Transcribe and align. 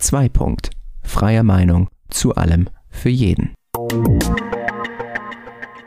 2. 0.00 0.30
Punkt. 0.30 0.70
Freie 1.02 1.44
Meinung 1.44 1.88
zu 2.08 2.34
allem 2.34 2.68
für 2.88 3.10
jeden. 3.10 3.54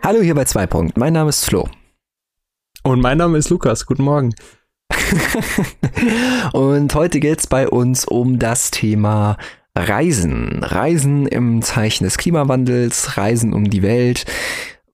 Hallo 0.04 0.22
hier 0.22 0.36
bei 0.36 0.46
2. 0.46 0.68
Punkt. 0.68 0.98
Mein 0.98 1.14
Name 1.14 1.30
ist 1.30 1.46
Flo. 1.46 1.68
Und 2.84 3.02
mein 3.02 3.18
Name 3.18 3.40
ist 3.40 3.50
Lukas. 3.50 3.86
Guten 3.86 4.04
Morgen. 4.04 4.36
Und 6.54 6.94
heute 6.94 7.20
geht 7.20 7.40
es 7.40 7.48
bei 7.48 7.68
uns 7.68 8.06
um 8.06 8.38
das 8.38 8.70
Thema 8.70 9.38
Reisen. 9.76 10.64
Reisen 10.64 11.26
im 11.26 11.64
Zeichen 11.64 12.04
des 12.04 12.18
Klimawandels, 12.18 13.18
Reisen 13.18 13.54
um 13.54 13.70
die 13.70 13.82
Welt. 13.82 14.26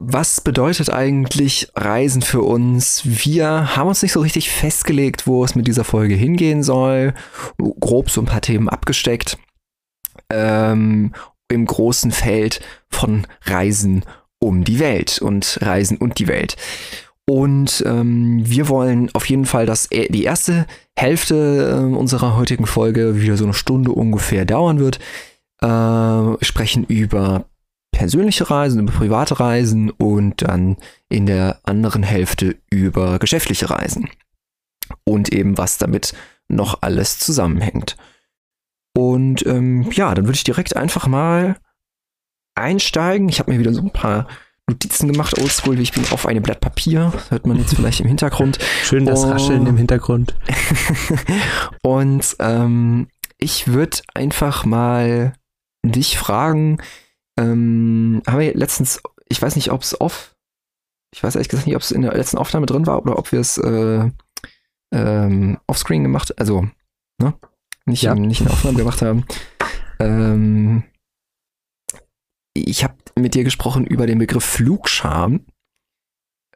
Was 0.02 0.40
bedeutet 0.40 0.90
eigentlich 0.90 1.70
Reisen 1.76 2.22
für 2.22 2.42
uns? 2.42 3.02
Wir 3.04 3.76
haben 3.76 3.90
uns 3.90 4.02
nicht 4.02 4.14
so 4.14 4.22
richtig 4.22 4.50
festgelegt, 4.50 5.28
wo 5.28 5.44
es 5.44 5.56
mit 5.56 5.68
dieser 5.68 5.84
Folge 5.84 6.16
hingehen 6.16 6.64
soll. 6.64 7.14
Grob 7.82 8.10
so 8.10 8.22
ein 8.22 8.26
paar 8.26 8.40
Themen 8.40 8.70
abgesteckt. 8.70 9.38
Ähm, 10.32 11.12
Im 11.50 11.66
großen 11.66 12.12
Feld 12.12 12.62
von 12.90 13.28
Reisen 13.43 14.06
um 14.40 14.64
die 14.64 14.80
Welt 14.80 15.20
und 15.21 15.60
Reisen 15.62 15.98
und 15.98 16.18
die 16.20 16.29
Welt. 16.29 16.56
Und 17.28 17.84
ähm, 17.86 18.42
wir 18.43 18.70
wollen 18.70 19.14
auf 19.14 19.26
jeden 19.29 19.46
Fall, 19.46 19.66
dass 19.66 19.90
die 19.90 20.24
erste 20.24 20.66
Hälfte 20.98 21.76
äh, 21.76 21.96
unserer 21.96 22.38
heutigen 22.38 22.68
Folge 22.68 23.21
wieder 23.21 23.36
so 23.36 23.43
eine 23.43 23.54
Stunde 23.54 23.92
ungefähr 23.92 24.46
dauern 24.46 24.79
wird. 24.79 25.00
Äh, 25.62 26.46
sprechen 26.46 26.86
über 26.86 27.49
persönliche 28.00 28.50
Reisen, 28.50 28.80
über 28.80 28.94
private 28.94 29.42
Reisen 29.42 29.89
und 29.89 30.42
dann 30.42 30.78
in 31.10 31.26
der 31.26 31.60
anderen 31.64 32.02
Hälfte 32.02 32.56
über 32.70 33.20
geschäftliche 33.20 33.70
Reisen. 33.70 34.09
Und 35.03 35.34
eben 35.34 35.58
was 35.58 35.78
damit 35.80 36.14
noch 36.48 36.81
alles 36.81 37.20
zusammenhängt. 37.20 37.98
Und 38.95 39.45
ähm, 39.45 39.92
ja, 39.92 40.16
dann 40.16 40.28
würde 40.28 40.38
ich 40.38 40.45
direkt 40.45 40.78
einfach 40.78 41.08
mal 41.08 41.58
einsteigen. 42.56 43.28
Ich 43.28 43.40
habe 43.40 43.52
mir 43.52 43.60
wieder 43.60 43.73
so 43.73 43.82
ein 43.82 43.92
paar 43.92 44.30
Notizen 44.70 45.12
gemacht, 45.12 45.38
oldschool, 45.38 45.78
wie 45.78 45.82
ich 45.84 45.92
bin, 45.92 46.06
auf 46.12 46.26
einem 46.26 46.42
Blatt 46.42 46.62
Papier. 46.62 47.10
Das 47.14 47.32
hört 47.32 47.48
man 47.48 47.58
jetzt 47.58 47.76
vielleicht 47.76 48.00
im 48.00 48.08
Hintergrund. 48.08 48.60
Schön 48.82 49.06
das 49.06 49.26
oh. 49.26 49.32
Rascheln 49.32 49.68
im 49.68 49.76
Hintergrund. 49.76 50.36
und 51.84 52.38
ähm, 52.40 53.10
ich 53.38 53.68
würde 53.68 53.98
einfach 54.14 54.64
mal 54.64 55.34
dich 55.84 56.18
fragen, 56.18 56.78
ähm, 57.40 58.22
haben 58.28 58.40
wir 58.40 58.54
letztens, 58.54 59.02
ich 59.30 59.42
weiß 59.42 59.56
nicht, 59.56 59.72
ob 59.72 59.82
es 59.82 60.00
off, 60.00 60.36
ich 61.14 61.23
weiß 61.23 61.36
ehrlich 61.36 61.48
gesagt 61.48 61.68
nicht, 61.68 61.76
ob 61.76 61.82
es 61.82 61.92
in 61.92 62.02
der 62.02 62.14
letzten 62.14 62.38
Aufnahme 62.38 62.66
drin 62.66 62.86
war 62.86 63.02
oder 63.02 63.18
ob 63.18 63.32
wir 63.32 63.40
es 63.40 63.58
äh, 63.58 64.09
ähm, 64.92 65.58
offscreen 65.67 66.04
gemacht, 66.04 66.38
also, 66.38 66.67
ne? 67.22 67.34
Nicht, 67.86 68.04
ja. 68.04 68.14
nicht 68.14 68.42
in 68.42 68.48
der 68.48 68.54
Aufnahme 68.54 68.78
gemacht 68.78 69.02
haben. 69.02 69.26
Ähm, 70.00 70.84
ich 72.54 72.84
habe 72.84 72.95
mit 73.17 73.36
dir 73.36 73.44
gesprochen 73.44 73.86
über 73.86 74.06
den 74.06 74.20
Begriff 74.20 74.44
Flugscham, 74.44 75.45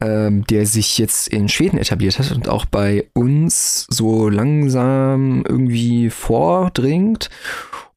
ähm, 0.01 0.45
der 0.45 0.65
sich 0.65 0.97
jetzt 0.97 1.27
in 1.27 1.49
Schweden 1.49 1.77
etabliert 1.77 2.19
hat 2.19 2.31
und 2.31 2.49
auch 2.49 2.65
bei 2.65 3.09
uns 3.13 3.87
so 3.89 4.29
langsam 4.29 5.43
irgendwie 5.47 6.09
vordringt. 6.09 7.29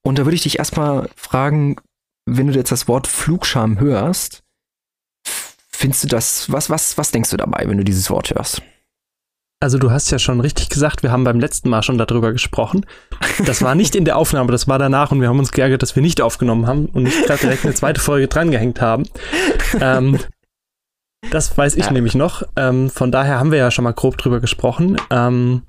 Und 0.03 0.19
da 0.19 0.25
würde 0.25 0.37
ich 0.37 0.43
dich 0.45 0.59
erstmal 0.59 1.11
fragen, 1.17 1.77
wenn 2.27 2.49
du 2.49 2.53
jetzt 2.55 2.73
das 2.73 2.89
Wort 2.89 3.07
Flugscham 3.07 3.81
hörst, 3.81 4.43
findest 5.69 6.05
du 6.05 6.09
das, 6.09 6.53
was, 6.53 6.69
was, 6.69 6.99
was 6.99 7.13
denkst 7.13 7.31
du 7.31 7.37
dabei, 7.37 7.65
wenn 7.67 7.79
du 7.79 7.85
dieses 7.85 8.11
Wort 8.11 8.35
hörst? 8.35 8.63
Also 9.59 9.79
du 9.79 9.91
hast 9.91 10.11
ja 10.11 10.19
schon 10.19 10.41
richtig 10.41 10.69
gesagt, 10.69 11.03
wir 11.03 11.11
haben 11.11 11.25
beim 11.25 11.41
letzten 11.41 11.71
Mal 11.71 11.83
schon 11.83 11.97
darüber 11.97 12.33
gesprochen. 12.33 12.85
Das 13.47 13.63
war 13.63 13.75
nicht 13.75 13.95
in 13.97 14.05
der 14.05 14.19
Aufnahme, 14.19 14.53
das 14.53 14.69
war 14.69 14.79
danach 14.79 15.13
und 15.13 15.21
wir 15.21 15.29
haben 15.29 15.39
uns 15.39 15.53
geärgert, 15.53 15.83
dass 15.83 15.97
wir 15.97 16.03
nicht 16.03 16.21
aufgenommen 16.21 16.67
haben 16.67 16.87
und 16.87 17.05
nicht 17.05 17.25
gerade 17.25 17.41
direkt 17.41 17.65
eine 17.65 17.75
zweite 17.75 18.01
Folge 18.01 18.29
drangehängt 18.29 18.81
haben. 18.81 19.05
Ähm, 19.81 20.19
das 21.31 21.57
weiß 21.57 21.77
ich 21.77 21.87
ja. 21.87 21.93
nämlich 21.93 22.15
noch. 22.15 22.43
Ähm, 22.57 22.91
von 22.91 23.11
daher 23.11 23.39
haben 23.39 23.51
wir 23.51 23.59
ja 23.59 23.71
schon 23.71 23.85
mal 23.85 23.93
grob 23.93 24.17
drüber 24.19 24.41
gesprochen. 24.41 24.97
Ähm, 25.11 25.63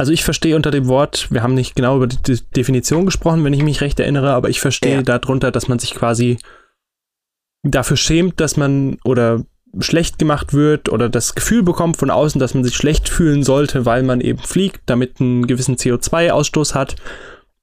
also 0.00 0.12
ich 0.12 0.24
verstehe 0.24 0.56
unter 0.56 0.70
dem 0.70 0.88
Wort, 0.88 1.30
wir 1.30 1.42
haben 1.42 1.52
nicht 1.52 1.76
genau 1.76 1.96
über 1.96 2.06
die 2.06 2.40
Definition 2.56 3.04
gesprochen, 3.04 3.44
wenn 3.44 3.52
ich 3.52 3.62
mich 3.62 3.82
recht 3.82 4.00
erinnere, 4.00 4.30
aber 4.30 4.48
ich 4.48 4.58
verstehe 4.58 4.94
ja. 4.94 5.02
darunter, 5.02 5.50
dass 5.50 5.68
man 5.68 5.78
sich 5.78 5.94
quasi 5.94 6.38
dafür 7.64 7.98
schämt, 7.98 8.40
dass 8.40 8.56
man 8.56 8.96
oder 9.04 9.44
schlecht 9.78 10.18
gemacht 10.18 10.54
wird 10.54 10.88
oder 10.88 11.10
das 11.10 11.34
Gefühl 11.34 11.62
bekommt 11.62 11.98
von 11.98 12.08
außen, 12.08 12.38
dass 12.38 12.54
man 12.54 12.64
sich 12.64 12.76
schlecht 12.76 13.10
fühlen 13.10 13.42
sollte, 13.42 13.84
weil 13.84 14.02
man 14.02 14.22
eben 14.22 14.38
fliegt, 14.38 14.80
damit 14.86 15.20
einen 15.20 15.46
gewissen 15.46 15.76
CO2-Ausstoß 15.76 16.74
hat, 16.74 16.96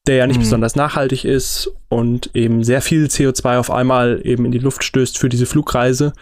der 0.06 0.18
ja 0.18 0.28
nicht 0.28 0.38
mhm. 0.38 0.44
besonders 0.44 0.76
nachhaltig 0.76 1.26
ist 1.26 1.72
und 1.90 2.30
eben 2.36 2.64
sehr 2.64 2.84
viel 2.84 3.06
CO2 3.06 3.58
auf 3.58 3.72
einmal 3.72 4.22
eben 4.24 4.46
in 4.46 4.52
die 4.52 4.60
Luft 4.60 4.84
stößt 4.84 5.18
für 5.18 5.30
diese 5.30 5.48
Flugreise 5.48 6.14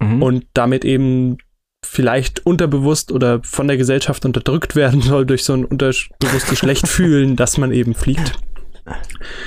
mhm. 0.00 0.22
und 0.22 0.46
damit 0.54 0.86
eben 0.86 1.36
vielleicht 1.92 2.46
unterbewusst 2.46 3.12
oder 3.12 3.42
von 3.42 3.68
der 3.68 3.76
Gesellschaft 3.76 4.24
unterdrückt 4.24 4.74
werden 4.74 5.02
soll 5.02 5.26
durch 5.26 5.44
so 5.44 5.52
ein 5.52 5.66
unterbewusstes 5.66 6.58
Schlechtfühlen, 6.58 7.36
dass 7.36 7.58
man 7.58 7.70
eben 7.70 7.94
fliegt. 7.94 8.40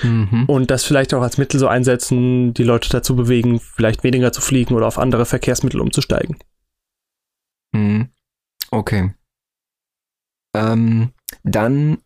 Mhm. 0.03 0.45
Und 0.45 0.69
das 0.69 0.83
vielleicht 0.83 1.15
auch 1.15 1.23
als 1.23 1.39
Mittel 1.39 1.59
so 1.59 1.67
einsetzen, 1.67 2.53
die 2.53 2.63
Leute 2.63 2.89
dazu 2.89 3.15
bewegen, 3.15 3.59
vielleicht 3.59 4.03
weniger 4.03 4.31
zu 4.31 4.41
fliegen 4.41 4.75
oder 4.75 4.85
auf 4.85 4.99
andere 4.99 5.25
Verkehrsmittel 5.25 5.81
umzusteigen. 5.81 6.37
Mhm. 7.73 8.09
Okay. 8.69 9.11
Ähm, 10.55 11.13
dann 11.43 11.97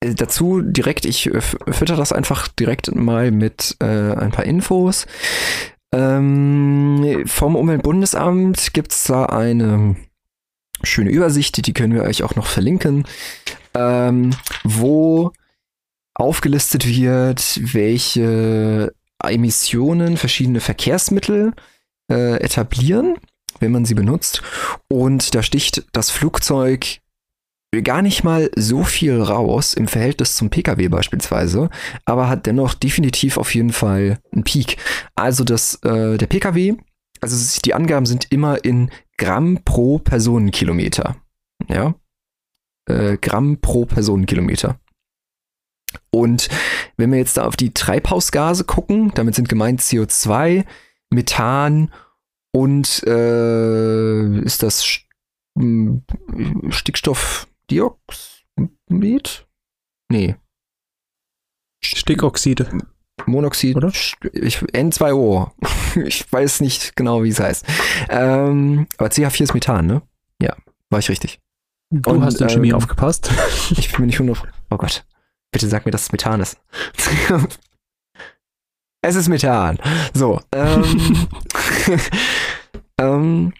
äh, 0.00 0.14
dazu 0.14 0.60
direkt, 0.60 1.06
ich 1.06 1.26
äh, 1.26 1.40
fütter 1.40 1.96
das 1.96 2.12
einfach 2.12 2.48
direkt 2.48 2.94
mal 2.94 3.30
mit 3.30 3.76
äh, 3.80 4.12
ein 4.12 4.30
paar 4.30 4.44
Infos. 4.44 5.06
Ähm, 5.92 7.24
vom 7.26 7.56
Umweltbundesamt 7.56 8.72
gibt 8.72 8.92
es 8.92 9.04
da 9.04 9.26
eine 9.26 9.96
schöne 10.82 11.10
Übersicht, 11.10 11.66
die 11.66 11.72
können 11.72 11.94
wir 11.94 12.02
euch 12.02 12.22
auch 12.22 12.36
noch 12.36 12.46
verlinken, 12.46 13.04
ähm, 13.74 14.30
wo 14.62 15.32
aufgelistet 16.14 16.86
wird, 16.86 17.60
welche 17.72 18.92
Emissionen 19.22 20.16
verschiedene 20.16 20.60
Verkehrsmittel 20.60 21.52
äh, 22.10 22.36
etablieren, 22.40 23.16
wenn 23.58 23.72
man 23.72 23.84
sie 23.84 23.94
benutzt. 23.94 24.42
Und 24.88 25.34
da 25.34 25.42
sticht 25.42 25.86
das 25.92 26.10
Flugzeug 26.10 27.00
gar 27.82 28.02
nicht 28.02 28.24
mal 28.24 28.50
so 28.56 28.82
viel 28.82 29.20
raus 29.22 29.74
im 29.74 29.86
Verhältnis 29.86 30.34
zum 30.34 30.50
Pkw 30.50 30.88
beispielsweise, 30.88 31.70
aber 32.04 32.28
hat 32.28 32.46
dennoch 32.46 32.74
definitiv 32.74 33.36
auf 33.36 33.54
jeden 33.54 33.72
Fall 33.72 34.18
einen 34.32 34.44
Peak. 34.44 34.76
Also 35.14 35.44
das, 35.44 35.76
äh, 35.84 36.18
der 36.18 36.26
Pkw, 36.26 36.74
also 37.20 37.60
die 37.64 37.74
Angaben 37.74 38.06
sind 38.06 38.32
immer 38.32 38.64
in 38.64 38.90
Gramm 39.18 39.60
pro 39.64 39.98
Personenkilometer. 39.98 41.16
Ja. 41.68 41.94
Äh, 42.86 43.18
Gramm 43.18 43.60
pro 43.60 43.86
Personenkilometer. 43.86 44.80
Und 46.10 46.48
wenn 46.96 47.12
wir 47.12 47.18
jetzt 47.18 47.36
da 47.36 47.44
auf 47.44 47.56
die 47.56 47.72
Treibhausgase 47.74 48.64
gucken, 48.64 49.12
damit 49.14 49.34
sind 49.34 49.48
gemeint 49.48 49.80
CO2, 49.80 50.64
Methan 51.10 51.92
und 52.52 53.02
äh, 53.06 54.38
ist 54.40 54.62
das 54.62 54.82
St 54.82 55.06
Stickstoffdioxid? 57.70 59.46
Nee. 60.10 60.36
Stickoxide. 61.82 62.68
Monoxid, 63.26 63.76
oder? 63.76 63.88
Ich, 64.32 64.58
N2O. 64.58 65.50
ich 66.04 66.30
weiß 66.32 66.60
nicht 66.60 66.96
genau, 66.96 67.22
wie 67.22 67.28
es 67.28 67.38
heißt. 67.38 67.64
Ähm, 68.08 68.88
aber 68.96 69.08
CH4 69.08 69.42
ist 69.42 69.54
Methan, 69.54 69.86
ne? 69.86 70.02
Ja, 70.42 70.56
war 70.90 70.98
ich 70.98 71.08
richtig. 71.08 71.38
Du 71.90 72.10
Und, 72.10 72.24
hast 72.24 72.40
in 72.40 72.48
Chemie 72.48 72.70
ähm, 72.70 72.76
aufgepasst. 72.76 73.30
ich 73.70 73.92
bin 73.92 74.00
mir 74.00 74.06
nicht 74.06 74.20
100. 74.20 74.42
Oh 74.70 74.76
Gott. 74.76 75.04
Bitte 75.52 75.68
sag 75.68 75.84
mir, 75.84 75.92
dass 75.92 76.04
es 76.04 76.12
Methan 76.12 76.40
ist. 76.40 76.60
es 79.02 79.16
ist 79.16 79.28
Methan. 79.28 79.78
So. 80.14 80.40
Ähm, 80.52 81.28
ähm, 82.98 83.52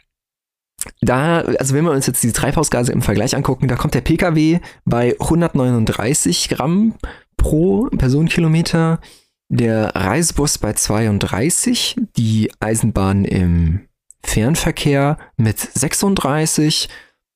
da, 1.01 1.41
also 1.41 1.75
wenn 1.75 1.85
wir 1.85 1.93
uns 1.93 2.07
jetzt 2.07 2.23
die 2.23 2.33
Treibhausgase 2.33 2.93
im 2.93 3.03
Vergleich 3.03 3.37
angucken, 3.37 3.69
da 3.69 3.77
kommt 3.77 3.95
der 3.95 4.01
Pkw 4.01 4.61
bei 4.85 5.17
139 5.19 6.49
Gramm 6.49 6.95
pro 7.37 7.89
Personenkilometer, 7.97 9.01
der 9.49 9.95
Reisebus 9.95 10.59
bei 10.59 10.73
32, 10.73 11.97
die 12.17 12.51
Eisenbahn 12.61 13.25
im 13.25 13.89
Fernverkehr 14.23 15.19
mit 15.37 15.59
36, 15.59 16.89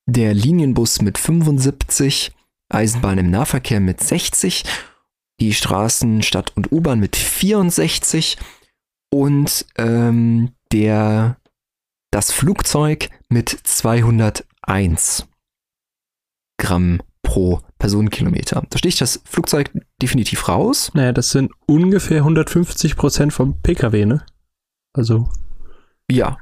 der 0.06 0.34
Linienbus 0.34 1.02
mit 1.02 1.18
75, 1.18 2.32
Eisenbahn 2.68 3.18
im 3.18 3.30
Nahverkehr 3.30 3.80
mit 3.80 4.00
60, 4.00 4.64
die 5.40 5.54
Straßen, 5.54 6.22
Stadt 6.22 6.52
und 6.56 6.70
U-Bahn 6.70 7.00
mit 7.00 7.16
64 7.16 8.36
und 9.10 9.66
ähm, 9.76 10.52
der, 10.72 11.36
das 12.10 12.30
Flugzeug 12.30 13.10
mit 13.34 13.50
201 13.50 15.26
Gramm 16.56 17.02
pro 17.22 17.60
Personenkilometer. 17.80 18.64
Da 18.70 18.78
sticht 18.78 19.00
das 19.00 19.20
Flugzeug 19.24 19.72
definitiv 20.00 20.48
raus. 20.48 20.92
Naja, 20.94 21.12
das 21.12 21.30
sind 21.30 21.50
ungefähr 21.66 22.18
150 22.18 22.96
Prozent 22.96 23.32
vom 23.32 23.60
Pkw, 23.60 24.06
ne? 24.06 24.24
Also. 24.96 25.28
Ja. 26.08 26.38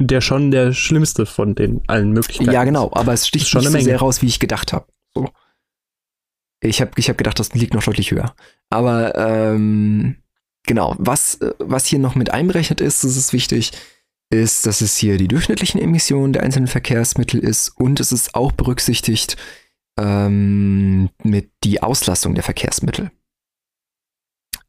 Der 0.00 0.20
schon 0.20 0.50
der 0.50 0.72
schlimmste 0.72 1.26
von 1.26 1.54
den 1.54 1.80
allen 1.86 2.10
Möglichkeiten. 2.10 2.50
Ja, 2.50 2.64
genau, 2.64 2.90
aber 2.92 3.12
es 3.12 3.28
sticht 3.28 3.46
schon 3.48 3.60
nicht 3.60 3.68
eine 3.68 3.72
so 3.72 3.78
Menge. 3.78 3.84
sehr 3.84 4.00
raus, 4.00 4.20
wie 4.20 4.26
ich 4.26 4.40
gedacht 4.40 4.72
habe. 4.72 4.86
So. 5.14 5.28
Ich 6.60 6.80
habe 6.80 6.90
ich 6.96 7.08
hab 7.08 7.18
gedacht, 7.18 7.38
das 7.38 7.54
liegt 7.54 7.72
noch 7.72 7.84
deutlich 7.84 8.10
höher. 8.10 8.34
Aber 8.68 9.14
ähm, 9.16 10.16
genau, 10.64 10.96
was, 10.98 11.36
äh, 11.36 11.54
was 11.58 11.86
hier 11.86 12.00
noch 12.00 12.16
mit 12.16 12.30
einberechnet 12.30 12.80
ist, 12.80 13.04
das 13.04 13.16
ist 13.16 13.32
wichtig, 13.32 13.72
ist, 14.32 14.66
dass 14.66 14.80
es 14.80 14.96
hier 14.96 15.18
die 15.18 15.28
durchschnittlichen 15.28 15.80
Emissionen 15.80 16.32
der 16.32 16.42
einzelnen 16.42 16.66
Verkehrsmittel 16.66 17.40
ist 17.40 17.68
und 17.68 18.00
es 18.00 18.12
ist 18.12 18.34
auch 18.34 18.52
berücksichtigt 18.52 19.36
ähm, 19.98 21.10
mit 21.22 21.50
die 21.64 21.82
Auslastung 21.82 22.34
der 22.34 22.42
Verkehrsmittel. 22.42 23.10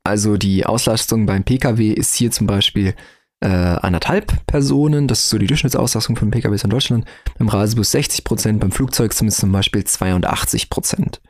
Also 0.04 0.38
die 0.38 0.66
Auslastung 0.66 1.26
beim 1.26 1.44
Pkw 1.44 1.94
ist 1.94 2.16
hier 2.16 2.30
zum 2.32 2.46
Beispiel 2.46 2.94
äh, 3.40 3.48
anderthalb 3.48 4.46
Personen, 4.46 5.08
das 5.08 5.20
ist 5.20 5.30
so 5.30 5.38
die 5.38 5.48
Durchschnittsauslastung 5.48 6.16
von 6.16 6.32
PKWs 6.32 6.64
in 6.64 6.70
Deutschland. 6.70 7.06
Beim 7.38 7.48
Reisebus 7.48 7.92
60 7.92 8.24
Prozent, 8.24 8.60
beim 8.60 8.72
Flugzeug 8.72 9.14
sind 9.14 9.28
es 9.28 9.38
zum 9.38 9.52
Beispiel 9.52 9.84
82 9.84 10.70
Prozent. 10.70 11.22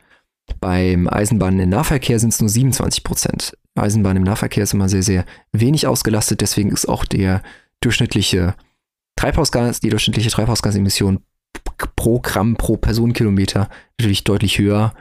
Beim 0.60 1.08
Eisenbahn 1.08 1.58
im 1.58 1.70
Nahverkehr 1.70 2.18
sind 2.18 2.32
es 2.32 2.40
nur 2.40 2.48
27 2.48 3.02
Prozent. 3.02 3.56
Eisenbahn 3.74 4.16
im 4.16 4.24
Nahverkehr 4.24 4.64
ist 4.64 4.74
immer 4.74 4.88
sehr, 4.88 5.02
sehr 5.02 5.24
wenig 5.52 5.86
ausgelastet, 5.86 6.40
deswegen 6.40 6.70
ist 6.70 6.88
auch 6.88 7.04
der 7.04 7.42
durchschnittliche 7.84 8.54
Treibhausgas, 9.16 9.80
die 9.80 9.90
durchschnittliche 9.90 10.30
Treibhausgasemission 10.30 11.24
pro 11.96 12.20
Gramm 12.20 12.56
pro 12.56 12.76
Personenkilometer 12.76 13.68
natürlich 13.98 14.24
deutlich 14.24 14.58
höher 14.58 14.94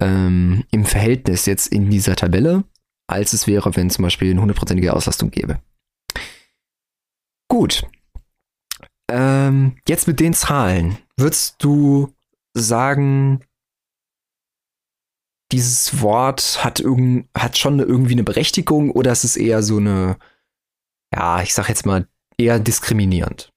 ähm, 0.00 0.64
im 0.70 0.84
Verhältnis 0.84 1.46
jetzt 1.46 1.68
in 1.68 1.90
dieser 1.90 2.16
Tabelle, 2.16 2.64
als 3.06 3.32
es 3.32 3.46
wäre, 3.46 3.74
wenn 3.74 3.90
zum 3.90 4.04
Beispiel 4.04 4.30
eine 4.30 4.40
hundertprozentige 4.40 4.92
Auslastung 4.92 5.30
gäbe. 5.30 5.60
Gut. 7.48 7.86
Ähm, 9.10 9.76
jetzt 9.88 10.06
mit 10.06 10.20
den 10.20 10.34
Zahlen. 10.34 10.98
Würdest 11.16 11.56
du 11.58 12.12
sagen, 12.54 13.40
dieses 15.50 16.02
Wort 16.02 16.62
hat, 16.62 16.78
irgend, 16.78 17.28
hat 17.36 17.56
schon 17.56 17.78
irgendwie 17.78 18.12
eine 18.12 18.24
Berechtigung 18.24 18.90
oder 18.90 19.12
ist 19.12 19.24
es 19.24 19.36
eher 19.36 19.62
so 19.62 19.78
eine, 19.78 20.18
ja, 21.14 21.42
ich 21.42 21.54
sag 21.54 21.68
jetzt 21.68 21.86
mal, 21.86 22.06
eher 22.36 22.58
diskriminierend? 22.58 23.50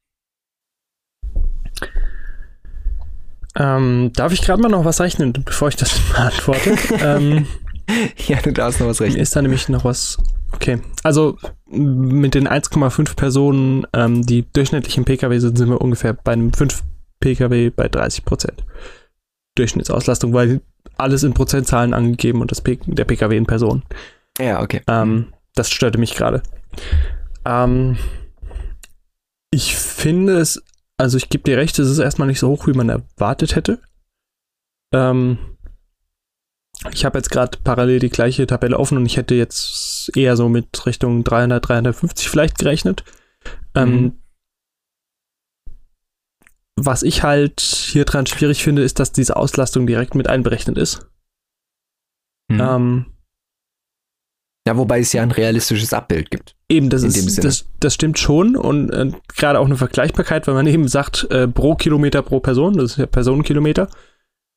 Ähm, 3.55 4.11
darf 4.13 4.31
ich 4.31 4.41
gerade 4.41 4.61
mal 4.61 4.69
noch 4.69 4.85
was 4.85 5.01
rechnen, 5.01 5.33
bevor 5.33 5.67
ich 5.67 5.75
das 5.75 5.99
beantworte? 6.13 6.77
ähm, 7.03 7.47
ja, 8.27 8.41
du 8.41 8.53
darfst 8.53 8.79
noch 8.79 8.87
was 8.87 9.01
rechnen. 9.01 9.21
ist 9.21 9.35
da 9.35 9.41
nämlich 9.41 9.67
noch 9.69 9.83
was. 9.83 10.17
Okay, 10.53 10.81
also 11.03 11.37
mit 11.69 12.35
den 12.35 12.47
1,5 12.47 13.15
Personen, 13.15 13.85
ähm, 13.93 14.25
die 14.25 14.45
durchschnittlich 14.51 14.97
im 14.97 15.05
Pkw 15.05 15.39
sind, 15.39 15.57
sind 15.57 15.69
wir 15.69 15.81
ungefähr 15.81 16.13
bei 16.13 16.33
einem 16.33 16.53
5 16.53 16.83
Pkw 17.19 17.69
bei 17.69 17.87
30 17.87 18.25
Prozent 18.25 18.65
Durchschnittsauslastung, 19.55 20.33
weil 20.33 20.61
alles 20.97 21.23
in 21.23 21.33
Prozentzahlen 21.33 21.93
angegeben 21.93 22.41
und 22.41 22.51
das 22.51 22.61
P 22.61 22.79
der 22.85 23.05
Pkw 23.05 23.37
in 23.37 23.45
Person. 23.45 23.83
Ja, 24.39 24.61
okay. 24.61 24.81
Ähm, 24.87 25.33
das 25.55 25.69
störte 25.69 25.97
mich 25.97 26.15
gerade. 26.15 26.41
Ähm, 27.45 27.97
ich 29.53 29.75
finde 29.75 30.37
es, 30.39 30.63
also 30.97 31.17
ich 31.17 31.29
gebe 31.29 31.43
dir 31.43 31.57
recht, 31.57 31.77
es 31.79 31.89
ist 31.89 31.99
erstmal 31.99 32.27
nicht 32.27 32.39
so 32.39 32.49
hoch, 32.49 32.67
wie 32.67 32.73
man 32.73 32.89
erwartet 32.89 33.55
hätte. 33.55 33.81
Ähm, 34.93 35.37
ich 36.91 37.05
habe 37.05 37.17
jetzt 37.17 37.29
gerade 37.29 37.57
parallel 37.63 37.99
die 37.99 38.09
gleiche 38.09 38.47
Tabelle 38.47 38.77
offen 38.79 38.97
und 38.97 39.05
ich 39.05 39.17
hätte 39.17 39.35
jetzt 39.35 40.15
eher 40.15 40.35
so 40.35 40.49
mit 40.49 40.85
Richtung 40.85 41.23
300, 41.23 41.67
350 41.67 42.29
vielleicht 42.29 42.57
gerechnet. 42.57 43.03
Ähm, 43.75 43.91
Mhm. 44.01 44.17
Was 46.77 47.03
ich 47.03 47.21
halt 47.21 47.59
hier 47.61 48.05
dran 48.05 48.25
schwierig 48.25 48.63
finde, 48.63 48.81
ist, 48.81 48.99
dass 48.99 49.11
diese 49.11 49.35
Auslastung 49.35 49.85
direkt 49.85 50.15
mit 50.15 50.27
einberechnet 50.27 50.77
ist. 50.77 51.07
Mhm. 52.49 52.59
Ähm, 52.59 53.10
ja, 54.67 54.77
wobei 54.77 54.99
es 54.99 55.11
ja 55.13 55.23
ein 55.23 55.31
realistisches 55.31 55.93
Abbild 55.93 56.29
gibt. 56.31 56.55
Eben, 56.69 56.89
das, 56.89 57.03
ist, 57.03 57.43
das, 57.43 57.65
das 57.79 57.93
stimmt 57.93 58.19
schon 58.19 58.55
und 58.55 58.89
äh, 58.91 59.11
gerade 59.35 59.59
auch 59.59 59.65
eine 59.65 59.75
Vergleichbarkeit, 59.77 60.47
weil 60.47 60.53
man 60.53 60.67
eben 60.67 60.87
sagt, 60.87 61.27
äh, 61.31 61.47
pro 61.47 61.75
Kilometer 61.75 62.21
pro 62.21 62.39
Person, 62.39 62.77
das 62.77 62.91
ist 62.91 62.97
ja 62.97 63.05
Personenkilometer, 63.05 63.87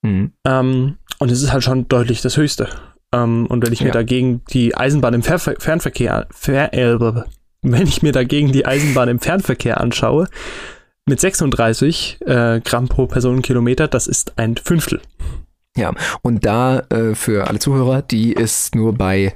Mhm. 0.03 0.33
ähm, 0.47 0.99
und 1.19 1.31
es 1.31 1.43
ist 1.43 1.51
halt 1.53 1.65
schon 1.65 1.89
deutlich 1.89 2.21
das 2.21 2.37
Höchste. 2.37 2.69
Ähm, 3.15 3.47
und 3.47 3.65
wenn 3.65 3.73
ich 3.73 3.81
mir 3.81 3.87
Ja. 3.89 3.95
dagegen 3.95 4.43
die 4.51 4.77
Eisenbahn 4.77 5.15
im 5.15 5.23
Fer 5.23 5.39
Fernverkehr, 5.39 6.27
Fer 6.31 6.75
äh, 6.75 6.99
wenn 7.63 7.87
ich 7.87 8.03
mir 8.03 8.13
dagegen 8.13 8.53
die 8.53 8.67
Eisenbahn 8.67 9.09
im 9.09 9.19
Fernverkehr 9.19 9.81
anschaue, 9.81 10.29
mit 11.07 11.21
36 11.21 12.19
äh, 12.27 12.61
Gramm 12.63 12.89
pro 12.89 13.07
Personenkilometer, 13.07 13.89
das 13.89 14.07
ist 14.07 14.39
ein 14.39 14.57
Fünftel. 14.57 15.01
Und 16.23 16.45
da 16.45 16.81
äh, 16.91 17.15
für 17.15 17.47
alle 17.49 17.59
Zuhörer, 17.59 18.03
die 18.03 18.33
ist 18.35 18.75
nur 18.75 18.93
bei 18.93 19.33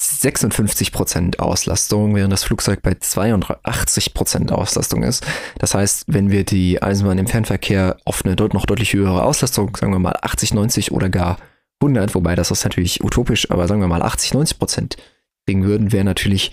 56% 0.00 1.38
Auslastung, 1.40 2.14
während 2.14 2.32
das 2.32 2.44
Flugzeug 2.44 2.82
bei 2.82 2.92
82% 2.92 4.50
Auslastung 4.50 5.02
ist. 5.02 5.26
Das 5.58 5.74
heißt, 5.74 6.04
wenn 6.06 6.30
wir 6.30 6.44
die 6.44 6.80
Eisenbahn 6.80 7.18
im 7.18 7.26
Fernverkehr 7.26 7.96
auf 8.04 8.24
eine 8.24 8.36
noch 8.52 8.66
deutlich 8.66 8.92
höhere 8.92 9.24
Auslastung, 9.24 9.76
sagen 9.76 9.92
wir 9.92 9.98
mal 9.98 10.16
80, 10.22 10.54
90 10.54 10.92
oder 10.92 11.08
gar 11.08 11.38
100, 11.80 12.14
wobei 12.14 12.36
das 12.36 12.50
ist 12.50 12.64
natürlich 12.64 13.02
utopisch, 13.02 13.50
aber 13.50 13.66
sagen 13.66 13.80
wir 13.80 13.88
mal 13.88 14.02
80, 14.02 14.34
90 14.34 14.58
Prozent 14.58 14.96
kriegen 15.46 15.64
würden, 15.64 15.92
wäre 15.92 16.04
natürlich 16.04 16.52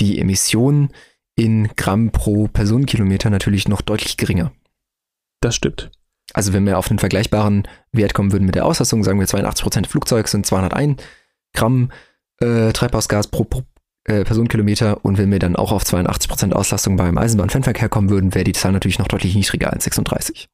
die 0.00 0.18
Emission 0.18 0.90
in 1.36 1.68
Gramm 1.76 2.10
pro 2.10 2.48
Personenkilometer 2.48 3.30
natürlich 3.30 3.68
noch 3.68 3.82
deutlich 3.82 4.16
geringer. 4.16 4.52
Das 5.40 5.54
stimmt. 5.54 5.90
Also 6.34 6.52
wenn 6.52 6.66
wir 6.66 6.78
auf 6.78 6.90
einen 6.90 6.98
vergleichbaren 6.98 7.66
Wert 7.92 8.14
kommen 8.14 8.32
würden 8.32 8.44
mit 8.44 8.54
der 8.54 8.66
Auslastung, 8.66 9.04
sagen 9.04 9.18
wir 9.20 9.26
82% 9.26 9.86
Flugzeug 9.86 10.28
sind 10.28 10.46
201 10.46 11.02
Gramm 11.54 11.90
äh, 12.40 12.72
Treibhausgas 12.72 13.28
pro, 13.28 13.44
pro 13.44 13.62
äh, 14.04 14.24
Personenkilometer 14.24 15.04
und 15.04 15.18
wenn 15.18 15.30
wir 15.30 15.38
dann 15.38 15.56
auch 15.56 15.72
auf 15.72 15.82
82% 15.84 16.52
Auslastung 16.52 16.96
beim 16.96 17.18
Eisenbahnfernverkehr 17.18 17.88
kommen 17.88 18.10
würden, 18.10 18.34
wäre 18.34 18.44
die 18.44 18.52
Zahl 18.52 18.72
natürlich 18.72 18.98
noch 18.98 19.08
deutlich 19.08 19.34
niedriger 19.34 19.72
als 19.72 19.84
36. 19.84 20.48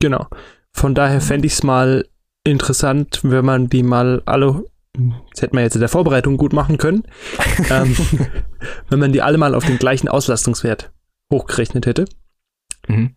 Genau. 0.00 0.26
Von 0.72 0.94
daher 0.94 1.20
fände 1.20 1.46
ich 1.46 1.54
es 1.54 1.62
mal 1.62 2.06
interessant, 2.44 3.20
wenn 3.22 3.44
man 3.44 3.68
die 3.68 3.82
mal 3.82 4.22
alle, 4.26 4.64
das 5.32 5.42
hätte 5.42 5.54
man 5.54 5.64
jetzt 5.64 5.74
in 5.74 5.80
der 5.80 5.88
Vorbereitung 5.88 6.36
gut 6.36 6.52
machen 6.52 6.78
können, 6.78 7.04
ähm, 7.70 7.96
wenn 8.88 8.98
man 8.98 9.12
die 9.12 9.22
alle 9.22 9.38
mal 9.38 9.54
auf 9.54 9.64
den 9.64 9.78
gleichen 9.78 10.08
Auslastungswert 10.08 10.92
hochgerechnet 11.32 11.86
hätte, 11.86 12.04
Mhm. 12.88 13.16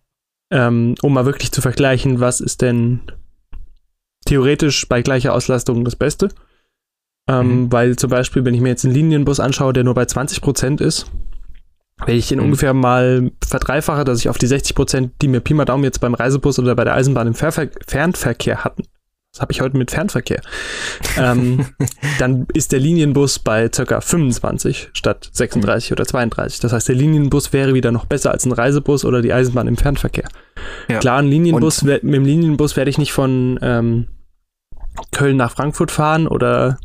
ähm, 0.52 0.94
um 1.02 1.12
mal 1.14 1.26
wirklich 1.26 1.52
zu 1.52 1.60
vergleichen, 1.62 2.18
was 2.18 2.40
ist 2.40 2.60
denn 2.60 3.02
theoretisch 4.24 4.88
bei 4.88 5.02
gleicher 5.02 5.32
Auslastung 5.32 5.84
das 5.84 5.96
Beste. 5.96 6.28
Ähm, 7.28 7.62
Mhm. 7.64 7.72
Weil 7.72 7.96
zum 7.96 8.10
Beispiel, 8.10 8.44
wenn 8.44 8.54
ich 8.54 8.60
mir 8.60 8.70
jetzt 8.70 8.84
einen 8.84 8.94
Linienbus 8.94 9.40
anschaue, 9.40 9.72
der 9.72 9.84
nur 9.84 9.94
bei 9.94 10.04
20% 10.04 10.80
ist, 10.80 11.06
wenn 12.06 12.16
ich 12.16 12.28
den 12.28 12.38
Mhm. 12.38 12.46
ungefähr 12.46 12.72
mal 12.74 13.30
verdreifache, 13.46 14.04
dass 14.04 14.18
ich 14.20 14.28
auf 14.28 14.38
die 14.38 14.46
60%, 14.46 15.10
die 15.20 15.28
mir 15.28 15.40
Pi 15.40 15.54
mal 15.54 15.64
Daumen 15.66 15.84
jetzt 15.84 16.00
beim 16.00 16.14
Reisebus 16.14 16.58
oder 16.58 16.74
bei 16.74 16.84
der 16.84 16.94
Eisenbahn 16.94 17.26
im 17.26 17.34
Fernver 17.34 17.68
Fernverkehr 17.86 18.64
hatten, 18.64 18.84
das 19.32 19.42
habe 19.42 19.52
ich 19.52 19.60
heute 19.60 19.76
mit 19.76 19.90
Fernverkehr, 19.92 20.40
ähm, 21.18 21.66
dann 22.18 22.46
ist 22.54 22.72
der 22.72 22.80
Linienbus 22.80 23.38
bei 23.38 23.68
ca. 23.68 24.00
25 24.00 24.88
statt 24.94 25.28
36 25.32 25.92
oder 25.92 26.04
32. 26.06 26.58
Das 26.60 26.72
heißt, 26.72 26.88
der 26.88 26.96
Linienbus 26.96 27.52
wäre 27.52 27.74
wieder 27.74 27.92
noch 27.92 28.06
besser 28.06 28.32
als 28.32 28.44
ein 28.46 28.52
Reisebus 28.52 29.04
oder 29.04 29.20
die 29.22 29.32
Eisenbahn 29.32 29.68
im 29.68 29.76
Fernverkehr. 29.76 30.28
Ja. 30.88 30.98
Klar, 30.98 31.18
ein 31.18 31.28
Linienbus, 31.28 31.82
mit 31.82 32.02
dem 32.02 32.24
Linienbus 32.24 32.76
werde 32.76 32.90
ich 32.90 32.98
nicht 32.98 33.12
von 33.12 33.58
ähm, 33.62 34.08
Köln 35.12 35.36
nach 35.36 35.52
Frankfurt 35.52 35.90
fahren 35.92 36.26
oder 36.26 36.78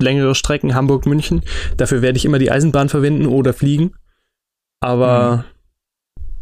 längere 0.00 0.34
Strecken 0.34 0.74
Hamburg-München. 0.74 1.42
Dafür 1.76 2.02
werde 2.02 2.16
ich 2.16 2.24
immer 2.24 2.38
die 2.38 2.50
Eisenbahn 2.50 2.88
verwenden 2.88 3.26
oder 3.26 3.52
fliegen. 3.52 3.94
Aber 4.80 5.44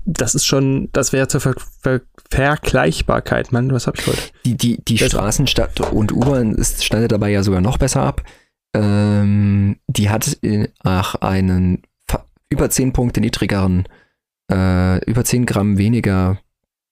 das 0.04 0.34
ist 0.34 0.44
schon, 0.46 0.88
das 0.92 1.12
wäre 1.12 1.28
zur 1.28 1.40
Ver 1.40 1.54
Ver 1.80 2.00
Vergleichbarkeit. 2.30 3.52
Mann, 3.52 3.72
was 3.72 3.86
habe 3.86 3.98
ich 4.00 4.06
heute? 4.06 4.18
Die, 4.44 4.56
die, 4.56 4.82
die. 4.84 4.98
Straßenstadt 4.98 5.80
und 5.92 6.12
U-Bahn 6.12 6.54
ist- 6.54 6.84
schneidet 6.84 7.12
dabei 7.12 7.30
ja 7.30 7.42
sogar 7.42 7.60
noch 7.60 7.76
besser 7.78 8.02
ab. 8.02 8.22
Ähm, 8.74 9.76
die 9.86 10.08
hat 10.08 10.38
äh, 10.42 10.68
ach, 10.82 11.16
einen 11.16 11.82
über 12.48 12.70
10 12.70 12.92
Punkte 12.94 13.20
niedrigeren, 13.20 13.86
äh, 14.50 15.04
über 15.04 15.24
10 15.24 15.44
Gramm 15.46 15.76
weniger 15.76 16.38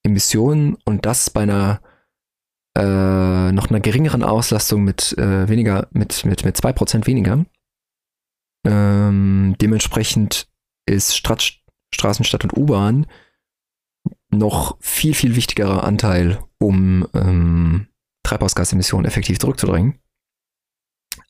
Emissionen 0.02 0.76
und 0.84 1.06
das 1.06 1.30
bei 1.30 1.42
einer 1.42 1.80
äh, 2.76 3.52
noch 3.52 3.70
einer 3.70 3.80
geringeren 3.80 4.22
Auslastung 4.22 4.84
mit 4.84 5.16
äh, 5.18 5.48
weniger, 5.48 5.88
mit, 5.92 6.24
mit, 6.24 6.44
mit 6.44 6.56
2% 6.56 7.06
weniger. 7.06 7.44
Ähm, 8.66 9.56
dementsprechend 9.60 10.48
ist 10.86 11.16
Strat 11.16 11.60
Straßenstadt 11.92 12.44
und 12.44 12.56
U-Bahn 12.56 13.06
noch 14.30 14.76
viel, 14.80 15.14
viel 15.14 15.34
wichtigerer 15.34 15.82
Anteil, 15.82 16.38
um 16.58 17.06
ähm, 17.14 17.88
Treibhausgasemissionen 18.22 19.06
effektiv 19.06 19.38
zurückzudrängen. 19.38 19.98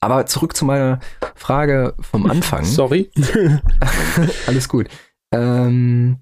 Aber 0.00 0.26
zurück 0.26 0.54
zu 0.54 0.64
meiner 0.64 1.00
Frage 1.34 1.94
vom 2.00 2.26
Anfang. 2.30 2.64
Sorry. 2.64 3.10
Alles 4.46 4.68
gut. 4.68 4.88
Ähm, 5.32 6.18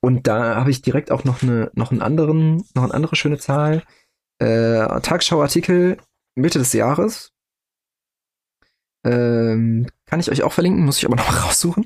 und 0.00 0.26
da 0.26 0.56
habe 0.56 0.70
ich 0.70 0.82
direkt 0.82 1.10
auch 1.10 1.24
noch 1.24 1.42
eine, 1.42 1.70
noch 1.74 1.90
einen 1.90 2.02
anderen, 2.02 2.64
noch 2.74 2.84
eine 2.84 2.94
andere 2.94 3.16
schöne 3.16 3.38
Zahl. 3.38 3.82
Äh, 4.40 5.00
Tagesschau-Artikel 5.00 5.98
Mitte 6.34 6.58
des 6.58 6.72
Jahres. 6.72 7.32
Ähm, 9.04 9.86
kann 10.06 10.20
ich 10.20 10.30
euch 10.30 10.42
auch 10.42 10.52
verlinken, 10.52 10.84
muss 10.84 10.98
ich 10.98 11.06
aber 11.06 11.16
noch 11.22 11.46
raussuchen. 11.46 11.84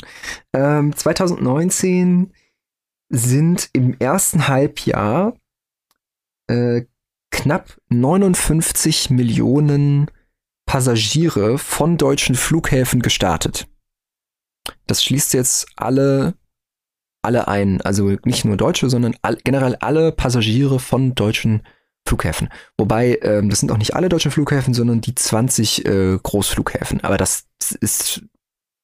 Ähm, 0.52 0.94
2019 0.96 2.32
sind 3.10 3.68
im 3.72 3.96
ersten 3.98 4.48
Halbjahr 4.48 5.36
äh, 6.48 6.82
knapp 7.30 7.76
59 7.88 9.10
Millionen 9.10 10.10
Passagiere 10.66 11.58
von 11.58 11.98
deutschen 11.98 12.34
Flughäfen 12.34 13.02
gestartet. 13.02 13.68
Das 14.86 15.04
schließt 15.04 15.34
jetzt 15.34 15.66
alle, 15.76 16.34
alle 17.22 17.48
ein. 17.48 17.80
Also 17.82 18.16
nicht 18.24 18.44
nur 18.44 18.56
Deutsche, 18.56 18.88
sondern 18.88 19.16
all, 19.22 19.36
generell 19.36 19.76
alle 19.76 20.12
Passagiere 20.12 20.80
von 20.80 21.14
deutschen 21.14 21.58
Flughäfen. 21.58 21.74
Wobei, 22.76 23.18
ähm, 23.22 23.50
das 23.50 23.60
sind 23.60 23.72
auch 23.72 23.78
nicht 23.78 23.94
alle 23.94 24.08
deutschen 24.08 24.30
Flughäfen, 24.30 24.74
sondern 24.74 25.00
die 25.00 25.14
20 25.14 25.86
äh, 25.86 26.18
Großflughäfen. 26.22 27.02
Aber 27.02 27.16
das 27.16 27.46
ist 27.80 28.22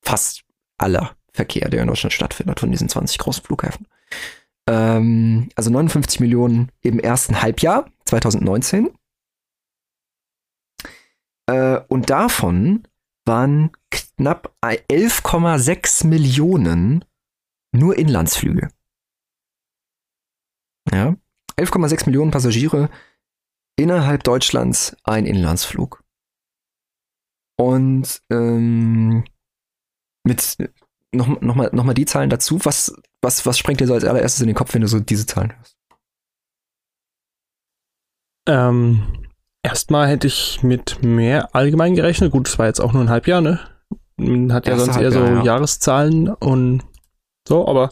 fast 0.03 0.43
aller 0.79 1.17
Verkehr, 1.33 1.69
der 1.69 1.83
in 1.83 1.89
Deutschland 1.89 2.13
stattfindet, 2.13 2.61
von 2.61 2.71
diesen 2.71 2.89
20 2.89 3.19
großen 3.19 3.45
Flughäfen. 3.45 3.87
Ähm, 4.69 5.49
also 5.55 5.71
59 5.71 6.21
Millionen 6.21 6.71
im 6.83 6.99
ersten 6.99 7.43
Halbjahr 7.43 7.91
2019. 8.07 8.91
Äh, 11.47 11.81
und 11.89 12.11
davon 12.11 12.87
waren 13.27 13.71
knapp 13.91 14.55
11,6 14.63 16.07
Millionen 16.07 17.05
nur 17.73 17.97
Inlandsflüge. 17.97 18.69
Ja, 20.91 21.15
11,6 21.57 22.07
Millionen 22.07 22.31
Passagiere 22.31 22.91
innerhalb 23.81 24.23
Deutschlands 24.25 24.97
ein 25.05 25.27
Inlandsflug. 25.27 26.03
Und 27.59 28.23
ähm, 28.31 29.25
mit 30.25 30.57
noch, 31.13 31.41
noch, 31.41 31.55
mal, 31.55 31.71
noch 31.73 31.85
mal 31.85 31.95
die 31.95 32.07
Zahlen 32.07 32.31
dazu. 32.31 32.59
Was, 32.65 32.95
was, 33.21 33.45
was 33.47 33.59
springt 33.59 33.81
dir 33.81 33.87
so 33.87 33.95
als 33.95 34.05
allererstes 34.05 34.41
in 34.41 34.47
den 34.47 34.57
Kopf, 34.57 34.75
wenn 34.75 34.83
du 34.83 34.89
so 34.89 35.01
diese 35.01 35.27
Zahlen 35.27 35.57
hörst? 35.57 35.77
Ähm, 38.49 39.27
erstmal 39.63 40.09
hätte 40.09 40.27
ich 40.27 40.63
mit 40.63 41.03
mehr 41.03 41.55
allgemein 41.55 41.95
gerechnet. 41.95 42.33
Gut, 42.33 42.49
es 42.49 42.59
war 42.59 42.67
jetzt 42.67 42.81
auch 42.81 42.93
nur 42.93 43.03
ein 43.03 43.11
Halbjahr, 43.11 43.41
ne? 43.41 43.61
Man 44.17 44.53
hat 44.53 44.67
ja 44.67 44.73
Erste 44.73 44.87
sonst 44.87 44.97
Halbjahr, 44.97 45.25
eher 45.25 45.33
so 45.33 45.35
ja. 45.39 45.45
Jahreszahlen 45.45 46.29
und 46.29 46.83
so, 47.47 47.67
aber 47.67 47.91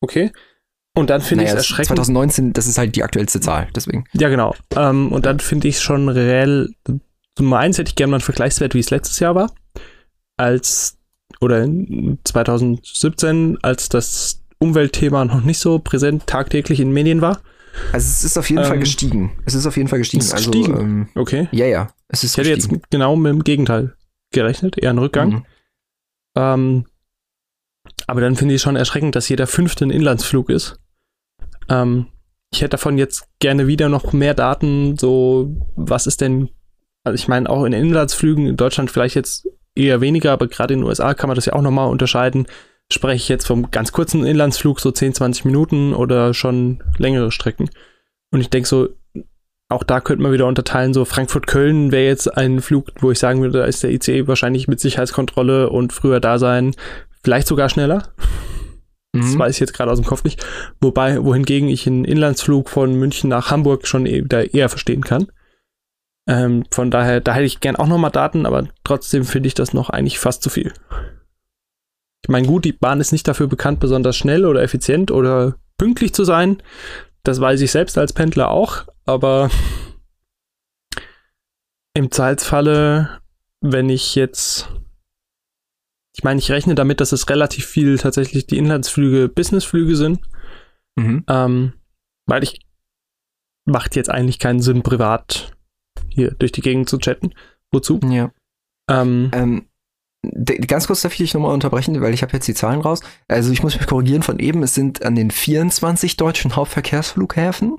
okay. 0.00 0.32
Und 0.94 1.10
dann 1.10 1.20
finde 1.20 1.44
naja, 1.44 1.54
ich 1.54 1.60
es 1.60 1.70
erschreckend. 1.70 1.96
2019, 1.96 2.52
das 2.52 2.66
ist 2.66 2.78
halt 2.78 2.96
die 2.96 3.04
aktuellste 3.04 3.40
Zahl, 3.40 3.68
deswegen. 3.74 4.04
Ja, 4.12 4.28
genau. 4.28 4.54
Ähm, 4.76 5.12
und 5.12 5.24
dann 5.24 5.38
finde 5.40 5.68
ich 5.68 5.76
es 5.76 5.82
schon 5.82 6.08
reell. 6.08 6.70
Nummer 7.38 7.58
eins 7.58 7.78
hätte 7.78 7.90
ich 7.90 7.94
gerne 7.94 8.10
mal 8.10 8.16
einen 8.16 8.22
Vergleichswert, 8.22 8.74
wie 8.74 8.80
es 8.80 8.90
letztes 8.90 9.20
Jahr 9.20 9.34
war. 9.34 9.52
Als, 10.36 10.98
oder 11.40 11.66
2017, 12.24 13.58
als 13.62 13.88
das 13.88 14.42
Umweltthema 14.58 15.24
noch 15.24 15.42
nicht 15.42 15.58
so 15.58 15.78
präsent 15.78 16.26
tagtäglich 16.26 16.80
in 16.80 16.92
Medien 16.92 17.20
war. 17.20 17.40
Also 17.92 18.08
es 18.08 18.24
ist 18.24 18.36
auf 18.36 18.50
jeden 18.50 18.62
ähm, 18.62 18.68
Fall 18.68 18.78
gestiegen. 18.78 19.32
Es 19.46 19.54
ist 19.54 19.66
auf 19.66 19.76
jeden 19.76 19.88
Fall 19.88 20.00
gestiegen. 20.00 20.22
Ist 20.22 20.34
also, 20.34 20.50
gestiegen. 20.50 20.80
Ähm, 20.80 21.08
okay. 21.14 21.48
Ja, 21.52 21.66
ja. 21.66 21.88
Es 22.08 22.24
ist 22.24 22.32
ich 22.32 22.38
hätte 22.38 22.54
gestiegen. 22.54 22.76
jetzt 22.76 22.90
genau 22.90 23.16
mit 23.16 23.32
dem 23.32 23.44
Gegenteil 23.44 23.94
gerechnet, 24.32 24.76
eher 24.76 24.90
ein 24.90 24.98
Rückgang. 24.98 25.30
Mhm. 25.30 25.44
Ähm, 26.36 26.84
aber 28.06 28.20
dann 28.20 28.36
finde 28.36 28.54
ich 28.54 28.62
schon 28.62 28.76
erschreckend, 28.76 29.14
dass 29.16 29.28
jeder 29.28 29.46
fünfte 29.46 29.84
ein 29.84 29.90
Inlandsflug 29.90 30.50
ist. 30.50 30.78
Ähm, 31.68 32.06
ich 32.52 32.60
hätte 32.60 32.70
davon 32.70 32.98
jetzt 32.98 33.28
gerne 33.38 33.66
wieder 33.66 33.88
noch 33.88 34.12
mehr 34.12 34.34
Daten, 34.34 34.98
so 34.98 35.56
was 35.76 36.06
ist 36.06 36.20
denn, 36.20 36.50
also 37.04 37.14
ich 37.14 37.28
meine 37.28 37.48
auch 37.48 37.64
in 37.64 37.72
Inlandsflügen 37.72 38.46
in 38.46 38.56
Deutschland 38.56 38.90
vielleicht 38.90 39.14
jetzt 39.14 39.48
eher 39.74 40.00
weniger, 40.00 40.32
aber 40.32 40.48
gerade 40.48 40.74
in 40.74 40.80
den 40.80 40.86
USA 40.86 41.14
kann 41.14 41.28
man 41.28 41.36
das 41.36 41.46
ja 41.46 41.52
auch 41.52 41.62
nochmal 41.62 41.88
unterscheiden. 41.88 42.46
Spreche 42.92 43.16
ich 43.16 43.28
jetzt 43.28 43.46
vom 43.46 43.70
ganz 43.70 43.92
kurzen 43.92 44.24
Inlandsflug, 44.26 44.80
so 44.80 44.90
10, 44.90 45.14
20 45.14 45.44
Minuten 45.44 45.94
oder 45.94 46.34
schon 46.34 46.82
längere 46.98 47.30
Strecken. 47.30 47.70
Und 48.32 48.40
ich 48.40 48.50
denke 48.50 48.68
so, 48.68 48.88
auch 49.68 49.84
da 49.84 50.00
könnte 50.00 50.22
man 50.22 50.32
wieder 50.32 50.46
unterteilen, 50.46 50.92
so 50.92 51.04
Frankfurt-Köln 51.04 51.92
wäre 51.92 52.06
jetzt 52.06 52.36
ein 52.36 52.60
Flug, 52.60 52.90
wo 52.98 53.12
ich 53.12 53.20
sagen 53.20 53.40
würde, 53.40 53.60
da 53.60 53.64
ist 53.64 53.84
der 53.84 53.92
ICE 53.92 54.26
wahrscheinlich 54.26 54.66
mit 54.66 54.80
Sicherheitskontrolle 54.80 55.70
und 55.70 55.92
früher 55.92 56.18
da 56.18 56.40
sein, 56.40 56.74
vielleicht 57.22 57.48
sogar 57.48 57.68
schneller. 57.68 58.12
Mhm. 59.12 59.22
Das 59.22 59.38
weiß 59.38 59.54
ich 59.54 59.60
jetzt 59.60 59.74
gerade 59.74 59.90
aus 59.90 59.98
dem 59.98 60.06
Kopf 60.06 60.22
nicht. 60.22 60.46
Wobei, 60.80 61.24
wohingegen 61.24 61.68
ich 61.68 61.84
einen 61.86 62.04
Inlandsflug 62.04 62.68
von 62.68 62.94
München 62.94 63.28
nach 63.28 63.50
Hamburg 63.50 63.88
schon 63.88 64.06
e-, 64.06 64.22
wieder 64.22 64.54
eher 64.54 64.68
verstehen 64.68 65.02
kann. 65.02 65.26
Ähm, 66.28 66.64
von 66.70 66.92
daher, 66.92 67.20
da 67.20 67.34
hätte 67.34 67.46
ich 67.46 67.58
gern 67.58 67.74
auch 67.74 67.88
nochmal 67.88 68.12
Daten, 68.12 68.46
aber 68.46 68.68
trotzdem 68.84 69.24
finde 69.24 69.48
ich 69.48 69.54
das 69.54 69.72
noch 69.72 69.90
eigentlich 69.90 70.20
fast 70.20 70.44
zu 70.44 70.48
viel. 70.50 70.72
Ich 72.22 72.28
meine, 72.28 72.46
gut, 72.46 72.64
die 72.64 72.72
Bahn 72.72 73.00
ist 73.00 73.12
nicht 73.12 73.26
dafür 73.26 73.48
bekannt, 73.48 73.80
besonders 73.80 74.16
schnell 74.16 74.44
oder 74.44 74.62
effizient 74.62 75.10
oder 75.10 75.56
pünktlich 75.76 76.14
zu 76.14 76.22
sein. 76.22 76.62
Das 77.24 77.40
weiß 77.40 77.60
ich 77.62 77.72
selbst 77.72 77.98
als 77.98 78.12
Pendler 78.12 78.50
auch, 78.50 78.84
aber 79.06 79.50
im 81.94 82.10
Zweifelsfalle, 82.10 83.20
wenn 83.60 83.88
ich 83.90 84.14
jetzt 84.14 84.68
ich 86.20 86.24
meine, 86.24 86.38
ich 86.38 86.50
rechne 86.50 86.74
damit, 86.74 87.00
dass 87.00 87.12
es 87.12 87.30
relativ 87.30 87.64
viel 87.64 87.96
tatsächlich 87.96 88.46
die 88.46 88.58
Inlandsflüge 88.58 89.30
Businessflüge 89.30 89.96
sind. 89.96 90.20
Mhm. 90.94 91.24
Ähm, 91.26 91.72
weil 92.26 92.42
ich 92.42 92.60
macht 93.64 93.96
jetzt 93.96 94.10
eigentlich 94.10 94.38
keinen 94.38 94.60
Sinn, 94.60 94.82
privat 94.82 95.56
hier 96.10 96.32
durch 96.32 96.52
die 96.52 96.60
Gegend 96.60 96.90
zu 96.90 96.98
chatten. 96.98 97.32
Wozu? 97.72 98.00
Ja. 98.04 98.32
Ähm, 98.90 99.30
ähm, 99.32 99.66
ganz 100.66 100.88
kurz 100.88 101.00
darf 101.00 101.12
ich 101.12 101.18
dich 101.18 101.32
nochmal 101.32 101.54
unterbrechen, 101.54 101.98
weil 102.02 102.12
ich 102.12 102.20
habe 102.20 102.34
jetzt 102.34 102.48
die 102.48 102.54
Zahlen 102.54 102.82
raus. 102.82 103.00
Also 103.26 103.50
ich 103.50 103.62
muss 103.62 103.78
mich 103.78 103.86
korrigieren 103.86 104.22
von 104.22 104.40
eben, 104.40 104.62
es 104.62 104.74
sind 104.74 105.02
an 105.02 105.14
den 105.14 105.30
24 105.30 106.18
deutschen 106.18 106.54
Hauptverkehrsflughäfen 106.54 107.78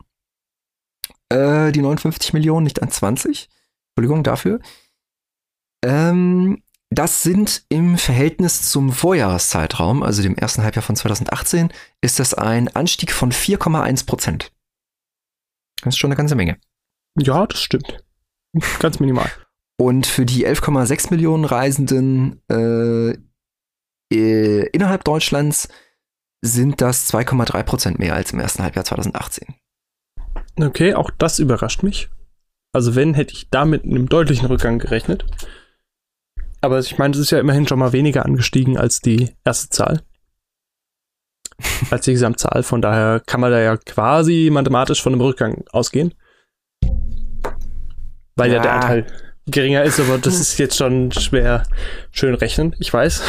äh, 1.30 1.72
die 1.72 1.82
59 1.82 2.34
Millionen, 2.34 2.64
nicht 2.64 2.82
an 2.82 2.90
20. 2.90 3.50
Entschuldigung 3.92 4.24
dafür. 4.24 4.62
Ähm, 5.86 6.64
das 6.94 7.24
sind 7.24 7.64
im 7.70 7.98
Verhältnis 7.98 8.70
zum 8.70 8.92
Vorjahreszeitraum, 8.92 10.04
also 10.04 10.22
dem 10.22 10.36
ersten 10.36 10.62
Halbjahr 10.62 10.84
von 10.84 10.98
2018, 10.98 11.72
ist 12.02 12.20
das 12.20 12.34
ein 12.34 12.68
Anstieg 12.68 13.14
von 13.14 13.32
4,1 13.32 14.06
Prozent. 14.06 14.52
Das 15.82 15.96
ist 15.96 15.98
schon 15.98 16.10
eine 16.10 16.18
ganze 16.18 16.36
Menge. 16.36 16.58
Ja, 17.18 17.48
das 17.48 17.62
stimmt. 17.62 18.04
Ganz 18.80 19.00
minimal. 19.00 19.32
Und 19.80 20.06
für 20.06 20.26
die 20.26 20.46
11,6 20.46 21.12
Millionen 21.12 21.46
Reisenden 21.46 22.42
äh, 22.52 23.16
äh, 24.14 24.68
innerhalb 24.68 25.06
Deutschlands 25.06 25.70
sind 26.44 26.82
das 26.82 27.12
2,3 27.12 27.64
Prozent 27.64 28.00
mehr 28.00 28.16
als 28.16 28.34
im 28.34 28.40
ersten 28.40 28.64
Halbjahr 28.64 28.84
2018. 28.84 29.56
Okay, 30.60 30.94
auch 30.94 31.10
das 31.18 31.40
überrascht 31.40 31.84
mich. 31.84 32.10
Also 32.74 32.96
wenn, 32.96 33.14
hätte 33.14 33.34
ich 33.34 33.50
damit 33.50 33.86
einem 33.86 34.10
deutlichen 34.10 34.48
Rückgang 34.48 34.78
gerechnet. 34.78 35.26
Aber 36.62 36.80
ich 36.80 36.98
meine, 36.98 37.14
es 37.14 37.20
ist 37.20 37.32
ja 37.32 37.40
immerhin 37.40 37.68
schon 37.68 37.80
mal 37.80 37.92
weniger 37.92 38.26
angestiegen 38.26 38.78
als 38.78 39.00
die 39.02 39.36
erste 39.44 39.70
Zahl. 39.70 40.04
als 41.92 42.06
die 42.06 42.14
Gesamtzahl. 42.14 42.64
Von 42.64 42.82
daher 42.82 43.22
kann 43.26 43.42
man 43.42 43.52
da 43.52 43.60
ja 43.60 43.78
quasi 43.78 44.50
mathematisch 44.52 45.02
von 45.02 45.14
einem 45.14 45.22
Rückgang 45.22 45.64
ausgehen. 45.72 46.14
Weil 48.36 48.52
ja, 48.52 48.58
ja 48.58 48.62
der 48.62 48.74
Anteil 48.74 49.08
geringer 49.48 49.84
ist, 49.84 50.00
aber 50.00 50.18
das 50.18 50.40
ist 50.40 50.58
jetzt 50.60 50.78
schon 50.78 51.12
schwer 51.12 51.64
schön 52.12 52.36
rechnen, 52.36 52.76
ich 52.80 52.94
weiß. 52.94 53.22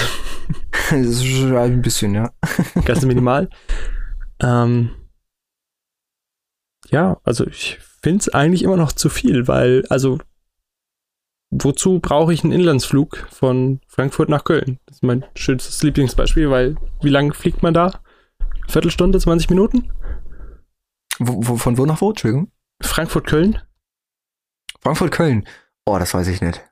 das 0.91 1.01
ist 1.01 1.27
schon 1.27 1.57
ein 1.57 1.83
bisschen, 1.83 2.15
ja. 2.15 2.33
Ganz 2.85 3.05
minimal. 3.05 3.49
Ähm, 4.41 4.91
ja, 6.91 7.19
also 7.25 7.47
ich 7.47 7.79
finde 8.03 8.21
es 8.21 8.29
eigentlich 8.29 8.63
immer 8.63 8.77
noch 8.77 8.93
zu 8.93 9.09
viel, 9.09 9.49
weil, 9.49 9.85
also 9.89 10.19
wozu 11.53 12.01
brauche 12.01 12.33
ich 12.33 12.43
einen 12.43 12.53
Inlandsflug 12.53 13.29
von 13.31 13.81
Frankfurt 13.87 14.29
nach 14.29 14.45
Köln? 14.45 14.81
Das 14.87 14.97
ist 14.97 15.03
mein 15.03 15.25
schönstes 15.37 15.83
Lieblingsbeispiel, 15.83 16.51
weil 16.51 16.77
wie 17.03 17.11
lange 17.11 17.35
fliegt 17.35 17.63
man 17.63 17.75
da? 17.75 18.01
Viertelstunde, 18.69 19.21
20 19.21 19.51
Minuten? 19.51 19.93
Wo, 21.19 21.47
wo, 21.47 21.57
von 21.57 21.77
wo 21.77 21.85
nach 21.85 22.01
wo? 22.01 22.11
Entschuldigung. 22.11 22.51
Frankfurt-Köln. 22.83 23.61
Frankfurt-Köln. 24.81 25.47
Oh, 25.85 25.99
das 25.99 26.15
weiß 26.15 26.29
ich 26.29 26.41
nicht. 26.41 26.65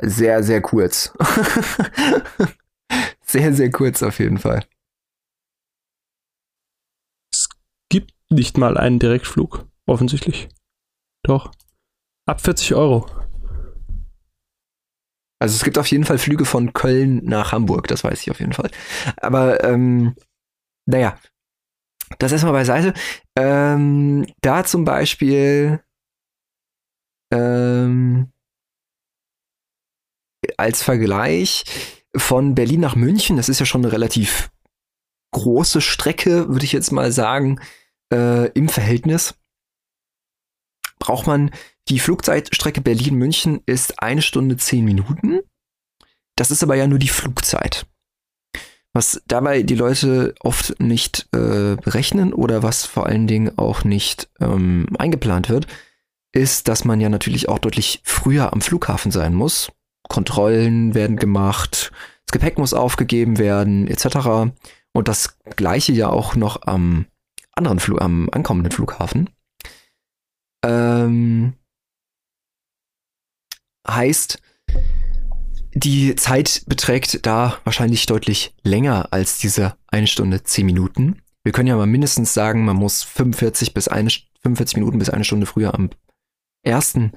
Sehr, 0.00 0.42
sehr 0.42 0.62
kurz. 0.62 1.12
sehr, 3.20 3.52
sehr 3.52 3.70
kurz 3.70 4.02
auf 4.02 4.18
jeden 4.18 4.38
Fall. 4.38 4.64
Es 7.30 7.48
gibt 7.90 8.12
nicht 8.30 8.56
mal 8.56 8.78
einen 8.78 8.98
Direktflug, 8.98 9.66
offensichtlich. 9.86 10.48
Doch. 11.24 11.52
Ab 12.26 12.40
40 12.40 12.74
Euro. 12.74 13.17
Also 15.40 15.54
es 15.54 15.64
gibt 15.64 15.78
auf 15.78 15.86
jeden 15.86 16.04
Fall 16.04 16.18
Flüge 16.18 16.44
von 16.44 16.72
Köln 16.72 17.24
nach 17.24 17.52
Hamburg, 17.52 17.86
das 17.86 18.02
weiß 18.04 18.20
ich 18.22 18.30
auf 18.30 18.40
jeden 18.40 18.52
Fall. 18.52 18.70
Aber 19.18 19.62
ähm, 19.64 20.16
naja, 20.86 21.18
das 22.18 22.32
erstmal 22.32 22.54
beiseite. 22.54 22.94
Ähm, 23.36 24.26
da 24.40 24.64
zum 24.64 24.84
Beispiel 24.84 25.80
ähm, 27.32 28.32
als 30.56 30.82
Vergleich 30.82 31.64
von 32.16 32.54
Berlin 32.54 32.80
nach 32.80 32.96
München, 32.96 33.36
das 33.36 33.48
ist 33.48 33.60
ja 33.60 33.66
schon 33.66 33.84
eine 33.84 33.92
relativ 33.92 34.50
große 35.32 35.80
Strecke, 35.80 36.48
würde 36.48 36.64
ich 36.64 36.72
jetzt 36.72 36.90
mal 36.90 37.12
sagen, 37.12 37.60
äh, 38.12 38.50
im 38.52 38.68
Verhältnis. 38.68 39.34
Braucht 40.98 41.26
man 41.26 41.50
die 41.88 41.98
Flugzeitstrecke 41.98 42.80
Berlin-München 42.80 43.60
ist 43.66 44.02
eine 44.02 44.22
Stunde 44.22 44.56
zehn 44.56 44.84
Minuten. 44.84 45.40
Das 46.36 46.50
ist 46.50 46.62
aber 46.62 46.76
ja 46.76 46.86
nur 46.86 46.98
die 46.98 47.08
Flugzeit. 47.08 47.86
Was 48.92 49.22
dabei 49.26 49.62
die 49.62 49.74
Leute 49.74 50.34
oft 50.40 50.80
nicht 50.80 51.28
äh, 51.32 51.76
berechnen 51.76 52.32
oder 52.32 52.62
was 52.62 52.84
vor 52.84 53.06
allen 53.06 53.26
Dingen 53.26 53.56
auch 53.58 53.84
nicht 53.84 54.28
ähm, 54.40 54.86
eingeplant 54.98 55.48
wird, 55.48 55.66
ist, 56.32 56.68
dass 56.68 56.84
man 56.84 57.00
ja 57.00 57.08
natürlich 57.08 57.48
auch 57.48 57.58
deutlich 57.58 58.00
früher 58.04 58.52
am 58.52 58.60
Flughafen 58.60 59.10
sein 59.10 59.34
muss. 59.34 59.70
Kontrollen 60.08 60.94
werden 60.94 61.16
gemacht, 61.16 61.92
das 62.26 62.32
Gepäck 62.32 62.58
muss 62.58 62.74
aufgegeben 62.74 63.38
werden, 63.38 63.86
etc. 63.88 64.52
Und 64.92 65.08
das 65.08 65.38
gleiche 65.56 65.92
ja 65.92 66.08
auch 66.08 66.34
noch 66.34 66.62
am 66.66 67.06
anderen 67.52 67.80
Flug, 67.80 68.00
am 68.00 68.28
ankommenden 68.30 68.72
Flughafen. 68.72 69.30
Ähm, 70.64 71.54
heißt, 73.88 74.40
die 75.74 76.14
Zeit 76.16 76.62
beträgt 76.66 77.26
da 77.26 77.58
wahrscheinlich 77.64 78.06
deutlich 78.06 78.54
länger 78.62 79.08
als 79.12 79.38
diese 79.38 79.76
eine 79.86 80.06
Stunde 80.06 80.42
zehn 80.42 80.66
Minuten. 80.66 81.22
Wir 81.44 81.52
können 81.52 81.68
ja 81.68 81.76
mal 81.76 81.86
mindestens 81.86 82.34
sagen, 82.34 82.64
man 82.64 82.76
muss 82.76 83.02
45 83.02 83.74
bis 83.74 83.88
eine, 83.88 84.10
45 84.42 84.76
Minuten 84.76 84.98
bis 84.98 85.10
eine 85.10 85.24
Stunde 85.24 85.46
früher 85.46 85.74
am 85.74 85.90
ersten, 86.62 87.12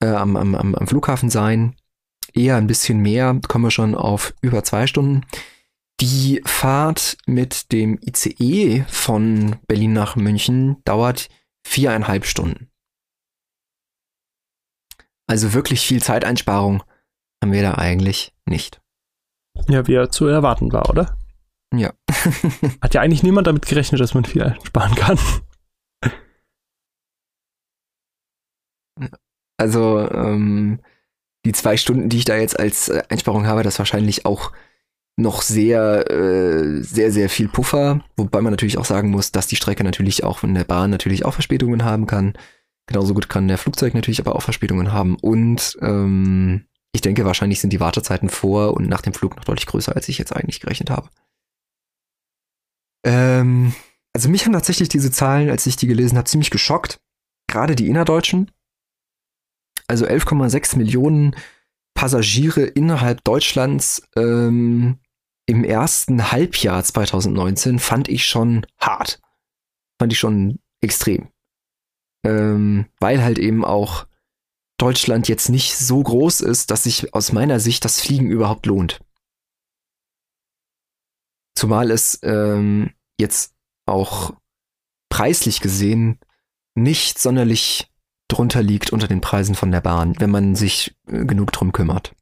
äh, 0.00 0.08
am, 0.08 0.36
am, 0.36 0.54
am 0.54 0.86
Flughafen 0.86 1.30
sein. 1.30 1.74
Eher 2.34 2.56
ein 2.56 2.66
bisschen 2.66 3.00
mehr, 3.00 3.38
kommen 3.48 3.64
wir 3.64 3.70
schon 3.70 3.94
auf 3.94 4.34
über 4.40 4.62
zwei 4.64 4.86
Stunden. 4.86 5.22
Die 6.00 6.42
Fahrt 6.44 7.16
mit 7.26 7.72
dem 7.72 7.98
ICE 8.04 8.84
von 8.88 9.56
Berlin 9.66 9.92
nach 9.92 10.16
München 10.16 10.76
dauert 10.84 11.28
viereinhalb 11.64 12.26
Stunden. 12.26 12.71
Also 15.26 15.54
wirklich 15.54 15.80
viel 15.86 16.02
Zeiteinsparung 16.02 16.82
haben 17.42 17.52
wir 17.52 17.62
da 17.62 17.74
eigentlich 17.74 18.34
nicht. 18.46 18.80
Ja, 19.68 19.86
wie 19.86 19.94
er 19.94 20.10
zu 20.10 20.26
erwarten 20.26 20.72
war, 20.72 20.88
oder? 20.88 21.16
Ja. 21.74 21.92
Hat 22.82 22.94
ja 22.94 23.00
eigentlich 23.00 23.22
niemand 23.22 23.46
damit 23.46 23.66
gerechnet, 23.66 24.00
dass 24.00 24.14
man 24.14 24.24
viel 24.24 24.56
sparen 24.64 24.94
kann. 24.94 25.18
Also 29.58 30.10
ähm, 30.10 30.80
die 31.44 31.52
zwei 31.52 31.76
Stunden, 31.76 32.08
die 32.08 32.18
ich 32.18 32.24
da 32.24 32.36
jetzt 32.36 32.58
als 32.58 32.88
äh, 32.88 33.02
Einsparung 33.08 33.46
habe, 33.46 33.62
das 33.62 33.78
wahrscheinlich 33.78 34.26
auch 34.26 34.52
noch 35.16 35.42
sehr, 35.42 36.10
äh, 36.10 36.82
sehr, 36.82 37.12
sehr 37.12 37.28
viel 37.28 37.48
Puffer. 37.48 38.02
Wobei 38.16 38.40
man 38.40 38.52
natürlich 38.52 38.78
auch 38.78 38.84
sagen 38.84 39.10
muss, 39.10 39.32
dass 39.32 39.46
die 39.46 39.56
Strecke 39.56 39.84
natürlich 39.84 40.24
auch 40.24 40.38
von 40.38 40.54
der 40.54 40.64
Bahn 40.64 40.90
natürlich 40.90 41.24
auch 41.24 41.34
Verspätungen 41.34 41.84
haben 41.84 42.06
kann. 42.06 42.34
Genauso 42.92 43.14
gut 43.14 43.30
kann 43.30 43.48
der 43.48 43.56
Flugzeug 43.56 43.94
natürlich 43.94 44.20
aber 44.20 44.36
auch 44.36 44.42
Verspätungen 44.42 44.92
haben. 44.92 45.16
Und 45.16 45.78
ähm, 45.80 46.66
ich 46.92 47.00
denke, 47.00 47.24
wahrscheinlich 47.24 47.58
sind 47.58 47.72
die 47.72 47.80
Wartezeiten 47.80 48.28
vor 48.28 48.74
und 48.74 48.86
nach 48.86 49.00
dem 49.00 49.14
Flug 49.14 49.34
noch 49.34 49.44
deutlich 49.44 49.64
größer, 49.64 49.96
als 49.96 50.10
ich 50.10 50.18
jetzt 50.18 50.36
eigentlich 50.36 50.60
gerechnet 50.60 50.90
habe. 50.90 51.08
Ähm, 53.06 53.72
also 54.12 54.28
mich 54.28 54.44
haben 54.44 54.52
tatsächlich 54.52 54.90
diese 54.90 55.10
Zahlen, 55.10 55.48
als 55.48 55.64
ich 55.64 55.76
die 55.76 55.86
gelesen 55.86 56.18
habe, 56.18 56.28
ziemlich 56.28 56.50
geschockt. 56.50 57.00
Gerade 57.46 57.76
die 57.76 57.88
innerdeutschen. 57.88 58.50
Also 59.88 60.04
11,6 60.04 60.76
Millionen 60.76 61.34
Passagiere 61.94 62.64
innerhalb 62.64 63.24
Deutschlands 63.24 64.06
ähm, 64.16 64.98
im 65.46 65.64
ersten 65.64 66.30
Halbjahr 66.30 66.84
2019 66.84 67.78
fand 67.78 68.08
ich 68.08 68.26
schon 68.26 68.66
hart. 68.78 69.18
Fand 69.98 70.12
ich 70.12 70.18
schon 70.18 70.58
extrem. 70.82 71.32
Ähm, 72.24 72.86
weil 73.00 73.22
halt 73.22 73.38
eben 73.38 73.64
auch 73.64 74.06
Deutschland 74.78 75.28
jetzt 75.28 75.48
nicht 75.48 75.76
so 75.76 76.02
groß 76.02 76.40
ist, 76.40 76.70
dass 76.70 76.84
sich 76.84 77.14
aus 77.14 77.32
meiner 77.32 77.60
Sicht 77.60 77.84
das 77.84 78.00
Fliegen 78.00 78.30
überhaupt 78.30 78.66
lohnt. 78.66 79.00
Zumal 81.56 81.90
es 81.90 82.18
ähm, 82.22 82.92
jetzt 83.18 83.54
auch 83.86 84.34
preislich 85.10 85.60
gesehen 85.60 86.18
nicht 86.74 87.18
sonderlich 87.18 87.90
drunter 88.28 88.62
liegt 88.62 88.92
unter 88.92 89.08
den 89.08 89.20
Preisen 89.20 89.54
von 89.54 89.70
der 89.70 89.82
Bahn, 89.82 90.14
wenn 90.18 90.30
man 90.30 90.54
sich 90.54 90.96
äh, 91.06 91.24
genug 91.26 91.52
drum 91.52 91.72
kümmert. 91.72 92.14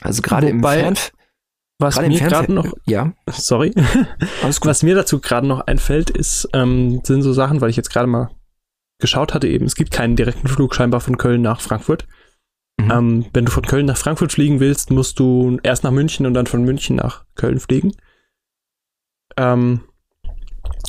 Also 0.00 0.22
gerade 0.22 0.48
im 0.48 0.62
Fernf 0.62 1.12
was 1.80 2.00
mir 2.00 2.18
gerade 2.18 2.52
noch, 2.52 2.72
ja, 2.86 3.12
sorry, 3.30 3.72
was 4.42 4.82
mir 4.82 4.96
dazu 4.96 5.20
gerade 5.20 5.46
noch 5.46 5.60
einfällt, 5.60 6.10
ist 6.10 6.48
ähm, 6.52 7.00
sind 7.04 7.22
so 7.22 7.32
Sachen, 7.32 7.60
weil 7.60 7.70
ich 7.70 7.76
jetzt 7.76 7.90
gerade 7.90 8.08
mal 8.08 8.30
geschaut 8.98 9.34
hatte 9.34 9.48
eben, 9.48 9.66
es 9.66 9.74
gibt 9.74 9.90
keinen 9.90 10.16
direkten 10.16 10.48
Flug 10.48 10.74
scheinbar 10.74 11.00
von 11.00 11.18
Köln 11.18 11.42
nach 11.42 11.60
Frankfurt. 11.60 12.06
Mhm. 12.80 12.90
Ähm, 12.90 13.26
wenn 13.32 13.44
du 13.44 13.52
von 13.52 13.64
Köln 13.64 13.86
nach 13.86 13.96
Frankfurt 13.96 14.32
fliegen 14.32 14.60
willst, 14.60 14.90
musst 14.90 15.18
du 15.18 15.58
erst 15.62 15.84
nach 15.84 15.90
München 15.90 16.26
und 16.26 16.34
dann 16.34 16.46
von 16.46 16.64
München 16.64 16.96
nach 16.96 17.24
Köln 17.34 17.60
fliegen. 17.60 17.92
Ähm, 19.36 19.80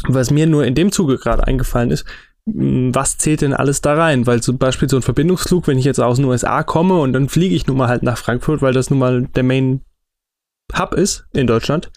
was 0.08 0.32
mir 0.32 0.48
nur 0.48 0.66
in 0.66 0.76
dem 0.76 0.92
Zuge 0.92 1.18
gerade 1.18 1.46
eingefallen 1.46 1.92
ist, 1.92 2.06
was 2.46 3.18
zählt 3.18 3.42
denn 3.42 3.54
alles 3.54 3.82
da 3.82 3.94
rein? 3.94 4.26
Weil 4.26 4.42
zum 4.42 4.58
Beispiel 4.58 4.90
so 4.90 4.96
ein 4.96 5.04
Verbindungsflug, 5.04 5.68
wenn 5.68 5.78
ich 5.78 5.86
jetzt 5.86 6.00
aus 6.00 6.18
den 6.18 6.26
USA 6.26 6.64
komme 6.64 7.00
und 7.00 7.14
dann 7.14 7.30
fliege 7.30 7.56
ich 7.56 7.68
nun 7.68 7.78
mal 7.78 7.88
halt 7.88 8.04
nach 8.04 8.18
Frankfurt, 8.18 8.62
weil 8.62 8.74
das 8.74 8.90
nun 8.90 9.00
mal 9.00 9.24
der 9.24 9.44
Main 9.44 9.82
Hub 10.78 10.94
ist 10.94 11.28
in 11.34 11.48
Deutschland, 11.48 11.92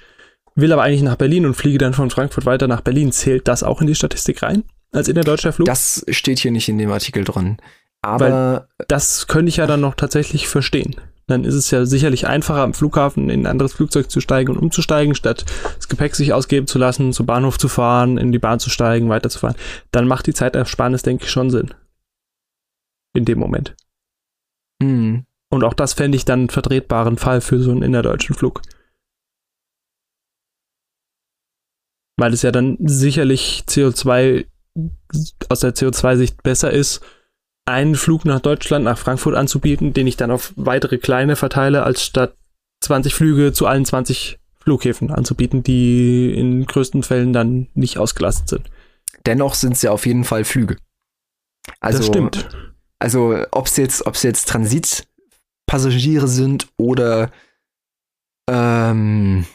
will 0.55 0.73
aber 0.73 0.83
eigentlich 0.83 1.03
nach 1.03 1.17
Berlin 1.17 1.47
und 1.47 1.55
fliege 1.55 1.79
dann 1.79 1.95
von 1.95 2.11
Frankfurt 2.11 2.45
weiter 2.45 2.69
nach 2.69 2.83
Berlin. 2.83 3.13
Zählt 3.13 3.49
das 3.49 3.63
auch 3.63 3.81
in 3.81 3.87
die 3.87 3.95
Statistik 3.95 4.43
rein? 4.43 4.65
Als 4.93 5.09
innerdeutscher 5.09 5.53
Flug? 5.53 5.67
Das 5.67 6.05
steht 6.09 6.39
hier 6.39 6.51
nicht 6.51 6.69
in 6.69 6.79
dem 6.79 6.93
Artikel 6.93 7.25
drin. 7.25 7.57
Aber 8.03 8.67
weil 8.79 8.87
das 8.89 9.27
könnte 9.27 9.49
ich 9.49 9.57
ja 9.57 9.67
dann 9.67 9.81
noch 9.81 9.95
tatsächlich 9.95 10.49
verstehen 10.49 10.97
dann 11.27 11.45
ist 11.45 11.55
es 11.55 11.71
ja 11.71 11.85
sicherlich 11.87 12.27
einfacher, 12.27 12.63
am 12.63 12.75
Flughafen 12.75 13.31
in 13.31 13.43
ein 13.43 13.47
anderes 13.47 13.73
Flugzeug 13.73 14.11
zu 14.11 14.21
steigen 14.21 14.53
und 14.53 14.59
umzusteigen, 14.59 15.15
statt 15.15 15.45
das 15.77 15.89
Gepäck 15.89 16.15
sich 16.15 16.33
ausgeben 16.33 16.67
zu 16.67 16.79
lassen, 16.79 17.13
zum 17.13 17.27
Bahnhof 17.27 17.59
zu 17.59 17.69
fahren, 17.69 18.19
in 18.19 18.33
die 18.33 18.39
Bahn 18.39 18.61
zu 18.61 18.71
steigen, 18.71 19.09
weiterzufahren. 19.09 19.57
Dann 19.93 20.07
macht 20.07 20.27
die 20.27 20.35
Zeitersparnis, 20.35 21.03
denke 21.03 21.25
ich, 21.25 21.31
schon 21.31 21.51
Sinn. 21.51 21.75
In 23.15 23.25
dem 23.25 23.39
Moment. 23.39 23.77
Mhm. 24.81 25.25
Und 25.51 25.65
auch 25.65 25.75
das 25.75 25.93
fände 25.93 26.17
ich 26.17 26.25
dann 26.25 26.41
einen 26.41 26.51
vertretbaren 26.51 27.19
Fall 27.19 27.41
für 27.41 27.61
so 27.61 27.71
einen 27.71 27.83
innerdeutschen 27.83 28.35
Flug. 28.35 28.63
Weil 32.17 32.33
es 32.33 32.43
ja 32.43 32.51
dann 32.51 32.79
sicherlich 32.81 33.65
CO2 33.69 34.47
aus 35.49 35.61
der 35.61 35.75
CO2-Sicht 35.75 36.43
besser 36.43 36.71
ist, 36.71 37.01
einen 37.67 37.95
Flug 37.95 38.25
nach 38.25 38.41
Deutschland, 38.41 38.85
nach 38.85 38.99
Frankfurt 38.99 39.35
anzubieten, 39.37 39.93
den 39.93 40.07
ich 40.07 40.17
dann 40.17 40.31
auf 40.31 40.53
weitere 40.57 40.99
kleine 40.99 41.37
verteile, 41.37 41.85
als 41.85 42.05
statt 42.05 42.37
20 42.81 43.15
Flüge 43.15 43.53
zu 43.53 43.67
allen 43.67 43.85
20 43.85 44.41
Flughäfen 44.61 45.11
anzubieten, 45.11 45.63
die 45.63 46.33
in 46.35 46.67
größten 46.67 47.03
Fällen 47.03 47.33
dann 47.33 47.69
nicht 47.75 47.99
ausgelastet 47.99 48.49
sind. 48.49 48.71
Dennoch 49.27 49.55
sind 49.55 49.75
es 49.75 49.83
ja 49.83 49.93
auf 49.93 50.07
jeden 50.07 50.25
Fall 50.25 50.45
Flüge. 50.45 50.77
Also, 51.81 51.99
das 51.99 52.07
stimmt. 52.07 52.49
Also, 52.99 53.45
ob 53.51 53.67
es 53.67 53.77
jetzt, 53.77 54.07
ob's 54.07 54.23
jetzt 54.23 54.49
Transitpassagiere 54.49 56.29
sind 56.29 56.69
oder 56.77 57.31
ähm, 58.49 59.47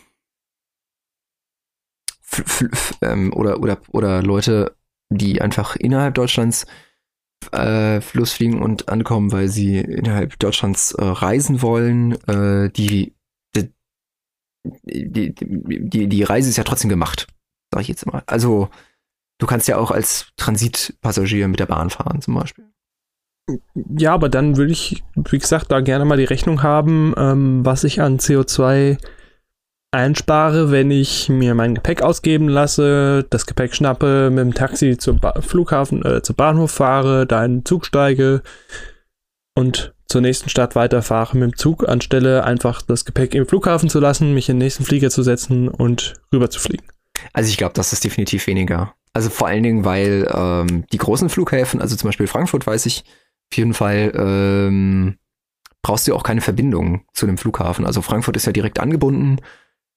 ähm, 3.02 3.34
oder, 3.34 3.60
oder, 3.60 3.78
oder 3.90 4.22
Leute, 4.22 4.77
die 5.10 5.42
einfach 5.42 5.76
innerhalb 5.76 6.16
Deutschlands 6.16 6.66
äh, 7.52 8.02
Fluss 8.02 8.34
fliegen 8.34 8.62
und 8.62 8.90
ankommen, 8.90 9.32
weil 9.32 9.48
sie 9.48 9.78
innerhalb 9.78 10.40
Deutschlands 10.40 10.92
äh, 10.94 11.04
reisen 11.04 11.62
wollen. 11.62 12.14
Äh, 12.28 12.70
die, 12.72 13.14
die, 13.56 13.72
die, 14.84 15.34
die, 15.34 16.08
die 16.08 16.24
Reise 16.24 16.50
ist 16.50 16.58
ja 16.58 16.64
trotzdem 16.64 16.90
gemacht, 16.90 17.28
sag 17.74 17.82
ich 17.82 17.88
jetzt 17.88 18.06
mal. 18.06 18.24
Also 18.26 18.70
du 19.38 19.46
kannst 19.46 19.68
ja 19.68 19.78
auch 19.78 19.92
als 19.92 20.32
Transitpassagier 20.38 21.48
mit 21.48 21.60
der 21.60 21.68
Bahn 21.68 21.90
fahren 21.90 22.22
zum 22.22 22.36
Beispiel. 22.36 22.66
Ja, 23.76 24.14
aber 24.14 24.28
dann 24.28 24.58
würde 24.58 24.74
ich, 24.74 25.04
wie 25.16 25.40
gesagt, 25.40 25.72
da 25.72 25.80
gerne 25.80 26.04
mal 26.04 26.18
die 26.18 26.26
Rechnung 26.26 26.64
haben, 26.64 27.14
ähm, 27.18 27.66
was 27.66 27.86
ich 27.86 28.02
an 28.02 28.20
CO2 28.20 28.98
einspare, 29.98 30.70
wenn 30.70 30.92
ich 30.92 31.28
mir 31.28 31.56
mein 31.56 31.74
Gepäck 31.74 32.04
ausgeben 32.04 32.48
lasse, 32.48 33.26
das 33.32 33.48
Gepäck 33.48 33.74
schnappe, 33.74 34.30
mit 34.30 34.40
dem 34.40 34.54
Taxi 34.54 34.96
zum 34.98 35.20
ba 35.20 35.42
Flughafen, 35.42 36.06
äh, 36.06 36.22
zum 36.22 36.36
Bahnhof 36.36 36.72
fahre, 36.72 37.26
da 37.26 37.44
in 37.44 37.58
den 37.58 37.66
Zug 37.66 37.86
steige 37.86 38.44
und 39.56 39.96
zur 40.08 40.22
nächsten 40.22 40.50
Stadt 40.50 40.76
weiterfahre 40.76 41.36
mit 41.36 41.52
dem 41.52 41.58
Zug, 41.58 41.90
anstelle 41.90 42.44
einfach 42.44 42.84
das 42.84 43.06
Gepäck 43.06 43.34
im 43.34 43.48
Flughafen 43.48 43.90
zu 43.90 44.00
lassen, 44.00 44.36
mich 44.36 44.50
in 44.50 44.58
den 44.58 44.66
nächsten 44.66 44.86
Flieger 44.86 45.10
zu 45.10 45.24
setzen 45.24 45.68
und 45.68 46.14
rüber 46.32 46.52
zu 46.52 46.60
fliegen. 46.60 46.86
Also 47.34 47.50
ich 47.50 47.58
glaube, 47.58 47.74
das 47.74 47.92
ist 47.92 48.04
definitiv 48.04 48.46
weniger. 48.46 48.94
Also 49.14 49.32
vor 49.32 49.48
allen 49.48 49.64
Dingen, 49.64 49.84
weil 49.84 50.30
ähm, 50.32 50.86
die 50.94 51.00
großen 51.00 51.30
Flughäfen, 51.30 51.82
also 51.82 51.96
zum 51.96 52.08
Beispiel 52.08 52.28
Frankfurt, 52.28 52.68
weiß 52.68 52.86
ich, 52.86 53.04
auf 53.52 53.58
jeden 53.58 53.74
Fall 53.74 54.12
ähm, 54.16 55.18
brauchst 55.82 56.08
du 56.08 56.14
auch 56.14 56.24
keine 56.24 56.42
Verbindung 56.42 57.06
zu 57.14 57.26
dem 57.26 57.40
Flughafen. 57.40 57.84
Also 57.84 58.04
Frankfurt 58.04 58.38
ist 58.38 58.46
ja 58.46 58.52
direkt 58.52 58.80
angebunden 58.80 59.40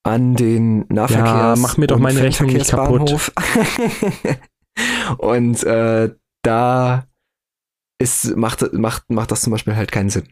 an 0.02 0.34
den 0.34 0.86
Nahverkehrs. 0.88 1.58
Ja, 1.58 1.62
mach 1.62 1.76
mir 1.76 1.86
doch 1.86 1.98
meine 1.98 2.22
Rechnung 2.22 2.50
nicht 2.50 2.70
kaputt. 2.70 3.32
und 5.18 5.62
äh, 5.64 6.14
da 6.42 7.06
ist, 7.98 8.36
macht, 8.36 8.72
macht, 8.72 9.10
macht 9.10 9.30
das 9.30 9.42
zum 9.42 9.50
Beispiel 9.50 9.76
halt 9.76 9.92
keinen 9.92 10.10
Sinn. 10.10 10.28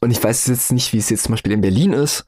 Und 0.00 0.10
ich 0.12 0.22
weiß 0.22 0.46
jetzt 0.46 0.72
nicht, 0.72 0.92
wie 0.92 0.98
es 0.98 1.10
jetzt 1.10 1.24
zum 1.24 1.32
Beispiel 1.32 1.52
in 1.52 1.60
Berlin 1.60 1.92
ist, 1.92 2.24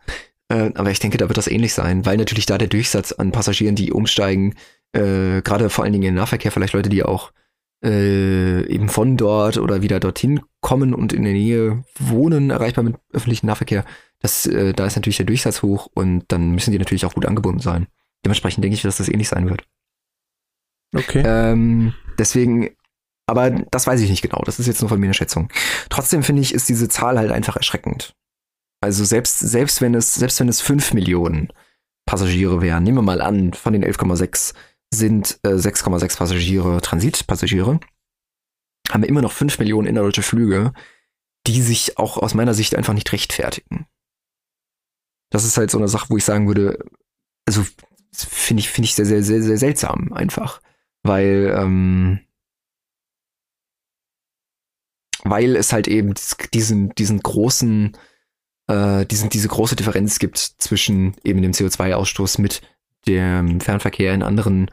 äh, 0.48 0.70
aber 0.74 0.90
ich 0.90 0.98
denke, 0.98 1.16
da 1.16 1.28
wird 1.28 1.38
das 1.38 1.46
ähnlich 1.46 1.72
sein, 1.72 2.04
weil 2.04 2.16
natürlich 2.16 2.46
da 2.46 2.58
der 2.58 2.68
Durchsatz 2.68 3.12
an 3.12 3.32
Passagieren, 3.32 3.76
die 3.76 3.92
umsteigen, 3.92 4.54
äh, 4.92 5.40
gerade 5.42 5.70
vor 5.70 5.84
allen 5.84 5.92
Dingen 5.92 6.08
im 6.08 6.14
Nahverkehr, 6.14 6.52
vielleicht 6.52 6.74
Leute, 6.74 6.90
die 6.90 7.02
auch 7.02 7.32
äh, 7.82 8.66
eben 8.66 8.88
von 8.88 9.16
dort 9.16 9.58
oder 9.58 9.82
wieder 9.82 10.00
dorthin 10.00 10.40
kommen 10.60 10.94
und 10.94 11.12
in 11.12 11.24
der 11.24 11.32
Nähe 11.32 11.84
wohnen, 11.98 12.50
erreichbar 12.50 12.84
mit 12.84 12.96
öffentlichem 13.12 13.46
Nahverkehr, 13.46 13.84
das, 14.20 14.46
äh, 14.46 14.72
da 14.72 14.86
ist 14.86 14.96
natürlich 14.96 15.16
der 15.16 15.26
Durchsatz 15.26 15.62
hoch 15.62 15.88
und 15.94 16.24
dann 16.28 16.52
müssen 16.52 16.70
die 16.70 16.78
natürlich 16.78 17.04
auch 17.04 17.14
gut 17.14 17.26
angebunden 17.26 17.60
sein. 17.60 17.88
Dementsprechend 18.24 18.62
denke 18.62 18.76
ich, 18.76 18.82
dass 18.82 18.98
das 18.98 19.08
ähnlich 19.08 19.28
sein 19.28 19.48
wird. 19.50 19.64
Okay. 20.94 21.22
Ähm, 21.24 21.94
deswegen, 22.18 22.70
aber 23.26 23.50
das 23.50 23.86
weiß 23.86 24.00
ich 24.00 24.10
nicht 24.10 24.22
genau. 24.22 24.42
Das 24.44 24.60
ist 24.60 24.66
jetzt 24.66 24.80
nur 24.80 24.88
von 24.88 25.00
mir 25.00 25.06
eine 25.06 25.14
Schätzung. 25.14 25.48
Trotzdem 25.88 26.22
finde 26.22 26.42
ich, 26.42 26.54
ist 26.54 26.68
diese 26.68 26.88
Zahl 26.88 27.18
halt 27.18 27.32
einfach 27.32 27.56
erschreckend. 27.56 28.14
Also 28.80 29.04
selbst, 29.04 29.38
selbst 29.38 29.80
wenn 29.80 29.94
es, 29.94 30.14
selbst 30.14 30.38
wenn 30.38 30.48
es 30.48 30.60
5 30.60 30.94
Millionen 30.94 31.48
Passagiere 32.04 32.60
wären, 32.60 32.82
nehmen 32.82 32.98
wir 32.98 33.02
mal 33.02 33.20
an, 33.20 33.52
von 33.52 33.72
den 33.72 33.84
11,6 33.84 34.54
sind 34.92 35.40
äh, 35.42 35.50
6,6 35.50 36.16
Passagiere 36.16 36.80
Transitpassagiere, 36.80 37.80
haben 38.90 39.02
wir 39.02 39.08
immer 39.08 39.22
noch 39.22 39.32
5 39.32 39.58
Millionen 39.58 39.88
innerdeutsche 39.88 40.22
Flüge, 40.22 40.72
die 41.46 41.62
sich 41.62 41.98
auch 41.98 42.18
aus 42.18 42.34
meiner 42.34 42.54
Sicht 42.54 42.76
einfach 42.76 42.92
nicht 42.94 43.12
rechtfertigen. 43.12 43.86
Das 45.30 45.44
ist 45.44 45.56
halt 45.56 45.70
so 45.70 45.78
eine 45.78 45.88
Sache, 45.88 46.10
wo 46.10 46.16
ich 46.16 46.24
sagen 46.24 46.46
würde, 46.46 46.78
also 47.46 47.64
finde 48.12 48.60
ich, 48.60 48.68
finde 48.68 48.86
ich 48.86 48.94
sehr, 48.94 49.06
sehr, 49.06 49.22
sehr, 49.22 49.42
sehr 49.42 49.58
seltsam 49.58 50.12
einfach 50.12 50.60
weil, 51.02 51.54
ähm, 51.56 52.20
weil 55.24 55.56
es 55.56 55.72
halt 55.72 55.88
eben 55.88 56.14
diesen, 56.54 56.90
diesen 56.94 57.20
großen, 57.20 57.96
äh, 58.68 59.06
diesen, 59.06 59.30
diese 59.30 59.48
große 59.48 59.76
Differenz 59.76 60.18
gibt 60.18 60.38
zwischen 60.38 61.16
eben 61.24 61.42
dem 61.42 61.52
CO2-Ausstoß 61.52 62.40
mit 62.40 62.62
dem 63.06 63.60
Fernverkehr 63.60 64.14
in 64.14 64.22
anderen 64.22 64.70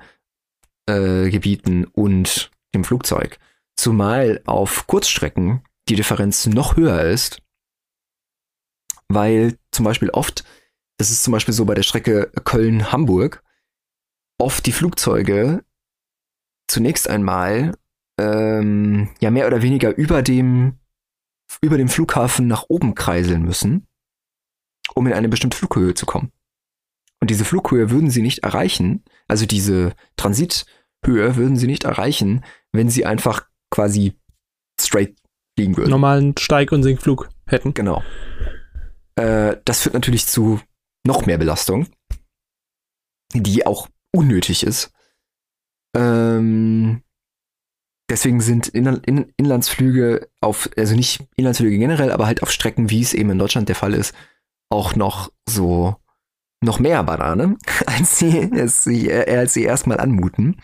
äh, 0.88 1.30
Gebieten 1.30 1.86
und 1.86 2.52
dem 2.74 2.84
Flugzeug. 2.84 3.40
Zumal 3.76 4.42
auf 4.46 4.88
Kurzstrecken 4.88 5.62
die 5.88 5.96
Differenz 5.96 6.46
noch 6.46 6.78
höher 6.78 7.02
ist, 7.04 7.42
weil 9.08 9.58
zum 9.72 9.86
Beispiel 9.86 10.10
oft, 10.10 10.44
das 10.98 11.10
ist 11.10 11.24
zum 11.24 11.32
Beispiel 11.32 11.54
so 11.54 11.66
bei 11.66 11.74
der 11.74 11.84
Strecke 11.84 12.32
Köln-Hamburg, 12.44 13.44
oft 14.38 14.66
die 14.66 14.72
Flugzeuge 14.72 15.64
zunächst 16.68 17.10
einmal 17.10 17.76
ähm, 18.20 19.10
ja 19.20 19.32
mehr 19.32 19.48
oder 19.48 19.62
weniger 19.62 19.96
über 19.96 20.22
dem 20.22 20.78
über 21.62 21.78
dem 21.78 21.90
Flughafen 21.90 22.48
nach 22.48 22.66
oben 22.68 22.94
kreiseln 22.94 23.44
müssen, 23.44 23.88
um 24.94 25.08
in 25.08 25.14
eine 25.14 25.30
bestimmte 25.30 25.58
Flughöhe 25.58 25.96
zu 25.96 26.06
kommen. 26.06 26.32
Und 27.22 27.30
diese 27.30 27.46
Flughöhe 27.46 27.92
würden 27.92 28.10
sie 28.10 28.22
nicht 28.22 28.40
erreichen, 28.40 29.04
also 29.28 29.46
diese 29.46 29.94
Transithöhe 30.16 31.36
würden 31.36 31.58
sie 31.58 31.68
nicht 31.68 31.84
erreichen, 31.84 32.46
wenn 32.72 32.90
sie 32.90 33.06
einfach 33.06 33.48
quasi 33.72 34.14
straight 34.80 35.16
fliegen 35.58 35.76
würden. 35.76 35.90
Normalen 35.90 36.36
Steig- 36.38 36.72
und 36.72 36.84
Sinkflug 36.84 37.30
hätten. 37.46 37.74
Genau. 37.74 38.04
Äh, 39.16 39.58
das 39.66 39.82
führt 39.82 39.96
natürlich 39.96 40.28
zu 40.28 40.62
noch 41.06 41.26
mehr 41.26 41.38
Belastung, 41.38 41.88
die 43.34 43.66
auch 43.66 43.90
unnötig 44.16 44.64
ist. 44.64 44.92
Ähm, 45.96 47.04
deswegen 48.10 48.42
sind 48.42 48.68
In 48.68 48.86
In 48.86 49.34
Inlandsflüge 49.38 50.30
auf, 50.40 50.70
also 50.78 50.96
nicht 50.96 51.28
Inlandsflüge 51.36 51.78
generell, 51.78 52.12
aber 52.12 52.28
halt 52.28 52.44
auf 52.44 52.52
Strecken, 52.52 52.90
wie 52.90 53.02
es 53.02 53.14
eben 53.14 53.32
in 53.32 53.40
Deutschland 53.40 53.68
der 53.68 53.76
Fall 53.76 53.94
ist, 53.94 54.16
auch 54.70 54.96
noch 54.96 55.32
so 55.48 55.96
noch 56.62 56.80
mehr 56.80 57.04
Banane, 57.04 57.58
als 57.86 58.20
sie, 58.20 58.50
als 58.54 58.84
sie, 58.84 59.10
äh, 59.10 59.38
als 59.38 59.54
sie 59.54 59.64
erstmal 59.64 60.00
anmuten. 60.00 60.62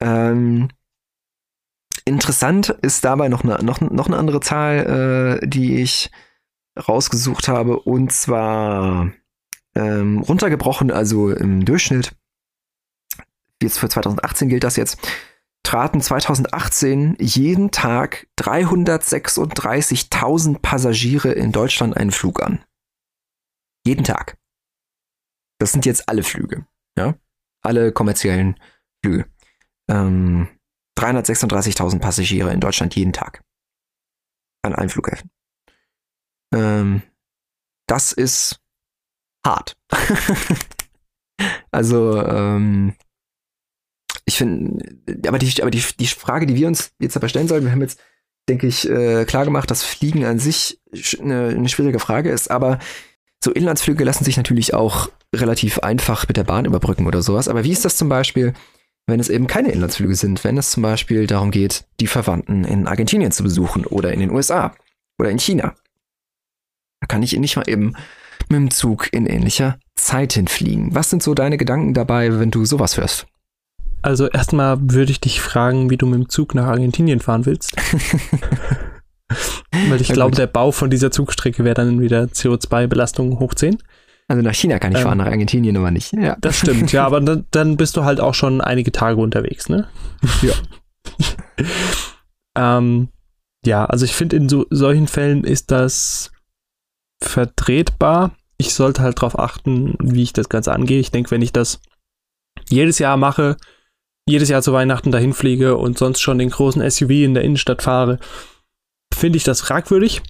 Ähm, 0.00 0.68
interessant 2.04 2.70
ist 2.82 3.04
dabei 3.04 3.28
noch 3.28 3.44
eine, 3.44 3.64
noch, 3.64 3.80
noch 3.80 4.06
eine 4.06 4.16
andere 4.16 4.40
Zahl, 4.40 5.40
äh, 5.42 5.46
die 5.46 5.76
ich 5.76 6.10
rausgesucht 6.88 7.48
habe, 7.48 7.80
und 7.80 8.12
zwar 8.12 9.12
ähm, 9.76 10.20
runtergebrochen, 10.20 10.90
also 10.90 11.30
im 11.30 11.64
Durchschnitt 11.64 12.16
jetzt 13.62 13.78
für 13.78 13.88
2018 13.88 14.48
gilt 14.48 14.64
das 14.64 14.74
jetzt, 14.76 14.98
traten 15.62 16.00
2018 16.00 17.16
jeden 17.18 17.70
Tag 17.70 18.26
336.000 18.38 20.58
Passagiere 20.60 21.30
in 21.32 21.52
Deutschland 21.52 21.96
einen 21.96 22.10
Flug 22.10 22.42
an. 22.42 22.64
Jeden 23.86 24.04
Tag. 24.04 24.36
Das 25.58 25.72
sind 25.72 25.86
jetzt 25.86 26.08
alle 26.08 26.22
Flüge, 26.22 26.66
ja? 26.98 27.14
Alle 27.62 27.92
kommerziellen 27.92 28.58
Flüge. 29.02 29.26
Ähm, 29.88 30.48
336.000 30.98 32.00
Passagiere 32.00 32.52
in 32.52 32.60
Deutschland 32.60 32.94
jeden 32.94 33.12
Tag. 33.12 33.42
An 34.62 34.74
allen 34.74 34.88
Flughäfen. 34.88 35.30
Ähm, 36.54 37.02
das 37.86 38.12
ist 38.12 38.60
hart. 39.44 39.76
also, 41.70 42.22
ähm, 42.22 42.94
ich 44.24 44.38
finde, 44.38 44.98
aber 45.28 45.38
die, 45.38 45.60
aber 45.60 45.70
die, 45.70 45.82
die 45.98 46.06
Frage, 46.06 46.46
die 46.46 46.56
wir 46.56 46.66
uns 46.66 46.92
jetzt 46.98 47.16
aber 47.16 47.28
stellen 47.28 47.48
sollten, 47.48 47.66
wir 47.66 47.72
haben 47.72 47.82
jetzt, 47.82 48.00
denke 48.48 48.66
ich, 48.66 48.88
äh, 48.88 49.24
klar 49.26 49.44
gemacht, 49.44 49.70
dass 49.70 49.82
Fliegen 49.82 50.24
an 50.24 50.38
sich 50.38 50.80
eine, 51.20 51.48
eine 51.48 51.68
schwierige 51.68 51.98
Frage 51.98 52.30
ist, 52.30 52.50
aber 52.50 52.78
so 53.42 53.52
Inlandsflüge 53.52 54.04
lassen 54.04 54.24
sich 54.24 54.38
natürlich 54.38 54.72
auch 54.72 55.10
relativ 55.34 55.78
einfach 55.80 56.26
mit 56.28 56.36
der 56.36 56.44
Bahn 56.44 56.64
überbrücken 56.64 57.06
oder 57.06 57.22
sowas. 57.22 57.48
Aber 57.48 57.64
wie 57.64 57.72
ist 57.72 57.84
das 57.84 57.96
zum 57.96 58.08
Beispiel, 58.08 58.54
wenn 59.06 59.20
es 59.20 59.28
eben 59.28 59.46
keine 59.46 59.70
Inlandsflüge 59.70 60.14
sind? 60.14 60.44
Wenn 60.44 60.58
es 60.58 60.70
zum 60.70 60.82
Beispiel 60.82 61.26
darum 61.26 61.50
geht, 61.50 61.84
die 62.00 62.06
Verwandten 62.06 62.64
in 62.64 62.86
Argentinien 62.86 63.32
zu 63.32 63.42
besuchen 63.42 63.86
oder 63.86 64.12
in 64.12 64.20
den 64.20 64.30
USA 64.30 64.74
oder 65.18 65.30
in 65.30 65.38
China? 65.38 65.74
Da 67.00 67.06
kann 67.06 67.22
ich 67.22 67.36
nicht 67.36 67.56
mal 67.56 67.68
eben 67.68 67.94
mit 68.48 68.58
dem 68.58 68.70
Zug 68.70 69.12
in 69.12 69.26
ähnlicher 69.26 69.78
Zeit 69.94 70.32
hinfliegen. 70.34 70.94
Was 70.94 71.10
sind 71.10 71.22
so 71.22 71.34
deine 71.34 71.58
Gedanken 71.58 71.94
dabei, 71.94 72.38
wenn 72.38 72.50
du 72.50 72.64
sowas 72.64 72.96
hörst? 72.96 73.26
Also 74.02 74.28
erstmal 74.28 74.78
würde 74.80 75.12
ich 75.12 75.20
dich 75.20 75.40
fragen, 75.40 75.88
wie 75.88 75.96
du 75.96 76.06
mit 76.06 76.18
dem 76.18 76.28
Zug 76.28 76.54
nach 76.54 76.66
Argentinien 76.66 77.20
fahren 77.20 77.46
willst. 77.46 77.74
Weil 79.88 80.00
ich 80.00 80.08
glaube, 80.08 80.36
der 80.36 80.46
Bau 80.46 80.72
von 80.72 80.90
dieser 80.90 81.10
Zugstrecke 81.10 81.64
wäre 81.64 81.74
dann 81.74 82.00
wieder 82.00 82.24
CO2-Belastung 82.24 83.38
hoch 83.38 83.54
10. 83.54 83.78
Also 84.26 84.42
nach 84.42 84.54
China 84.54 84.78
kann 84.78 84.92
ich 84.92 84.98
ähm, 84.98 85.04
fahren, 85.04 85.18
nach 85.18 85.26
Argentinien 85.26 85.76
aber 85.76 85.90
nicht. 85.90 86.12
Ja. 86.12 86.36
Das 86.40 86.58
stimmt, 86.58 86.92
ja, 86.92 87.04
aber 87.04 87.20
dann, 87.20 87.46
dann 87.50 87.76
bist 87.76 87.96
du 87.96 88.04
halt 88.04 88.20
auch 88.20 88.34
schon 88.34 88.60
einige 88.60 88.90
Tage 88.90 89.20
unterwegs, 89.20 89.68
ne? 89.68 89.88
Ja. 90.42 90.54
ähm, 92.78 93.08
ja, 93.66 93.84
also 93.84 94.04
ich 94.04 94.14
finde, 94.14 94.36
in 94.36 94.48
so, 94.48 94.66
solchen 94.70 95.08
Fällen 95.08 95.44
ist 95.44 95.70
das 95.70 96.32
vertretbar. 97.22 98.34
Ich 98.56 98.74
sollte 98.74 99.02
halt 99.02 99.18
darauf 99.18 99.38
achten, 99.38 99.96
wie 100.00 100.22
ich 100.22 100.32
das 100.32 100.48
Ganze 100.48 100.72
angehe. 100.72 101.00
Ich 101.00 101.10
denke, 101.10 101.30
wenn 101.30 101.42
ich 101.42 101.52
das 101.52 101.80
jedes 102.68 102.98
Jahr 102.98 103.16
mache, 103.16 103.56
jedes 104.26 104.48
Jahr 104.48 104.62
zu 104.62 104.72
Weihnachten 104.72 105.12
dahin 105.12 105.34
fliege 105.34 105.76
und 105.76 105.98
sonst 105.98 106.20
schon 106.20 106.38
den 106.38 106.50
großen 106.50 106.88
SUV 106.90 107.10
in 107.10 107.34
der 107.34 107.44
Innenstadt 107.44 107.82
fahre, 107.82 108.18
finde 109.12 109.36
ich 109.36 109.44
das 109.44 109.60
fragwürdig. 109.60 110.22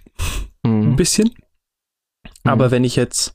Mhm. 0.64 0.92
Ein 0.92 0.96
bisschen. 0.96 1.28
Mhm. 1.28 2.50
Aber 2.50 2.70
wenn 2.70 2.84
ich 2.84 2.96
jetzt, 2.96 3.34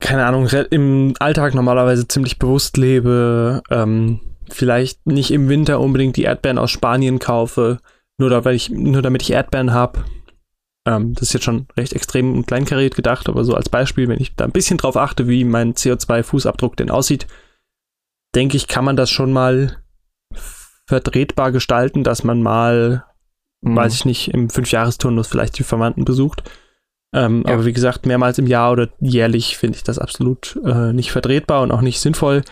keine 0.00 0.26
Ahnung, 0.26 0.46
im 0.70 1.14
Alltag 1.18 1.54
normalerweise 1.54 2.06
ziemlich 2.06 2.38
bewusst 2.38 2.76
lebe, 2.76 3.62
ähm, 3.70 4.20
vielleicht 4.48 5.06
nicht 5.06 5.30
im 5.30 5.48
Winter 5.48 5.80
unbedingt 5.80 6.16
die 6.16 6.24
Erdbeeren 6.24 6.58
aus 6.58 6.70
Spanien 6.70 7.18
kaufe, 7.18 7.78
nur, 8.18 8.30
da, 8.30 8.48
ich, 8.50 8.70
nur 8.70 9.02
damit 9.02 9.22
ich 9.22 9.32
Erdbeeren 9.32 9.72
habe. 9.72 10.04
Ähm, 10.86 11.14
das 11.14 11.24
ist 11.24 11.32
jetzt 11.34 11.44
schon 11.44 11.66
recht 11.76 11.92
extrem 11.92 12.34
und 12.34 12.46
kleinkariert 12.46 12.94
gedacht, 12.94 13.28
aber 13.28 13.44
so 13.44 13.54
als 13.54 13.68
Beispiel, 13.68 14.08
wenn 14.08 14.20
ich 14.20 14.34
da 14.36 14.44
ein 14.44 14.52
bisschen 14.52 14.78
drauf 14.78 14.96
achte, 14.96 15.28
wie 15.28 15.44
mein 15.44 15.74
CO2-Fußabdruck 15.74 16.76
denn 16.76 16.90
aussieht, 16.90 17.26
denke 18.34 18.56
ich, 18.56 18.68
kann 18.68 18.84
man 18.84 18.96
das 18.96 19.10
schon 19.10 19.32
mal 19.32 19.78
vertretbar 20.86 21.52
gestalten, 21.52 22.04
dass 22.04 22.22
man 22.22 22.42
mal 22.42 23.04
mhm. 23.66 23.76
weiß 23.76 23.94
ich 23.94 24.04
nicht, 24.04 24.28
im 24.32 24.50
Fünfjahresturnus 24.50 25.26
vielleicht 25.26 25.58
die 25.58 25.64
Verwandten 25.64 26.04
besucht. 26.04 26.48
Ähm, 27.12 27.44
ja. 27.46 27.54
Aber 27.54 27.64
wie 27.64 27.72
gesagt, 27.72 28.06
mehrmals 28.06 28.38
im 28.38 28.46
Jahr 28.46 28.72
oder 28.72 28.88
jährlich 29.00 29.56
finde 29.56 29.76
ich 29.76 29.84
das 29.84 29.98
absolut 29.98 30.58
äh, 30.64 30.92
nicht 30.92 31.12
vertretbar 31.12 31.62
und 31.62 31.70
auch 31.70 31.80
nicht 31.80 32.00
sinnvoll. 32.00 32.42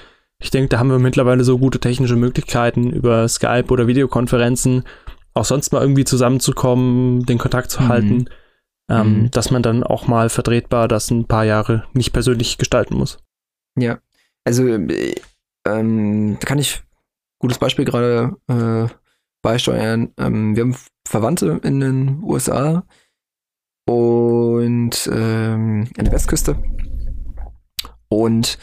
Ich 0.40 0.50
denke, 0.50 0.68
da 0.68 0.78
haben 0.78 0.90
wir 0.90 0.98
mittlerweile 0.98 1.44
so 1.44 1.58
gute 1.58 1.80
technische 1.80 2.16
Möglichkeiten 2.16 2.90
über 2.90 3.28
Skype 3.28 3.66
oder 3.68 3.86
Videokonferenzen, 3.86 4.84
auch 5.32 5.44
sonst 5.44 5.72
mal 5.72 5.80
irgendwie 5.80 6.04
zusammenzukommen, 6.04 7.24
den 7.24 7.38
Kontakt 7.38 7.70
zu 7.70 7.82
mhm. 7.82 7.88
halten, 7.88 8.24
ähm, 8.90 9.22
mhm. 9.22 9.30
dass 9.30 9.50
man 9.50 9.62
dann 9.62 9.82
auch 9.82 10.06
mal 10.06 10.28
vertretbar 10.28 10.88
das 10.88 11.10
ein 11.10 11.26
paar 11.26 11.44
Jahre 11.44 11.84
nicht 11.92 12.12
persönlich 12.12 12.58
gestalten 12.58 12.96
muss. 12.96 13.18
Ja, 13.78 13.98
also 14.44 14.66
äh, 14.66 15.14
ähm, 15.66 16.36
da 16.40 16.46
kann 16.46 16.58
ich 16.58 16.82
gutes 17.38 17.58
Beispiel 17.58 17.84
gerade 17.84 18.36
äh, 18.48 18.92
beisteuern. 19.42 20.12
Ähm, 20.18 20.56
wir 20.56 20.64
haben 20.64 20.76
Verwandte 21.06 21.60
in 21.62 21.80
den 21.80 22.22
USA 22.22 22.84
und 23.86 25.08
ähm, 25.12 25.88
an 25.96 26.04
der 26.04 26.12
Westküste. 26.12 26.62
Und 28.08 28.58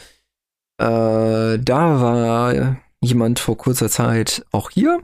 äh, 0.78 1.58
da 1.58 2.00
war 2.00 2.76
jemand 3.00 3.38
vor 3.38 3.56
kurzer 3.56 3.88
Zeit 3.88 4.44
auch 4.52 4.70
hier 4.70 5.02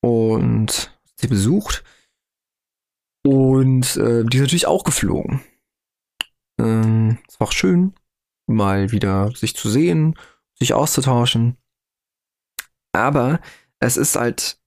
und 0.00 0.96
sie 1.16 1.26
besucht. 1.26 1.84
Und 3.24 3.96
äh, 3.96 4.24
die 4.24 4.36
ist 4.36 4.42
natürlich 4.42 4.66
auch 4.66 4.84
geflogen. 4.84 5.42
Ähm, 6.58 7.18
es 7.28 7.38
war 7.38 7.48
auch 7.48 7.52
schön, 7.52 7.94
mal 8.46 8.90
wieder 8.90 9.30
sich 9.34 9.54
zu 9.54 9.68
sehen, 9.68 10.16
sich 10.58 10.74
auszutauschen. 10.74 11.56
Aber 12.92 13.40
es 13.80 13.96
ist 13.96 14.16
halt 14.16 14.58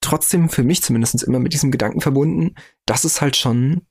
trotzdem 0.00 0.48
für 0.48 0.62
mich 0.62 0.82
zumindest 0.82 1.22
immer 1.22 1.38
mit 1.38 1.52
diesem 1.52 1.70
Gedanken 1.70 2.00
verbunden, 2.00 2.54
dass 2.86 3.04
es 3.04 3.20
halt 3.20 3.36
schon 3.36 3.86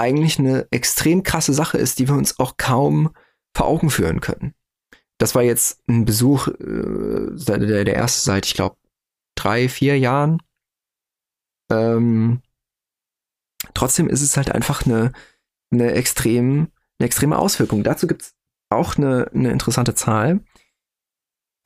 eigentlich 0.00 0.38
eine 0.38 0.66
extrem 0.70 1.22
krasse 1.22 1.52
Sache 1.52 1.78
ist, 1.78 1.98
die 1.98 2.08
wir 2.08 2.14
uns 2.14 2.38
auch 2.38 2.56
kaum 2.56 3.10
vor 3.54 3.66
Augen 3.66 3.90
führen 3.90 4.20
können. 4.20 4.54
Das 5.18 5.34
war 5.34 5.42
jetzt 5.42 5.82
ein 5.86 6.06
Besuch, 6.06 6.48
äh, 6.48 7.36
der, 7.36 7.84
der 7.84 7.94
erste 7.94 8.22
seit, 8.22 8.46
ich 8.46 8.54
glaube, 8.54 8.76
drei, 9.36 9.68
vier 9.68 9.98
Jahren. 9.98 10.42
Ähm, 11.70 12.40
trotzdem 13.74 14.08
ist 14.08 14.22
es 14.22 14.36
halt 14.36 14.50
einfach 14.50 14.86
eine, 14.86 15.12
eine, 15.70 15.92
extrem, 15.92 16.68
eine 16.98 17.06
extreme 17.06 17.38
Auswirkung. 17.38 17.82
Dazu 17.82 18.06
gibt 18.06 18.22
es 18.22 18.34
auch 18.70 18.96
eine, 18.96 19.30
eine 19.34 19.50
interessante 19.50 19.94
Zahl 19.94 20.40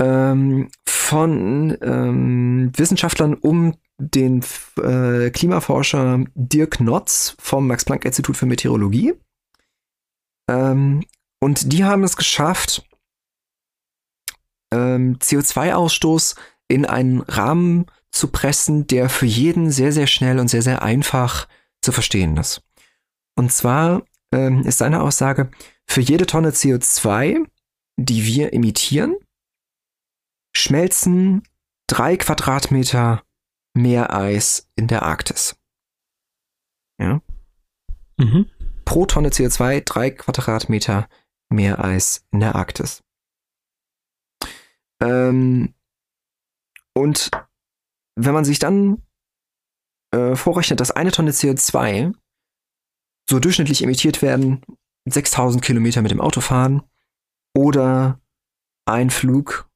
ähm, 0.00 0.70
von 0.88 1.76
ähm, 1.80 2.72
Wissenschaftlern 2.74 3.34
um 3.34 3.76
den 3.98 4.44
äh, 4.82 5.30
Klimaforscher 5.30 6.24
Dirk 6.34 6.80
Notz 6.80 7.36
vom 7.38 7.66
Max-Planck-Institut 7.66 8.36
für 8.36 8.46
Meteorologie. 8.46 9.14
Ähm, 10.50 11.04
und 11.40 11.72
die 11.72 11.84
haben 11.84 12.04
es 12.04 12.16
geschafft, 12.16 12.86
ähm, 14.72 15.18
CO2-Ausstoß 15.18 16.36
in 16.68 16.86
einen 16.86 17.20
Rahmen 17.20 17.86
zu 18.10 18.28
pressen, 18.28 18.86
der 18.86 19.08
für 19.08 19.26
jeden 19.26 19.70
sehr, 19.70 19.92
sehr 19.92 20.06
schnell 20.06 20.38
und 20.38 20.48
sehr, 20.48 20.62
sehr 20.62 20.82
einfach 20.82 21.48
zu 21.82 21.92
verstehen 21.92 22.36
ist. 22.36 22.62
Und 23.36 23.52
zwar 23.52 24.02
ähm, 24.32 24.62
ist 24.62 24.78
seine 24.78 25.02
Aussage, 25.02 25.50
für 25.86 26.00
jede 26.00 26.26
Tonne 26.26 26.50
CO2, 26.50 27.44
die 27.96 28.24
wir 28.24 28.52
emittieren, 28.52 29.16
schmelzen 30.56 31.42
drei 31.86 32.16
Quadratmeter 32.16 33.22
Meereis 33.74 34.70
in 34.76 34.86
der 34.86 35.02
Arktis. 35.02 35.56
Ja. 36.98 37.20
Mhm. 38.16 38.48
Pro 38.84 39.06
Tonne 39.06 39.30
CO2 39.30 39.82
drei 39.84 40.10
Quadratmeter 40.10 41.08
Meereis 41.48 42.26
in 42.30 42.40
der 42.40 42.54
Arktis. 42.54 43.02
Ähm, 45.02 45.74
und 46.94 47.30
wenn 48.16 48.34
man 48.34 48.44
sich 48.44 48.58
dann 48.58 49.02
äh, 50.12 50.36
vorrechnet, 50.36 50.80
dass 50.80 50.92
eine 50.92 51.10
Tonne 51.10 51.32
CO2 51.32 52.14
so 53.28 53.40
durchschnittlich 53.40 53.82
emittiert 53.82 54.22
werden, 54.22 54.62
6000 55.06 55.62
Kilometer 55.62 56.02
mit 56.02 56.10
dem 56.10 56.20
Auto 56.20 56.40
fahren 56.40 56.82
oder 57.56 58.20
ein 58.86 59.10
Flug 59.10 59.68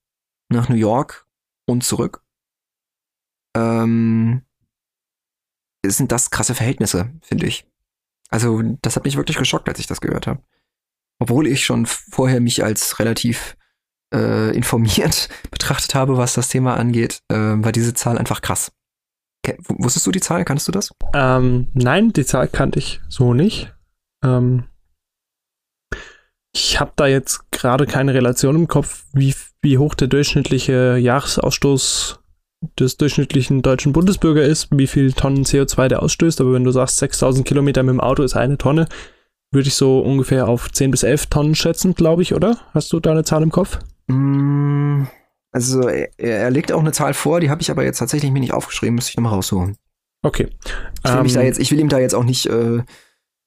nach 0.51 0.69
New 0.69 0.77
York 0.77 1.27
und 1.67 1.83
zurück, 1.83 2.25
ähm, 3.57 4.43
sind 5.87 6.13
das 6.13 6.31
krasse 6.31 6.55
Verhältnisse, 6.55 7.13
finde 7.23 7.47
ich. 7.47 7.67
Also, 8.31 8.63
das 8.83 8.97
hat 8.97 9.05
mich 9.05 9.17
wirklich 9.17 9.39
geschockt, 9.39 9.69
als 9.69 9.79
ich 9.79 9.87
das 9.87 10.01
gehört 10.01 10.27
habe. 10.27 10.43
Obwohl 11.19 11.47
ich 11.47 11.65
schon 11.65 11.87
vorher 11.87 12.41
mich 12.41 12.63
als 12.63 12.99
relativ 12.99 13.57
äh, 14.15 14.55
informiert 14.55 15.29
betrachtet 15.51 15.95
habe, 15.95 16.17
was 16.17 16.35
das 16.35 16.49
Thema 16.49 16.77
angeht, 16.77 17.23
äh, 17.29 17.37
war 17.37 17.73
diese 17.73 17.95
Zahl 17.95 18.19
einfach 18.19 18.43
krass. 18.43 18.73
Okay, 19.45 19.57
wusstest 19.69 20.07
du 20.07 20.11
die 20.11 20.21
Zahl? 20.21 20.45
Kannst 20.45 20.69
du 20.69 20.73
das? 20.73 20.91
Ähm, 21.15 21.69
nein, 21.73 22.13
die 22.13 22.25
Zahl 22.25 22.49
kannte 22.49 22.79
ich 22.79 23.01
so 23.09 23.35
nicht. 23.35 23.73
Ähm, 24.25 24.65
ich 26.53 26.81
habe 26.81 26.93
da 26.97 27.07
jetzt 27.07 27.51
gerade 27.53 27.87
keine 27.87 28.15
Relation 28.15 28.57
im 28.57 28.69
Kopf, 28.69 29.05
wie, 29.13 29.35
wie 29.63 29.79
hoch 29.79 29.95
der 29.95 30.09
durchschnittliche 30.09 30.97
Jahresausstoß 30.97 32.21
des 32.79 32.97
durchschnittlichen 32.97 33.63
deutschen 33.63 33.93
Bundesbürger 33.93 34.43
ist, 34.43 34.69
wie 34.71 34.87
viel 34.87 35.13
Tonnen 35.13 35.45
CO2 35.45 35.89
der 35.89 36.03
ausstößt. 36.03 36.41
Aber 36.41 36.53
wenn 36.53 36.65
du 36.65 36.71
sagst, 36.71 36.99
6000 36.99 37.47
Kilometer 37.47 37.83
mit 37.83 37.93
dem 37.93 38.01
Auto 38.01 38.23
ist 38.23 38.35
eine 38.35 38.59
Tonne, 38.59 38.89
würde 39.51 39.69
ich 39.69 39.75
so 39.75 40.01
ungefähr 40.01 40.49
auf 40.49 40.71
10 40.71 40.91
bis 40.91 41.03
11 41.03 41.27
Tonnen 41.27 41.55
schätzen, 41.55 41.95
glaube 41.95 42.23
ich, 42.23 42.35
oder? 42.35 42.59
Hast 42.75 42.93
du 42.93 43.01
da 43.01 43.13
eine 43.13 43.25
Zahl 43.25 43.43
im 43.43 43.51
Kopf? 43.51 43.79
Mm, 44.09 45.05
also 45.53 45.89
er, 45.89 46.11
er 46.19 46.51
legt 46.51 46.73
auch 46.73 46.81
eine 46.81 46.93
Zahl 46.93 47.15
vor, 47.15 47.41
die 47.41 47.51
habe 47.51 47.63
ich 47.63 47.71
aber 47.71 47.85
jetzt 47.85 47.99
tatsächlich 47.99 48.31
mir 48.31 48.41
nicht 48.41 48.53
aufgeschrieben, 48.53 48.97
müsste 48.97 49.11
ich 49.11 49.17
nochmal 49.17 49.35
raussuchen. 49.35 49.77
Okay. 50.23 50.49
Ich 51.05 51.11
will, 51.11 51.21
ähm, 51.21 51.33
da 51.33 51.43
jetzt, 51.43 51.59
ich 51.59 51.71
will 51.71 51.79
ihm 51.79 51.89
da 51.89 51.99
jetzt 51.99 52.15
auch 52.15 52.25
nicht 52.25 52.47
äh, 52.47 52.83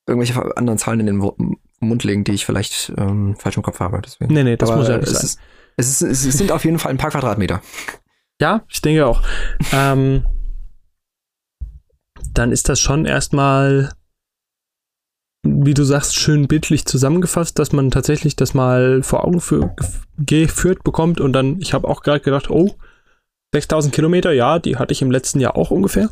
irgendwelche 0.07 0.57
anderen 0.57 0.79
Zahlen 0.79 1.01
in 1.01 1.05
den 1.07 1.31
Mund 1.79 2.03
legen, 2.03 2.23
die 2.23 2.31
ich 2.31 2.45
vielleicht 2.45 2.93
ähm, 2.97 3.35
falsch 3.37 3.57
im 3.57 3.63
Kopf 3.63 3.79
habe. 3.79 4.01
Deswegen. 4.03 4.33
Nee, 4.33 4.43
nee, 4.43 4.57
das 4.57 4.69
aber 4.69 4.79
muss 4.79 4.87
ja 4.87 4.97
nicht 4.97 5.09
sein. 5.09 5.23
Ist, 5.23 5.39
es, 5.77 6.01
ist, 6.01 6.25
es 6.25 6.37
sind 6.37 6.51
auf 6.51 6.65
jeden 6.65 6.79
Fall 6.79 6.91
ein 6.91 6.97
paar 6.97 7.11
Quadratmeter. 7.11 7.61
Ja, 8.41 8.63
ich 8.67 8.81
denke 8.81 9.05
auch. 9.05 9.21
ähm, 9.71 10.25
dann 12.33 12.51
ist 12.51 12.69
das 12.69 12.79
schon 12.79 13.05
erstmal, 13.05 13.91
wie 15.43 15.75
du 15.75 15.83
sagst, 15.83 16.15
schön 16.15 16.47
bildlich 16.47 16.85
zusammengefasst, 16.85 17.59
dass 17.59 17.71
man 17.71 17.91
tatsächlich 17.91 18.35
das 18.35 18.53
mal 18.55 19.03
vor 19.03 19.25
Augen 19.25 19.41
für, 19.41 19.75
geführt 20.17 20.83
bekommt 20.83 21.21
und 21.21 21.33
dann, 21.33 21.61
ich 21.61 21.73
habe 21.73 21.87
auch 21.87 22.01
gerade 22.01 22.21
gedacht, 22.21 22.49
oh, 22.49 22.75
6000 23.53 23.93
Kilometer, 23.93 24.31
ja, 24.31 24.57
die 24.59 24.77
hatte 24.77 24.93
ich 24.93 25.01
im 25.01 25.11
letzten 25.11 25.39
Jahr 25.39 25.55
auch 25.55 25.69
ungefähr. 25.69 26.09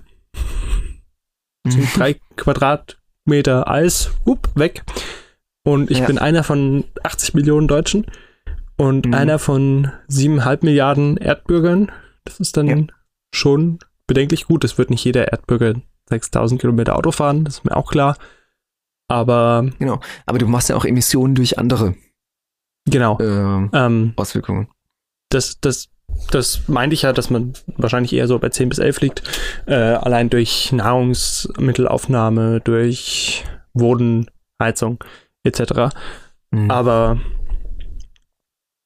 Sind 1.67 1.87
drei 1.97 2.15
Quadratmeter 2.35 3.67
Eis, 3.69 4.11
up, 4.25 4.49
weg. 4.55 4.83
Und 5.65 5.89
ich 5.89 5.99
ja. 5.99 6.05
bin 6.05 6.17
einer 6.17 6.43
von 6.43 6.85
80 7.03 7.33
Millionen 7.33 7.67
Deutschen 7.67 8.05
und 8.77 9.07
mhm. 9.07 9.13
einer 9.13 9.39
von 9.39 9.91
siebeneinhalb 10.07 10.63
Milliarden 10.63 11.17
Erdbürgern. 11.17 11.91
Das 12.29 12.39
ist 12.39 12.57
dann 12.57 12.67
ja. 12.67 12.77
schon 13.33 13.79
bedenklich 14.07 14.45
gut. 14.45 14.63
Es 14.63 14.77
wird 14.77 14.89
nicht 14.89 15.03
jeder 15.03 15.31
Erdbürger 15.31 15.75
6000 16.09 16.61
Kilometer 16.61 16.95
Auto 16.95 17.11
fahren, 17.11 17.45
das 17.45 17.55
ist 17.55 17.65
mir 17.65 17.75
auch 17.75 17.91
klar. 17.91 18.17
Aber. 19.07 19.69
Genau. 19.79 19.99
Aber 20.25 20.37
du 20.37 20.47
machst 20.47 20.69
ja 20.69 20.75
auch 20.75 20.85
Emissionen 20.85 21.35
durch 21.35 21.57
andere. 21.57 21.95
Genau. 22.85 23.17
Äh, 23.19 23.69
ähm, 23.73 24.13
Auswirkungen. 24.15 24.69
Das, 25.29 25.59
das, 25.59 25.89
das 26.31 26.67
meinte 26.67 26.93
ich 26.93 27.03
ja, 27.03 27.13
dass 27.13 27.29
man 27.29 27.53
wahrscheinlich 27.77 28.13
eher 28.13 28.27
so 28.27 28.37
bei 28.39 28.49
10 28.49 28.69
bis 28.69 28.79
11 28.79 29.01
liegt. 29.01 29.23
Äh, 29.65 29.73
allein 29.73 30.29
durch 30.29 30.71
Nahrungsmittelaufnahme, 30.71 32.61
durch 32.61 33.43
Bodenheizung 33.73 35.03
etc. 35.43 35.95
Mhm. 36.51 36.71
Aber 36.71 37.19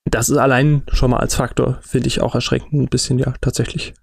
das 0.06 0.30
ist 0.30 0.38
allein 0.38 0.84
schon 0.92 1.12
mal 1.12 1.20
als 1.20 1.36
Faktor, 1.36 1.80
finde 1.82 2.08
ich 2.08 2.22
auch 2.22 2.36
erschreckend 2.36 2.74
ein 2.74 2.88
bisschen, 2.88 3.20
ja, 3.20 3.34
tatsächlich. 3.42 3.94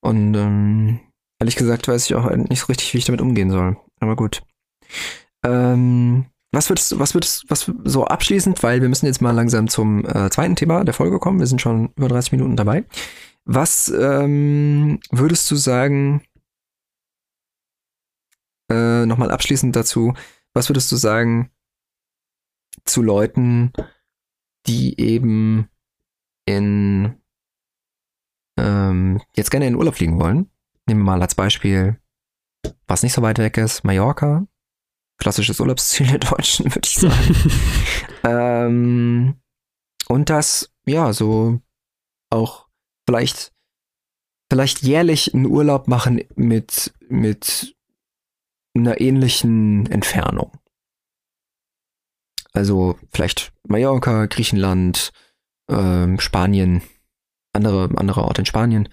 Und 0.00 0.34
ähm, 0.34 1.00
ehrlich 1.40 1.56
gesagt 1.56 1.88
weiß 1.88 2.06
ich 2.06 2.14
auch 2.14 2.30
nicht 2.30 2.60
so 2.60 2.66
richtig, 2.66 2.94
wie 2.94 2.98
ich 2.98 3.04
damit 3.04 3.20
umgehen 3.20 3.50
soll. 3.50 3.76
Aber 4.00 4.16
gut. 4.16 4.42
Ähm, 5.44 6.26
was 6.52 6.70
würdest 6.70 6.92
du, 6.92 6.98
was 6.98 7.14
würdest 7.14 7.44
was 7.48 7.70
so 7.84 8.04
abschließend, 8.04 8.62
weil 8.62 8.80
wir 8.80 8.88
müssen 8.88 9.06
jetzt 9.06 9.20
mal 9.20 9.32
langsam 9.32 9.68
zum 9.68 10.04
äh, 10.06 10.30
zweiten 10.30 10.56
Thema 10.56 10.84
der 10.84 10.94
Folge 10.94 11.18
kommen. 11.18 11.40
Wir 11.40 11.46
sind 11.46 11.60
schon 11.60 11.92
über 11.96 12.08
30 12.08 12.32
Minuten 12.32 12.56
dabei. 12.56 12.84
Was 13.44 13.88
ähm, 13.88 15.00
würdest 15.10 15.50
du 15.50 15.56
sagen, 15.56 16.22
äh, 18.70 19.04
nochmal 19.06 19.30
abschließend 19.30 19.74
dazu, 19.74 20.14
was 20.54 20.68
würdest 20.68 20.90
du 20.92 20.96
sagen 20.96 21.50
zu 22.84 23.02
Leuten, 23.02 23.72
die 24.68 24.98
eben 25.00 25.68
in 26.46 27.16
ähm, 28.58 29.20
jetzt 29.36 29.50
gerne 29.50 29.66
in 29.66 29.72
den 29.72 29.78
Urlaub 29.78 29.96
fliegen 29.96 30.20
wollen 30.20 30.50
nehmen 30.88 31.00
wir 31.02 31.12
mal 31.12 31.22
als 31.22 31.34
Beispiel, 31.34 32.00
was 32.88 33.02
nicht 33.02 33.12
so 33.12 33.22
weit 33.22 33.38
weg 33.38 33.56
ist, 33.58 33.84
Mallorca. 33.84 34.46
Klassisches 35.18 35.60
Urlaubsziel 35.60 36.06
der 36.08 36.18
Deutschen, 36.18 36.74
würde 36.74 36.88
ich 36.88 36.96
sagen. 36.96 37.52
ähm, 38.24 39.40
und 40.08 40.30
das, 40.30 40.72
ja, 40.86 41.12
so 41.12 41.60
auch 42.30 42.68
vielleicht, 43.06 43.52
vielleicht 44.50 44.82
jährlich 44.82 45.34
einen 45.34 45.46
Urlaub 45.46 45.86
machen 45.88 46.22
mit, 46.34 46.94
mit 47.08 47.76
einer 48.74 49.00
ähnlichen 49.00 49.86
Entfernung. 49.90 50.52
Also 52.58 52.98
vielleicht 53.12 53.52
Mallorca, 53.68 54.26
Griechenland, 54.26 55.12
ähm, 55.70 56.18
Spanien, 56.18 56.82
andere, 57.52 57.88
andere 57.96 58.24
Orte 58.24 58.42
in 58.42 58.46
Spanien. 58.46 58.88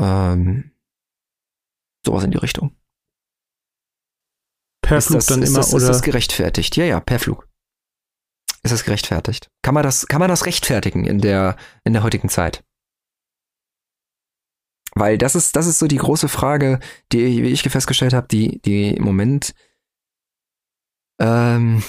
Ähm, 0.00 0.70
sowas 2.02 2.24
in 2.24 2.30
die 2.30 2.38
Richtung. 2.38 2.74
Per 4.80 4.96
ist 4.96 5.08
Flug 5.08 5.18
das, 5.18 5.26
dann 5.26 5.42
ist 5.42 5.50
immer 5.50 5.58
das, 5.58 5.74
oder 5.74 5.82
Ist 5.82 5.88
das 5.88 6.02
gerechtfertigt? 6.02 6.76
Ja, 6.76 6.86
ja, 6.86 7.00
per 7.00 7.18
Flug. 7.18 7.46
Ist 8.62 8.72
das 8.72 8.84
gerechtfertigt? 8.84 9.50
Kann 9.60 9.74
man 9.74 9.82
das, 9.82 10.06
kann 10.06 10.20
man 10.20 10.30
das 10.30 10.46
rechtfertigen 10.46 11.04
in 11.04 11.18
der, 11.18 11.58
in 11.84 11.92
der 11.92 12.04
heutigen 12.04 12.30
Zeit? 12.30 12.64
Weil 14.94 15.18
das 15.18 15.34
ist, 15.34 15.56
das 15.56 15.66
ist 15.66 15.78
so 15.78 15.88
die 15.88 15.98
große 15.98 16.28
Frage, 16.28 16.80
die, 17.12 17.42
wie 17.42 17.48
ich 17.48 17.62
festgestellt 17.64 18.14
habe, 18.14 18.28
die, 18.28 18.62
die 18.62 18.94
im 18.94 19.04
Moment 19.04 19.54
ähm, 21.20 21.82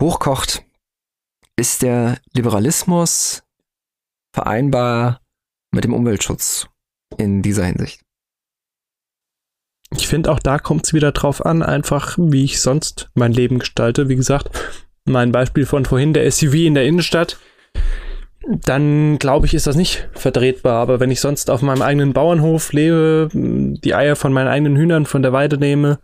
hochkocht. 0.00 0.64
Ist 1.56 1.82
der 1.82 2.18
Liberalismus 2.32 3.42
vereinbar 4.34 5.20
mit 5.70 5.84
dem 5.84 5.94
Umweltschutz 5.94 6.68
in 7.16 7.42
dieser 7.42 7.64
Hinsicht? 7.64 8.00
Ich 9.92 10.08
finde 10.08 10.32
auch 10.32 10.40
da 10.40 10.58
kommt 10.58 10.86
es 10.86 10.92
wieder 10.92 11.12
drauf 11.12 11.44
an, 11.44 11.62
einfach 11.62 12.16
wie 12.18 12.44
ich 12.44 12.60
sonst 12.60 13.10
mein 13.14 13.32
Leben 13.32 13.60
gestalte. 13.60 14.08
Wie 14.08 14.16
gesagt, 14.16 14.50
mein 15.04 15.30
Beispiel 15.30 15.66
von 15.66 15.84
vorhin, 15.84 16.12
der 16.12 16.30
SUV 16.30 16.54
in 16.54 16.74
der 16.74 16.84
Innenstadt, 16.84 17.38
dann 18.46 19.18
glaube 19.18 19.46
ich, 19.46 19.54
ist 19.54 19.66
das 19.66 19.76
nicht 19.76 20.08
vertretbar. 20.14 20.80
Aber 20.80 20.98
wenn 20.98 21.10
ich 21.10 21.20
sonst 21.20 21.50
auf 21.50 21.62
meinem 21.62 21.82
eigenen 21.82 22.12
Bauernhof 22.12 22.72
lebe, 22.72 23.28
die 23.32 23.94
Eier 23.94 24.16
von 24.16 24.32
meinen 24.32 24.48
eigenen 24.48 24.76
Hühnern 24.76 25.06
von 25.06 25.22
der 25.22 25.32
Weide 25.32 25.58
nehme 25.58 26.00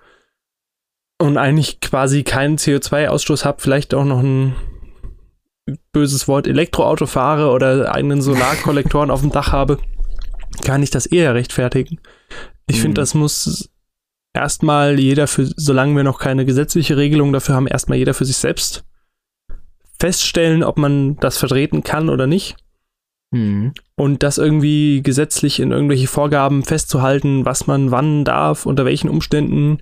und 1.21 1.37
eigentlich 1.37 1.81
quasi 1.81 2.23
keinen 2.23 2.57
CO2-Ausstoß 2.57 3.45
habe, 3.45 3.61
vielleicht 3.61 3.95
auch 3.95 4.05
noch 4.05 4.21
ein 4.21 4.55
böses 5.93 6.27
Wort 6.27 6.47
Elektroauto 6.47 7.07
fahre 7.07 7.51
oder 7.51 7.95
eigenen 7.95 8.23
Solarkollektoren 8.23 9.11
auf 9.11 9.21
dem 9.21 9.31
Dach 9.31 9.53
habe, 9.53 9.79
kann 10.65 10.83
ich 10.83 10.91
das 10.91 11.07
eher 11.07 11.35
rechtfertigen. 11.35 12.01
Ich 12.67 12.79
Mhm. 12.79 12.81
finde, 12.81 13.01
das 13.01 13.15
muss 13.15 13.71
erstmal 14.33 14.99
jeder 14.99 15.27
für, 15.27 15.47
solange 15.57 15.95
wir 15.95 16.05
noch 16.05 16.19
keine 16.19 16.45
gesetzliche 16.45 16.97
Regelung 16.97 17.33
dafür 17.33 17.55
haben, 17.55 17.67
erstmal 17.67 17.99
jeder 17.99 18.15
für 18.15 18.25
sich 18.25 18.37
selbst 18.37 18.85
feststellen, 19.99 20.65
ob 20.65 20.79
man 20.79 21.17
das 21.17 21.37
vertreten 21.39 21.85
kann 21.85 22.09
oder 22.09 22.27
nicht. 22.27 22.57
Hm. 23.33 23.75
Und 23.95 24.23
das 24.23 24.39
irgendwie 24.39 25.03
gesetzlich 25.03 25.61
in 25.61 25.71
irgendwelche 25.71 26.09
Vorgaben 26.09 26.65
festzuhalten, 26.65 27.45
was 27.45 27.67
man 27.67 27.91
wann 27.91 28.25
darf, 28.25 28.67
unter 28.67 28.85
welchen 28.85 29.11
Umständen, 29.11 29.79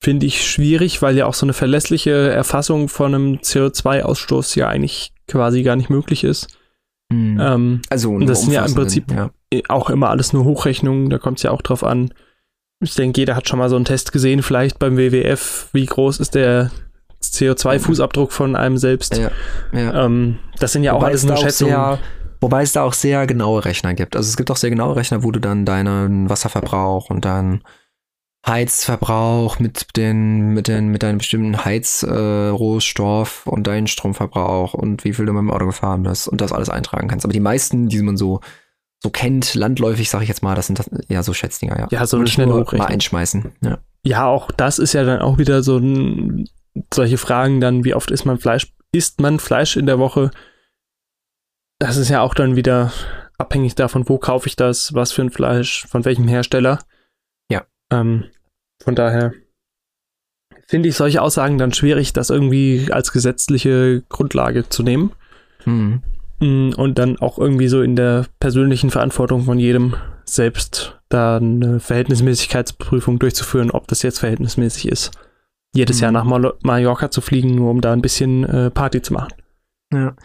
finde 0.00 0.26
ich 0.26 0.48
schwierig, 0.48 1.02
weil 1.02 1.16
ja 1.16 1.26
auch 1.26 1.34
so 1.34 1.44
eine 1.44 1.52
verlässliche 1.52 2.30
Erfassung 2.30 2.88
von 2.88 3.14
einem 3.14 3.34
CO2-Ausstoß 3.36 4.58
ja 4.58 4.68
eigentlich 4.68 5.12
quasi 5.26 5.62
gar 5.62 5.76
nicht 5.76 5.90
möglich 5.90 6.24
ist. 6.24 6.48
Hm. 7.12 7.38
Ähm, 7.40 7.80
also 7.88 8.12
und 8.12 8.26
das 8.26 8.42
sind 8.42 8.52
ja 8.52 8.64
im 8.64 8.74
Prinzip- 8.74 9.10
ja. 9.10 9.30
auch 9.68 9.90
immer 9.90 10.10
alles 10.10 10.32
nur 10.32 10.44
Hochrechnungen, 10.44 11.10
da 11.10 11.18
kommt 11.18 11.38
es 11.38 11.42
ja 11.42 11.50
auch 11.50 11.62
drauf 11.62 11.82
an. 11.82 12.12
Ich 12.80 12.94
denke, 12.94 13.20
jeder 13.20 13.34
hat 13.34 13.48
schon 13.48 13.58
mal 13.58 13.68
so 13.68 13.76
einen 13.76 13.84
Test 13.84 14.12
gesehen, 14.12 14.42
vielleicht 14.42 14.78
beim 14.78 14.96
WWF, 14.96 15.68
wie 15.72 15.86
groß 15.86 16.20
ist 16.20 16.34
der 16.34 16.70
CO2-Fußabdruck 17.22 18.30
von 18.30 18.54
einem 18.54 18.78
selbst. 18.78 19.16
Ja, 19.16 19.30
ja. 19.72 20.04
Ähm, 20.04 20.38
das 20.60 20.72
sind 20.72 20.84
ja 20.84 20.92
auch 20.92 21.02
alles 21.02 21.24
nur 21.24 21.34
auch 21.34 21.40
Schätzungen. 21.40 21.74
Sehr, 21.74 21.98
wobei 22.40 22.62
es 22.62 22.72
da 22.72 22.82
auch 22.82 22.92
sehr 22.92 23.26
genaue 23.26 23.64
Rechner 23.64 23.94
gibt. 23.94 24.14
Also 24.14 24.28
es 24.28 24.36
gibt 24.36 24.50
auch 24.52 24.56
sehr 24.56 24.70
genaue 24.70 24.94
Rechner, 24.94 25.24
wo 25.24 25.32
du 25.32 25.40
dann 25.40 25.64
deinen 25.64 26.30
Wasserverbrauch 26.30 27.10
und 27.10 27.24
dann 27.24 27.62
Heizverbrauch 28.48 29.58
mit 29.58 29.96
den, 29.96 30.48
mit 30.54 30.66
den, 30.66 30.88
mit 30.88 31.02
deinem 31.02 31.18
bestimmten 31.18 31.64
Heizrohstoff 31.64 33.46
und 33.46 33.66
deinen 33.66 33.86
Stromverbrauch 33.86 34.74
und 34.74 35.04
wie 35.04 35.12
viel 35.12 35.26
du 35.26 35.32
mit 35.32 35.40
dem 35.40 35.50
Auto 35.50 35.66
gefahren 35.66 36.02
bist 36.02 36.26
und 36.26 36.40
das 36.40 36.52
alles 36.52 36.68
eintragen 36.68 37.08
kannst. 37.08 37.24
Aber 37.24 37.32
die 37.32 37.40
meisten, 37.40 37.88
die 37.88 38.02
man 38.02 38.16
so, 38.16 38.40
so 39.00 39.10
kennt, 39.10 39.54
landläufig, 39.54 40.10
sag 40.10 40.22
ich 40.22 40.28
jetzt 40.28 40.42
mal, 40.42 40.54
das 40.54 40.66
sind 40.66 40.78
das, 40.78 40.90
ja 41.08 41.22
so 41.22 41.34
Schätzdinger, 41.34 41.78
ja. 41.78 41.88
Ja, 41.90 42.06
so 42.06 42.16
eine 42.16 42.26
schnelle 42.26 42.54
Hochrechnung. 42.54 42.86
Mal 42.86 42.92
einschmeißen. 42.92 43.52
Ja. 43.60 43.78
Ja, 44.04 44.26
auch 44.26 44.50
das 44.52 44.78
ist 44.78 44.94
ja 44.94 45.04
dann 45.04 45.20
auch 45.20 45.38
wieder 45.38 45.62
so 45.62 45.76
ein, 45.76 46.48
solche 46.92 47.18
Fragen 47.18 47.60
dann, 47.60 47.84
wie 47.84 47.94
oft 47.94 48.10
isst 48.10 48.26
man 48.26 48.38
Fleisch, 48.38 48.72
isst 48.92 49.20
man 49.20 49.38
Fleisch 49.38 49.76
in 49.76 49.86
der 49.86 49.98
Woche? 49.98 50.30
Das 51.78 51.96
ist 51.96 52.08
ja 52.08 52.22
auch 52.22 52.34
dann 52.34 52.56
wieder 52.56 52.92
abhängig 53.36 53.74
davon, 53.74 54.08
wo 54.08 54.18
kaufe 54.18 54.48
ich 54.48 54.56
das, 54.56 54.94
was 54.94 55.12
für 55.12 55.22
ein 55.22 55.30
Fleisch, 55.30 55.86
von 55.86 56.04
welchem 56.04 56.26
Hersteller. 56.26 56.80
Ja. 57.50 57.64
Ähm, 57.90 58.24
von 58.88 58.94
daher 58.94 59.34
finde 60.66 60.88
ich 60.88 60.96
solche 60.96 61.20
Aussagen 61.20 61.58
dann 61.58 61.74
schwierig, 61.74 62.14
das 62.14 62.30
irgendwie 62.30 62.88
als 62.90 63.12
gesetzliche 63.12 64.02
Grundlage 64.08 64.66
zu 64.70 64.82
nehmen. 64.82 65.12
Hm. 65.64 66.00
Mm, 66.40 66.70
Und 66.74 66.98
dann 66.98 67.18
auch 67.18 67.38
irgendwie 67.38 67.68
so 67.68 67.82
in 67.82 67.96
der 67.96 68.24
persönlichen 68.40 68.88
Verantwortung 68.88 69.42
von 69.42 69.58
jedem 69.58 69.94
selbst 70.24 70.98
da 71.10 71.36
eine 71.36 71.80
Verhältnismäßigkeitsprüfung 71.80 73.18
durchzuführen, 73.18 73.70
ob 73.70 73.88
das 73.88 74.02
jetzt 74.02 74.20
verhältnismäßig 74.20 74.88
ist. 74.88 75.10
Jedes 75.74 75.98
Mhm. 75.98 76.02
Jahr 76.04 76.12
nach 76.12 76.24
Mal 76.24 76.54
Mallorca 76.62 77.10
zu 77.10 77.20
fliegen, 77.20 77.56
nur 77.56 77.70
um 77.70 77.82
da 77.82 77.92
ein 77.92 78.00
bisschen 78.00 78.44
äh, 78.44 78.70
Party 78.70 79.02
zu 79.02 79.12
machen. 79.12 79.34
Ja. 79.92 80.16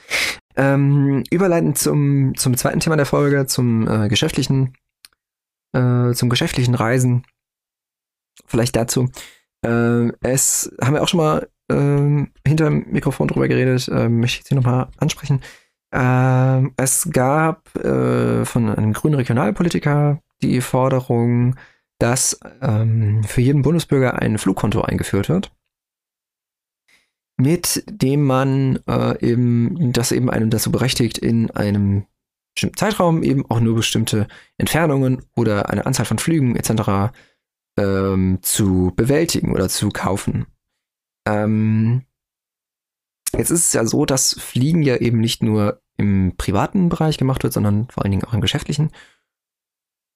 Ähm, 0.55 1.25
überleitend 1.31 1.77
zum, 1.77 2.33
zum 2.37 2.55
zweiten 2.55 2.79
Thema 2.79 2.95
der 2.95 3.07
Folge, 3.07 3.45
zum 3.45 3.89
äh, 3.89 4.07
geschäftlichen, 4.07 4.73
äh, 5.73 6.13
zum 6.13 6.29
geschäftlichen 6.29 6.75
Reisen. 6.75 7.25
Vielleicht 8.45 8.75
dazu. 8.75 9.09
Äh, 9.65 10.11
es 10.21 10.71
haben 10.81 10.93
wir 10.93 11.03
auch 11.03 11.07
schon 11.07 11.19
mal 11.19 11.47
ähm, 11.69 12.31
hinter 12.45 12.65
dem 12.65 12.91
Mikrofon 12.91 13.27
drüber 13.27 13.47
geredet, 13.47 13.87
äh, 13.87 14.09
möchte 14.09 14.35
ich 14.35 14.39
jetzt 14.39 14.49
hier 14.49 14.57
nochmal 14.57 14.89
ansprechen. 14.97 15.41
Ähm, 15.93 16.73
es 16.75 17.09
gab 17.11 17.75
äh, 17.77 18.45
von 18.45 18.69
einem 18.69 18.93
grünen 18.93 19.15
Regionalpolitiker 19.15 20.19
die 20.41 20.61
Forderung, 20.61 21.55
dass 21.99 22.39
ähm, 22.61 23.23
für 23.23 23.41
jeden 23.41 23.61
Bundesbürger 23.61 24.21
ein 24.21 24.37
Flugkonto 24.37 24.81
eingeführt 24.81 25.29
wird 25.29 25.51
mit 27.37 27.83
dem 27.87 28.23
man 28.23 28.79
äh, 28.87 29.19
eben, 29.25 29.91
das 29.91 30.11
eben 30.11 30.29
einen 30.29 30.49
dazu 30.49 30.71
berechtigt, 30.71 31.17
in 31.17 31.49
einem 31.51 32.05
bestimmten 32.55 32.77
Zeitraum 32.77 33.23
eben 33.23 33.49
auch 33.49 33.59
nur 33.59 33.75
bestimmte 33.75 34.27
Entfernungen 34.57 35.23
oder 35.35 35.69
eine 35.69 35.85
Anzahl 35.85 36.05
von 36.05 36.19
Flügen 36.19 36.55
etc. 36.55 37.13
Ähm, 37.77 38.39
zu 38.41 38.93
bewältigen 38.95 39.51
oder 39.51 39.67
zu 39.67 39.89
kaufen. 39.89 40.45
Ähm, 41.27 42.03
jetzt 43.35 43.49
ist 43.49 43.67
es 43.67 43.73
ja 43.73 43.85
so, 43.85 44.05
dass 44.05 44.33
Fliegen 44.39 44.83
ja 44.83 44.97
eben 44.97 45.19
nicht 45.19 45.41
nur 45.41 45.81
im 45.97 46.33
privaten 46.37 46.89
Bereich 46.89 47.17
gemacht 47.17 47.43
wird, 47.43 47.53
sondern 47.53 47.87
vor 47.89 48.03
allen 48.03 48.11
Dingen 48.11 48.23
auch 48.25 48.33
im 48.33 48.41
geschäftlichen. 48.41 48.91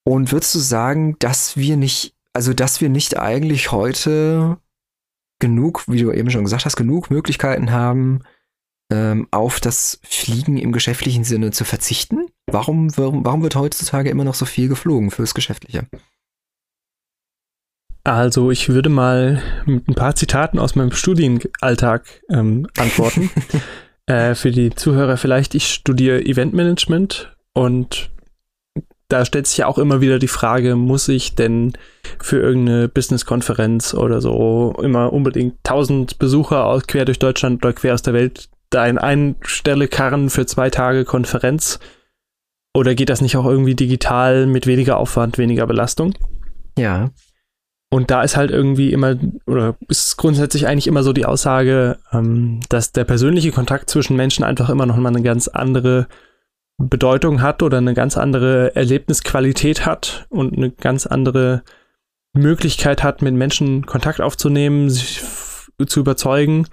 Und 0.04 0.32
würdest 0.32 0.54
du 0.54 0.58
sagen, 0.58 1.16
dass 1.18 1.56
wir 1.56 1.76
nicht, 1.76 2.14
also 2.32 2.54
dass 2.54 2.80
wir 2.80 2.88
nicht 2.88 3.18
eigentlich 3.18 3.72
heute 3.72 4.58
genug, 5.38 5.84
wie 5.86 6.00
du 6.00 6.12
eben 6.12 6.30
schon 6.30 6.44
gesagt 6.44 6.64
hast, 6.64 6.76
genug 6.76 7.10
Möglichkeiten 7.10 7.70
haben, 7.70 8.20
ähm, 8.90 9.28
auf 9.30 9.60
das 9.60 10.00
Fliegen 10.02 10.56
im 10.56 10.72
geschäftlichen 10.72 11.24
Sinne 11.24 11.50
zu 11.50 11.64
verzichten? 11.64 12.26
Warum, 12.46 12.96
warum, 12.96 13.24
warum 13.24 13.42
wird 13.42 13.56
heutzutage 13.56 14.10
immer 14.10 14.24
noch 14.24 14.34
so 14.34 14.46
viel 14.46 14.68
geflogen 14.68 15.10
fürs 15.10 15.34
Geschäftliche? 15.34 15.86
Also 18.08 18.50
ich 18.50 18.70
würde 18.70 18.88
mal 18.88 19.42
mit 19.66 19.86
ein 19.86 19.94
paar 19.94 20.14
Zitaten 20.14 20.58
aus 20.58 20.74
meinem 20.74 20.92
Studienalltag 20.92 22.22
ähm, 22.30 22.66
antworten. 22.78 23.30
äh, 24.06 24.34
für 24.34 24.50
die 24.50 24.70
Zuhörer 24.70 25.18
vielleicht, 25.18 25.54
ich 25.54 25.68
studiere 25.68 26.24
Eventmanagement 26.24 27.36
und 27.52 28.10
da 29.08 29.26
stellt 29.26 29.46
sich 29.46 29.58
ja 29.58 29.66
auch 29.66 29.76
immer 29.76 30.00
wieder 30.00 30.18
die 30.18 30.28
Frage, 30.28 30.74
muss 30.74 31.08
ich 31.08 31.34
denn 31.34 31.74
für 32.18 32.38
irgendeine 32.38 32.88
Business-Konferenz 32.88 33.92
oder 33.92 34.22
so 34.22 34.74
immer 34.82 35.12
unbedingt 35.12 35.56
1000 35.64 36.18
Besucher 36.18 36.64
aus, 36.64 36.86
quer 36.86 37.04
durch 37.04 37.18
Deutschland 37.18 37.62
oder 37.62 37.74
quer 37.74 37.92
aus 37.92 38.02
der 38.02 38.14
Welt 38.14 38.48
da 38.70 38.86
in 38.86 38.96
eine 38.96 39.34
Stelle 39.42 39.86
karren 39.86 40.30
für 40.30 40.46
zwei 40.46 40.70
Tage 40.70 41.04
Konferenz? 41.04 41.78
Oder 42.74 42.94
geht 42.94 43.10
das 43.10 43.20
nicht 43.20 43.36
auch 43.36 43.46
irgendwie 43.46 43.74
digital 43.74 44.46
mit 44.46 44.66
weniger 44.66 44.96
Aufwand, 44.96 45.36
weniger 45.36 45.66
Belastung? 45.66 46.14
Ja. 46.78 47.10
Und 47.90 48.10
da 48.10 48.22
ist 48.22 48.36
halt 48.36 48.50
irgendwie 48.50 48.92
immer, 48.92 49.16
oder 49.46 49.76
ist 49.88 50.18
grundsätzlich 50.18 50.66
eigentlich 50.66 50.86
immer 50.86 51.02
so 51.02 51.14
die 51.14 51.24
Aussage, 51.24 51.98
ähm, 52.12 52.60
dass 52.68 52.92
der 52.92 53.04
persönliche 53.04 53.50
Kontakt 53.50 53.88
zwischen 53.88 54.16
Menschen 54.16 54.44
einfach 54.44 54.68
immer 54.68 54.84
noch 54.84 54.96
mal 54.96 55.08
eine 55.08 55.22
ganz 55.22 55.48
andere 55.48 56.06
Bedeutung 56.76 57.40
hat 57.40 57.62
oder 57.62 57.78
eine 57.78 57.94
ganz 57.94 58.16
andere 58.16 58.76
Erlebnisqualität 58.76 59.86
hat 59.86 60.26
und 60.28 60.56
eine 60.56 60.70
ganz 60.70 61.06
andere 61.06 61.62
Möglichkeit 62.34 63.02
hat, 63.02 63.22
mit 63.22 63.34
Menschen 63.34 63.86
Kontakt 63.86 64.20
aufzunehmen, 64.20 64.90
sich 64.90 65.22
zu 65.86 66.00
überzeugen, 66.00 66.66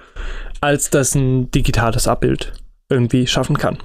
als 0.62 0.90
das 0.90 1.16
ein 1.16 1.50
digitales 1.52 2.08
Abbild 2.08 2.54
irgendwie 2.90 3.26
schaffen 3.26 3.58
kann. 3.58 3.78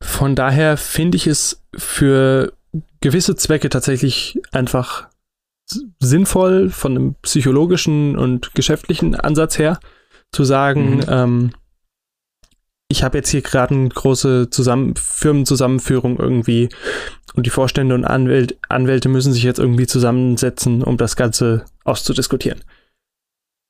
Von 0.00 0.34
daher 0.34 0.76
finde 0.76 1.16
ich 1.16 1.26
es 1.26 1.62
für 1.76 2.52
gewisse 3.00 3.36
Zwecke 3.36 3.68
tatsächlich 3.68 4.40
einfach 4.52 5.07
sinnvoll 6.00 6.70
von 6.70 6.96
einem 6.96 7.14
psychologischen 7.22 8.16
und 8.16 8.54
geschäftlichen 8.54 9.14
Ansatz 9.14 9.58
her 9.58 9.80
zu 10.32 10.44
sagen, 10.44 10.96
mhm. 10.96 11.04
ähm, 11.08 11.50
ich 12.90 13.02
habe 13.02 13.18
jetzt 13.18 13.28
hier 13.28 13.42
gerade 13.42 13.74
eine 13.74 13.88
große 13.88 14.48
Zusammen 14.50 14.94
Firmenzusammenführung 14.96 16.18
irgendwie 16.18 16.70
und 17.34 17.44
die 17.44 17.50
Vorstände 17.50 17.94
und 17.94 18.04
Anwält 18.04 18.56
Anwälte 18.68 19.08
müssen 19.10 19.32
sich 19.32 19.42
jetzt 19.42 19.58
irgendwie 19.58 19.86
zusammensetzen, 19.86 20.82
um 20.82 20.96
das 20.96 21.14
Ganze 21.14 21.66
auszudiskutieren. 21.84 22.60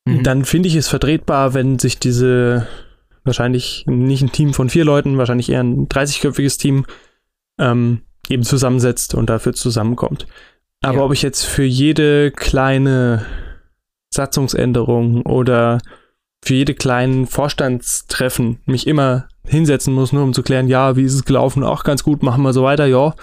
Mhm. 0.07 0.23
Dann 0.23 0.45
finde 0.45 0.69
ich 0.69 0.77
es 0.77 0.89
vertretbar, 0.89 1.55
wenn 1.55 1.79
sich 1.79 1.99
diese 1.99 2.69
wahrscheinlich 3.25 3.85
nicht 3.87 4.23
ein 4.23 4.33
Team 4.33 4.55
von 4.55 4.71
vier 4.71 4.85
Leuten, 4.85 5.19
wahrscheinlich 5.19 5.51
eher 5.51 5.63
ein 5.63 5.89
30-köpfiges 5.89 6.59
Team 6.59 6.87
ähm, 7.59 8.03
eben 8.29 8.45
zusammensetzt 8.45 9.15
und 9.15 9.29
dafür 9.29 9.53
zusammenkommt. 9.53 10.27
Aber 10.81 10.99
ja. 10.99 11.05
ob 11.05 11.13
ich 11.13 11.23
jetzt 11.23 11.45
für 11.45 11.65
jede 11.65 12.31
kleine 12.31 13.27
Satzungsänderung 14.11 15.23
oder 15.23 15.79
für 16.45 16.55
jede 16.55 16.75
kleinen 16.75 17.27
Vorstandstreffen 17.27 18.61
mich 18.65 18.87
immer 18.87 19.29
hinsetzen 19.45 19.93
muss, 19.93 20.13
nur 20.13 20.23
um 20.23 20.33
zu 20.33 20.43
klären, 20.43 20.69
ja, 20.69 20.97
wie 20.97 21.03
ist 21.03 21.15
es 21.15 21.25
gelaufen? 21.25 21.65
Auch 21.65 21.85
ganz 21.85 22.05
gut, 22.05 22.23
machen 22.23 22.43
wir 22.43 22.53
so 22.53 22.63
weiter, 22.63 22.87
ja. 22.87 23.15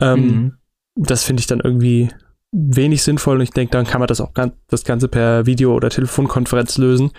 Ähm, 0.00 0.26
mhm. 0.26 0.58
Das 0.94 1.24
finde 1.24 1.40
ich 1.40 1.46
dann 1.46 1.60
irgendwie 1.60 2.10
wenig 2.50 3.02
sinnvoll 3.02 3.36
und 3.36 3.42
ich 3.42 3.50
denke, 3.50 3.72
dann 3.72 3.86
kann 3.86 4.00
man 4.00 4.08
das 4.08 4.20
auch 4.20 4.34
ganz, 4.34 4.54
das 4.68 4.84
Ganze 4.84 5.08
per 5.08 5.46
Video- 5.46 5.74
oder 5.74 5.88
Telefonkonferenz 5.88 6.78
lösen. 6.78 7.12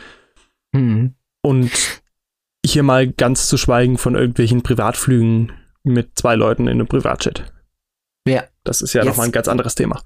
Mhm. 0.74 1.16
Und 1.42 1.72
hier 2.66 2.84
mal 2.84 3.08
ganz 3.08 3.48
zu 3.48 3.58
schweigen 3.58 3.98
von 3.98 4.16
irgendwelchen 4.16 4.62
Privatflügen 4.62 5.52
mit 5.84 6.12
zwei 6.18 6.36
Leuten 6.36 6.64
in 6.64 6.74
einem 6.74 6.88
Privatchat. 6.88 7.52
Ja. 8.28 8.44
Das 8.64 8.82
ist 8.82 8.94
ja 8.94 9.04
nochmal 9.04 9.28
ein 9.28 9.32
ganz 9.32 9.48
anderes 9.48 9.76
Thema. 9.76 10.02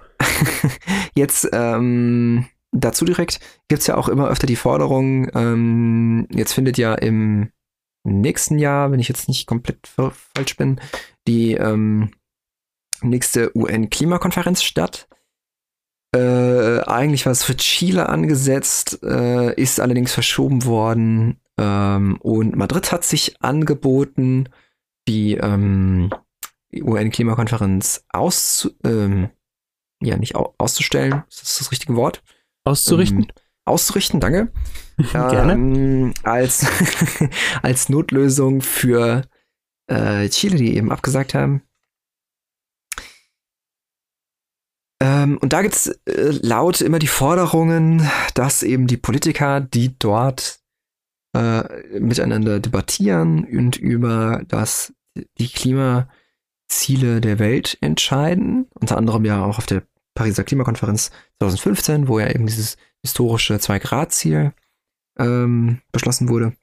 Jetzt 1.16 1.48
ähm, 1.52 2.48
dazu 2.72 3.06
direkt 3.06 3.40
gibt 3.68 3.82
es 3.82 3.88
ja 3.88 3.96
auch 3.96 4.08
immer 4.10 4.30
öfter 4.30 4.48
die 4.48 4.56
Forderung, 4.56 5.30
ähm, 5.36 6.28
jetzt 6.32 6.54
findet 6.54 6.78
ja 6.78 6.94
im 6.94 7.52
nächsten 8.04 8.58
Jahr, 8.60 8.92
wenn 8.92 9.00
ich 9.00 9.10
jetzt 9.10 9.28
nicht 9.28 9.48
komplett 9.48 9.88
falsch 9.88 10.56
bin, 10.58 10.80
die 11.28 11.54
ähm, 11.54 12.12
nächste 13.02 13.56
UN-Klimakonferenz 13.56 14.64
statt. 14.64 15.08
Äh, 16.16 16.80
eigentlich 16.82 17.26
war 17.26 17.34
es 17.34 17.44
für 17.44 17.58
Chile 17.58 18.08
angesetzt, 18.08 19.00
äh, 19.04 19.54
ist 19.56 19.80
allerdings 19.80 20.14
verschoben 20.14 20.64
worden. 20.64 21.42
Ähm, 21.58 22.18
und 22.22 22.56
Madrid 22.56 22.92
hat 22.92 23.04
sich 23.04 23.42
angeboten, 23.42 24.48
die 25.08 25.36
ähm, 25.36 26.10
UN-Klimakonferenz 26.74 28.06
aus, 28.10 28.70
ähm, 28.84 29.30
ja, 30.02 30.18
nicht 30.18 30.36
au 30.36 30.54
auszustellen, 30.58 31.24
ist 31.30 31.42
das 31.42 31.58
das 31.58 31.72
richtige 31.72 31.96
Wort? 31.96 32.24
Auszurichten? 32.64 33.24
Ähm, 33.24 33.28
auszurichten, 33.66 34.20
danke. 34.20 34.52
Gerne. 35.12 35.54
Ähm, 35.54 36.14
als, 36.24 36.66
als 37.62 37.90
Notlösung 37.90 38.62
für 38.62 39.24
äh, 39.88 40.28
Chile, 40.30 40.58
die 40.58 40.76
eben 40.76 40.92
abgesagt 40.92 41.34
haben. 41.34 41.62
Ähm, 45.00 45.38
und 45.38 45.54
da 45.54 45.62
gibt 45.62 45.76
es 45.76 45.88
äh, 46.06 46.40
laut 46.42 46.82
immer 46.82 47.00
die 47.00 47.08
Forderungen, 47.08 48.10
dass 48.34 48.64
eben 48.64 48.88
die 48.88 48.98
Politiker, 48.98 49.62
die 49.62 49.98
dort 49.98 50.60
äh, 51.36 52.00
miteinander 52.00 52.60
debattieren 52.60 53.46
und 53.46 53.78
über 53.78 54.42
das, 54.48 54.94
die 55.38 55.50
Klimaziele 56.68 57.22
der 57.22 57.40
Welt 57.40 57.78
entscheiden, 57.82 58.68
unter 58.80 58.98
anderem 58.98 59.26
ja 59.26 59.44
auch 59.44 59.58
auf 59.58 59.66
der 59.66 59.84
Pariser 60.16 60.44
Klimakonferenz 60.44 61.12
2015, 61.40 62.08
wo 62.08 62.20
ja 62.20 62.30
eben 62.30 62.48
dieses 62.48 62.78
historische 63.02 63.56
2-Grad-Ziel 63.56 64.54
ähm, 65.18 65.82
beschlossen 65.92 66.30
wurde, 66.30 66.54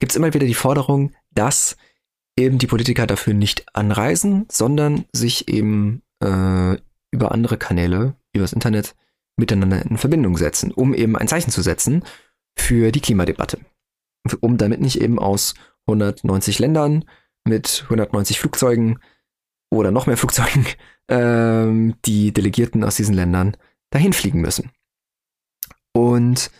gibt 0.00 0.12
es 0.12 0.16
immer 0.16 0.32
wieder 0.34 0.46
die 0.46 0.54
Forderung, 0.54 1.12
dass 1.30 1.76
eben 2.36 2.58
die 2.58 2.66
Politiker 2.66 3.06
dafür 3.06 3.34
nicht 3.34 3.66
anreisen, 3.74 4.46
sondern 4.50 5.04
sich 5.12 5.48
eben 5.48 6.02
äh, 6.20 6.76
über 7.10 7.32
andere 7.32 7.58
Kanäle, 7.58 8.16
übers 8.32 8.52
Internet 8.52 8.94
miteinander 9.36 9.84
in 9.84 9.98
Verbindung 9.98 10.36
setzen, 10.36 10.72
um 10.72 10.94
eben 10.94 11.16
ein 11.16 11.28
Zeichen 11.28 11.50
zu 11.50 11.62
setzen 11.62 12.04
für 12.58 12.90
die 12.90 13.00
Klimadebatte. 13.00 13.58
Um 14.40 14.56
damit 14.56 14.80
nicht 14.80 15.00
eben 15.00 15.18
aus 15.18 15.54
190 15.86 16.58
Ländern 16.58 17.04
mit 17.46 17.82
190 17.84 18.40
Flugzeugen 18.40 18.98
oder 19.70 19.90
noch 19.90 20.06
mehr 20.06 20.16
Flugzeugen 20.16 20.66
ähm, 21.08 21.94
die 22.04 22.32
Delegierten 22.32 22.84
aus 22.84 22.96
diesen 22.96 23.14
Ländern 23.14 23.56
dahin 23.90 24.12
fliegen 24.12 24.40
müssen. 24.40 24.70
Und 25.92 26.50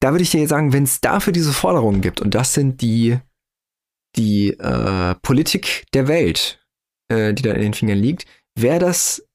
da 0.00 0.12
würde 0.12 0.22
ich 0.22 0.30
dir 0.30 0.46
sagen, 0.48 0.72
wenn 0.72 0.84
es 0.84 1.00
dafür 1.00 1.32
diese 1.32 1.52
Forderungen 1.52 2.00
gibt, 2.00 2.20
und 2.20 2.34
das 2.34 2.54
sind 2.54 2.80
die, 2.82 3.18
die 4.16 4.50
äh, 4.50 5.14
Politik 5.22 5.86
der 5.92 6.08
Welt, 6.08 6.64
äh, 7.08 7.34
die 7.34 7.42
da 7.42 7.52
in 7.52 7.60
den 7.60 7.74
Fingern 7.74 7.98
liegt, 7.98 8.26
wäre 8.54 8.78
das 8.78 9.28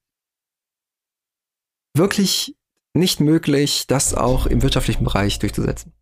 wirklich 1.96 2.56
nicht 2.94 3.20
möglich, 3.20 3.86
das 3.86 4.14
auch 4.14 4.46
im 4.46 4.62
wirtschaftlichen 4.62 5.04
Bereich 5.04 5.38
durchzusetzen. 5.38 5.92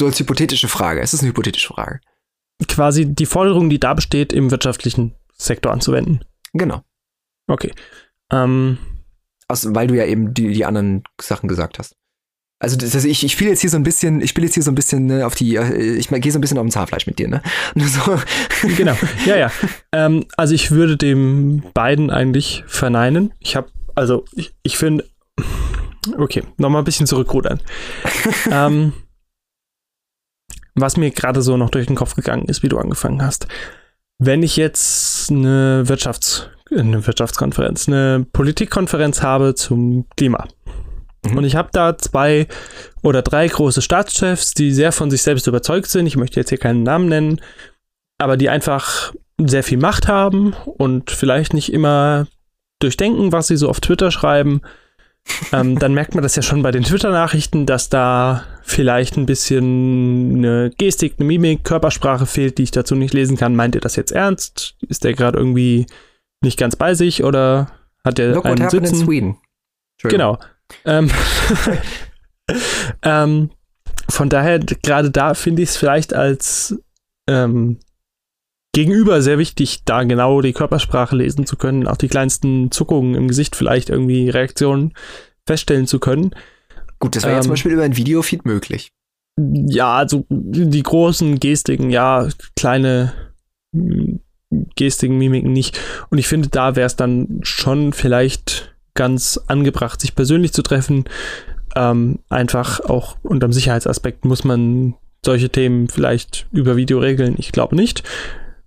So 0.00 0.06
als 0.06 0.18
hypothetische 0.18 0.68
Frage. 0.68 1.02
Es 1.02 1.12
ist 1.12 1.20
eine 1.20 1.28
hypothetische 1.28 1.74
Frage. 1.74 2.00
Quasi 2.66 3.04
die 3.04 3.26
Forderung, 3.26 3.68
die 3.68 3.78
da 3.78 3.92
besteht, 3.92 4.32
im 4.32 4.50
wirtschaftlichen 4.50 5.14
Sektor 5.36 5.72
anzuwenden. 5.72 6.24
Genau. 6.54 6.80
Okay. 7.46 7.70
Ähm, 8.32 8.78
Aus, 9.46 9.74
weil 9.74 9.88
du 9.88 9.96
ja 9.96 10.06
eben 10.06 10.32
die, 10.32 10.54
die 10.54 10.64
anderen 10.64 11.02
Sachen 11.20 11.50
gesagt 11.50 11.78
hast. 11.78 11.96
Also 12.60 12.78
das, 12.78 12.94
also 12.94 13.08
ich, 13.08 13.24
ich 13.24 13.32
spiele 13.32 13.50
jetzt 13.50 13.60
hier 13.60 13.68
so 13.68 13.76
ein 13.76 13.82
bisschen, 13.82 14.22
ich 14.22 14.30
spiele 14.30 14.46
jetzt 14.46 14.54
hier 14.54 14.62
so 14.62 14.70
ein 14.70 14.74
bisschen 14.74 15.04
ne, 15.04 15.26
auf 15.26 15.34
die, 15.34 15.56
äh, 15.56 15.96
ich 15.96 16.08
gehe 16.08 16.32
so 16.32 16.38
ein 16.38 16.40
bisschen 16.40 16.56
auf 16.56 16.64
dem 16.64 16.70
Zahnfleisch 16.70 17.06
mit 17.06 17.18
dir, 17.18 17.28
ne? 17.28 17.42
So. 17.74 18.18
Genau, 18.78 18.96
ja, 19.26 19.36
ja. 19.36 19.52
Ähm, 19.92 20.24
also 20.38 20.54
ich 20.54 20.70
würde 20.70 20.96
dem 20.96 21.62
beiden 21.74 22.08
eigentlich 22.08 22.64
verneinen. 22.66 23.34
Ich 23.38 23.54
habe, 23.54 23.68
also 23.94 24.24
ich, 24.34 24.54
ich 24.62 24.78
finde, 24.78 25.04
okay, 26.16 26.42
nochmal 26.56 26.80
ein 26.80 26.86
bisschen 26.86 27.06
zurückrudern. 27.06 27.60
ähm, 28.50 28.94
was 30.74 30.96
mir 30.96 31.10
gerade 31.10 31.42
so 31.42 31.56
noch 31.56 31.70
durch 31.70 31.86
den 31.86 31.96
Kopf 31.96 32.14
gegangen 32.14 32.46
ist, 32.46 32.62
wie 32.62 32.68
du 32.68 32.78
angefangen 32.78 33.22
hast. 33.22 33.46
Wenn 34.18 34.42
ich 34.42 34.56
jetzt 34.56 35.30
eine 35.30 35.88
Wirtschafts, 35.88 36.48
eine 36.70 37.06
Wirtschaftskonferenz, 37.06 37.88
eine 37.88 38.26
Politikkonferenz 38.32 39.22
habe 39.22 39.54
zum 39.54 40.06
Klima, 40.16 40.46
Mhm. 41.24 41.38
Und 41.38 41.44
ich 41.44 41.56
habe 41.56 41.68
da 41.72 41.98
zwei 41.98 42.46
oder 43.02 43.22
drei 43.22 43.46
große 43.46 43.82
Staatschefs, 43.82 44.54
die 44.54 44.72
sehr 44.72 44.92
von 44.92 45.10
sich 45.10 45.22
selbst 45.22 45.46
überzeugt 45.46 45.88
sind. 45.88 46.06
Ich 46.06 46.16
möchte 46.16 46.40
jetzt 46.40 46.48
hier 46.48 46.58
keinen 46.58 46.82
Namen 46.82 47.08
nennen, 47.08 47.40
aber 48.18 48.36
die 48.36 48.48
einfach 48.48 49.12
sehr 49.38 49.62
viel 49.62 49.78
Macht 49.78 50.08
haben 50.08 50.54
und 50.64 51.10
vielleicht 51.10 51.54
nicht 51.54 51.72
immer 51.72 52.26
durchdenken, 52.78 53.32
was 53.32 53.46
sie 53.46 53.56
so 53.56 53.68
auf 53.68 53.80
Twitter 53.80 54.10
schreiben. 54.10 54.60
Ähm, 55.52 55.78
dann 55.78 55.94
merkt 55.94 56.14
man 56.14 56.22
das 56.22 56.36
ja 56.36 56.42
schon 56.42 56.62
bei 56.62 56.70
den 56.70 56.84
Twitter-Nachrichten, 56.84 57.66
dass 57.66 57.88
da 57.88 58.44
vielleicht 58.62 59.16
ein 59.16 59.26
bisschen 59.26 60.36
eine 60.36 60.70
Gestik, 60.76 61.14
eine 61.18 61.26
Mimik, 61.26 61.64
Körpersprache 61.64 62.26
fehlt, 62.26 62.58
die 62.58 62.64
ich 62.64 62.70
dazu 62.70 62.94
nicht 62.94 63.14
lesen 63.14 63.36
kann. 63.36 63.56
Meint 63.56 63.74
ihr 63.74 63.80
das 63.80 63.96
jetzt 63.96 64.12
ernst? 64.12 64.76
Ist 64.88 65.04
der 65.04 65.14
gerade 65.14 65.38
irgendwie 65.38 65.86
nicht 66.42 66.58
ganz 66.58 66.76
bei 66.76 66.94
sich 66.94 67.24
oder 67.24 67.70
hat 68.04 68.18
der 68.18 68.34
Look 68.34 68.46
einen 68.46 68.62
what 68.62 68.70
Sitzen? 68.70 68.94
In 68.94 69.04
Sweden. 69.04 69.38
Genau. 70.02 70.38
Ähm, 70.84 71.10
ähm, 73.02 73.50
von 74.08 74.28
daher, 74.28 74.58
gerade 74.58 75.10
da 75.10 75.34
finde 75.34 75.62
ich 75.62 75.70
es 75.70 75.76
vielleicht 75.76 76.14
als 76.14 76.78
ähm, 77.28 77.78
Gegenüber 78.72 79.20
sehr 79.20 79.38
wichtig, 79.38 79.82
da 79.84 80.04
genau 80.04 80.40
die 80.40 80.52
Körpersprache 80.52 81.16
lesen 81.16 81.44
zu 81.44 81.56
können, 81.56 81.88
auch 81.88 81.96
die 81.96 82.08
kleinsten 82.08 82.70
Zuckungen 82.70 83.14
im 83.14 83.26
Gesicht 83.26 83.56
vielleicht 83.56 83.90
irgendwie 83.90 84.30
Reaktionen 84.30 84.92
feststellen 85.44 85.86
zu 85.86 85.98
können. 85.98 86.34
Gut, 87.00 87.16
das 87.16 87.24
wäre 87.24 87.34
ja 87.34 87.40
zum 87.40 87.50
ähm, 87.50 87.54
Beispiel 87.54 87.72
über 87.72 87.82
ein 87.82 87.96
Videofeed 87.96 88.44
möglich. 88.44 88.92
Ja, 89.38 89.96
also 89.96 90.24
die 90.28 90.82
großen 90.82 91.40
Gestiken, 91.40 91.90
ja, 91.90 92.28
kleine 92.54 93.12
hm, 93.74 94.20
Gestiken, 94.76 95.18
Mimiken 95.18 95.52
nicht. 95.52 95.80
Und 96.10 96.18
ich 96.18 96.28
finde, 96.28 96.48
da 96.48 96.76
wäre 96.76 96.86
es 96.86 96.96
dann 96.96 97.40
schon 97.42 97.92
vielleicht 97.92 98.74
ganz 98.94 99.40
angebracht, 99.46 100.00
sich 100.00 100.14
persönlich 100.14 100.52
zu 100.52 100.62
treffen. 100.62 101.04
Ähm, 101.74 102.18
einfach 102.28 102.80
auch 102.80 103.16
unter 103.22 103.48
dem 103.48 103.52
Sicherheitsaspekt 103.52 104.24
muss 104.24 104.44
man 104.44 104.94
solche 105.24 105.50
Themen 105.50 105.88
vielleicht 105.88 106.46
über 106.52 106.76
Video 106.76 106.98
regeln. 106.98 107.34
Ich 107.38 107.52
glaube 107.52 107.76
nicht. 107.76 108.02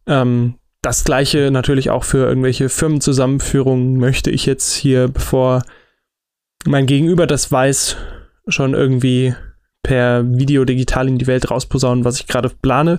Ähm, 0.08 0.56
das 0.82 1.06
gleiche 1.06 1.50
natürlich 1.50 1.90
auch 1.90 2.04
für 2.04 2.28
irgendwelche 2.28 2.70
Firmenzusammenführungen 2.70 3.98
möchte 3.98 4.30
ich 4.30 4.46
jetzt 4.46 4.74
hier, 4.74 5.08
bevor 5.08 5.64
mein 6.66 6.86
Gegenüber 6.86 7.26
das 7.26 7.52
weiß, 7.52 7.96
schon 8.48 8.74
irgendwie 8.74 9.34
per 9.82 10.24
Video 10.26 10.66
digital 10.66 11.08
in 11.08 11.18
die 11.18 11.28
Welt 11.28 11.50
rausposaunen, 11.50 12.06
was 12.06 12.20
ich 12.20 12.28
gerade 12.28 12.50
plane. 12.50 12.98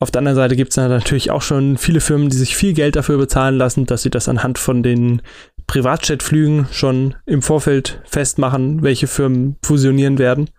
Auf 0.00 0.10
der 0.10 0.18
anderen 0.18 0.36
Seite 0.36 0.56
gibt 0.56 0.70
es 0.70 0.76
natürlich 0.76 1.30
auch 1.30 1.42
schon 1.42 1.78
viele 1.78 2.00
Firmen, 2.00 2.28
die 2.28 2.36
sich 2.36 2.56
viel 2.56 2.74
Geld 2.74 2.96
dafür 2.96 3.16
bezahlen 3.16 3.56
lassen, 3.56 3.86
dass 3.86 4.02
sie 4.02 4.10
das 4.10 4.28
anhand 4.28 4.58
von 4.58 4.82
den 4.82 5.22
Privatjetflügen 5.66 6.66
schon 6.72 7.14
im 7.24 7.40
Vorfeld 7.40 8.02
festmachen, 8.04 8.82
welche 8.82 9.06
Firmen 9.06 9.56
fusionieren 9.64 10.18
werden. 10.18 10.50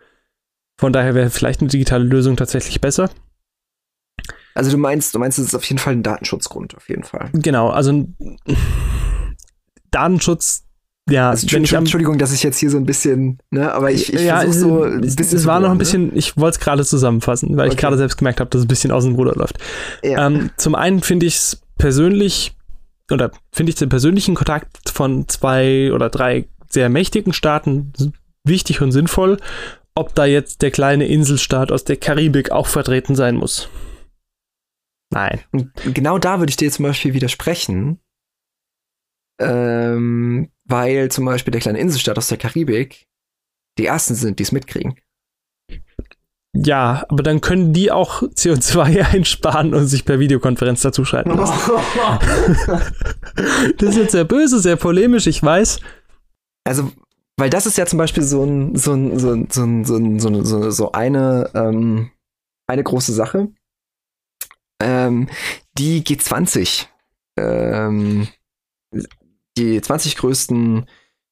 Von 0.79 0.93
daher 0.93 1.13
wäre 1.15 1.29
vielleicht 1.29 1.61
eine 1.61 1.69
digitale 1.69 2.05
Lösung 2.05 2.37
tatsächlich 2.37 2.81
besser. 2.81 3.09
Also 4.55 4.71
du 4.71 4.77
meinst, 4.77 5.13
du 5.13 5.19
meinst, 5.19 5.37
es 5.37 5.47
ist 5.47 5.55
auf 5.55 5.65
jeden 5.65 5.79
Fall 5.79 5.93
ein 5.93 6.03
Datenschutzgrund, 6.03 6.75
auf 6.75 6.89
jeden 6.89 7.03
Fall. 7.03 7.29
Genau, 7.33 7.69
also 7.69 8.07
Datenschutz, 9.91 10.65
ja. 11.09 11.29
Also, 11.29 11.51
wenn 11.51 11.63
ich 11.63 11.73
Entschuldigung, 11.73 12.17
dass 12.17 12.33
ich 12.33 12.41
jetzt 12.41 12.57
hier 12.57 12.69
so 12.69 12.77
ein 12.77 12.85
bisschen, 12.85 13.37
ne, 13.51 13.71
aber 13.71 13.91
ich, 13.91 14.11
ich 14.11 14.21
ja, 14.21 14.39
versuche 14.39 14.59
so 14.59 14.83
ein 14.83 15.01
bisschen. 15.01 15.37
Es 15.37 15.45
war 15.45 15.59
noch 15.59 15.69
ein 15.69 15.73
ne? 15.73 15.79
bisschen, 15.79 16.07
ne? 16.07 16.13
ich 16.15 16.35
wollte 16.37 16.57
es 16.57 16.59
gerade 16.59 16.83
zusammenfassen, 16.83 17.55
weil 17.57 17.67
okay. 17.67 17.75
ich 17.75 17.77
gerade 17.77 17.97
selbst 17.97 18.17
gemerkt 18.17 18.39
habe, 18.39 18.49
dass 18.49 18.59
es 18.59 18.65
ein 18.65 18.69
bisschen 18.69 18.91
aus 18.91 19.03
dem 19.03 19.15
Ruder 19.15 19.33
läuft. 19.35 19.57
Ja. 20.03 20.25
Ähm, 20.25 20.49
zum 20.57 20.73
einen 20.73 21.01
finde 21.01 21.27
ich 21.27 21.35
es 21.35 21.61
persönlich, 21.77 22.55
oder 23.11 23.31
finde 23.51 23.71
ich 23.71 23.75
den 23.75 23.89
persönlichen 23.89 24.35
Kontakt 24.35 24.89
von 24.89 25.27
zwei 25.27 25.91
oder 25.93 26.09
drei 26.09 26.47
sehr 26.69 26.89
mächtigen 26.89 27.33
Staaten 27.33 27.93
wichtig 28.43 28.81
und 28.81 28.91
sinnvoll, 28.91 29.37
ob 29.93 30.15
da 30.15 30.25
jetzt 30.25 30.61
der 30.63 30.71
kleine 30.71 31.07
Inselstaat 31.07 31.71
aus 31.71 31.83
der 31.83 31.97
Karibik 31.97 32.51
auch 32.51 32.67
vertreten 32.67 33.15
sein 33.15 33.35
muss. 33.35 33.69
Nein. 35.15 35.39
Und 35.53 35.71
genau 35.95 36.19
da 36.19 36.39
würde 36.39 36.49
ich 36.49 36.57
dir 36.57 36.69
zum 36.69 36.83
Beispiel 36.83 37.13
widersprechen. 37.13 38.01
Ähm, 39.39 40.51
weil 40.65 41.09
zum 41.09 41.23
Beispiel 41.25 41.51
der 41.51 41.61
kleine 41.61 41.79
Inselstaat 41.79 42.17
aus 42.17 42.27
der 42.27 42.37
Karibik 42.37 43.07
die 43.77 43.85
ersten 43.85 44.15
sind, 44.15 44.39
die 44.39 44.43
es 44.43 44.51
mitkriegen. 44.51 44.99
Ja, 46.53 47.05
aber 47.09 47.23
dann 47.23 47.41
können 47.41 47.73
die 47.73 47.91
auch 47.91 48.23
CO2 48.23 49.05
einsparen 49.13 49.73
und 49.73 49.87
sich 49.87 50.05
per 50.05 50.19
Videokonferenz 50.19 50.81
dazuschalten 50.81 51.35
das 51.37 51.67
ist 53.89 53.97
jetzt 53.97 54.13
sehr 54.13 54.23
böse, 54.23 54.59
sehr 54.59 54.77
polemisch, 54.77 55.27
ich 55.27 55.43
weiß. 55.43 55.81
Also, 56.65 56.91
weil 57.37 57.49
das 57.49 57.65
ist 57.65 57.77
ja 57.77 57.85
zum 57.85 57.99
Beispiel 57.99 58.23
so 58.23 58.43
ein, 58.43 58.75
so 58.75 58.93
ein, 58.93 59.19
so 59.19 59.33
ein, 59.33 59.49
so 59.49 59.63
ein, 59.63 59.85
so, 59.85 59.97
ein, 60.29 60.71
so 60.71 60.91
eine, 60.93 61.51
ähm, 61.53 62.11
eine 62.67 62.83
große 62.83 63.13
Sache 63.13 63.49
ähm, 64.81 65.29
die 65.77 66.03
G20, 66.03 66.87
ähm, 67.37 68.27
die 69.57 69.81
20 69.81 70.17
größten 70.17 70.85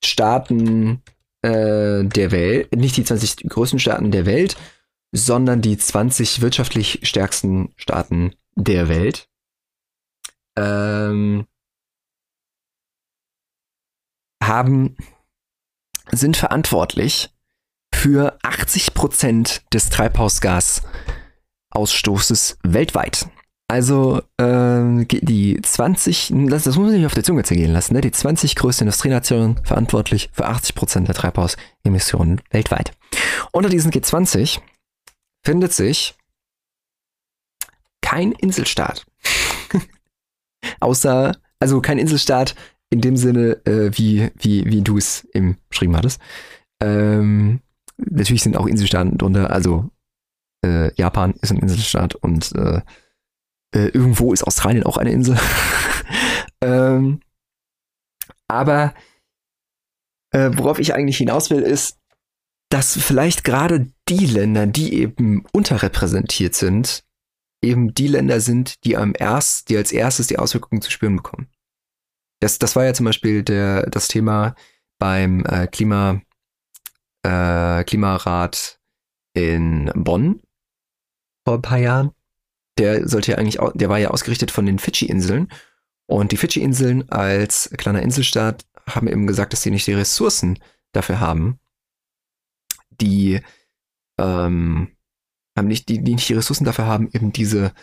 Staaten 0.04 1.02
äh, 1.42 2.04
der 2.04 2.32
Welt, 2.32 2.76
nicht 2.76 2.98
die 2.98 3.04
20 3.04 3.50
größten 3.50 3.80
Staaten 3.80 4.12
der 4.12 4.26
Welt, 4.26 4.56
sondern 5.12 5.62
die 5.62 5.78
20 5.78 6.42
wirtschaftlich 6.42 7.00
stärksten 7.04 7.74
Staaten 7.78 8.36
der 8.56 8.90
Welt. 8.90 9.30
Ähm, 10.58 11.48
haben, 14.42 14.98
sind 16.12 16.38
verantwortlich 16.38 17.30
für 17.94 18.38
80 18.44 18.94
Prozent 18.94 19.64
des 19.74 19.90
Treibhausgas 19.90 20.84
Ausstoßes 21.76 22.58
weltweit. 22.64 23.28
Also 23.68 24.22
äh, 24.38 25.06
die 25.06 25.60
20, 25.62 26.34
das, 26.48 26.64
das 26.64 26.76
muss 26.76 26.86
man 26.86 26.92
sich 26.92 27.06
auf 27.06 27.14
der 27.14 27.24
Zunge 27.24 27.44
zergehen 27.44 27.72
lassen, 27.72 27.94
ne? 27.94 28.02
die 28.02 28.12
20 28.12 28.56
größten 28.56 28.86
Industrienationen 28.86 29.58
verantwortlich 29.64 30.30
für 30.34 30.46
80 30.46 30.76
Prozent 30.76 31.08
der 31.08 31.16
Treibhausemissionen 31.16 32.42
weltweit. 32.52 32.92
Unter 33.52 33.70
diesen 33.70 33.92
G20 33.92 34.60
findet 35.44 35.74
sich 35.74 36.16
kein 38.02 38.34
Inselstaat. 38.34 39.06
Außer, 40.80 41.36
also 41.60 41.82
kein 41.82 41.98
Inselstaat 41.98 42.56
in 42.92 43.02
dem 43.02 43.18
Sinne, 43.18 43.66
äh, 43.66 43.90
wie, 43.98 44.30
wie, 44.38 44.66
wie 44.66 44.82
du 44.82 44.98
es 44.98 45.28
im 45.34 45.58
beschrieben 45.70 45.98
hattest. 45.98 46.22
Ähm, 46.80 47.62
natürlich 47.98 48.44
sind 48.44 48.56
auch 48.56 48.68
Inselstaaten 48.68 49.18
drunter, 49.18 49.50
also 49.50 49.90
äh, 50.64 50.94
Japan 50.96 51.34
ist 51.42 51.52
ein 51.52 51.60
Inselstaat 51.60 52.16
und 52.16 52.54
äh, 52.56 52.82
äh, 53.74 53.88
irgendwo 53.88 54.34
ist 54.34 54.44
Australien 54.44 54.84
auch 54.84 54.98
eine 54.98 55.12
Insel. 55.12 55.38
ähm, 56.62 57.22
aber 58.48 58.94
äh, 60.32 60.52
worauf 60.54 60.80
ich 60.80 60.94
eigentlich 60.94 61.18
hinaus 61.18 61.50
will, 61.50 61.62
ist, 61.62 62.00
dass 62.70 62.98
vielleicht 62.98 63.44
gerade 63.44 63.88
die 64.10 64.26
Länder, 64.26 64.66
die 64.66 64.94
eben 64.96 65.46
unterrepräsentiert 65.52 66.56
sind, 66.56 67.04
eben 67.62 67.94
die 67.94 68.08
Länder 68.08 68.40
sind, 68.40 68.84
die 68.84 68.98
am 68.98 69.14
erst, 69.18 69.70
die 69.70 69.78
als 69.78 69.92
erstes 69.92 70.28
die 70.28 70.40
Auswirkungen 70.40 70.82
zu 70.82 70.92
spüren 70.92 71.18
bekommen. 71.18 71.48
Das, 72.42 72.60
das 72.60 72.76
war 72.76 72.84
ja 72.84 72.94
zum 72.94 73.06
Beispiel 73.06 73.44
der, 73.44 73.90
das 73.90 74.08
Thema 74.08 74.56
beim 75.00 75.46
äh, 75.46 75.68
Klima, 75.68 76.22
äh, 77.24 77.84
Klimarat 77.84 78.80
in 79.34 79.92
Bonn, 79.96 80.42
vor 81.46 81.56
ein 81.56 81.62
paar 81.62 81.80
Jahren. 81.80 82.12
Der 82.78 83.08
sollte 83.08 83.32
ja 83.32 83.38
eigentlich, 83.38 83.60
der 83.76 83.90
war 83.90 84.00
ja 84.00 84.10
ausgerichtet 84.10 84.52
von 84.52 84.66
den 84.66 84.80
Fidschi-Inseln. 84.80 85.50
Und 86.08 86.32
die 86.32 86.38
Fidschi-Inseln 86.38 87.10
als 87.10 87.70
kleiner 87.78 88.02
Inselstaat 88.02 88.66
haben 88.90 89.08
eben 89.08 89.28
gesagt, 89.28 89.54
dass 89.54 89.62
sie 89.62 89.72
nicht 89.72 89.88
die 89.88 89.94
Ressourcen 89.94 90.60
dafür 90.92 91.20
haben, 91.20 91.60
die 92.90 93.42
ähm, 94.20 94.96
haben 95.58 95.68
nicht 95.68 95.90
die, 95.90 96.04
die 96.04 96.16
nicht 96.16 96.30
die 96.30 96.34
Ressourcen 96.34 96.66
dafür 96.66 96.86
haben, 96.86 97.10
eben 97.12 97.32
diese 97.32 97.74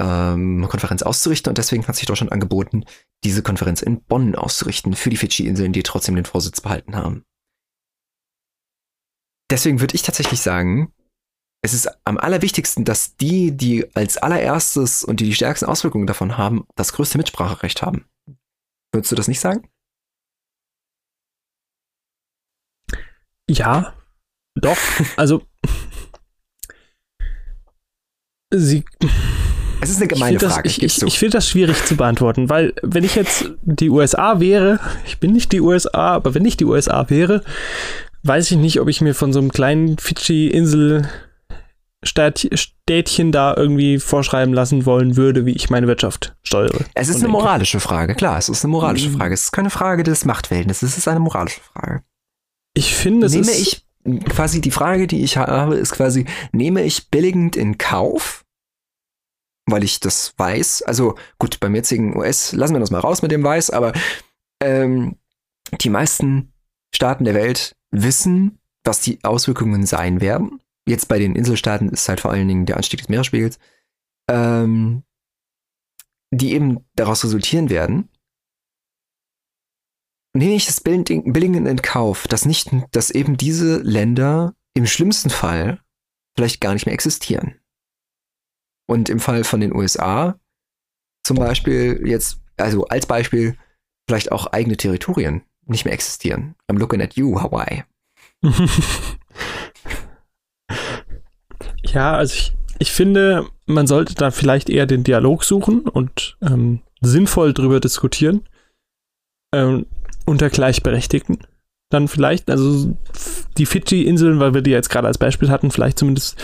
ähm, 0.00 0.66
Konferenz 0.68 1.02
auszurichten. 1.02 1.50
Und 1.50 1.58
deswegen 1.58 1.86
hat 1.86 1.96
sich 1.96 2.06
Deutschland 2.06 2.32
angeboten, 2.32 2.84
diese 3.24 3.42
Konferenz 3.42 3.82
in 3.82 4.02
Bonn 4.02 4.34
auszurichten 4.34 4.94
für 4.94 5.10
die 5.10 5.16
Fidschi-Inseln, 5.16 5.72
die 5.72 5.82
trotzdem 5.82 6.16
den 6.16 6.24
Vorsitz 6.24 6.60
behalten 6.60 6.96
haben. 6.96 7.24
Deswegen 9.50 9.80
würde 9.80 9.94
ich 9.94 10.02
tatsächlich 10.02 10.40
sagen, 10.40 10.92
es 11.62 11.74
ist 11.74 11.88
am 12.04 12.16
allerwichtigsten, 12.16 12.84
dass 12.84 13.16
die, 13.16 13.52
die 13.52 13.86
als 13.94 14.16
allererstes 14.16 15.04
und 15.04 15.20
die 15.20 15.24
die 15.24 15.34
stärksten 15.34 15.66
Auswirkungen 15.66 16.06
davon 16.06 16.38
haben, 16.38 16.66
das 16.74 16.92
größte 16.92 17.18
Mitspracherecht 17.18 17.82
haben. 17.82 18.06
Würdest 18.92 19.12
du 19.12 19.16
das 19.16 19.28
nicht 19.28 19.40
sagen? 19.40 19.68
Ja, 23.48 23.94
doch. 24.54 24.78
Also, 25.16 25.42
sie. 28.50 28.84
Es 29.82 29.90
ist 29.90 29.96
eine 29.96 30.08
gemeine 30.08 30.36
ich 30.36 30.42
Frage. 30.42 30.68
Das, 30.68 30.78
ich 30.78 30.82
ich, 30.82 31.02
ich 31.02 31.18
finde 31.18 31.38
das 31.38 31.48
schwierig 31.48 31.84
zu 31.84 31.96
beantworten, 31.96 32.48
weil 32.48 32.74
wenn 32.82 33.04
ich 33.04 33.14
jetzt 33.14 33.50
die 33.62 33.90
USA 33.90 34.40
wäre, 34.40 34.78
ich 35.06 35.18
bin 35.18 35.32
nicht 35.32 35.52
die 35.52 35.60
USA, 35.60 36.14
aber 36.14 36.34
wenn 36.34 36.44
ich 36.44 36.56
die 36.56 36.64
USA 36.64 37.08
wäre, 37.08 37.42
weiß 38.22 38.50
ich 38.50 38.56
nicht, 38.56 38.80
ob 38.80 38.88
ich 38.88 39.00
mir 39.00 39.14
von 39.14 39.32
so 39.32 39.40
einem 39.40 39.52
kleinen 39.52 39.98
Fidschi-Insel 39.98 41.08
Städtchen 42.02 43.30
da 43.30 43.54
irgendwie 43.54 43.98
vorschreiben 43.98 44.54
lassen 44.54 44.86
wollen 44.86 45.16
würde, 45.16 45.44
wie 45.44 45.52
ich 45.52 45.68
meine 45.68 45.86
Wirtschaft 45.86 46.34
steuere. 46.42 46.84
Es 46.94 47.08
ist 47.08 47.16
eine 47.16 47.24
denke. 47.24 47.38
moralische 47.38 47.78
Frage, 47.78 48.14
klar, 48.14 48.38
es 48.38 48.48
ist 48.48 48.64
eine 48.64 48.72
moralische 48.72 49.10
mhm. 49.10 49.18
Frage. 49.18 49.34
Es 49.34 49.44
ist 49.44 49.52
keine 49.52 49.70
Frage 49.70 50.02
des 50.02 50.24
Machtverhältnisses, 50.24 50.92
es 50.92 50.98
ist 50.98 51.08
eine 51.08 51.20
moralische 51.20 51.60
Frage. 51.60 52.02
Ich 52.74 52.94
finde, 52.94 53.26
es 53.26 53.34
nehme 53.34 53.50
ich 53.50 53.86
quasi 54.30 54.62
die 54.62 54.70
Frage, 54.70 55.06
die 55.06 55.22
ich 55.22 55.36
habe, 55.36 55.74
ist 55.74 55.92
quasi, 55.92 56.24
nehme 56.52 56.82
ich 56.84 57.10
billigend 57.10 57.54
in 57.54 57.76
Kauf, 57.76 58.46
weil 59.66 59.84
ich 59.84 60.00
das 60.00 60.32
weiß, 60.38 60.82
also 60.82 61.16
gut, 61.38 61.60
beim 61.60 61.74
jetzigen 61.74 62.16
US 62.16 62.52
lassen 62.52 62.74
wir 62.74 62.80
das 62.80 62.90
mal 62.90 63.00
raus 63.00 63.20
mit 63.20 63.30
dem 63.30 63.44
Weiß, 63.44 63.70
aber 63.70 63.92
ähm, 64.62 65.16
die 65.82 65.90
meisten 65.90 66.52
Staaten 66.94 67.24
der 67.24 67.34
Welt 67.34 67.76
wissen, 67.90 68.58
was 68.84 69.00
die 69.00 69.22
Auswirkungen 69.22 69.84
sein 69.84 70.22
werden 70.22 70.60
jetzt 70.90 71.08
bei 71.08 71.18
den 71.18 71.34
Inselstaaten 71.34 71.88
ist 71.88 72.08
halt 72.08 72.20
vor 72.20 72.30
allen 72.30 72.48
Dingen 72.48 72.66
der 72.66 72.76
Anstieg 72.76 73.00
des 73.00 73.08
Meeresspiegels, 73.08 73.58
ähm, 74.28 75.02
die 76.30 76.52
eben 76.52 76.84
daraus 76.94 77.24
resultieren 77.24 77.70
werden, 77.70 78.08
nehme 80.32 80.54
ich 80.54 80.66
das 80.66 80.80
Billingen 80.80 81.66
in 81.66 81.82
Kauf, 81.82 82.28
dass 82.28 82.44
nicht, 82.44 82.70
dass 82.92 83.10
eben 83.10 83.36
diese 83.36 83.78
Länder 83.78 84.54
im 84.74 84.86
schlimmsten 84.86 85.30
Fall 85.30 85.80
vielleicht 86.36 86.60
gar 86.60 86.74
nicht 86.74 86.86
mehr 86.86 86.94
existieren. 86.94 87.56
Und 88.86 89.08
im 89.08 89.20
Fall 89.20 89.44
von 89.44 89.60
den 89.60 89.74
USA 89.74 90.38
zum 91.24 91.36
Beispiel 91.36 92.02
jetzt, 92.06 92.40
also 92.56 92.86
als 92.86 93.06
Beispiel, 93.06 93.56
vielleicht 94.08 94.32
auch 94.32 94.46
eigene 94.48 94.76
Territorien 94.76 95.42
nicht 95.66 95.84
mehr 95.84 95.94
existieren. 95.94 96.56
I'm 96.68 96.78
looking 96.78 97.00
at 97.00 97.14
you, 97.14 97.40
Hawaii. 97.40 97.84
Ja, 101.84 102.14
also 102.16 102.34
ich, 102.34 102.52
ich 102.78 102.92
finde, 102.92 103.46
man 103.66 103.86
sollte 103.86 104.14
da 104.14 104.30
vielleicht 104.30 104.70
eher 104.70 104.86
den 104.86 105.04
Dialog 105.04 105.44
suchen 105.44 105.80
und 105.80 106.36
ähm, 106.42 106.80
sinnvoll 107.00 107.52
drüber 107.54 107.80
diskutieren. 107.80 108.42
Ähm, 109.54 109.86
unter 110.26 110.48
Gleichberechtigten. 110.48 111.38
Dann 111.90 112.08
vielleicht, 112.08 112.48
also 112.50 112.96
die 113.58 113.66
Fidschi-Inseln, 113.66 114.38
weil 114.38 114.54
wir 114.54 114.62
die 114.62 114.70
jetzt 114.70 114.90
gerade 114.90 115.08
als 115.08 115.18
Beispiel 115.18 115.50
hatten, 115.50 115.70
vielleicht 115.70 115.98
zumindest 115.98 116.40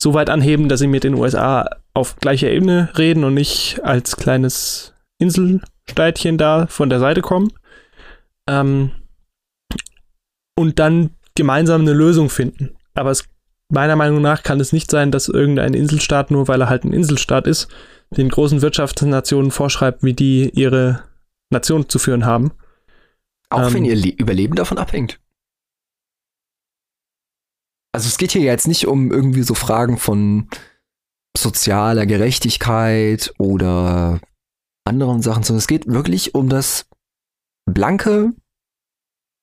so 0.00 0.14
weit 0.14 0.30
anheben, 0.30 0.68
dass 0.68 0.80
sie 0.80 0.86
mit 0.86 1.04
den 1.04 1.14
USA 1.14 1.68
auf 1.92 2.16
gleicher 2.16 2.48
Ebene 2.48 2.88
reden 2.96 3.24
und 3.24 3.34
nicht 3.34 3.80
als 3.82 4.16
kleines 4.16 4.94
Inselsteitchen 5.18 6.38
da 6.38 6.66
von 6.68 6.88
der 6.88 7.00
Seite 7.00 7.20
kommen. 7.20 7.52
Ähm, 8.48 8.92
und 10.56 10.78
dann 10.78 11.10
gemeinsam 11.34 11.82
eine 11.82 11.92
Lösung 11.92 12.30
finden. 12.30 12.76
Aber 12.94 13.10
es, 13.10 13.28
meiner 13.68 13.96
Meinung 13.96 14.22
nach 14.22 14.42
kann 14.42 14.60
es 14.60 14.72
nicht 14.72 14.90
sein, 14.90 15.10
dass 15.10 15.28
irgendein 15.28 15.74
Inselstaat, 15.74 16.30
nur 16.30 16.48
weil 16.48 16.60
er 16.60 16.68
halt 16.68 16.84
ein 16.84 16.92
Inselstaat 16.92 17.46
ist, 17.46 17.68
den 18.10 18.28
großen 18.28 18.62
Wirtschaftsnationen 18.62 19.50
vorschreibt, 19.50 20.02
wie 20.02 20.14
die 20.14 20.50
ihre 20.50 21.04
Nation 21.50 21.88
zu 21.88 21.98
führen 21.98 22.24
haben. 22.24 22.52
Auch 23.50 23.68
ähm, 23.68 23.74
wenn 23.74 23.84
ihr 23.84 23.96
Le 23.96 24.10
Überleben 24.10 24.54
davon 24.54 24.78
abhängt. 24.78 25.20
Also 27.92 28.06
es 28.06 28.18
geht 28.18 28.32
hier 28.32 28.42
jetzt 28.42 28.68
nicht 28.68 28.86
um 28.86 29.10
irgendwie 29.10 29.42
so 29.42 29.54
Fragen 29.54 29.98
von 29.98 30.48
sozialer 31.36 32.06
Gerechtigkeit 32.06 33.32
oder 33.38 34.20
anderen 34.84 35.22
Sachen, 35.22 35.42
sondern 35.42 35.58
es 35.58 35.66
geht 35.66 35.86
wirklich 35.86 36.34
um 36.34 36.48
das 36.48 36.88
blanke 37.66 38.32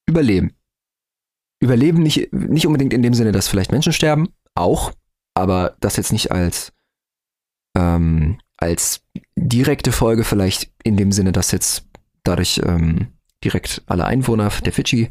Überleben. 0.07 0.54
Überleben 1.65 2.03
nicht, 2.03 2.31
nicht 2.31 2.67
unbedingt 2.67 2.93
in 2.93 3.01
dem 3.01 3.15
Sinne, 3.15 3.31
dass 3.31 3.47
vielleicht 3.47 3.71
Menschen 3.71 3.91
sterben, 3.91 4.29
auch, 4.53 4.91
aber 5.33 5.75
das 5.79 5.97
jetzt 5.97 6.11
nicht 6.11 6.31
als, 6.31 6.71
ähm, 7.75 8.37
als 8.57 9.01
direkte 9.35 9.91
Folge, 9.91 10.23
vielleicht 10.23 10.71
in 10.83 10.95
dem 10.95 11.11
Sinne, 11.11 11.31
dass 11.31 11.51
jetzt 11.51 11.87
dadurch 12.23 12.61
ähm, 12.63 13.07
direkt 13.43 13.81
alle 13.87 14.05
Einwohner 14.05 14.49
der 14.63 14.73
Fidschi 14.73 15.09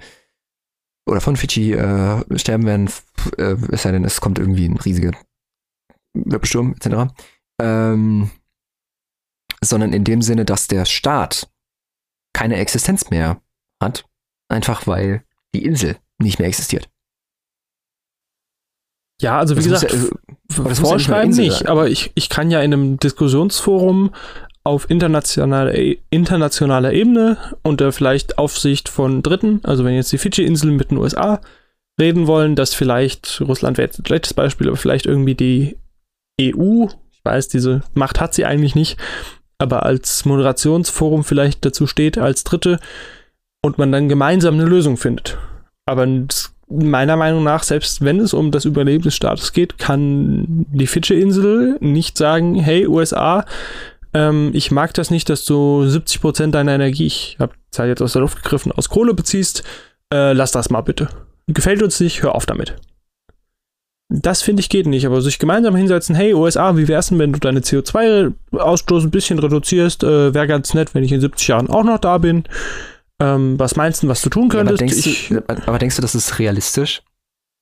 oder 1.07 1.21
von 1.21 1.37
Fidschi 1.37 1.73
äh, 1.73 2.39
sterben 2.39 2.67
werden, 2.67 2.89
äh, 3.37 3.57
es 3.73 3.83
sei 3.83 3.91
denn, 3.91 4.05
es 4.05 4.21
kommt 4.21 4.39
irgendwie 4.39 4.67
ein 4.67 4.77
riesiger 4.77 5.11
Wirbelsturm 6.15 6.75
etc. 6.75 7.13
Ähm, 7.61 8.31
sondern 9.61 9.93
in 9.93 10.05
dem 10.05 10.23
Sinne, 10.23 10.45
dass 10.45 10.69
der 10.69 10.85
Staat 10.85 11.51
keine 12.33 12.57
Existenz 12.59 13.11
mehr 13.11 13.43
hat, 13.83 14.09
einfach 14.49 14.87
weil 14.87 15.25
die 15.53 15.65
Insel 15.65 15.99
nicht 16.25 16.39
mehr 16.39 16.49
existiert. 16.49 16.89
Ja, 19.21 19.39
also 19.39 19.57
wie 19.57 19.69
das 19.69 19.83
gesagt, 19.83 19.93
ja, 19.93 20.65
äh, 20.71 20.75
vorschreiben 20.75 21.33
ja 21.33 21.43
nicht, 21.43 21.61
nicht 21.61 21.69
aber 21.69 21.89
ich, 21.89 22.11
ich 22.15 22.29
kann 22.29 22.51
ja 22.51 22.61
in 22.61 22.73
einem 22.73 22.99
Diskussionsforum 22.99 24.11
auf 24.65 24.89
internationaler, 24.91 25.75
internationaler 26.11 26.93
Ebene 26.93 27.37
unter 27.63 27.93
vielleicht 27.93 28.39
Aufsicht 28.39 28.89
von 28.89 29.23
Dritten, 29.23 29.61
also 29.63 29.85
wenn 29.85 29.95
jetzt 29.95 30.11
die 30.11 30.19
Fidschi-Inseln 30.19 30.75
mit 30.75 30.91
den 30.91 30.99
USA 30.99 31.41
reden 32.01 32.27
wollen, 32.27 32.57
dass 32.57 32.75
vielleicht, 32.75 33.41
Russland 33.41 33.79
wäre 33.79 33.87
jetzt 33.87 34.01
ein 34.01 34.07
schlechtes 34.07 34.35
Beispiel, 34.35 34.69
aber 34.69 34.77
vielleicht 34.77 35.07
irgendwie 35.07 35.35
die 35.35 35.77
EU, 36.41 36.87
ich 37.13 37.21
weiß, 37.25 37.49
diese 37.49 37.83
Macht 37.93 38.21
hat 38.21 38.35
sie 38.35 38.47
eigentlich 38.47 38.75
nicht, 38.75 38.99
aber 39.59 39.85
als 39.85 40.25
Moderationsforum 40.25 41.25
vielleicht 41.25 41.65
dazu 41.65 41.87
steht 41.87 42.19
als 42.19 42.43
Dritte 42.43 42.81
und 43.63 43.79
man 43.79 43.93
dann 43.93 44.09
gemeinsam 44.09 44.55
eine 44.55 44.65
Lösung 44.65 44.97
findet. 44.97 45.39
Aber 45.87 46.07
meiner 46.69 47.17
Meinung 47.17 47.45
nach, 47.45 47.63
selbst 47.63 48.03
wenn 48.03 48.21
es 48.21 48.33
um 48.33 48.51
das 48.51 48.65
Überleben 48.65 49.05
des 49.05 49.15
Staates 49.15 49.53
geht, 49.53 49.79
kann 49.79 50.67
die 50.71 50.87
Fidschi-Insel 50.87 51.77
nicht 51.81 52.17
sagen, 52.17 52.55
hey 52.55 52.87
USA, 52.87 53.45
ähm, 54.15 54.51
ich 54.55 54.71
mag 54.71 54.95
das 54.95 55.11
nicht, 55.11 55.29
dass 55.29 55.45
du 55.45 55.83
70% 55.83 56.51
deiner 56.51 56.75
Energie, 56.75 57.07
ich 57.07 57.37
habe 57.39 57.53
Zeit 57.71 57.89
jetzt 57.89 58.03
aus 58.03 58.13
der 58.13 58.23
Luft 58.23 58.43
gegriffen, 58.43 58.73
aus 58.73 58.89
Kohle 58.89 59.13
beziehst. 59.13 59.63
Äh, 60.13 60.33
lass 60.33 60.53
das 60.53 60.71
mal 60.71 60.81
bitte. 60.81 61.09
Gefällt 61.49 61.83
uns 61.83 62.01
nicht, 62.01 62.23
hör 62.23 62.35
auf 62.35 62.47
damit. 62.47 62.77
Das 64.09 64.43
finde 64.43 64.61
ich 64.61 64.69
geht 64.69 64.87
nicht, 64.87 65.07
aber 65.07 65.21
sich 65.21 65.39
gemeinsam 65.39 65.75
hinsetzen, 65.75 66.15
hey 66.15 66.35
USA, 66.35 66.77
wie 66.77 66.89
wär's 66.89 67.09
denn, 67.09 67.19
wenn 67.19 67.33
du 67.33 67.41
deine 67.41 67.61
CO2-Ausstoß 67.61 69.03
ein 69.03 69.11
bisschen 69.11 69.39
reduzierst? 69.39 70.05
Äh, 70.05 70.33
Wäre 70.33 70.47
ganz 70.47 70.73
nett, 70.73 70.95
wenn 70.95 71.03
ich 71.05 71.13
in 71.13 71.21
70 71.21 71.49
Jahren 71.49 71.71
auch 71.71 71.85
noch 71.85 71.99
da 71.99 72.19
bin. 72.19 72.45
Ähm, 73.25 73.59
was 73.59 73.77
meinst 73.77 74.03
du, 74.03 74.09
was 74.09 74.21
du 74.21 74.29
tun 74.29 74.49
könntest? 74.49 74.81
Ja, 74.81 74.87
aber, 74.87 74.93
denkst 74.93 75.07
ich, 75.07 75.29
du, 75.29 75.69
aber 75.69 75.79
denkst 75.79 75.97
du, 75.97 76.03
das 76.03 76.15
ist 76.15 76.39
realistisch? 76.39 77.03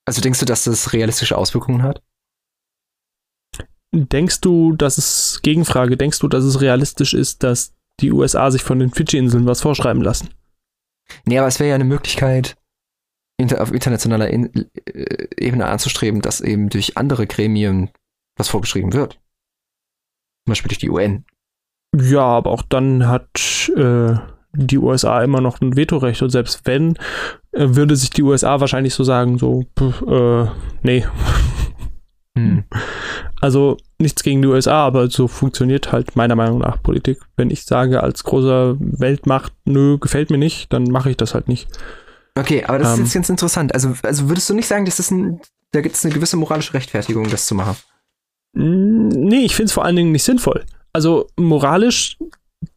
Also 0.05 0.21
denkst 0.21 0.41
du, 0.41 0.47
dass 0.47 0.65
das 0.65 0.93
realistische 0.93 1.39
Auswirkungen 1.39 1.83
hat? 1.83 2.03
Denkst 3.95 4.41
du, 4.41 4.73
dass 4.73 4.99
es, 4.99 5.41
Gegenfrage, 5.43 5.97
denkst 5.97 6.19
du, 6.19 6.29
dass 6.29 6.45
es 6.45 6.61
realistisch 6.61 7.15
ist, 7.15 7.43
dass 7.43 7.75
die 8.01 8.11
USA 8.11 8.51
sich 8.51 8.63
von 8.63 8.79
den 8.79 8.91
Fidschi-Inseln 8.91 9.47
was 9.47 9.61
vorschreiben 9.61 10.03
lassen? 10.03 10.31
Nee, 11.27 11.39
aber 11.39 11.47
es 11.47 11.61
wäre 11.61 11.69
ja 11.69 11.75
eine 11.75 11.85
Möglichkeit, 11.85 12.57
inter 13.37 13.63
auf 13.63 13.73
internationaler 13.73 14.29
In 14.29 14.71
äh, 14.87 15.29
Ebene 15.37 15.67
anzustreben, 15.67 16.23
dass 16.23 16.41
eben 16.41 16.71
durch 16.71 16.97
andere 16.97 17.27
Gremien 17.27 17.91
was 18.37 18.49
vorgeschrieben 18.49 18.95
wird. 18.95 19.15
Zum 20.45 20.53
Beispiel 20.53 20.69
durch 20.69 20.79
die 20.79 20.91
UN. 20.91 21.25
Ja, 21.95 22.23
aber 22.23 22.51
auch 22.51 22.63
dann 22.63 23.07
hat 23.07 23.71
äh, 23.77 24.17
die 24.55 24.79
USA 24.79 25.23
immer 25.23 25.41
noch 25.41 25.61
ein 25.61 25.77
Vetorecht 25.77 26.23
und 26.23 26.31
selbst 26.31 26.63
wenn, 26.65 26.95
äh, 27.53 27.69
würde 27.69 27.97
sich 27.97 28.11
die 28.11 28.23
USA 28.23 28.61
wahrscheinlich 28.61 28.95
so 28.95 29.05
sagen, 29.05 29.39
so, 29.39 29.65
äh, 29.81 30.47
nee. 30.83 31.07
Hm. 32.37 32.65
Also 33.41 33.77
nichts 33.99 34.23
gegen 34.23 34.43
die 34.43 34.49
USA, 34.49 34.87
aber 34.87 35.11
so 35.11 35.29
funktioniert 35.29 35.93
halt 35.93 36.17
meiner 36.17 36.37
Meinung 36.37 36.59
nach 36.59 36.83
Politik. 36.83 37.19
Wenn 37.37 37.51
ich 37.51 37.65
sage 37.65 38.03
als 38.03 38.25
großer 38.25 38.77
Weltmacht, 38.79 39.53
nö, 39.65 39.99
gefällt 39.99 40.31
mir 40.31 40.39
nicht, 40.39 40.73
dann 40.73 40.85
mache 40.85 41.11
ich 41.11 41.17
das 41.17 41.35
halt 41.35 41.49
nicht. 41.49 41.69
Okay, 42.35 42.65
aber 42.65 42.79
das 42.79 42.89
ähm, 42.89 42.95
ist 42.95 43.01
jetzt 43.01 43.15
ganz 43.15 43.29
interessant. 43.29 43.75
Also, 43.75 43.95
also 44.03 44.29
würdest 44.29 44.49
du 44.49 44.55
nicht 44.55 44.67
sagen, 44.67 44.85
dass 44.85 44.97
das 44.97 45.11
ein, 45.11 45.41
da 45.73 45.81
gibt 45.81 45.97
es 45.97 46.05
eine 46.05 46.15
gewisse 46.15 46.37
moralische 46.37 46.75
Rechtfertigung, 46.75 47.29
das 47.29 47.47
zu 47.47 47.55
machen? 47.55 47.77
Nee, 48.55 49.45
ich 49.45 49.55
finde 49.55 49.67
es 49.67 49.73
vor 49.73 49.85
allen 49.85 49.97
Dingen 49.97 50.13
nicht 50.13 50.25
sinnvoll. 50.25 50.65
Also 50.93 51.29
moralisch 51.37 52.19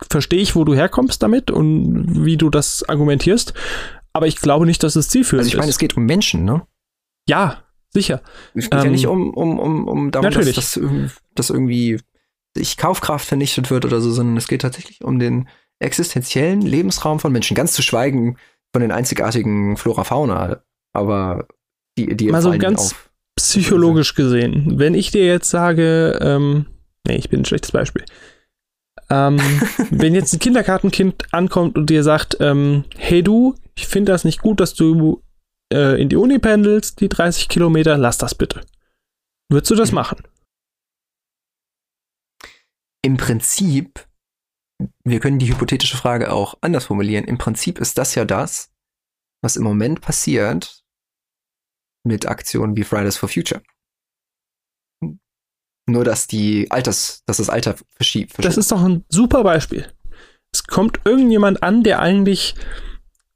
verstehe 0.10 0.42
ich, 0.42 0.56
wo 0.56 0.64
du 0.64 0.76
herkommst 0.76 1.22
damit 1.24 1.52
und 1.52 2.26
wie 2.26 2.38
du 2.38 2.50
das 2.50 2.88
argumentierst, 2.88 3.54
aber 4.14 4.28
ich 4.28 4.38
glaube 4.38 4.66
nicht, 4.66 4.84
dass 4.84 4.96
es 4.96 5.10
zielführend 5.10 5.42
ist. 5.42 5.48
Also 5.48 5.58
ich 5.58 5.60
meine, 5.60 5.72
es 5.72 5.78
geht 5.78 5.98
um 5.98 6.06
Menschen, 6.06 6.46
ne? 6.46 6.66
Ja, 7.28 7.66
Sicher. 7.96 8.22
Es 8.54 8.70
geht 8.70 8.80
ähm, 8.82 8.86
ja 8.86 8.92
nicht 8.92 9.08
um, 9.08 9.34
um, 9.34 9.58
um, 9.58 9.88
um 9.88 10.12
darum, 10.12 10.30
dass, 10.30 10.54
dass, 10.54 10.80
dass 11.34 11.50
irgendwie 11.50 11.98
sich 12.54 12.76
Kaufkraft 12.76 13.26
vernichtet 13.26 13.72
wird 13.72 13.86
oder 13.86 14.02
so, 14.02 14.12
sondern 14.12 14.36
es 14.36 14.50
geht 14.50 14.64
tatsächlich 14.64 15.02
um 15.02 15.18
den 15.18 15.48
existenziellen 15.80 16.62
Lebensraum 16.62 17.22
von 17.22 17.32
Menschen. 17.32 17.56
Ganz 17.56 17.72
zu 17.72 17.82
schweigen 17.82 18.38
von 18.74 18.82
den 18.82 18.92
einzigartigen 18.92 19.78
Flora-Fauna, 19.78 20.62
aber 20.92 21.48
die, 21.98 22.18
die 22.18 22.28
Mal 22.28 22.42
so 22.42 22.58
ganz 22.58 22.92
auf 22.92 23.10
psychologisch 23.38 24.14
gesehen, 24.14 24.78
wenn 24.78 24.94
ich 24.94 25.12
dir 25.12 25.26
jetzt 25.26 25.50
sage, 25.50 26.20
ähm, 26.22 26.66
nee, 27.08 27.16
ich 27.16 27.30
bin 27.30 27.42
ein 27.42 27.46
schlechtes 27.46 27.72
Beispiel. 27.72 28.04
Ähm, 29.10 29.38
wenn 29.91 30.16
jetzt 30.16 30.34
ein 30.34 30.39
Kindergartenkind 30.39 31.34
ankommt 31.34 31.78
und 31.78 31.89
dir 31.89 32.03
sagt, 32.03 32.38
ähm, 32.39 32.86
hey 32.97 33.22
du, 33.22 33.56
ich 33.76 33.88
finde 33.88 34.12
das 34.12 34.24
nicht 34.24 34.41
gut, 34.41 34.60
dass 34.60 34.74
du 34.74 35.22
äh, 35.72 36.01
in 36.01 36.10
die 36.10 36.16
Uni 36.16 36.39
pendelst, 36.39 37.01
die 37.01 37.10
30 37.10 37.49
Kilometer, 37.49 37.97
lass 37.97 38.18
das 38.18 38.36
bitte. 38.36 38.66
Würdest 39.49 39.72
du 39.72 39.76
das 39.76 39.89
hm. 39.89 39.95
machen? 39.95 40.24
Im 43.03 43.18
Prinzip, 43.18 44.08
wir 45.03 45.20
können 45.20 45.38
die 45.38 45.49
hypothetische 45.49 45.97
Frage 45.97 46.32
auch 46.32 46.58
anders 46.62 46.86
formulieren. 46.86 47.26
Im 47.26 47.38
Prinzip 47.38 47.80
ist 47.80 47.97
das 47.99 48.16
ja 48.16 48.26
das, 48.26 48.72
was 49.43 49.58
im 49.58 49.64
Moment 49.64 50.01
passiert 50.01 50.84
mit 52.03 52.26
Aktionen 52.28 52.76
wie 52.76 52.84
Fridays 52.84 53.18
for 53.18 53.30
Future. 53.30 53.62
Nur, 55.88 56.04
dass 56.04 56.28
die 56.28 56.70
Alters, 56.72 57.22
dass 57.26 57.38
das 57.38 57.50
Alter 57.50 57.76
verschiebt. 57.96 58.34
Das 58.44 58.58
ist 58.58 58.72
doch 58.72 58.82
ein 58.82 59.04
super 59.10 59.44
Beispiel. 59.44 59.86
Es 60.52 60.64
kommt 60.64 61.00
irgendjemand 61.06 61.62
an, 61.64 61.84
der 61.84 62.00
eigentlich 62.00 62.56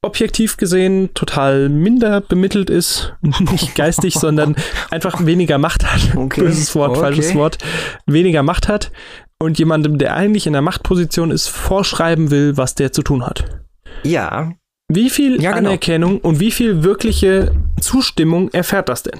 objektiv 0.02 0.58
gesehen 0.58 1.14
total 1.14 1.70
minder 1.70 2.22
bemittelt 2.22 2.70
ist, 2.70 3.14
nicht 3.22 3.76
geistig, 3.76 4.14
sondern 4.14 4.56
einfach 4.90 5.26
weniger 5.26 5.58
Macht 5.58 5.86
hat. 5.86 6.16
Okay. 6.16 6.42
Böses 6.42 6.76
Wort, 6.76 6.92
okay. 6.92 7.00
falsches 7.00 7.36
Wort. 7.36 7.58
Weniger 8.06 8.44
Macht 8.44 8.68
hat 8.68 8.92
und 9.40 9.58
jemandem, 9.58 9.98
der 9.98 10.16
eigentlich 10.16 10.48
in 10.48 10.54
der 10.54 10.62
Machtposition 10.62 11.32
ist, 11.32 11.48
vorschreiben 11.48 12.30
will, 12.30 12.58
was 12.58 12.76
der 12.76 12.92
zu 12.92 13.04
tun 13.04 13.26
hat. 13.26 13.46
Ja. 14.04 14.54
Wie 14.92 15.10
viel 15.10 15.42
ja, 15.42 15.52
genau. 15.52 15.70
Anerkennung 15.70 16.20
und 16.20 16.40
wie 16.40 16.52
viel 16.52 16.84
wirkliche 16.84 17.52
Zustimmung 17.80 18.50
erfährt 18.50 18.90
das 18.90 19.04
denn? 19.04 19.20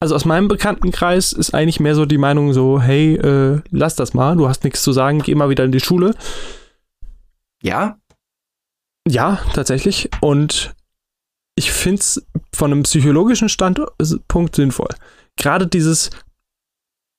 Also 0.00 0.14
aus 0.14 0.24
meinem 0.24 0.48
Bekanntenkreis 0.48 1.32
ist 1.32 1.54
eigentlich 1.54 1.80
mehr 1.80 1.94
so 1.94 2.06
die 2.06 2.18
Meinung 2.18 2.52
so, 2.52 2.80
hey, 2.80 3.16
äh, 3.16 3.60
lass 3.70 3.96
das 3.96 4.14
mal, 4.14 4.36
du 4.36 4.48
hast 4.48 4.62
nichts 4.64 4.82
zu 4.82 4.92
sagen, 4.92 5.20
geh 5.20 5.34
mal 5.34 5.50
wieder 5.50 5.64
in 5.64 5.72
die 5.72 5.80
Schule. 5.80 6.14
Ja, 7.62 7.98
ja, 9.08 9.38
tatsächlich. 9.54 10.10
Und 10.20 10.74
ich 11.56 11.72
finde 11.72 12.00
es 12.00 12.26
von 12.54 12.72
einem 12.72 12.82
psychologischen 12.82 13.48
Standpunkt 13.48 14.54
sinnvoll. 14.54 14.90
Gerade 15.36 15.66
dieses, 15.66 16.10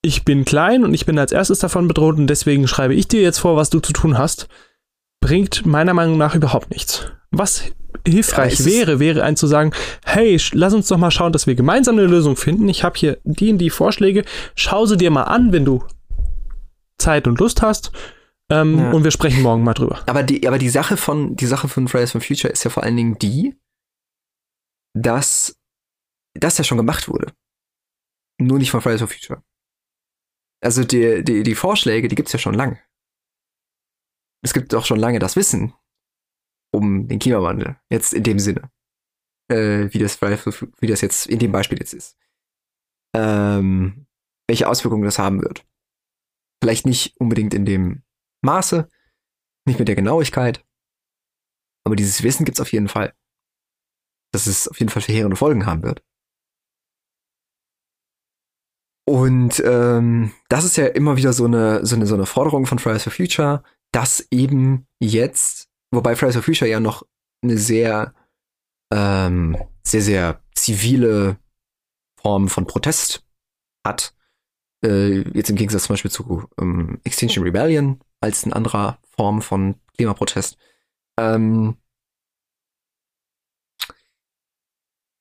ich 0.01 0.23
bin 0.23 0.45
klein 0.45 0.83
und 0.83 0.93
ich 0.93 1.05
bin 1.05 1.19
als 1.19 1.31
erstes 1.31 1.59
davon 1.59 1.87
bedroht 1.87 2.17
und 2.17 2.27
deswegen 2.27 2.67
schreibe 2.67 2.93
ich 2.93 3.07
dir 3.07 3.21
jetzt 3.21 3.39
vor, 3.39 3.55
was 3.55 3.69
du 3.69 3.79
zu 3.79 3.91
tun 3.91 4.17
hast, 4.17 4.47
bringt 5.19 5.65
meiner 5.65 5.93
Meinung 5.93 6.17
nach 6.17 6.35
überhaupt 6.35 6.69
nichts. 6.69 7.11
Was 7.31 7.63
hilfreich 8.07 8.59
Ja, 8.59 8.59
es 8.59 8.65
wäre, 8.65 8.99
wäre 8.99 9.23
ein 9.23 9.35
zu 9.35 9.47
sagen, 9.47 9.71
hey, 10.05 10.39
lass 10.53 10.73
uns 10.73 10.87
doch 10.87 10.97
mal 10.97 11.11
schauen, 11.11 11.31
dass 11.31 11.47
wir 11.47 11.55
gemeinsam 11.55 11.97
eine 11.97 12.07
Lösung 12.07 12.35
finden. 12.35 12.69
Ich 12.69 12.83
habe 12.83 12.97
hier 12.97 13.19
die 13.23 13.51
und 13.51 13.57
die 13.57 13.69
Vorschläge. 13.69 14.25
Schau 14.55 14.85
sie 14.85 14.97
dir 14.97 15.11
mal 15.11 15.23
an, 15.23 15.51
wenn 15.51 15.65
du 15.65 15.83
Zeit 16.97 17.27
und 17.27 17.39
Lust 17.39 17.61
hast. 17.61 17.91
Ähm, 18.51 18.79
Ja. 18.79 18.91
Und 18.91 19.03
wir 19.03 19.11
sprechen 19.11 19.41
morgen 19.43 19.63
mal 19.63 19.73
drüber. 19.73 20.01
Aber 20.07 20.23
die, 20.23 20.47
aber 20.47 20.57
die 20.57 20.69
Sache 20.69 20.97
von, 20.97 21.35
die 21.35 21.45
Sache 21.45 21.67
von 21.67 21.87
Fridays 21.87 22.11
for 22.11 22.21
Future 22.21 22.51
ist 22.51 22.63
ja 22.63 22.69
vor 22.69 22.83
allen 22.83 22.95
Dingen 22.95 23.17
die, 23.19 23.55
dass 24.95 25.57
das 26.33 26.57
ja 26.57 26.63
schon 26.63 26.77
gemacht 26.77 27.07
wurde. 27.07 27.31
Nur 28.39 28.57
nicht 28.57 28.71
von 28.71 28.81
Fridays 28.81 29.01
for 29.01 29.07
Future. 29.07 29.43
Also 30.61 30.83
die, 30.83 31.23
die, 31.23 31.43
die 31.43 31.55
Vorschläge, 31.55 32.07
die 32.07 32.15
gibt's 32.15 32.33
ja 32.33 32.39
schon 32.39 32.53
lang. 32.53 32.79
Es 34.43 34.53
gibt 34.53 34.73
auch 34.73 34.85
schon 34.85 34.99
lange 34.99 35.19
das 35.19 35.35
Wissen 35.35 35.73
um 36.71 37.07
den 37.07 37.19
Klimawandel. 37.19 37.77
Jetzt 37.89 38.13
in 38.13 38.23
dem 38.23 38.39
Sinne. 38.39 38.71
Äh, 39.51 39.91
wie 39.91 39.99
das, 39.99 40.21
wie 40.21 40.87
das 40.87 41.01
jetzt 41.01 41.27
in 41.27 41.39
dem 41.39 41.51
Beispiel 41.51 41.79
jetzt 41.79 41.93
ist. 41.93 42.17
Ähm, 43.15 44.05
welche 44.47 44.67
Auswirkungen 44.67 45.03
das 45.03 45.19
haben 45.19 45.41
wird. 45.41 45.65
Vielleicht 46.61 46.85
nicht 46.85 47.15
unbedingt 47.19 47.53
in 47.53 47.65
dem 47.65 48.03
Maße, 48.41 48.89
nicht 49.65 49.79
mit 49.79 49.87
der 49.87 49.95
Genauigkeit, 49.95 50.63
aber 51.85 51.95
dieses 51.95 52.23
Wissen 52.23 52.45
gibt's 52.45 52.61
auf 52.61 52.71
jeden 52.71 52.87
Fall. 52.87 53.13
Dass 54.31 54.45
es 54.45 54.67
auf 54.67 54.79
jeden 54.79 54.91
Fall 54.91 55.01
verheerende 55.01 55.37
Folgen 55.37 55.65
haben 55.65 55.83
wird. 55.83 56.03
Und 59.07 59.59
ähm, 59.65 60.33
das 60.49 60.65
ist 60.65 60.77
ja 60.77 60.85
immer 60.85 61.17
wieder 61.17 61.33
so 61.33 61.45
eine, 61.45 61.83
so 61.83 61.95
eine, 61.95 62.05
so 62.05 62.13
eine 62.13 62.27
Forderung 62.27 62.67
von 62.67 62.77
Fridays 62.77 63.03
for 63.03 63.11
Future, 63.11 63.63
dass 63.91 64.27
eben 64.29 64.87
jetzt, 64.99 65.68
wobei 65.91 66.15
Fridays 66.15 66.35
for 66.35 66.43
Future 66.43 66.69
ja 66.69 66.79
noch 66.79 67.03
eine 67.41 67.57
sehr, 67.57 68.13
ähm, 68.93 69.57
sehr, 69.83 70.01
sehr 70.01 70.41
zivile 70.53 71.37
Form 72.21 72.49
von 72.49 72.67
Protest 72.67 73.23
hat, 73.85 74.13
äh, 74.83 75.21
jetzt 75.31 75.49
im 75.49 75.55
Gegensatz 75.55 75.83
zum 75.83 75.93
Beispiel 75.93 76.11
zu 76.11 76.47
ähm, 76.59 76.99
Extinction 77.03 77.43
Rebellion 77.43 77.99
als 78.21 78.43
eine 78.43 78.55
andere 78.55 78.97
Form 79.15 79.41
von 79.41 79.75
Klimaprotest. 79.95 80.57
Ähm, 81.17 81.77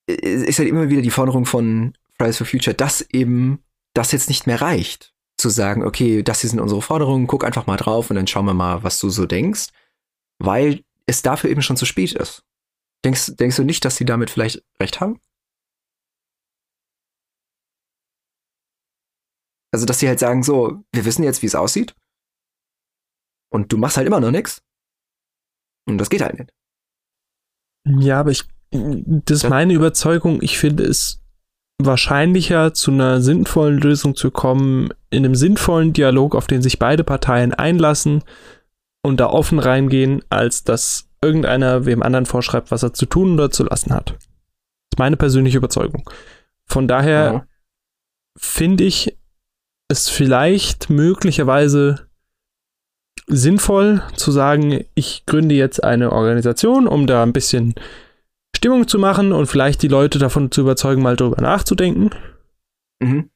ist 0.06 0.58
halt 0.58 0.68
immer 0.68 0.88
wieder 0.88 1.02
die 1.02 1.10
Forderung 1.10 1.44
von 1.44 1.92
Fridays 2.16 2.38
for 2.38 2.46
Future, 2.46 2.74
dass 2.74 3.02
eben 3.12 3.62
das 3.94 4.12
jetzt 4.12 4.28
nicht 4.28 4.46
mehr 4.46 4.60
reicht, 4.60 5.12
zu 5.36 5.50
sagen, 5.50 5.84
okay, 5.84 6.22
das 6.22 6.40
hier 6.40 6.50
sind 6.50 6.60
unsere 6.60 6.82
Forderungen, 6.82 7.26
guck 7.26 7.44
einfach 7.44 7.66
mal 7.66 7.76
drauf 7.76 8.10
und 8.10 8.16
dann 8.16 8.26
schauen 8.26 8.46
wir 8.46 8.54
mal, 8.54 8.82
was 8.82 8.98
du 9.00 9.10
so 9.10 9.26
denkst, 9.26 9.68
weil 10.38 10.84
es 11.06 11.22
dafür 11.22 11.50
eben 11.50 11.62
schon 11.62 11.76
zu 11.76 11.86
spät 11.86 12.12
ist. 12.12 12.44
Denkst, 13.04 13.36
denkst 13.36 13.56
du 13.56 13.64
nicht, 13.64 13.84
dass 13.84 13.96
sie 13.96 14.04
damit 14.04 14.30
vielleicht 14.30 14.64
recht 14.80 15.00
haben? 15.00 15.20
Also, 19.72 19.84
dass 19.86 19.98
sie 19.98 20.08
halt 20.08 20.18
sagen, 20.18 20.42
so, 20.42 20.82
wir 20.92 21.04
wissen 21.04 21.22
jetzt, 21.22 21.42
wie 21.42 21.46
es 21.46 21.54
aussieht. 21.54 21.94
Und 23.50 23.72
du 23.72 23.78
machst 23.78 23.96
halt 23.96 24.06
immer 24.06 24.20
noch 24.20 24.30
nichts. 24.30 24.62
Und 25.86 25.98
das 25.98 26.10
geht 26.10 26.22
halt 26.22 26.38
nicht. 26.38 26.52
Ja, 27.86 28.20
aber 28.20 28.30
ich, 28.30 28.44
das 28.70 29.44
ist 29.44 29.48
meine 29.48 29.72
Überzeugung. 29.74 30.42
Ich 30.42 30.58
finde 30.58 30.84
es 30.84 31.22
wahrscheinlicher, 31.78 32.74
zu 32.74 32.90
einer 32.90 33.20
sinnvollen 33.20 33.78
Lösung 33.78 34.16
zu 34.16 34.30
kommen, 34.30 34.90
in 35.10 35.24
einem 35.24 35.34
sinnvollen 35.34 35.92
Dialog, 35.92 36.34
auf 36.34 36.46
den 36.46 36.60
sich 36.60 36.78
beide 36.78 37.04
Parteien 37.04 37.54
einlassen 37.54 38.24
und 39.02 39.18
da 39.20 39.26
offen 39.26 39.58
reingehen, 39.58 40.22
als 40.28 40.64
dass 40.64 41.08
irgendeiner 41.22 41.86
wem 41.86 42.02
anderen 42.02 42.26
vorschreibt, 42.26 42.70
was 42.70 42.82
er 42.82 42.94
zu 42.94 43.06
tun 43.06 43.34
oder 43.34 43.50
zu 43.50 43.64
lassen 43.64 43.92
hat. 43.92 44.10
Das 44.10 44.18
ist 44.94 44.98
meine 44.98 45.16
persönliche 45.16 45.58
Überzeugung. 45.58 46.08
Von 46.66 46.86
daher 46.88 47.32
Ja. 47.32 47.46
finde 48.38 48.84
ich 48.84 49.16
es 49.88 50.08
vielleicht 50.08 50.90
möglicherweise 50.90 52.08
sinnvoll 53.26 54.02
zu 54.16 54.30
sagen, 54.30 54.84
ich 54.94 55.24
gründe 55.26 55.54
jetzt 55.54 55.82
eine 55.82 56.12
Organisation, 56.12 56.86
um 56.86 57.06
da 57.06 57.22
ein 57.22 57.32
bisschen 57.32 57.74
Stimmung 58.56 58.88
zu 58.88 58.98
machen 58.98 59.32
und 59.32 59.46
vielleicht 59.46 59.82
die 59.82 59.88
Leute 59.88 60.18
davon 60.18 60.50
zu 60.50 60.62
überzeugen, 60.62 61.02
mal 61.02 61.16
drüber 61.16 61.40
nachzudenken. 61.40 62.10
Mhm. 63.00 63.30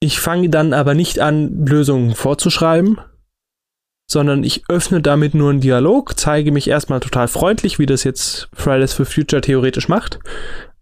Ich 0.00 0.18
fange 0.20 0.48
dann 0.48 0.72
aber 0.72 0.94
nicht 0.94 1.18
an, 1.20 1.66
Lösungen 1.66 2.14
vorzuschreiben, 2.14 2.98
sondern 4.10 4.42
ich 4.42 4.64
öffne 4.68 5.00
damit 5.00 5.34
nur 5.34 5.50
einen 5.50 5.60
Dialog, 5.60 6.18
zeige 6.18 6.50
mich 6.50 6.66
erstmal 6.68 6.98
total 6.98 7.28
freundlich, 7.28 7.78
wie 7.78 7.86
das 7.86 8.02
jetzt 8.02 8.48
Fridays 8.52 8.92
for 8.92 9.06
Future 9.06 9.40
theoretisch 9.40 9.88
macht. 9.88 10.18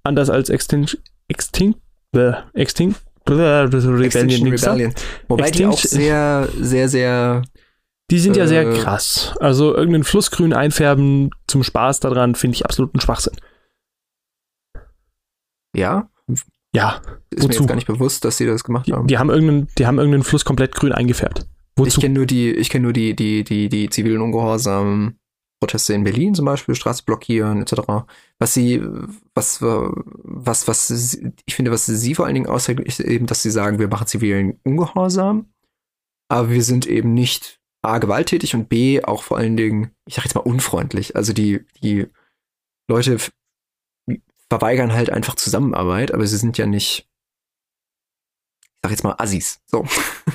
Anders 0.02 0.30
als 0.30 0.48
Extinct, 0.48 0.98
Extinct, 1.28 1.78
bäh, 2.12 2.32
Extinct, 2.54 2.98
bäh, 3.26 3.34
Rebellion, 3.34 4.02
Extinction 4.02 4.56
da. 4.56 4.72
Rebellion. 4.72 4.94
Wobei 5.28 5.50
die 5.50 5.66
auch 5.66 5.72
Extinction- 5.72 6.00
sehr, 6.00 6.48
sehr, 6.58 6.88
sehr. 6.88 7.42
Die 8.10 8.18
sind 8.18 8.36
ja 8.36 8.46
sehr 8.46 8.66
Äh, 8.66 8.78
krass. 8.78 9.34
Also 9.40 9.74
irgendeinen 9.74 10.04
Flussgrün 10.04 10.54
einfärben 10.54 11.28
zum 11.46 11.62
Spaß 11.62 12.00
daran 12.00 12.34
finde 12.34 12.54
ich 12.54 12.64
absoluten 12.64 12.98
Schwachsinn. 13.00 13.34
Ja, 15.76 16.08
Ja, 16.74 17.00
ist 17.30 17.42
mir 17.42 17.48
Wozu? 17.50 17.58
jetzt 17.60 17.68
gar 17.68 17.74
nicht 17.74 17.86
bewusst, 17.86 18.24
dass 18.24 18.36
sie 18.38 18.46
das 18.46 18.64
gemacht 18.64 18.86
die, 18.86 18.92
haben. 18.94 19.06
die 19.06 19.18
haben 19.18 19.28
irgendeinen, 19.30 19.68
die 19.78 19.86
haben 19.86 19.98
irgendeinen 19.98 20.22
Fluss 20.24 20.44
komplett 20.46 20.74
grün 20.74 20.92
eingefärbt. 20.92 21.46
Ich 21.86 21.94
Wozu? 21.94 22.00
kenne 22.00 22.14
nur 22.14 22.26
die, 22.26 22.50
ich 22.50 22.70
kenne 22.70 22.84
nur 22.84 22.92
die, 22.92 23.14
die, 23.14 23.44
die, 23.44 23.68
die 23.68 23.90
zivilen 23.90 24.20
Ungehorsam 24.20 25.18
Proteste 25.60 25.92
in 25.92 26.04
Berlin 26.04 26.34
zum 26.34 26.44
Beispiel, 26.44 26.74
Straße 26.74 27.02
blockieren, 27.04 27.62
etc. 27.62 28.06
Was 28.38 28.54
sie, 28.54 28.80
was, 29.34 29.60
was, 29.60 30.68
was, 30.68 31.18
ich 31.46 31.54
finde, 31.54 31.72
was 31.72 31.86
sie 31.86 32.14
vor 32.14 32.26
allen 32.26 32.34
Dingen 32.34 32.46
auszeichnet, 32.46 32.86
ist 32.86 33.00
eben, 33.00 33.26
dass 33.26 33.42
sie 33.42 33.50
sagen, 33.50 33.78
wir 33.78 33.88
machen 33.88 34.06
zivilen 34.06 34.60
Ungehorsam, 34.62 35.52
aber 36.28 36.50
wir 36.50 36.62
sind 36.62 36.86
eben 36.86 37.12
nicht 37.12 37.60
A, 37.82 37.98
gewalttätig 37.98 38.54
und 38.54 38.68
B, 38.68 39.02
auch 39.02 39.22
vor 39.22 39.38
allen 39.38 39.56
Dingen, 39.56 39.92
ich 40.06 40.14
sag 40.14 40.24
jetzt 40.24 40.34
mal 40.34 40.40
unfreundlich. 40.42 41.16
Also 41.16 41.32
die, 41.32 41.64
die 41.82 42.06
Leute 42.88 43.18
verweigern 44.48 44.92
halt 44.92 45.10
einfach 45.10 45.34
Zusammenarbeit, 45.34 46.12
aber 46.12 46.26
sie 46.26 46.38
sind 46.38 46.58
ja 46.58 46.66
nicht, 46.66 47.08
ich 48.60 48.68
sag 48.82 48.90
jetzt 48.90 49.04
mal 49.04 49.14
Assis. 49.18 49.60
So. 49.66 49.86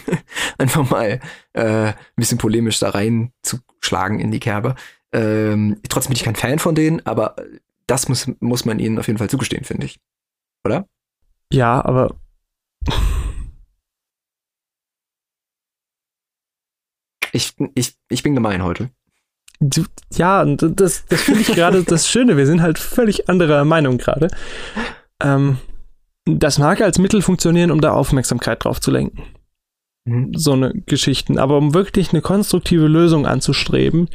einfach 0.58 0.90
mal 0.90 1.20
äh, 1.54 1.88
ein 1.88 1.96
bisschen 2.16 2.38
polemisch 2.38 2.80
da 2.80 2.90
reinzuschlagen 2.90 4.20
in 4.20 4.32
die 4.32 4.40
Kerbe. 4.40 4.76
Ähm, 5.12 5.80
trotzdem 5.90 6.10
bin 6.10 6.18
ich 6.18 6.24
kein 6.24 6.36
Fan 6.36 6.60
von 6.60 6.76
denen, 6.76 7.06
aber 7.06 7.36
das 7.88 8.10
muss, 8.10 8.30
muss 8.40 8.66
man 8.66 8.80
ihnen 8.80 8.98
auf 8.98 9.08
jeden 9.08 9.20
Fall 9.20 9.30
zugestehen, 9.30 9.64
finde 9.64 9.86
ich. 9.86 10.00
Oder? 10.66 10.88
Ja, 11.52 11.84
aber 11.84 12.16
Ich, 17.34 17.56
ich, 17.74 17.96
ich 18.10 18.24
bin 18.24 18.36
gemein 18.36 18.64
heute. 18.64 18.90
du, 19.60 19.84
ja, 20.14 20.44
und 20.44 20.62
das, 20.80 21.06
das 21.06 21.22
finde 21.22 21.42
ich 21.42 21.48
gerade 21.48 21.84
das 21.88 22.08
Schöne. 22.08 22.38
Wir 22.38 22.46
sind 22.46 22.62
halt 22.62 22.78
völlig 22.78 23.28
anderer 23.28 23.66
Meinung 23.66 23.98
gerade. 23.98 24.28
Ähm, 25.22 25.58
das 26.26 26.60
mag 26.60 26.80
als 26.80 27.00
Mittel 27.00 27.22
funktionieren, 27.22 27.72
um 27.72 27.82
da 27.82 27.92
Aufmerksamkeit 27.92 28.64
drauf 28.64 28.80
zu 28.80 28.92
lenken. 28.92 29.24
So 30.06 30.52
eine 30.52 30.74
Geschichten, 30.86 31.38
aber 31.38 31.58
um 31.58 31.74
wirklich 31.74 32.12
eine 32.12 32.22
konstruktive 32.22 32.88
Lösung 32.88 33.26
anzustreben, 33.26 34.10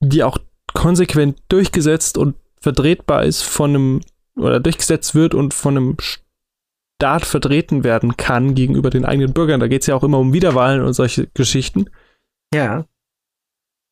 die 0.00 0.24
auch 0.24 0.38
konsequent 0.72 1.38
durchgesetzt 1.48 2.16
und 2.16 2.36
vertretbar 2.60 3.24
ist 3.24 3.42
von 3.42 3.70
einem 3.70 4.00
oder 4.36 4.60
durchgesetzt 4.60 5.14
wird 5.14 5.34
und 5.34 5.52
von 5.52 5.76
einem 5.76 5.96
Staat 6.00 7.26
vertreten 7.26 7.84
werden 7.84 8.16
kann 8.16 8.54
gegenüber 8.54 8.90
den 8.90 9.04
eigenen 9.04 9.32
Bürgern. 9.32 9.60
Da 9.60 9.68
geht 9.68 9.82
es 9.82 9.86
ja 9.86 9.94
auch 9.94 10.04
immer 10.04 10.18
um 10.18 10.32
Wiederwahlen 10.32 10.82
und 10.82 10.94
solche 10.94 11.26
Geschichten. 11.34 11.90
Ja. 12.54 12.86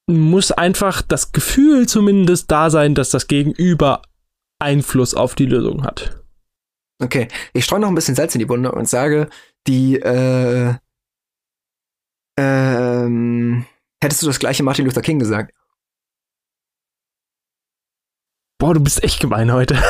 Muss 0.06 0.52
einfach 0.52 1.02
das 1.02 1.32
Gefühl 1.32 1.86
zumindest 1.86 2.50
da 2.50 2.70
sein, 2.70 2.94
dass 2.94 3.10
das 3.10 3.26
Gegenüber 3.26 4.02
Einfluss 4.58 5.14
auf 5.14 5.34
die 5.34 5.46
Lösung 5.46 5.84
hat. 5.84 6.22
Okay. 7.02 7.28
Ich 7.52 7.64
streue 7.64 7.80
noch 7.80 7.88
ein 7.88 7.94
bisschen 7.94 8.14
Salz 8.14 8.34
in 8.34 8.40
die 8.40 8.48
Wunde 8.48 8.72
und 8.72 8.88
sage, 8.88 9.28
die, 9.66 9.96
äh, 9.96 10.74
ähm, 12.38 13.66
hättest 14.00 14.22
du 14.22 14.28
das 14.28 14.38
gleiche 14.38 14.62
Martin 14.62 14.84
Luther 14.84 15.02
King 15.02 15.18
gesagt? 15.18 15.52
Boah, 18.60 18.74
du 18.74 18.80
bist 18.80 19.02
echt 19.02 19.18
gemein 19.18 19.52
heute. 19.52 19.76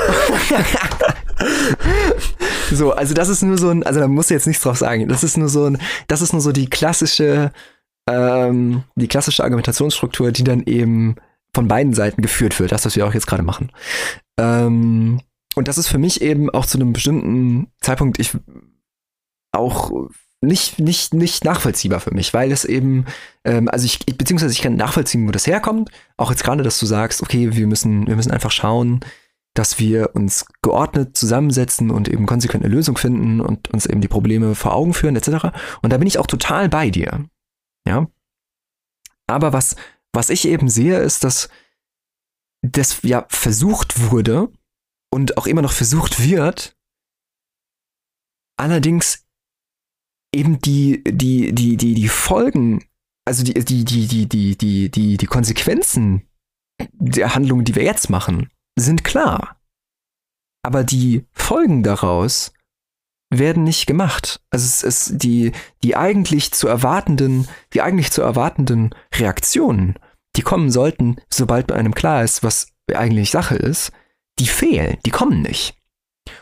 so, 2.73 2.93
also 2.93 3.13
das 3.13 3.29
ist 3.29 3.43
nur 3.43 3.59
so 3.59 3.69
ein, 3.69 3.83
also 3.83 4.01
da 4.01 4.09
musst 4.09 4.31
du 4.31 4.35
jetzt 4.35 4.47
nichts 4.47 4.63
drauf 4.63 4.79
sagen. 4.79 5.09
Das 5.09 5.23
ist 5.23 5.37
nur 5.37 5.51
so 5.51 5.67
ein, 5.67 5.79
das 6.07 6.23
ist 6.23 6.33
nur 6.33 6.41
so 6.41 6.53
die 6.53 6.71
klassische, 6.71 7.53
ähm, 8.09 8.85
die 8.97 9.09
klassische 9.09 9.45
Argumentationsstruktur, 9.45 10.33
die 10.33 10.45
dann 10.45 10.63
eben 10.63 11.17
von 11.55 11.69
beiden 11.69 11.93
Seiten 11.93 12.23
geführt 12.23 12.59
wird. 12.61 12.73
Das, 12.73 12.87
was 12.87 12.97
wir 12.97 13.07
auch 13.07 13.15
jetzt 13.15 13.27
gerade 13.27 13.43
machen. 13.43 13.73
Ähm, 14.39 15.21
und 15.55 15.69
das 15.69 15.77
ist 15.77 15.89
für 15.89 15.99
mich 15.99 16.23
eben 16.23 16.49
auch 16.49 16.65
zu 16.65 16.79
einem 16.79 16.95
bestimmten 16.95 17.71
Zeitpunkt 17.81 18.19
ich 18.19 18.33
auch 19.53 20.09
nicht, 20.41 20.79
nicht, 20.79 21.15
nicht 21.15 21.45
nachvollziehbar 21.45 22.01
für 22.01 22.15
mich, 22.15 22.33
weil 22.33 22.53
es 22.53 22.65
eben, 22.65 23.07
ähm, 23.45 23.69
also 23.69 23.87
ich, 23.87 23.99
beziehungsweise 24.07 24.53
ich 24.53 24.63
kann 24.63 24.77
nachvollziehen, 24.77 25.27
wo 25.27 25.33
das 25.33 25.47
herkommt. 25.47 25.91
Auch 26.17 26.31
jetzt 26.31 26.45
gerade, 26.45 26.63
dass 26.63 26.79
du 26.79 26.87
sagst, 26.87 27.23
okay, 27.23 27.57
wir 27.57 27.67
müssen, 27.67 28.07
wir 28.07 28.15
müssen 28.15 28.31
einfach 28.31 28.53
schauen, 28.53 29.01
dass 29.55 29.81
wir 29.81 30.15
uns 30.15 30.47
geordnet 30.63 31.17
zusammensetzen 31.17 31.91
und 31.91 32.09
eben 32.09 32.27
konsequent 32.27 32.65
eine 32.65 32.73
Lösung 32.73 32.97
finden 32.97 33.41
und 33.41 33.69
uns 33.71 33.87
eben 33.87 34.01
die 34.01 34.09
Probleme 34.09 34.55
vor 34.55 34.75
Augen 34.75 34.95
führen, 34.95 35.17
etc. 35.17 35.49
Und 35.83 35.93
da 35.93 35.99
bin 35.99 36.07
ich 36.07 36.19
auch 36.19 36.29
total 36.29 36.69
bei 36.69 36.91
dir. 36.91 37.25
Ja. 37.87 38.07
Aber 39.27 39.53
was, 39.53 39.75
was 40.13 40.31
ich 40.31 40.47
eben 40.47 40.69
sehe, 40.69 40.99
ist, 41.01 41.25
dass 41.25 41.49
das 42.63 43.03
ja 43.03 43.27
versucht 43.29 44.11
wurde 44.11 44.53
und 45.11 45.37
auch 45.37 45.47
immer 45.47 45.63
noch 45.63 45.73
versucht 45.73 46.23
wird, 46.23 46.77
allerdings 48.57 49.28
eben 50.35 50.59
die, 50.61 51.03
die, 51.05 51.53
die, 51.55 51.77
die, 51.77 51.95
die 51.95 52.09
Folgen, 52.09 52.85
also 53.25 53.45
die, 53.45 53.55
die, 53.55 53.85
die, 53.85 54.07
die, 54.07 54.27
die, 54.27 54.57
die, 54.57 54.91
die, 54.91 55.17
die 55.17 55.27
Konsequenzen 55.27 56.29
der 56.93 57.35
Handlungen, 57.35 57.65
die 57.65 57.75
wir 57.75 57.85
jetzt 57.85 58.11
machen, 58.11 58.51
sind 58.79 59.05
klar. 59.05 59.61
Aber 60.63 60.85
die 60.85 61.25
Folgen 61.33 61.83
daraus 61.83 62.53
werden 63.31 63.65
nicht 63.65 63.87
gemacht. 63.87 64.41
Also 64.51 64.65
es 64.65 64.83
ist 64.83 65.23
die, 65.23 65.53
die 65.83 65.97
eigentlich 65.97 66.53
zu 66.53 66.69
erwartenden, 66.69 67.49
die 67.73 67.83
eigentlich 67.83 68.11
zu 68.11 68.23
erwartenden 68.23 68.95
Reaktionen, 69.15 69.95
die 70.37 70.43
kommen 70.43 70.71
sollten, 70.71 71.17
sobald 71.31 71.67
bei 71.67 71.75
einem 71.75 71.95
klar 71.95 72.25
ist, 72.25 72.43
was 72.43 72.69
eigentlich 72.95 73.31
Sache 73.31 73.57
ist, 73.57 73.93
die 74.39 74.47
fehlen, 74.47 74.99
die 75.05 75.11
kommen 75.11 75.43
nicht. 75.43 75.77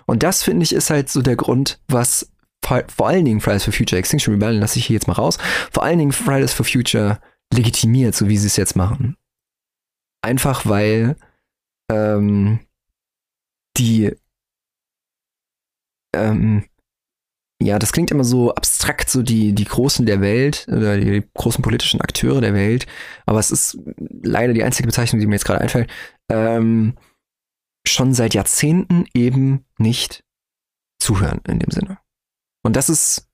Und 0.07 0.23
das 0.23 0.43
finde 0.43 0.63
ich 0.63 0.73
ist 0.73 0.91
halt 0.91 1.09
so 1.09 1.23
der 1.23 1.37
Grund, 1.37 1.81
was 1.89 2.31
vor 2.67 3.09
allen 3.09 3.25
Dingen 3.25 3.41
Fridays 3.41 3.65
for 3.65 3.73
Future, 3.73 3.99
Extinction 3.99 4.35
Rebellion 4.35 4.61
lasse 4.61 4.79
ich 4.79 4.87
hier 4.87 4.95
jetzt 4.95 5.09
mal 5.09 5.15
raus, 5.15 5.39
vor 5.73 5.83
allen 5.83 5.99
Dingen 5.99 6.13
Fridays 6.13 6.53
for 6.53 6.67
Future 6.67 7.21
legitimiert, 7.53 8.15
so 8.15 8.29
wie 8.29 8.37
sie 8.37 8.47
es 8.47 8.57
jetzt 8.57 8.77
machen. 8.77 9.17
Einfach 10.23 10.67
weil 10.67 11.17
ähm, 11.91 12.61
die 13.77 14.13
ähm, 16.15 16.65
ja, 17.63 17.79
das 17.79 17.93
klingt 17.93 18.11
immer 18.11 18.25
so 18.25 18.55
abstrakt, 18.55 19.09
so 19.09 19.23
die, 19.23 19.55
die 19.55 19.65
Großen 19.65 20.05
der 20.05 20.21
Welt 20.21 20.67
oder 20.69 20.99
die 20.99 21.23
großen 21.35 21.63
politischen 21.63 22.03
Akteure 22.03 22.43
der 22.43 22.53
Welt, 22.53 22.87
aber 23.25 23.39
es 23.39 23.51
ist 23.51 23.79
leider 24.23 24.53
die 24.53 24.63
einzige 24.63 24.87
Bezeichnung, 24.87 25.21
die 25.21 25.27
mir 25.27 25.37
jetzt 25.37 25.47
gerade 25.47 25.63
einfällt, 25.63 25.91
ähm, 26.31 26.97
schon 27.87 28.13
seit 28.13 28.35
Jahrzehnten 28.35 29.07
eben 29.15 29.65
nicht 29.79 30.23
zuhören 31.01 31.41
in 31.49 31.59
dem 31.59 31.71
Sinne. 31.71 31.99
Und 32.67 32.77
das 32.77 32.89
ist 32.91 33.29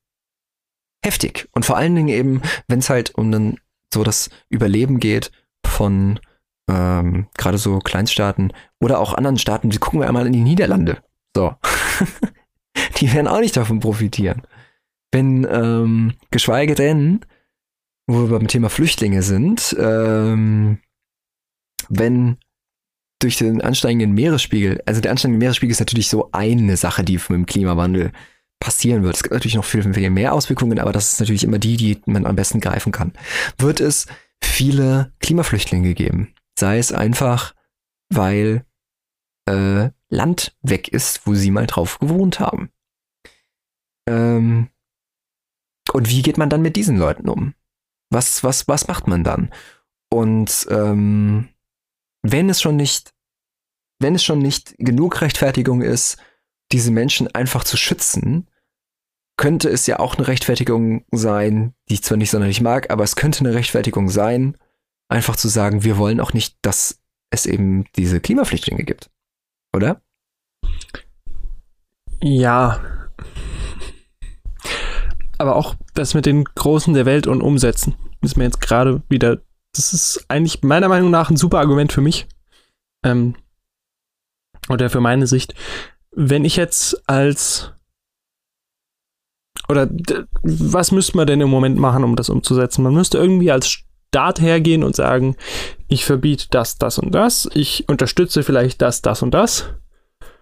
heftig. 1.03 1.49
Und 1.51 1.65
vor 1.65 1.77
allen 1.77 1.95
Dingen 1.95 2.09
eben, 2.09 2.41
wenn 2.67 2.79
es 2.79 2.89
halt 2.89 3.15
um 3.15 3.31
dann 3.31 3.57
so 3.93 4.03
das 4.03 4.29
Überleben 4.49 4.99
geht 4.99 5.31
von 5.65 6.19
ähm, 6.69 7.27
gerade 7.37 7.57
so 7.57 7.79
Kleinststaaten 7.79 8.53
oder 8.79 8.99
auch 8.99 9.13
anderen 9.13 9.37
Staaten, 9.37 9.69
die 9.69 9.77
gucken 9.77 9.99
wir 9.99 10.07
einmal 10.07 10.27
in 10.27 10.33
die 10.33 10.41
Niederlande. 10.41 11.03
So. 11.35 11.55
die 12.99 13.13
werden 13.13 13.27
auch 13.27 13.39
nicht 13.39 13.57
davon 13.57 13.79
profitieren. 13.79 14.43
Wenn, 15.11 15.45
ähm, 15.49 16.13
geschweige 16.31 16.75
denn, 16.75 17.25
wo 18.07 18.21
wir 18.21 18.39
beim 18.39 18.47
Thema 18.47 18.69
Flüchtlinge 18.69 19.21
sind, 19.21 19.75
ähm, 19.79 20.79
wenn 21.89 22.37
durch 23.19 23.37
den 23.37 23.61
ansteigenden 23.61 24.13
Meeresspiegel, 24.13 24.81
also 24.85 25.01
der 25.01 25.11
ansteigende 25.11 25.39
Meeresspiegel 25.39 25.71
ist 25.71 25.79
natürlich 25.79 26.09
so 26.09 26.29
eine 26.31 26.77
Sache, 26.77 27.03
die 27.03 27.13
mit 27.13 27.29
dem 27.29 27.45
Klimawandel 27.45 28.11
passieren 28.63 29.03
wird. 29.03 29.17
Es 29.17 29.23
gibt 29.23 29.33
natürlich 29.33 29.55
noch 29.55 29.65
viel, 29.65 29.93
viel 29.93 30.09
mehr 30.09 30.33
Auswirkungen, 30.33 30.79
aber 30.79 30.93
das 30.93 31.11
ist 31.11 31.19
natürlich 31.19 31.43
immer 31.43 31.59
die, 31.59 31.75
die 31.75 32.01
man 32.05 32.25
am 32.25 32.37
besten 32.37 32.61
greifen 32.61 32.93
kann. 32.93 33.11
Wird 33.57 33.81
es 33.81 34.07
viele 34.41 35.11
Klimaflüchtlinge 35.19 35.93
geben? 35.93 36.33
Sei 36.57 36.77
es 36.77 36.93
einfach, 36.93 37.53
weil 38.09 38.65
äh, 39.49 39.89
Land 40.07 40.55
weg 40.61 40.87
ist, 40.87 41.27
wo 41.27 41.33
sie 41.35 41.51
mal 41.51 41.67
drauf 41.67 41.99
gewohnt 41.99 42.39
haben. 42.39 42.69
Ähm, 44.07 44.69
und 45.91 46.09
wie 46.09 46.21
geht 46.21 46.37
man 46.37 46.49
dann 46.49 46.61
mit 46.61 46.77
diesen 46.77 46.97
Leuten 46.97 47.27
um? 47.27 47.55
Was, 48.09 48.45
was, 48.45 48.67
was 48.69 48.87
macht 48.87 49.07
man 49.07 49.25
dann? 49.25 49.51
Und 50.09 50.67
ähm, 50.69 51.49
wenn 52.21 52.49
es 52.49 52.61
schon 52.61 52.77
nicht, 52.77 53.13
wenn 53.99 54.15
es 54.15 54.23
schon 54.23 54.39
nicht 54.39 54.75
genug 54.77 55.19
Rechtfertigung 55.19 55.81
ist, 55.81 56.17
diese 56.71 56.91
Menschen 56.91 57.27
einfach 57.35 57.65
zu 57.65 57.75
schützen, 57.75 58.47
könnte 59.37 59.69
es 59.69 59.87
ja 59.87 59.99
auch 59.99 60.15
eine 60.15 60.27
Rechtfertigung 60.27 61.05
sein, 61.11 61.73
die 61.89 61.95
ich 61.95 62.03
zwar 62.03 62.17
nicht 62.17 62.31
sonderlich 62.31 62.61
mag, 62.61 62.91
aber 62.91 63.03
es 63.03 63.15
könnte 63.15 63.39
eine 63.39 63.53
Rechtfertigung 63.53 64.09
sein, 64.09 64.57
einfach 65.09 65.35
zu 65.35 65.47
sagen, 65.47 65.83
wir 65.83 65.97
wollen 65.97 66.19
auch 66.19 66.33
nicht, 66.33 66.57
dass 66.61 66.99
es 67.31 67.45
eben 67.45 67.85
diese 67.95 68.19
Klimaflüchtlinge 68.19 68.83
gibt. 68.83 69.09
Oder? 69.75 70.01
Ja, 72.21 72.79
aber 75.43 75.57
auch 75.57 75.75
das 75.93 76.13
mit 76.13 76.25
den 76.25 76.45
Großen 76.45 76.93
der 76.93 77.05
Welt 77.05 77.27
und 77.27 77.41
Umsetzen 77.41 77.95
ist 78.21 78.37
mir 78.37 78.45
jetzt 78.45 78.61
gerade 78.61 79.03
wieder, 79.09 79.41
das 79.73 79.91
ist 79.93 80.25
eigentlich 80.29 80.63
meiner 80.63 80.87
Meinung 80.87 81.11
nach 81.11 81.29
ein 81.29 81.35
super 81.35 81.59
Argument 81.59 81.91
für 81.91 81.99
mich. 81.99 82.27
Ähm, 83.03 83.35
oder 84.69 84.89
für 84.89 85.01
meine 85.01 85.27
Sicht. 85.27 85.53
Wenn 86.11 86.45
ich 86.45 86.55
jetzt 86.55 87.09
als 87.09 87.73
oder 89.69 89.89
was 90.43 90.91
müsste 90.91 91.17
man 91.17 91.27
denn 91.27 91.41
im 91.41 91.49
Moment 91.49 91.77
machen, 91.77 92.03
um 92.03 92.15
das 92.15 92.29
umzusetzen? 92.29 92.83
Man 92.83 92.93
müsste 92.93 93.17
irgendwie 93.17 93.51
als 93.51 93.67
Staat 94.13 94.41
hergehen 94.41 94.83
und 94.83 94.95
sagen, 94.95 95.35
ich 95.87 96.05
verbiete 96.05 96.47
das, 96.51 96.77
das 96.77 96.99
und 96.99 97.11
das, 97.15 97.49
ich 97.53 97.87
unterstütze 97.89 98.43
vielleicht 98.43 98.81
das, 98.81 99.01
das 99.01 99.21
und 99.21 99.33
das. 99.33 99.65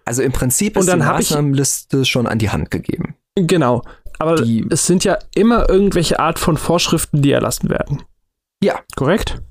Also 0.04 0.22
im 0.22 0.32
Prinzip 0.32 0.76
ist 0.76 0.82
und 0.82 0.86
dann 0.88 1.00
die 1.00 1.06
Maßnahmenliste 1.06 2.04
schon 2.04 2.26
an 2.26 2.38
die 2.38 2.50
Hand 2.50 2.70
gegeben. 2.70 3.14
Genau. 3.36 3.82
Aber 4.18 4.36
die, 4.36 4.66
es 4.70 4.86
sind 4.86 5.04
ja 5.04 5.18
immer 5.34 5.68
irgendwelche 5.68 6.18
Art 6.18 6.38
von 6.38 6.56
Vorschriften, 6.56 7.22
die 7.22 7.32
erlassen 7.32 7.70
werden. 7.70 8.02
Ja. 8.62 8.80
Korrekt? 8.94 9.42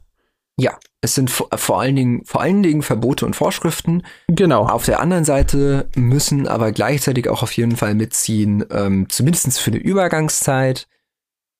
Ja. 0.58 0.78
Es 1.04 1.16
sind 1.16 1.32
vor 1.32 1.82
allen 1.82 1.95
Dingen, 1.95 2.24
vor 2.26 2.41
allen 2.41 2.62
Dingen 2.62 2.84
Verbote 2.84 3.26
und 3.26 3.36
Vorschriften. 3.36 4.04
Genau. 4.28 4.68
Auf 4.68 4.86
der 4.86 4.99
anderen 4.99 5.26
Seite 5.26 5.89
müssen 5.95 6.47
aber 6.47 6.72
gleichzeitig 6.72 7.28
auch 7.28 7.41
auf 7.41 7.52
jeden 7.54 7.76
Fall 7.76 7.95
mitziehen, 7.95 8.64
ähm, 8.70 9.10
zumindest 9.10 9.60
für 9.60 9.72
eine 9.72 9.80
Übergangszeit, 9.80 10.88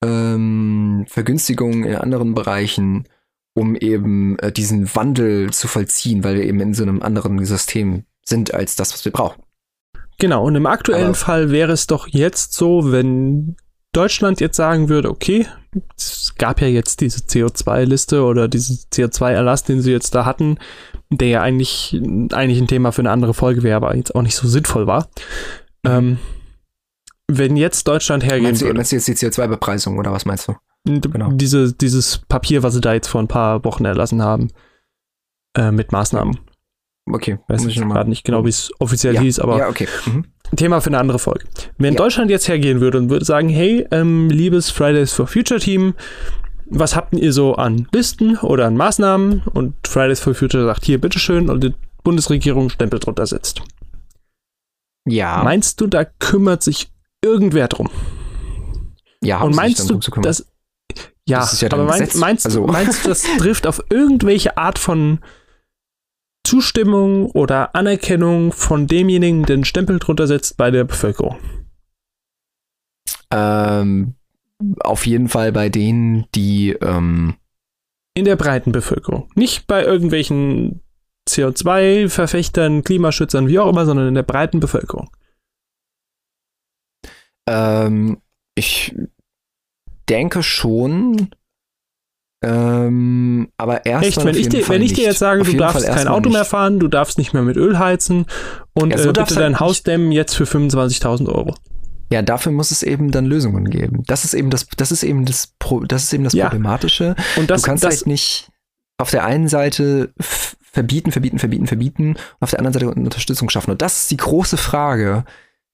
ähm, 0.04 1.06
Vergünstigungen 1.08 1.82
in 1.82 1.96
anderen 1.96 2.34
Bereichen, 2.34 3.08
um 3.54 3.74
eben 3.74 4.38
äh, 4.38 4.52
diesen 4.52 4.94
Wandel 4.94 5.50
zu 5.52 5.66
vollziehen, 5.66 6.22
weil 6.22 6.36
wir 6.36 6.44
eben 6.44 6.60
in 6.60 6.74
so 6.74 6.84
einem 6.84 7.02
anderen 7.02 7.44
System 7.44 8.04
sind 8.24 8.54
als 8.54 8.76
das, 8.76 8.92
was 8.92 9.04
wir 9.04 9.12
brauchen. 9.12 9.42
Genau, 10.18 10.44
und 10.44 10.54
im 10.54 10.66
aktuellen 10.66 11.06
Aber 11.06 11.14
Fall 11.14 11.50
wäre 11.50 11.72
es 11.72 11.88
doch 11.88 12.06
jetzt 12.06 12.52
so, 12.54 12.92
wenn 12.92 13.56
Deutschland 13.92 14.40
jetzt 14.40 14.56
sagen 14.56 14.88
würde, 14.88 15.10
okay, 15.10 15.46
es 15.96 16.34
gab 16.36 16.60
ja 16.60 16.66
jetzt 16.66 17.00
diese 17.00 17.20
CO2-Liste 17.20 18.24
oder 18.24 18.48
diesen 18.48 18.78
CO2-Erlass, 18.92 19.64
den 19.64 19.82
sie 19.82 19.92
jetzt 19.92 20.14
da 20.14 20.24
hatten, 20.24 20.58
der 21.10 21.28
ja 21.28 21.42
eigentlich, 21.42 22.00
eigentlich 22.32 22.58
ein 22.58 22.68
Thema 22.68 22.92
für 22.92 23.02
eine 23.02 23.10
andere 23.10 23.34
Folge 23.34 23.62
wäre, 23.62 23.76
aber 23.76 23.94
jetzt 23.94 24.14
auch 24.14 24.22
nicht 24.22 24.34
so 24.34 24.48
sinnvoll 24.48 24.86
war. 24.86 25.08
Mhm. 25.82 25.90
Ähm, 25.90 26.18
wenn 27.28 27.56
jetzt 27.56 27.86
Deutschland 27.88 28.24
hergehen 28.24 28.44
meinst 28.44 28.62
du, 28.62 28.66
würde. 28.66 28.78
Meinst 28.78 28.92
du 28.92 28.96
jetzt 28.96 29.08
die 29.08 29.14
CO2-Bepreisung 29.14 29.98
oder 29.98 30.12
was 30.12 30.24
meinst 30.24 30.48
du? 30.48 30.54
Genau. 30.84 31.30
Diese, 31.32 31.72
dieses 31.72 32.18
Papier, 32.28 32.62
was 32.62 32.74
sie 32.74 32.80
da 32.80 32.92
jetzt 32.92 33.08
vor 33.08 33.22
ein 33.22 33.28
paar 33.28 33.64
Wochen 33.64 33.84
erlassen 33.84 34.22
haben, 34.22 34.48
äh, 35.56 35.70
mit 35.70 35.92
Maßnahmen. 35.92 36.38
Okay. 37.06 37.38
Weiß 37.48 37.64
ich 37.66 37.76
gerade 37.76 38.08
nicht 38.08 38.24
genau, 38.24 38.44
wie 38.44 38.50
es 38.50 38.70
offiziell 38.78 39.14
ja. 39.14 39.20
hieß, 39.20 39.40
aber 39.40 39.58
ja, 39.58 39.68
okay. 39.68 39.88
Mhm. 40.06 40.24
Thema 40.56 40.80
für 40.80 40.88
eine 40.88 40.98
andere 40.98 41.18
Folge. 41.18 41.46
Wenn 41.78 41.94
ja. 41.94 41.98
Deutschland 41.98 42.30
jetzt 42.30 42.46
hergehen 42.46 42.80
würde 42.80 42.98
und 42.98 43.10
würde 43.10 43.24
sagen, 43.24 43.48
hey, 43.48 43.86
ähm, 43.90 44.28
liebes 44.28 44.70
Fridays 44.70 45.12
for 45.12 45.26
Future 45.26 45.58
Team, 45.58 45.94
was 46.66 46.94
habt 46.94 47.14
ihr 47.14 47.32
so 47.32 47.54
an 47.54 47.88
Listen 47.92 48.36
oder 48.38 48.66
an 48.66 48.76
Maßnahmen? 48.76 49.42
Und 49.52 49.74
Fridays 49.86 50.20
for 50.20 50.34
Future 50.34 50.64
sagt, 50.64 50.84
hier, 50.84 51.00
bitteschön, 51.00 51.50
und 51.50 51.64
die 51.64 51.74
Bundesregierung 52.04 52.70
Stempel 52.70 52.98
drunter 52.98 53.26
setzt. 53.26 53.62
Ja. 55.06 55.42
Meinst 55.42 55.80
du, 55.80 55.86
da 55.86 56.04
kümmert 56.04 56.62
sich 56.62 56.92
irgendwer 57.22 57.68
drum? 57.68 57.90
Ja, 59.22 59.40
und 59.40 59.54
meinst 59.54 59.88
du, 59.88 59.98
dass 60.20 60.46
ja, 61.28 61.38
das 61.38 61.60
ja 61.60 61.70
aber 61.70 61.84
meinst, 61.84 62.16
meinst, 62.16 62.46
also. 62.46 62.66
meinst 62.66 63.04
du, 63.04 63.08
das 63.08 63.22
trifft 63.38 63.66
auf 63.66 63.82
irgendwelche 63.90 64.56
Art 64.56 64.78
von 64.78 65.20
Zustimmung 66.44 67.26
oder 67.30 67.74
Anerkennung 67.74 68.52
von 68.52 68.86
demjenigen 68.86 69.44
den 69.44 69.64
Stempel 69.64 69.98
drunter 69.98 70.26
setzt 70.26 70.56
bei 70.56 70.70
der 70.70 70.84
Bevölkerung? 70.84 71.38
Ähm, 73.30 74.14
auf 74.80 75.06
jeden 75.06 75.28
Fall 75.28 75.52
bei 75.52 75.68
denen, 75.68 76.26
die 76.34 76.70
ähm 76.80 77.36
in 78.14 78.24
der 78.24 78.36
breiten 78.36 78.72
Bevölkerung. 78.72 79.30
Nicht 79.34 79.66
bei 79.66 79.82
irgendwelchen 79.84 80.80
CO2-Verfechtern, 81.28 82.84
Klimaschützern, 82.84 83.48
wie 83.48 83.58
auch 83.58 83.70
immer, 83.70 83.86
sondern 83.86 84.08
in 84.08 84.14
der 84.14 84.22
breiten 84.22 84.60
Bevölkerung. 84.60 85.10
Ähm, 87.48 88.20
ich 88.54 88.94
denke 90.08 90.42
schon. 90.42 91.30
Ähm, 92.42 93.48
aber 93.56 93.86
erst 93.86 94.06
Echt, 94.06 94.24
wenn 94.24 94.34
ich, 94.34 94.48
dir, 94.48 94.68
wenn 94.68 94.82
ich 94.82 94.92
dir 94.94 95.04
jetzt 95.04 95.20
sage, 95.20 95.44
du 95.44 95.56
darfst 95.56 95.86
kein 95.86 96.08
Auto 96.08 96.28
mehr 96.28 96.44
fahren, 96.44 96.80
du 96.80 96.88
darfst 96.88 97.16
nicht 97.18 97.32
mehr 97.32 97.42
mit 97.42 97.56
Öl 97.56 97.78
heizen 97.78 98.26
und 98.72 98.90
ja, 98.90 98.98
so 98.98 99.10
äh, 99.10 99.12
bitte 99.12 99.34
dein 99.34 99.52
halt 99.52 99.60
Haus 99.60 99.82
dämmen 99.84 100.10
jetzt 100.10 100.34
für 100.34 100.44
25.000 100.44 101.28
Euro. 101.28 101.54
Ja, 102.12 102.20
dafür 102.20 102.52
muss 102.52 102.70
es 102.72 102.82
eben 102.82 103.10
dann 103.10 103.26
Lösungen 103.26 103.70
geben. 103.70 104.02
Das 104.06 104.24
ist 104.24 104.34
eben 104.34 104.50
das, 104.50 104.66
das 104.76 104.92
ist 104.92 105.02
eben 105.02 105.24
das, 105.24 105.54
das 105.86 106.04
ist 106.04 106.12
eben 106.12 106.24
das 106.24 106.34
ja. 106.34 106.48
Problematische. 106.48 107.14
Und 107.36 107.48
das, 107.48 107.62
du 107.62 107.66
kannst 107.66 107.84
das, 107.84 107.98
halt 107.98 108.06
nicht 108.06 108.50
auf 108.98 109.10
der 109.10 109.24
einen 109.24 109.48
Seite 109.48 110.12
verbieten, 110.20 111.12
verbieten, 111.12 111.38
verbieten, 111.38 111.66
verbieten 111.66 112.08
und 112.10 112.18
auf 112.40 112.50
der 112.50 112.58
anderen 112.58 112.74
Seite 112.74 112.90
Unterstützung 112.90 113.48
schaffen. 113.50 113.70
Und 113.70 113.82
das 113.82 114.02
ist 114.02 114.10
die 114.10 114.16
große 114.16 114.56
Frage, 114.56 115.24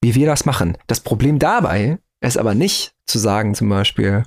wie 0.01 0.15
wir 0.15 0.27
das 0.27 0.45
machen. 0.45 0.77
Das 0.87 1.01
Problem 1.01 1.39
dabei 1.39 1.99
ist 2.21 2.39
aber 2.39 2.55
nicht 2.55 2.95
zu 3.07 3.19
sagen, 3.19 3.55
zum 3.55 3.69
Beispiel, 3.69 4.25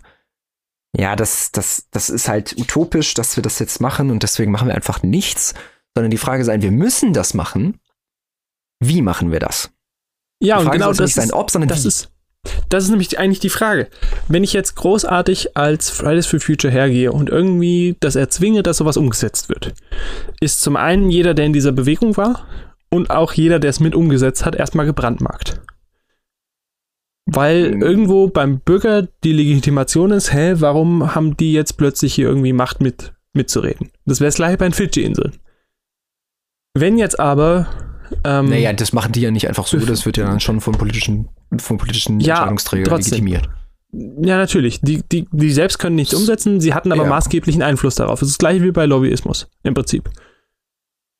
ja, 0.98 1.16
das, 1.16 1.52
das, 1.52 1.88
das 1.92 2.10
ist 2.10 2.28
halt 2.28 2.56
utopisch, 2.58 3.14
dass 3.14 3.36
wir 3.36 3.44
das 3.44 3.60
jetzt 3.60 3.80
machen 3.80 4.12
und 4.12 4.24
deswegen 4.24 4.52
machen 4.52 4.68
wir 4.68 4.76
einfach 4.76 5.04
nichts, 5.04 5.54
sondern 5.96 6.12
die 6.12 6.18
Frage 6.18 6.44
sein, 6.44 6.62
wir 6.62 6.72
müssen 6.72 7.14
das 7.14 7.34
machen. 7.34 7.80
Wie 8.80 9.02
machen 9.02 9.32
wir 9.32 9.39
das? 9.39 9.72
Ja, 10.42 10.58
und 10.58 10.72
genau 10.72 10.92
das 10.92 11.14
sein, 11.14 11.32
ob, 11.32 11.52
sondern 11.52 11.70
das 11.70 11.84
wie. 11.84 11.89
ist 11.89 12.12
das 12.70 12.86
ist 12.86 12.89
nämlich 12.89 13.20
eigentlich 13.20 13.39
die 13.39 13.50
Frage. 13.50 13.88
Wenn 14.28 14.44
ich 14.44 14.54
jetzt 14.54 14.76
großartig 14.76 15.56
als 15.56 15.89
Fridays 15.89 16.26
for 16.26 16.39
Future 16.39 16.74
hergehe 16.74 17.12
und 17.12 17.30
irgendwie 17.30 17.96
das 18.00 18.16
erzwinge, 18.16 18.64
dass 18.64 18.78
sowas 18.78 18.98
umgesetzt 18.98 19.50
wird, 19.50 19.74
ist 20.39 20.62
zum 20.62 20.76
einen 20.76 21.10
jeder, 21.10 21.34
der 21.34 21.46
in 21.46 21.54
dieser 21.54 21.72
Bewegung 21.72 22.18
war 22.18 22.48
und 22.89 23.12
auch 23.12 23.34
jeder, 23.34 23.60
der 23.60 23.70
es 23.70 23.80
mit 23.80 23.94
umgesetzt 23.94 24.46
hat, 24.46 24.56
erstmal 24.56 24.86
gebrandmarkt. 24.86 25.62
Weil 27.34 27.75
mhm. 27.75 27.82
irgendwo 27.82 28.27
beim 28.27 28.59
Bürger 28.59 29.07
die 29.23 29.32
Legitimation 29.32 30.11
ist, 30.11 30.34
hä, 30.34 30.55
warum 30.57 31.15
haben 31.15 31.38
die 31.38 31.53
jetzt 31.53 31.77
plötzlich 31.77 32.13
hier 32.13 32.27
irgendwie 32.27 32.51
Macht 32.51 32.82
mit, 32.82 33.13
mitzureden? 33.34 33.89
Das 34.05 34.19
wäre 34.19 34.29
es 34.29 34.36
gleich 34.36 34.57
bei 34.57 34.67
den 34.67 34.73
Fidschi-Inseln. 34.73 35.34
Wenn 36.73 36.97
jetzt 36.97 37.19
aber. 37.19 37.67
Ähm, 38.25 38.49
naja, 38.49 38.73
das 38.73 38.91
machen 38.91 39.13
die 39.13 39.21
ja 39.21 39.32
nicht 39.32 39.47
einfach 39.47 39.65
so, 39.65 39.77
das 39.77 40.05
wird 40.05 40.17
ja 40.17 40.25
dann 40.25 40.41
schon 40.41 40.59
von 40.59 40.73
politischen, 40.73 41.29
von 41.57 41.77
politischen 41.77 42.19
ja, 42.19 42.36
Entscheidungsträgern 42.36 42.89
trotzdem. 42.89 43.25
legitimiert. 43.25 43.49
Ja, 43.93 44.38
natürlich. 44.38 44.82
Die, 44.82 45.01
die, 45.09 45.27
die 45.32 45.51
selbst 45.51 45.77
können 45.79 45.95
nichts 45.95 46.13
umsetzen, 46.13 46.59
sie 46.59 46.73
hatten 46.73 46.91
aber 46.91 47.03
ja. 47.03 47.09
maßgeblichen 47.09 47.61
Einfluss 47.61 47.95
darauf. 47.95 48.21
Es 48.21 48.27
ist 48.27 48.36
das 48.36 48.39
gleiche 48.39 48.63
wie 48.63 48.71
bei 48.71 48.86
Lobbyismus, 48.86 49.47
im 49.63 49.73
Prinzip. 49.73 50.09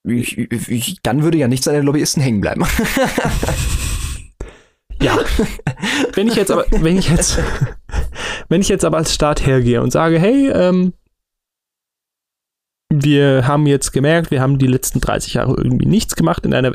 Ich, 0.04 0.38
ich, 0.38 0.98
dann 1.04 1.24
würde 1.24 1.38
ja 1.38 1.48
nichts 1.48 1.68
an 1.68 1.76
den 1.76 1.86
Lobbyisten 1.86 2.22
hängen 2.22 2.42
bleiben. 2.42 2.66
Ja. 5.02 5.18
wenn 6.14 6.28
ich 6.28 6.36
jetzt 6.36 6.52
aber, 6.52 6.66
wenn 6.72 6.98
ich 6.98 7.10
jetzt, 7.10 7.40
wenn 8.50 8.62
ich 8.62 8.70
jetzt 8.70 8.86
aber 8.86 8.98
als 8.98 9.14
Staat 9.14 9.46
hergehe 9.46 9.82
und 9.82 9.92
sage, 9.92 10.20
hey, 10.20 10.50
ähm, 10.50 10.94
wir 12.94 13.48
haben 13.48 13.68
jetzt 13.68 13.92
gemerkt, 13.92 14.32
wir 14.32 14.42
haben 14.42 14.60
die 14.60 14.68
letzten 14.68 15.00
30 15.00 15.36
Jahre 15.36 15.56
irgendwie 15.58 15.86
nichts 15.86 16.16
gemacht 16.16 16.46
in 16.46 16.54
einer, 16.54 16.74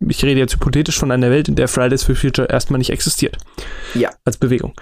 ich 0.00 0.24
rede 0.24 0.40
jetzt 0.40 0.54
hypothetisch 0.54 0.98
von 0.98 1.10
einer 1.10 1.30
Welt, 1.30 1.48
in 1.48 1.56
der 1.56 1.68
Fridays 1.68 2.02
for 2.02 2.14
Future 2.14 2.48
erstmal 2.48 2.78
nicht 2.78 2.90
existiert. 2.90 3.36
Ja. 3.94 4.10
Als 4.24 4.38
Bewegung. 4.38 4.74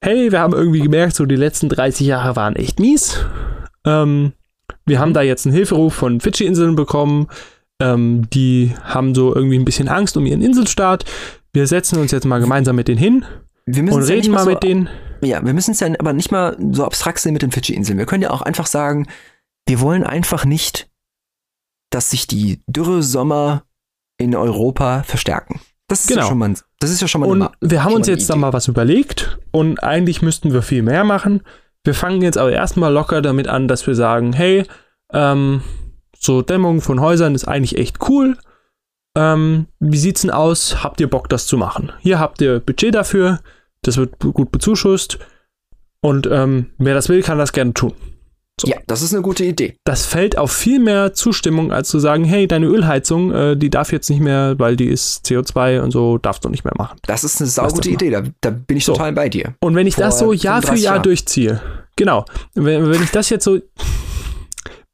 Hey, 0.00 0.30
wir 0.30 0.40
haben 0.40 0.52
irgendwie 0.52 0.80
gemerkt, 0.80 1.16
so 1.16 1.26
die 1.26 1.36
letzten 1.36 1.68
30 1.68 2.06
Jahre 2.06 2.36
waren 2.36 2.56
echt 2.56 2.78
mies. 2.78 3.24
Ähm, 3.84 4.32
wir 4.86 4.98
haben 4.98 5.14
da 5.14 5.22
jetzt 5.22 5.46
einen 5.46 5.54
Hilferuf 5.54 5.94
von 5.94 6.20
Fidschi-Inseln 6.20 6.76
bekommen. 6.76 7.28
Ähm, 7.80 8.28
die 8.30 8.72
haben 8.84 9.14
so 9.14 9.34
irgendwie 9.34 9.58
ein 9.58 9.64
bisschen 9.64 9.88
Angst 9.88 10.16
um 10.16 10.26
ihren 10.26 10.42
Inselstaat 10.42 11.04
wir 11.54 11.66
setzen 11.66 11.98
uns 11.98 12.10
jetzt 12.10 12.26
mal 12.26 12.40
gemeinsam 12.40 12.76
mit 12.76 12.88
denen 12.88 12.98
hin 12.98 13.24
und 13.66 14.02
reden 14.02 14.26
ja 14.26 14.32
mal 14.32 14.44
so, 14.44 14.50
mit 14.50 14.62
denen. 14.62 14.90
Ja, 15.22 15.44
wir 15.44 15.54
müssen 15.54 15.70
es 15.70 15.80
ja 15.80 15.88
aber 15.98 16.12
nicht 16.12 16.30
mal 16.30 16.56
so 16.72 16.84
abstrakt 16.84 17.20
sehen 17.20 17.32
mit 17.32 17.42
den 17.42 17.52
Fidschi-Inseln. 17.52 17.96
Wir 17.96 18.06
können 18.06 18.22
ja 18.22 18.30
auch 18.30 18.42
einfach 18.42 18.66
sagen, 18.66 19.06
wir 19.66 19.80
wollen 19.80 20.04
einfach 20.04 20.44
nicht, 20.44 20.90
dass 21.90 22.10
sich 22.10 22.26
die 22.26 22.62
Dürresommer 22.66 23.64
in 24.18 24.34
Europa 24.34 25.04
verstärken. 25.04 25.60
Das 25.86 26.00
ist 26.00 26.08
genau. 26.08 26.22
ja 26.22 26.28
schon 26.28 26.38
mal, 26.38 26.54
das 26.80 26.90
ist 26.90 27.00
ja 27.00 27.08
schon 27.08 27.20
mal 27.20 27.28
Und 27.28 27.48
wir 27.60 27.84
haben 27.84 27.94
uns 27.94 28.08
jetzt 28.08 28.28
da 28.28 28.36
mal 28.36 28.52
was 28.52 28.68
überlegt 28.68 29.38
und 29.52 29.82
eigentlich 29.82 30.22
müssten 30.22 30.52
wir 30.52 30.62
viel 30.62 30.82
mehr 30.82 31.04
machen. 31.04 31.42
Wir 31.84 31.94
fangen 31.94 32.22
jetzt 32.22 32.38
aber 32.38 32.52
erstmal 32.52 32.92
locker 32.92 33.22
damit 33.22 33.46
an, 33.46 33.68
dass 33.68 33.86
wir 33.86 33.94
sagen, 33.94 34.32
hey, 34.32 34.64
ähm, 35.12 35.62
so 36.18 36.42
Dämmung 36.42 36.80
von 36.80 37.00
Häusern 37.00 37.34
ist 37.34 37.46
eigentlich 37.46 37.78
echt 37.78 38.08
cool 38.08 38.38
ähm, 39.14 39.66
wie 39.80 39.98
sieht's 39.98 40.22
denn 40.22 40.30
aus? 40.30 40.82
Habt 40.82 41.00
ihr 41.00 41.08
Bock, 41.08 41.28
das 41.28 41.46
zu 41.46 41.56
machen? 41.56 41.92
Hier 42.00 42.18
habt 42.18 42.40
ihr 42.40 42.60
Budget 42.60 42.94
dafür, 42.94 43.40
das 43.82 43.96
wird 43.96 44.18
gut 44.18 44.50
bezuschusst 44.50 45.18
und 46.00 46.28
ähm, 46.30 46.66
wer 46.78 46.94
das 46.94 47.08
will, 47.08 47.22
kann 47.22 47.38
das 47.38 47.52
gerne 47.52 47.74
tun. 47.74 47.92
So. 48.60 48.68
Ja, 48.68 48.76
das 48.86 49.02
ist 49.02 49.12
eine 49.12 49.22
gute 49.22 49.44
Idee. 49.44 49.76
Das 49.84 50.06
fällt 50.06 50.38
auf 50.38 50.52
viel 50.52 50.78
mehr 50.78 51.12
Zustimmung, 51.12 51.72
als 51.72 51.88
zu 51.88 51.98
sagen, 51.98 52.24
hey, 52.24 52.46
deine 52.46 52.66
Ölheizung, 52.66 53.32
äh, 53.32 53.56
die 53.56 53.68
darf 53.68 53.90
jetzt 53.90 54.08
nicht 54.10 54.20
mehr, 54.20 54.54
weil 54.58 54.76
die 54.76 54.86
ist 54.86 55.26
CO2 55.26 55.80
und 55.80 55.90
so, 55.90 56.18
darfst 56.18 56.44
du 56.44 56.48
nicht 56.48 56.64
mehr 56.64 56.74
machen. 56.76 56.98
Das 57.06 57.24
ist 57.24 57.40
eine 57.40 57.50
saugute 57.50 57.90
Idee, 57.90 58.10
da, 58.10 58.22
da, 58.40 58.50
bin 58.50 58.76
ich 58.76 58.84
so. 58.84 58.92
total 58.92 59.12
bei 59.12 59.28
dir. 59.28 59.54
Und 59.60 59.74
wenn 59.74 59.88
ich 59.88 59.96
Vor 59.96 60.04
das 60.04 60.20
so 60.20 60.32
Jahr 60.32 60.62
für 60.62 60.76
Jahr 60.76 60.94
Jahr 60.94 60.98
durchziehe, 61.00 61.60
genau, 61.96 62.24
wenn, 62.54 62.88
wenn 62.88 63.02
ich 63.02 63.10
das 63.10 63.28
jetzt 63.30 63.44
so, 63.44 63.58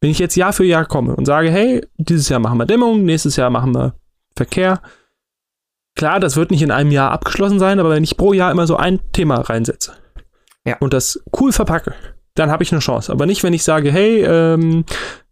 wenn 0.00 0.10
ich 0.10 0.18
jetzt 0.18 0.36
Jahr 0.36 0.54
für 0.54 0.64
Jahr 0.64 0.86
komme 0.86 1.14
und 1.14 1.26
sage, 1.26 1.50
hey, 1.50 1.82
dieses 1.98 2.30
Jahr 2.30 2.40
machen 2.40 2.56
wir 2.56 2.64
Dämmung, 2.64 3.04
nächstes 3.04 3.36
Jahr 3.36 3.50
machen 3.50 3.74
wir 3.74 3.94
Verkehr. 4.40 4.80
Klar, 5.96 6.18
das 6.18 6.36
wird 6.36 6.50
nicht 6.50 6.62
in 6.62 6.70
einem 6.70 6.90
Jahr 6.90 7.10
abgeschlossen 7.10 7.58
sein, 7.58 7.78
aber 7.78 7.90
wenn 7.90 8.04
ich 8.04 8.16
pro 8.16 8.32
Jahr 8.32 8.50
immer 8.50 8.66
so 8.66 8.76
ein 8.76 9.00
Thema 9.12 9.36
reinsetze 9.40 9.92
ja. 10.64 10.76
und 10.80 10.94
das 10.94 11.22
cool 11.38 11.52
verpacke, 11.52 11.94
dann 12.34 12.50
habe 12.50 12.62
ich 12.62 12.72
eine 12.72 12.80
Chance. 12.80 13.12
Aber 13.12 13.26
nicht, 13.26 13.42
wenn 13.42 13.52
ich 13.52 13.64
sage, 13.64 13.92
hey, 13.92 14.22
ähm, 14.22 14.84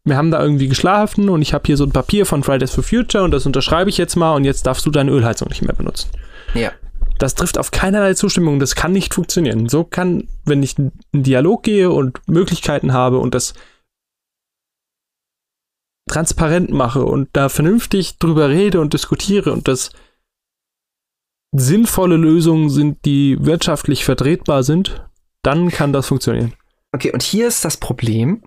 wir 0.05 0.17
haben 0.17 0.31
da 0.31 0.43
irgendwie 0.43 0.69
geschlafen 0.69 1.29
und 1.29 1.43
ich 1.43 1.55
habe 1.55 1.65
hier 1.67 1.77
so 1.77 1.85
ein 1.85 1.93
Papier 1.93 2.27
von 2.27 2.43
Fridays 2.43 2.73
for 2.73 2.85
Future 2.85 3.25
und 3.25 3.31
das 3.31 3.47
unterschreibe 3.47 3.89
ich 3.89 3.99
jetzt 3.99 4.17
mal 4.17 4.35
und 4.35 4.45
jetzt 4.45 4.67
darfst 4.67 4.85
du 4.85 4.91
deine 4.91 5.11
Ölheizung 5.11 5.49
nicht 5.49 5.63
mehr 5.63 5.75
benutzen. 5.75 6.11
Ja. 6.55 6.73
Das 7.19 7.35
trifft 7.35 7.59
auf 7.59 7.71
keinerlei 7.71 8.15
Zustimmung. 8.15 8.61
Das 8.61 8.75
kann 8.75 8.93
nicht 8.93 9.15
funktionieren. 9.15 9.69
So 9.69 9.85
kann, 9.85 10.29
wenn 10.45 10.63
ich 10.63 10.79
in 10.79 10.93
Dialog 11.13 11.63
gehe 11.63 11.91
und 11.91 12.21
Möglichkeiten 12.29 12.93
habe 12.93 13.19
und 13.19 13.35
das 13.35 13.55
transparent 16.09 16.71
mache 16.71 17.05
und 17.05 17.29
da 17.33 17.49
vernünftig 17.49 18.19
drüber 18.19 18.49
rede 18.49 18.81
und 18.81 18.95
diskutiere 18.95 19.53
und 19.53 19.69
das 19.69 19.91
sinnvolle 21.53 22.17
Lösungen 22.17 22.71
sind, 22.71 23.05
die 23.05 23.37
wirtschaftlich 23.41 24.05
vertretbar 24.05 24.63
sind, 24.63 25.09
dann 25.43 25.71
kann 25.71 25.93
das 25.93 26.09
funktionieren. 26.09 26.55
Okay, 26.93 27.13
und 27.13 27.23
hier 27.23 27.49
ist 27.49 27.65
das 27.65 27.77
Problem, 27.77 28.43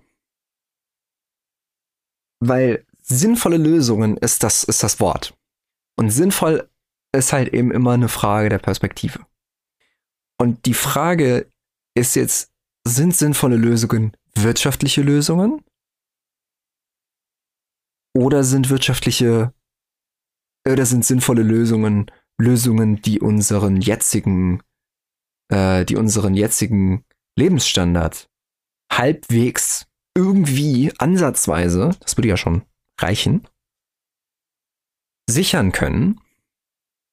weil 2.40 2.86
sinnvolle 3.02 3.58
Lösungen 3.58 4.18
ist 4.18 4.44
das, 4.44 4.64
ist 4.64 4.84
das 4.84 5.00
Wort. 5.00 5.34
Und 5.96 6.10
sinnvoll 6.10 6.70
ist 7.16 7.34
halt 7.34 7.54
eben 7.54 7.72
immer 7.72 7.92
eine 7.92 8.10
Frage 8.10 8.50
der 8.50 8.60
Perspektive. 8.60 9.20
Und 10.38 10.66
die 10.66 10.74
Frage 10.74 11.48
ist 11.94 12.16
jetzt, 12.16 12.52
sind 12.84 13.16
sinnvolle 13.16 13.58
Lösungen 13.58 14.16
wirtschaftliche 14.34 15.02
Lösungen 15.02 15.62
oder 18.14 18.44
sind 18.44 18.70
wirtschaftliche 18.70 19.54
oder 20.68 20.86
sind 20.86 21.06
sinnvolle 21.06 21.44
Lösungen 21.44 22.12
Lösungen, 22.42 23.02
die 23.02 23.20
unseren 23.20 23.80
jetzigen, 23.80 24.62
äh, 25.50 25.86
die 25.86 25.96
unseren 25.96 26.34
jetzigen 26.34 27.06
Lebensstandard 27.38 28.30
halbwegs 28.92 29.88
irgendwie 30.18 30.92
ansatzweise, 30.98 31.92
das 32.02 32.18
würde 32.18 32.28
ja 32.28 32.38
schon 32.38 32.64
reichen, 33.00 33.48
sichern 35.30 35.72
können, 35.72 36.20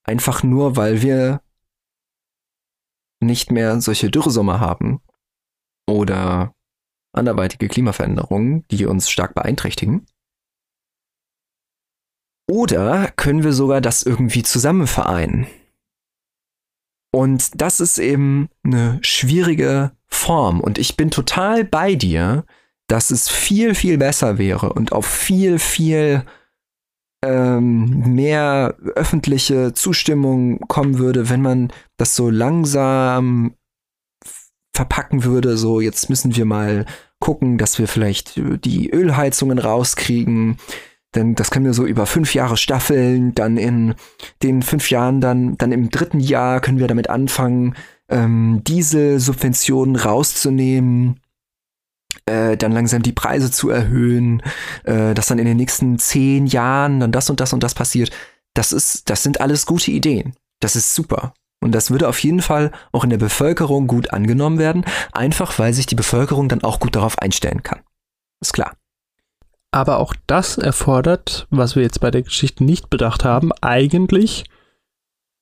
einfach 0.02 0.42
nur 0.42 0.76
weil 0.76 1.02
wir 1.02 1.40
nicht 3.20 3.52
mehr 3.52 3.80
solche 3.80 4.10
Dürresommer 4.10 4.58
haben 4.58 5.00
oder 5.88 6.54
anderweitige 7.12 7.68
Klimaveränderungen, 7.68 8.66
die 8.68 8.86
uns 8.86 9.10
stark 9.10 9.34
beeinträchtigen. 9.34 10.06
Oder 12.50 13.12
können 13.16 13.44
wir 13.44 13.52
sogar 13.52 13.80
das 13.80 14.02
irgendwie 14.02 14.42
zusammen 14.42 14.86
vereinen? 14.86 15.46
Und 17.12 17.60
das 17.60 17.80
ist 17.80 17.98
eben 17.98 18.48
eine 18.64 18.98
schwierige 19.02 19.92
Form. 20.06 20.60
Und 20.60 20.78
ich 20.78 20.96
bin 20.96 21.10
total 21.10 21.64
bei 21.64 21.94
dir, 21.94 22.44
dass 22.86 23.10
es 23.10 23.28
viel, 23.28 23.74
viel 23.74 23.98
besser 23.98 24.38
wäre 24.38 24.72
und 24.72 24.92
auf 24.92 25.06
viel, 25.06 25.58
viel 25.58 26.24
ähm, 27.24 28.14
mehr 28.14 28.76
öffentliche 28.94 29.74
Zustimmung 29.74 30.60
kommen 30.68 30.98
würde, 30.98 31.28
wenn 31.28 31.42
man 31.42 31.72
das 31.96 32.14
so 32.14 32.30
langsam 32.30 33.54
verpacken 34.74 35.24
würde. 35.24 35.56
So, 35.56 35.80
jetzt 35.80 36.08
müssen 36.08 36.36
wir 36.36 36.44
mal 36.44 36.86
gucken, 37.20 37.58
dass 37.58 37.78
wir 37.78 37.88
vielleicht 37.88 38.36
die 38.36 38.90
Ölheizungen 38.90 39.58
rauskriegen 39.58 40.56
denn 41.14 41.34
das 41.34 41.50
können 41.50 41.64
wir 41.64 41.74
so 41.74 41.86
über 41.86 42.06
fünf 42.06 42.34
Jahre 42.34 42.56
staffeln. 42.56 43.34
Dann 43.34 43.56
in 43.56 43.94
den 44.42 44.62
fünf 44.62 44.90
Jahren, 44.90 45.20
dann, 45.20 45.56
dann 45.56 45.72
im 45.72 45.90
dritten 45.90 46.20
Jahr 46.20 46.60
können 46.60 46.78
wir 46.78 46.88
damit 46.88 47.08
anfangen, 47.10 47.74
ähm, 48.08 48.62
Dieselsubventionen 48.66 49.96
rauszunehmen, 49.96 51.20
äh, 52.26 52.56
dann 52.56 52.72
langsam 52.72 53.02
die 53.02 53.12
Preise 53.12 53.50
zu 53.50 53.70
erhöhen, 53.70 54.42
äh, 54.84 55.14
dass 55.14 55.26
dann 55.26 55.38
in 55.38 55.46
den 55.46 55.56
nächsten 55.56 55.98
zehn 55.98 56.46
Jahren 56.46 57.00
dann 57.00 57.12
das 57.12 57.30
und 57.30 57.40
das 57.40 57.52
und 57.52 57.62
das 57.62 57.74
passiert. 57.74 58.10
Das 58.54 58.72
ist, 58.72 59.08
das 59.08 59.22
sind 59.22 59.40
alles 59.40 59.66
gute 59.66 59.90
Ideen. 59.90 60.34
Das 60.60 60.76
ist 60.76 60.94
super. 60.94 61.34
Und 61.60 61.72
das 61.72 61.90
würde 61.90 62.08
auf 62.08 62.18
jeden 62.22 62.42
Fall 62.42 62.70
auch 62.92 63.04
in 63.04 63.10
der 63.10 63.18
Bevölkerung 63.18 63.86
gut 63.86 64.12
angenommen 64.12 64.58
werden, 64.58 64.84
einfach 65.12 65.58
weil 65.58 65.72
sich 65.72 65.86
die 65.86 65.96
Bevölkerung 65.96 66.48
dann 66.48 66.62
auch 66.62 66.80
gut 66.80 66.94
darauf 66.94 67.18
einstellen 67.18 67.62
kann. 67.62 67.80
Ist 68.40 68.52
klar. 68.52 68.76
Aber 69.70 69.98
auch 69.98 70.14
das 70.26 70.56
erfordert, 70.56 71.46
was 71.50 71.76
wir 71.76 71.82
jetzt 71.82 72.00
bei 72.00 72.10
der 72.10 72.22
Geschichte 72.22 72.64
nicht 72.64 72.88
bedacht 72.88 73.24
haben, 73.24 73.52
eigentlich, 73.60 74.44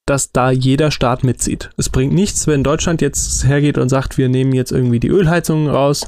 dass 0.05 0.31
da 0.31 0.51
jeder 0.51 0.91
Staat 0.91 1.23
mitzieht. 1.23 1.69
Es 1.77 1.89
bringt 1.89 2.13
nichts, 2.13 2.47
wenn 2.47 2.63
Deutschland 2.63 3.01
jetzt 3.01 3.45
hergeht 3.45 3.77
und 3.77 3.89
sagt, 3.89 4.17
wir 4.17 4.29
nehmen 4.29 4.53
jetzt 4.53 4.71
irgendwie 4.71 4.99
die 4.99 5.09
Ölheizungen 5.09 5.69
raus 5.69 6.07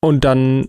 und 0.00 0.24
dann 0.24 0.68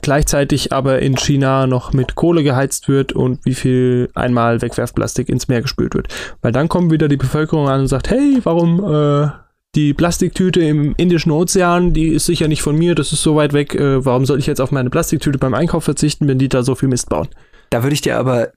gleichzeitig 0.00 0.72
aber 0.72 1.00
in 1.00 1.16
China 1.16 1.66
noch 1.66 1.92
mit 1.92 2.14
Kohle 2.14 2.42
geheizt 2.42 2.88
wird 2.88 3.12
und 3.12 3.44
wie 3.44 3.54
viel 3.54 4.10
einmal 4.14 4.62
Wegwerfplastik 4.62 5.28
ins 5.28 5.48
Meer 5.48 5.62
gespült 5.62 5.94
wird. 5.94 6.08
Weil 6.40 6.52
dann 6.52 6.68
kommt 6.68 6.92
wieder 6.92 7.08
die 7.08 7.16
Bevölkerung 7.16 7.68
an 7.68 7.80
und 7.80 7.88
sagt, 7.88 8.10
hey, 8.10 8.38
warum 8.44 8.84
äh, 8.84 9.30
die 9.74 9.94
Plastiktüte 9.94 10.60
im 10.60 10.94
Indischen 10.96 11.30
Ozean, 11.30 11.92
die 11.92 12.08
ist 12.08 12.26
sicher 12.26 12.48
nicht 12.48 12.62
von 12.62 12.76
mir, 12.76 12.94
das 12.94 13.12
ist 13.12 13.22
so 13.22 13.36
weit 13.36 13.52
weg, 13.52 13.74
äh, 13.74 14.04
warum 14.04 14.26
soll 14.26 14.38
ich 14.38 14.46
jetzt 14.46 14.60
auf 14.60 14.72
meine 14.72 14.90
Plastiktüte 14.90 15.38
beim 15.38 15.54
Einkauf 15.54 15.84
verzichten, 15.84 16.26
wenn 16.26 16.38
die 16.38 16.48
da 16.48 16.62
so 16.62 16.74
viel 16.74 16.88
Mist 16.88 17.08
bauen? 17.08 17.28
Da 17.70 17.82
würde 17.82 17.94
ich 17.94 18.00
dir 18.00 18.18
aber 18.18 18.52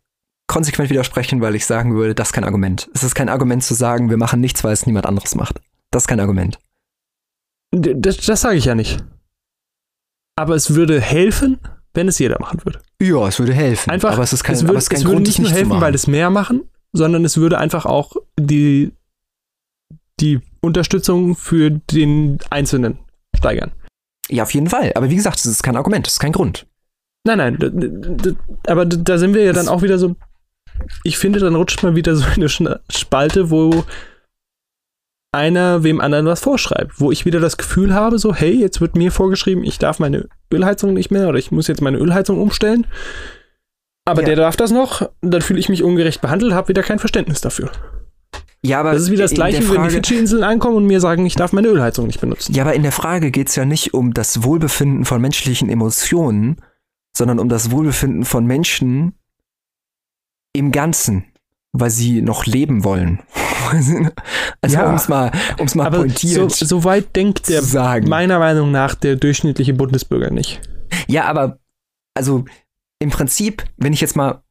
konsequent 0.47 0.89
widersprechen, 0.89 1.41
weil 1.41 1.55
ich 1.55 1.65
sagen 1.65 1.95
würde, 1.95 2.15
das 2.15 2.29
ist 2.29 2.33
kein 2.33 2.43
Argument. 2.43 2.89
Es 2.93 3.03
ist 3.03 3.15
kein 3.15 3.29
Argument 3.29 3.63
zu 3.63 3.75
sagen, 3.75 4.09
wir 4.09 4.17
machen 4.17 4.41
nichts, 4.41 4.63
weil 4.63 4.73
es 4.73 4.85
niemand 4.85 5.05
anderes 5.05 5.35
macht. 5.35 5.61
Das 5.91 6.03
ist 6.03 6.07
kein 6.07 6.19
Argument. 6.19 6.59
Das, 7.71 8.17
das 8.17 8.41
sage 8.41 8.57
ich 8.57 8.65
ja 8.65 8.75
nicht. 8.75 9.03
Aber 10.35 10.55
es 10.55 10.73
würde 10.73 10.99
helfen, 10.99 11.59
wenn 11.93 12.07
es 12.07 12.17
jeder 12.17 12.39
machen 12.39 12.59
würde. 12.63 12.81
Ja, 12.99 13.27
es 13.27 13.37
würde 13.37 13.53
helfen. 13.53 13.91
Einfach, 13.91 14.13
aber 14.13 14.23
es 14.23 14.33
ist 14.33 14.43
kein, 14.43 14.55
es 14.55 14.63
würde, 14.63 14.77
es 14.77 14.89
kein 14.89 14.97
es 14.97 15.05
würde 15.05 15.15
Grund, 15.15 15.27
nicht 15.27 15.39
nur 15.39 15.51
helfen, 15.51 15.79
weil 15.79 15.93
es 15.93 16.07
mehr 16.07 16.31
machen, 16.31 16.69
sondern 16.91 17.23
es 17.23 17.37
würde 17.37 17.59
einfach 17.59 17.85
auch 17.85 18.15
die, 18.39 18.93
die 20.19 20.39
Unterstützung 20.63 21.35
für 21.35 21.69
den 21.69 22.39
Einzelnen 22.49 22.97
steigern. 23.35 23.71
Ja, 24.29 24.43
auf 24.43 24.53
jeden 24.53 24.67
Fall. 24.69 24.91
Aber 24.95 25.09
wie 25.09 25.15
gesagt, 25.15 25.37
es 25.39 25.45
ist 25.45 25.63
kein 25.63 25.75
Argument, 25.75 26.07
es 26.07 26.13
ist 26.13 26.19
kein 26.19 26.31
Grund. 26.31 26.65
Nein, 27.25 27.37
nein, 27.37 28.37
aber 28.67 28.85
da 28.85 29.17
sind 29.17 29.33
wir 29.33 29.43
ja 29.43 29.53
dann 29.53 29.65
Das- 29.65 29.73
auch 29.73 29.81
wieder 29.81 29.97
so. 29.97 30.15
Ich 31.03 31.17
finde, 31.17 31.39
dann 31.39 31.55
rutscht 31.55 31.83
man 31.83 31.95
wieder 31.95 32.15
so 32.15 32.25
in 32.35 32.43
eine 32.47 32.81
Spalte, 32.89 33.49
wo 33.51 33.83
einer 35.33 35.83
wem 35.83 35.99
anderen 35.99 36.25
was 36.27 36.41
vorschreibt, 36.41 36.99
wo 36.99 37.11
ich 37.11 37.25
wieder 37.25 37.39
das 37.39 37.57
Gefühl 37.57 37.93
habe, 37.93 38.19
so, 38.19 38.33
hey, 38.35 38.51
jetzt 38.59 38.81
wird 38.81 38.95
mir 38.95 39.11
vorgeschrieben, 39.11 39.63
ich 39.63 39.79
darf 39.79 39.99
meine 39.99 40.27
Ölheizung 40.53 40.93
nicht 40.93 41.11
mehr 41.11 41.27
oder 41.27 41.39
ich 41.39 41.51
muss 41.51 41.67
jetzt 41.67 41.81
meine 41.81 41.97
Ölheizung 41.97 42.39
umstellen. 42.39 42.85
Aber 44.05 44.21
Ja. 44.21 44.27
der 44.27 44.35
darf 44.35 44.57
das 44.57 44.71
noch, 44.71 45.09
dann 45.21 45.41
fühle 45.41 45.59
ich 45.59 45.69
mich 45.69 45.81
ungerecht 45.83 46.21
behandelt, 46.21 46.53
habe 46.53 46.67
wieder 46.67 46.83
kein 46.83 46.99
Verständnis 46.99 47.41
dafür. 47.41 47.71
Ja, 48.65 48.79
aber 48.79 48.93
Das 48.93 49.03
ist 49.03 49.11
wieder 49.11 49.23
das 49.23 49.33
gleiche, 49.33 49.57
wenn 49.59 49.67
die 49.69 49.75
Frage- 49.75 49.89
Fidschi-Inseln 49.91 50.43
ankommen 50.43 50.77
und 50.77 50.85
mir 50.87 50.99
sagen, 51.01 51.25
ich 51.25 51.35
darf 51.35 51.51
meine 51.51 51.67
Ölheizung 51.67 52.07
nicht 52.07 52.21
benutzen. 52.21 52.53
Ja, 52.53 52.63
aber 52.63 52.73
in 52.73 52.83
der 52.83 52.91
Frage 52.93 53.29
geht 53.31 53.49
es 53.49 53.55
ja 53.55 53.65
nicht 53.65 53.93
um 53.93 54.13
das 54.13 54.43
Wohlbefinden 54.43 55.03
von 55.05 55.19
menschlichen 55.21 55.69
Emotionen, 55.69 56.57
sondern 57.15 57.39
um 57.39 57.49
das 57.49 57.71
Wohlbefinden 57.71 58.23
von 58.25 58.45
Menschen 58.45 59.13
im 60.53 60.71
Ganzen, 60.71 61.25
weil 61.73 61.89
sie 61.89 62.21
noch 62.21 62.45
leben 62.45 62.83
wollen. 62.83 63.19
also 64.61 64.77
Ja, 64.77 64.87
um 64.89 64.95
es 64.95 65.07
mal, 65.09 65.31
um's 65.57 65.75
mal 65.75 65.87
Aber 65.87 65.97
so, 65.97 66.03
pointiert 66.03 66.51
so 66.51 66.83
weit 66.83 67.15
denkt 67.15 67.49
der 67.49 67.61
sagen. 67.63 68.07
meiner 68.07 68.39
Meinung 68.39 68.71
nach 68.71 68.95
der 68.95 69.15
durchschnittliche 69.15 69.73
Bundesbürger 69.73 70.29
nicht. 70.29 70.61
Ja, 71.07 71.25
aber 71.25 71.59
also 72.15 72.45
im 72.99 73.09
Prinzip, 73.09 73.63
wenn 73.77 73.91
ich 73.93 74.01
jetzt 74.01 74.15
mal 74.15 74.42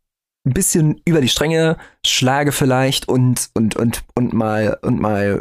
ein 0.45 0.55
bisschen 0.55 1.01
über 1.05 1.21
die 1.21 1.29
Stränge 1.29 1.77
schlage 2.05 2.53
vielleicht 2.53 3.09
und 3.09 3.51
und 3.55 3.77
und 3.77 4.05
und 4.15 4.33
mal 4.33 4.79
und 4.83 5.01
mal 5.01 5.41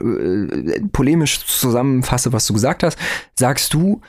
äh, 0.64 0.82
polemisch 0.92 1.46
zusammenfasse, 1.46 2.34
was 2.34 2.46
du 2.46 2.54
gesagt 2.54 2.84
hast, 2.84 3.00
sagst 3.38 3.74
du, 3.74 4.02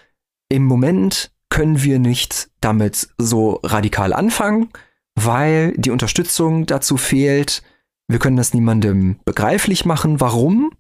im 0.51 0.65
Moment 0.65 1.33
können 1.49 1.83
wir 1.83 1.99
nicht 1.99 2.51
damit 2.61 3.09
so 3.19 3.61
radikal 3.63 4.13
anfangen, 4.13 4.69
weil 5.15 5.73
die 5.77 5.91
Unterstützung 5.91 6.67
dazu 6.67 6.97
fehlt. 6.97 7.63
Wir 8.09 8.19
können 8.19 8.37
das 8.37 8.53
niemandem 8.53 9.19
begreiflich 9.25 9.85
machen, 9.87 10.21
warum 10.21 10.73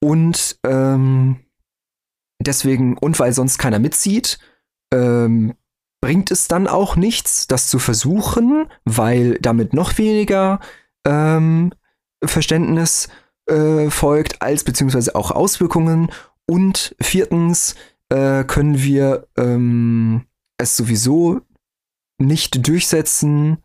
und 0.00 0.58
ähm, 0.64 1.40
deswegen 2.40 2.96
und 2.98 3.18
weil 3.18 3.32
sonst 3.32 3.58
keiner 3.58 3.78
mitzieht. 3.78 4.38
Ähm, 4.92 5.54
bringt 6.04 6.30
es 6.30 6.48
dann 6.48 6.68
auch 6.68 6.96
nichts, 6.96 7.46
das 7.46 7.68
zu 7.68 7.78
versuchen, 7.78 8.66
weil 8.84 9.38
damit 9.40 9.72
noch 9.72 9.96
weniger 9.96 10.60
ähm, 11.06 11.72
Verständnis 12.22 13.08
äh, 13.46 13.88
folgt, 13.88 14.42
als 14.42 14.64
beziehungsweise 14.64 15.14
auch 15.14 15.30
Auswirkungen. 15.30 16.12
Und 16.44 16.94
viertens 17.00 17.74
äh, 18.10 18.44
können 18.44 18.82
wir 18.82 19.28
ähm, 19.38 20.26
es 20.58 20.76
sowieso 20.76 21.40
nicht 22.18 22.68
durchsetzen 22.68 23.62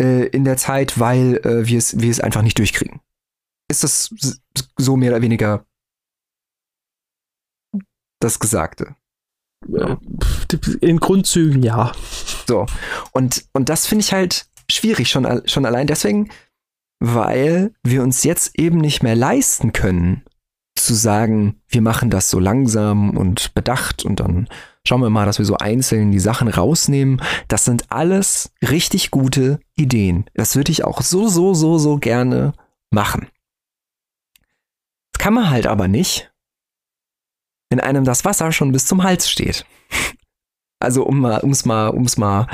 äh, 0.00 0.28
in 0.28 0.44
der 0.44 0.56
Zeit, 0.56 0.98
weil 0.98 1.42
äh, 1.44 1.66
wir, 1.66 1.76
es, 1.76 2.00
wir 2.00 2.10
es 2.10 2.20
einfach 2.20 2.40
nicht 2.40 2.58
durchkriegen. 2.58 3.02
Ist 3.70 3.84
das 3.84 4.14
so 4.78 4.96
mehr 4.96 5.10
oder 5.12 5.20
weniger 5.20 5.66
das 8.18 8.40
Gesagte? 8.40 8.96
Ja. 9.68 9.98
In 10.80 10.98
Grundzügen 10.98 11.62
ja. 11.62 11.92
So. 12.46 12.66
Und, 13.12 13.44
und 13.52 13.68
das 13.68 13.86
finde 13.86 14.04
ich 14.04 14.12
halt 14.12 14.46
schwierig, 14.70 15.10
schon, 15.10 15.42
schon 15.46 15.66
allein 15.66 15.86
deswegen, 15.86 16.30
weil 17.00 17.72
wir 17.82 18.02
uns 18.02 18.24
jetzt 18.24 18.58
eben 18.58 18.78
nicht 18.78 19.02
mehr 19.02 19.16
leisten 19.16 19.72
können, 19.72 20.24
zu 20.76 20.94
sagen, 20.94 21.60
wir 21.68 21.82
machen 21.82 22.10
das 22.10 22.30
so 22.30 22.38
langsam 22.38 23.16
und 23.16 23.54
bedacht 23.54 24.04
und 24.04 24.20
dann 24.20 24.48
schauen 24.86 25.02
wir 25.02 25.10
mal, 25.10 25.26
dass 25.26 25.38
wir 25.38 25.44
so 25.44 25.56
einzeln 25.56 26.10
die 26.10 26.20
Sachen 26.20 26.48
rausnehmen. 26.48 27.22
Das 27.48 27.64
sind 27.64 27.92
alles 27.92 28.52
richtig 28.62 29.10
gute 29.10 29.60
Ideen. 29.76 30.24
Das 30.34 30.56
würde 30.56 30.72
ich 30.72 30.84
auch 30.84 31.02
so, 31.02 31.28
so, 31.28 31.54
so, 31.54 31.78
so 31.78 31.98
gerne 31.98 32.54
machen. 32.90 33.28
Das 35.12 35.22
kann 35.22 35.34
man 35.34 35.50
halt 35.50 35.66
aber 35.66 35.86
nicht, 35.86 36.29
wenn 37.70 37.80
einem 37.80 38.04
das 38.04 38.24
Wasser 38.24 38.52
schon 38.52 38.72
bis 38.72 38.86
zum 38.86 39.02
Hals 39.02 39.28
steht. 39.28 39.64
Also 40.82 41.04
um 41.04 41.20
mal, 41.20 41.40
um's 41.40 41.66
mal, 41.66 41.88
um's 41.88 42.16
mal 42.16 42.46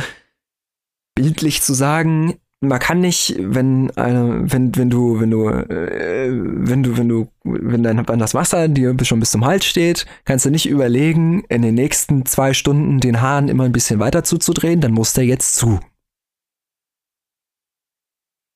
bildlich 1.14 1.62
zu 1.62 1.74
sagen, 1.74 2.40
man 2.60 2.78
kann 2.78 3.00
nicht, 3.00 3.36
wenn 3.38 3.90
eine, 3.92 4.50
wenn, 4.50 4.74
wenn 4.76 4.90
du, 4.90 5.20
wenn 5.20 5.30
du, 5.30 5.48
äh, 5.48 6.30
wenn 6.30 6.82
du, 6.82 6.96
wenn 6.96 7.08
du, 7.08 7.28
wenn 7.44 7.82
dein, 7.82 8.08
wenn 8.08 8.18
das 8.18 8.34
Wasser 8.34 8.68
dir 8.68 8.96
schon 9.02 9.20
bis 9.20 9.30
zum 9.30 9.44
Hals 9.44 9.66
steht, 9.66 10.06
kannst 10.24 10.44
du 10.44 10.50
nicht 10.50 10.68
überlegen, 10.68 11.44
in 11.48 11.62
den 11.62 11.74
nächsten 11.74 12.24
zwei 12.26 12.54
Stunden 12.54 13.00
den 13.00 13.20
Hahn 13.20 13.48
immer 13.48 13.64
ein 13.64 13.72
bisschen 13.72 14.00
weiter 14.00 14.24
zuzudrehen, 14.24 14.80
dann 14.80 14.92
muss 14.92 15.12
der 15.12 15.24
jetzt 15.24 15.56
zu. 15.56 15.80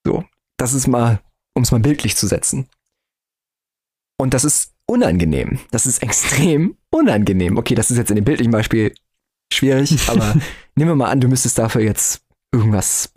So, 0.06 0.24
das 0.56 0.72
ist 0.72 0.86
mal, 0.86 1.20
um 1.54 1.62
es 1.62 1.72
mal 1.72 1.80
bildlich 1.80 2.16
zu 2.16 2.26
setzen. 2.26 2.68
Und 4.18 4.34
das 4.34 4.44
ist 4.44 4.74
unangenehm. 4.90 5.60
Das 5.70 5.86
ist 5.86 6.02
extrem 6.02 6.76
unangenehm. 6.90 7.56
Okay, 7.56 7.76
das 7.76 7.90
ist 7.90 7.96
jetzt 7.96 8.10
in 8.10 8.16
dem 8.16 8.24
bildlichen 8.24 8.50
Beispiel 8.50 8.92
schwierig, 9.52 9.96
aber 10.08 10.34
nehmen 10.74 10.90
wir 10.90 10.96
mal 10.96 11.10
an, 11.10 11.20
du 11.20 11.28
müsstest 11.28 11.58
dafür 11.58 11.82
jetzt 11.82 12.22
irgendwas 12.52 13.12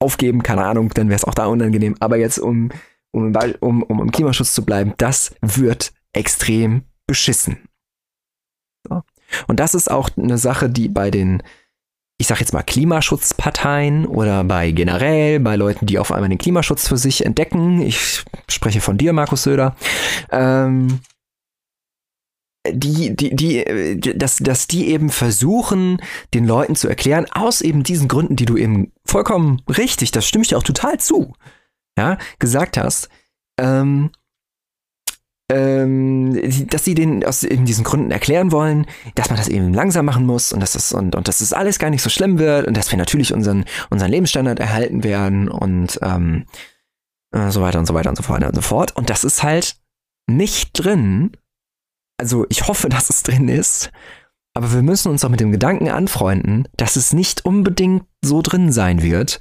aufgeben, 0.00 0.42
keine 0.42 0.64
Ahnung, 0.64 0.90
dann 0.90 1.08
wäre 1.08 1.16
es 1.16 1.24
auch 1.24 1.34
da 1.34 1.46
unangenehm. 1.46 1.94
Aber 2.00 2.16
jetzt, 2.16 2.38
um, 2.38 2.70
um, 3.12 3.32
um, 3.60 3.82
um 3.84 4.00
im 4.02 4.10
Klimaschutz 4.10 4.54
zu 4.54 4.64
bleiben, 4.64 4.94
das 4.98 5.34
wird 5.40 5.92
extrem 6.12 6.82
beschissen. 7.06 7.68
So. 8.86 9.02
Und 9.46 9.60
das 9.60 9.74
ist 9.74 9.90
auch 9.90 10.10
eine 10.16 10.36
Sache, 10.36 10.68
die 10.68 10.88
bei 10.88 11.12
den, 11.12 11.42
ich 12.24 12.28
sag 12.28 12.40
jetzt 12.40 12.54
mal, 12.54 12.62
Klimaschutzparteien 12.62 14.06
oder 14.06 14.44
bei 14.44 14.70
generell, 14.70 15.40
bei 15.40 15.56
Leuten, 15.56 15.84
die 15.84 15.98
auf 15.98 16.10
einmal 16.10 16.30
den 16.30 16.38
Klimaschutz 16.38 16.88
für 16.88 16.96
sich 16.96 17.26
entdecken, 17.26 17.82
ich 17.82 18.24
spreche 18.48 18.80
von 18.80 18.96
dir, 18.96 19.12
Markus 19.12 19.42
Söder, 19.42 19.76
ähm, 20.32 21.00
die, 22.66 23.14
die, 23.14 23.36
die, 23.36 23.58
äh, 23.58 24.16
dass, 24.16 24.38
dass 24.38 24.66
die 24.66 24.88
eben 24.88 25.10
versuchen, 25.10 26.00
den 26.32 26.46
Leuten 26.46 26.76
zu 26.76 26.88
erklären, 26.88 27.26
aus 27.30 27.60
eben 27.60 27.82
diesen 27.82 28.08
Gründen, 28.08 28.36
die 28.36 28.46
du 28.46 28.56
eben 28.56 28.90
vollkommen 29.04 29.60
richtig, 29.68 30.10
das 30.10 30.26
stimme 30.26 30.44
ich 30.44 30.48
dir 30.48 30.56
auch 30.56 30.62
total 30.62 30.98
zu, 30.98 31.34
ja, 31.98 32.16
gesagt 32.38 32.78
hast, 32.78 33.10
ähm, 33.60 34.12
ähm, 35.54 36.68
dass 36.68 36.84
sie 36.84 36.94
den 36.94 37.24
aus 37.24 37.44
eben 37.44 37.64
diesen 37.64 37.84
Gründen 37.84 38.10
erklären 38.10 38.50
wollen, 38.50 38.86
dass 39.14 39.28
man 39.28 39.38
das 39.38 39.48
eben 39.48 39.72
langsam 39.72 40.04
machen 40.04 40.26
muss 40.26 40.52
und 40.52 40.60
dass 40.60 40.72
das 40.72 40.92
und, 40.92 41.14
und 41.14 41.28
dass 41.28 41.38
das 41.38 41.52
alles 41.52 41.78
gar 41.78 41.90
nicht 41.90 42.02
so 42.02 42.10
schlimm 42.10 42.38
wird 42.38 42.66
und 42.66 42.76
dass 42.76 42.90
wir 42.90 42.98
natürlich 42.98 43.32
unseren 43.32 43.64
unseren 43.90 44.10
Lebensstandard 44.10 44.58
erhalten 44.58 45.04
werden 45.04 45.48
und 45.48 46.00
ähm, 46.02 46.46
äh, 47.32 47.50
so 47.50 47.62
weiter 47.62 47.78
und 47.78 47.86
so 47.86 47.94
weiter 47.94 48.10
und 48.10 48.16
so 48.16 48.24
fort 48.24 48.42
und 48.42 48.54
so 48.54 48.62
fort. 48.62 48.96
Und 48.96 49.10
das 49.10 49.22
ist 49.22 49.42
halt 49.44 49.76
nicht 50.26 50.70
drin. 50.72 51.36
Also 52.18 52.46
ich 52.48 52.66
hoffe, 52.66 52.88
dass 52.88 53.10
es 53.10 53.22
drin 53.22 53.48
ist. 53.48 53.92
Aber 54.56 54.72
wir 54.72 54.82
müssen 54.82 55.10
uns 55.10 55.24
auch 55.24 55.30
mit 55.30 55.40
dem 55.40 55.52
Gedanken 55.52 55.88
anfreunden, 55.88 56.68
dass 56.76 56.96
es 56.96 57.12
nicht 57.12 57.44
unbedingt 57.44 58.04
so 58.24 58.40
drin 58.40 58.70
sein 58.70 59.02
wird, 59.02 59.40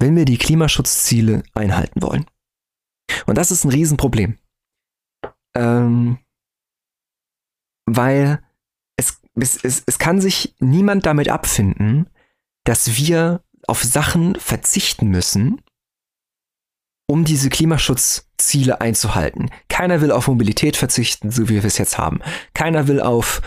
wenn 0.00 0.16
wir 0.16 0.24
die 0.24 0.38
Klimaschutzziele 0.38 1.42
einhalten 1.54 2.02
wollen. 2.02 2.26
Und 3.26 3.38
das 3.38 3.50
ist 3.50 3.64
ein 3.64 3.70
Riesenproblem. 3.70 4.36
Ähm, 5.58 6.18
weil 7.86 8.40
es, 8.96 9.20
es, 9.34 9.64
es, 9.64 9.82
es 9.86 9.98
kann 9.98 10.20
sich 10.20 10.54
niemand 10.60 11.06
damit 11.06 11.28
abfinden, 11.28 12.08
dass 12.64 12.96
wir 12.96 13.42
auf 13.66 13.82
Sachen 13.82 14.36
verzichten 14.36 15.08
müssen, 15.08 15.60
um 17.08 17.24
diese 17.24 17.48
Klimaschutzziele 17.48 18.80
einzuhalten. 18.80 19.50
Keiner 19.68 20.00
will 20.00 20.12
auf 20.12 20.28
Mobilität 20.28 20.76
verzichten, 20.76 21.30
so 21.30 21.48
wie 21.48 21.54
wir 21.54 21.64
es 21.64 21.78
jetzt 21.78 21.98
haben. 21.98 22.20
Keiner 22.54 22.86
will 22.86 23.00
auf 23.00 23.40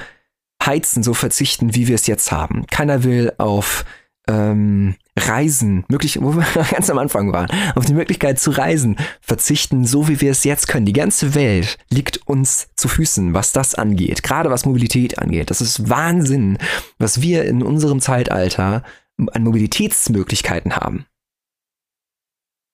Heizen 0.63 1.03
so 1.03 1.13
verzichten, 1.13 1.75
wie 1.75 1.87
wir 1.87 1.95
es 1.95 2.07
jetzt 2.07 2.31
haben. 2.31 2.65
Keiner 2.67 3.03
will 3.03 3.33
auf 3.37 3.85
ähm, 4.27 4.95
Reisen, 5.17 5.83
möglich, 5.89 6.21
wo 6.21 6.35
wir 6.35 6.45
ganz 6.71 6.89
am 6.89 6.97
Anfang 6.97 7.33
waren, 7.33 7.49
auf 7.75 7.85
die 7.85 7.93
Möglichkeit 7.93 8.39
zu 8.39 8.51
reisen, 8.51 8.95
verzichten, 9.19 9.85
so 9.85 10.07
wie 10.07 10.21
wir 10.21 10.31
es 10.31 10.43
jetzt 10.45 10.67
können. 10.67 10.85
Die 10.85 10.93
ganze 10.93 11.35
Welt 11.35 11.77
liegt 11.89 12.25
uns 12.27 12.69
zu 12.75 12.87
Füßen, 12.87 13.33
was 13.33 13.51
das 13.51 13.75
angeht, 13.75 14.23
gerade 14.23 14.49
was 14.49 14.65
Mobilität 14.65 15.19
angeht. 15.19 15.49
Das 15.49 15.59
ist 15.59 15.89
Wahnsinn, 15.89 16.57
was 16.97 17.21
wir 17.21 17.43
in 17.43 17.61
unserem 17.61 17.99
Zeitalter 17.99 18.83
an 19.17 19.43
Mobilitätsmöglichkeiten 19.43 20.77
haben. 20.77 21.05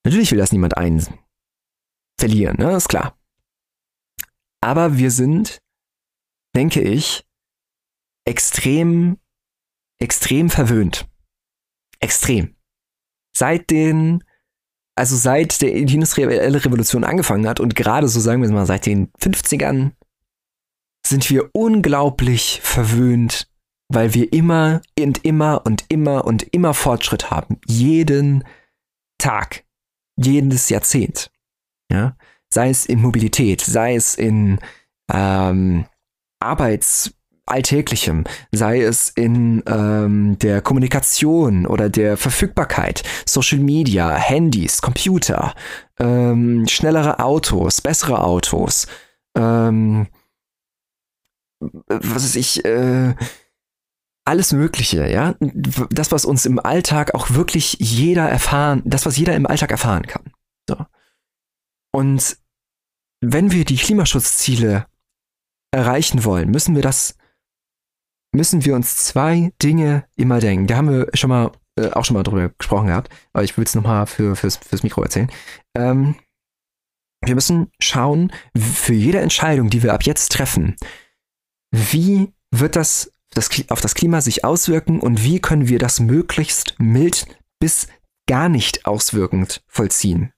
Natürlich 0.06 0.32
will 0.32 0.38
das 0.38 0.52
niemand 0.52 0.78
ein 0.78 1.06
verlieren, 2.20 2.58
ne? 2.58 2.76
ist 2.76 2.90
klar. 2.90 3.18
Aber 4.62 4.98
wir 4.98 5.12
sind, 5.12 5.62
denke 6.56 6.82
ich, 6.82 7.26
extrem, 8.26 9.18
extrem 10.00 10.50
verwöhnt. 10.50 11.08
Extrem. 12.00 12.56
Seit 13.36 13.70
den, 13.70 14.24
also 14.96 15.16
seit 15.16 15.62
der 15.62 15.74
industrielle 15.74 16.66
Revolution 16.66 17.04
angefangen 17.04 17.48
hat 17.48 17.60
und 17.60 17.76
gerade 17.76 18.08
so 18.08 18.20
sagen 18.20 18.42
wir 18.42 18.50
mal 18.50 18.66
seit 18.66 18.86
den 18.86 19.12
50ern 19.14 19.92
sind 21.06 21.30
wir 21.30 21.50
unglaublich 21.54 22.60
verwöhnt, 22.64 23.50
weil 23.90 24.14
wir 24.14 24.34
immer 24.34 24.82
und 25.00 25.24
immer 25.24 25.66
und 25.66 25.86
immer 25.90 26.26
und 26.26 26.44
immer 26.54 26.74
Fortschritt 26.74 27.32
haben. 27.32 27.60
Jeden 27.66 28.44
Tag, 29.18 29.64
jedes 30.18 30.70
Jahrzehnt. 30.70 31.32
Ja? 31.92 32.18
Sei 32.54 32.70
es 32.70 32.86
in 32.86 33.02
Mobilität, 33.02 33.62
sei 33.62 33.96
es 33.96 34.16
in 34.16 34.60
ähm, 35.12 35.86
Arbeits- 36.40 37.14
Alltäglichem, 37.48 38.26
sei 38.52 38.82
es 38.82 39.10
in 39.10 39.64
ähm, 39.68 40.38
der 40.40 40.62
Kommunikation 40.62 41.66
oder 41.66 41.90
der 41.90 42.18
Verfügbarkeit, 42.18 43.04
Social 43.26 43.60
Media, 43.60 44.16
Handys, 44.16 44.82
Computer, 44.82 45.54
ähm, 46.00 46.68
schnellere 46.68 47.20
Autos, 47.20 47.82
bessere 47.82 48.24
Autos, 48.24 48.88
ähm, 49.36 50.08
was 51.60 52.24
weiß 52.24 52.36
ich, 52.36 52.64
äh, 52.66 53.16
alles 54.26 54.52
Mögliche, 54.52 55.10
ja. 55.10 55.36
Das, 55.40 56.12
was 56.12 56.26
uns 56.26 56.46
im 56.46 56.60
Alltag 56.60 57.16
auch 57.16 57.32
wirklich 57.32 57.78
jeder 57.80 58.30
erfahren, 58.30 58.82
das, 58.86 59.06
was 59.06 59.18
jeder 59.18 59.36
im 59.36 59.48
Alltag 59.48 59.72
erfahren 59.72 60.06
kann. 60.06 60.34
So. 60.68 60.76
Und 61.94 62.38
wenn 63.22 63.52
wir 63.52 63.64
die 63.64 63.78
Klimaschutzziele 63.78 64.86
erreichen 65.72 66.26
wollen, 66.26 66.52
müssen 66.52 66.76
wir 66.76 66.82
das 66.82 67.18
müssen 68.38 68.64
wir 68.64 68.76
uns 68.76 68.96
zwei 68.96 69.52
Dinge 69.62 70.06
immer 70.16 70.40
denken. 70.40 70.68
Da 70.68 70.78
haben 70.78 70.90
wir 70.90 71.08
schon 71.14 71.30
mal 71.30 71.52
äh, 71.78 71.90
auch 71.92 72.06
schon 72.06 72.16
mal 72.16 72.24
drüber 72.24 72.50
gesprochen 72.58 72.88
gehabt, 72.88 73.14
aber 73.34 73.44
ich 73.44 73.58
will 73.58 73.66
es 73.66 73.76
nochmal 73.76 74.08
für, 74.08 74.36
fürs, 74.36 74.58
fürs 74.58 74.84
Mikro 74.84 75.04
erzählen. 75.04 75.30
Ähm, 75.76 76.16
wir 77.22 77.36
müssen 77.36 77.72
schauen, 77.80 78.32
für 78.56 78.94
jede 78.94 79.20
Entscheidung, 79.20 79.70
die 79.70 79.84
wir 79.84 79.94
ab 79.94 80.04
jetzt 80.04 80.32
treffen, 80.32 80.76
wie 81.72 82.32
wird 82.52 82.76
das, 82.76 83.12
das 83.32 83.50
auf 83.70 83.82
das 83.82 83.96
Klima 83.96 84.22
sich 84.22 84.46
auswirken 84.46 85.00
und 85.00 85.24
wie 85.24 85.40
können 85.40 85.68
wir 85.68 85.80
das 85.80 86.00
möglichst 86.00 86.76
mild 86.80 87.28
bis 87.60 87.88
gar 88.28 88.50
nicht 88.50 88.86
auswirkend 88.86 89.64
vollziehen. 89.68 90.32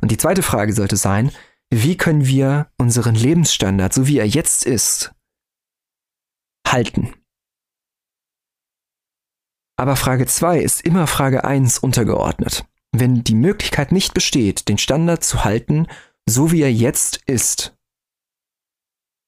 Und 0.00 0.10
die 0.10 0.16
zweite 0.16 0.42
Frage 0.42 0.72
sollte 0.72 0.96
sein, 0.96 1.30
wie 1.70 1.96
können 1.96 2.26
wir 2.26 2.68
unseren 2.76 3.14
Lebensstandard, 3.14 3.94
so 3.94 4.08
wie 4.08 4.18
er 4.18 4.26
jetzt 4.26 4.66
ist, 4.66 5.12
halten. 6.66 7.14
Aber 9.80 9.96
Frage 9.96 10.26
2 10.26 10.58
ist 10.60 10.82
immer 10.82 11.06
Frage 11.06 11.44
1 11.44 11.78
untergeordnet. 11.78 12.66
Wenn 12.92 13.24
die 13.24 13.34
Möglichkeit 13.34 13.92
nicht 13.92 14.12
besteht, 14.12 14.68
den 14.68 14.76
Standard 14.76 15.24
zu 15.24 15.42
halten, 15.42 15.86
so 16.28 16.52
wie 16.52 16.60
er 16.60 16.70
jetzt 16.70 17.22
ist, 17.24 17.74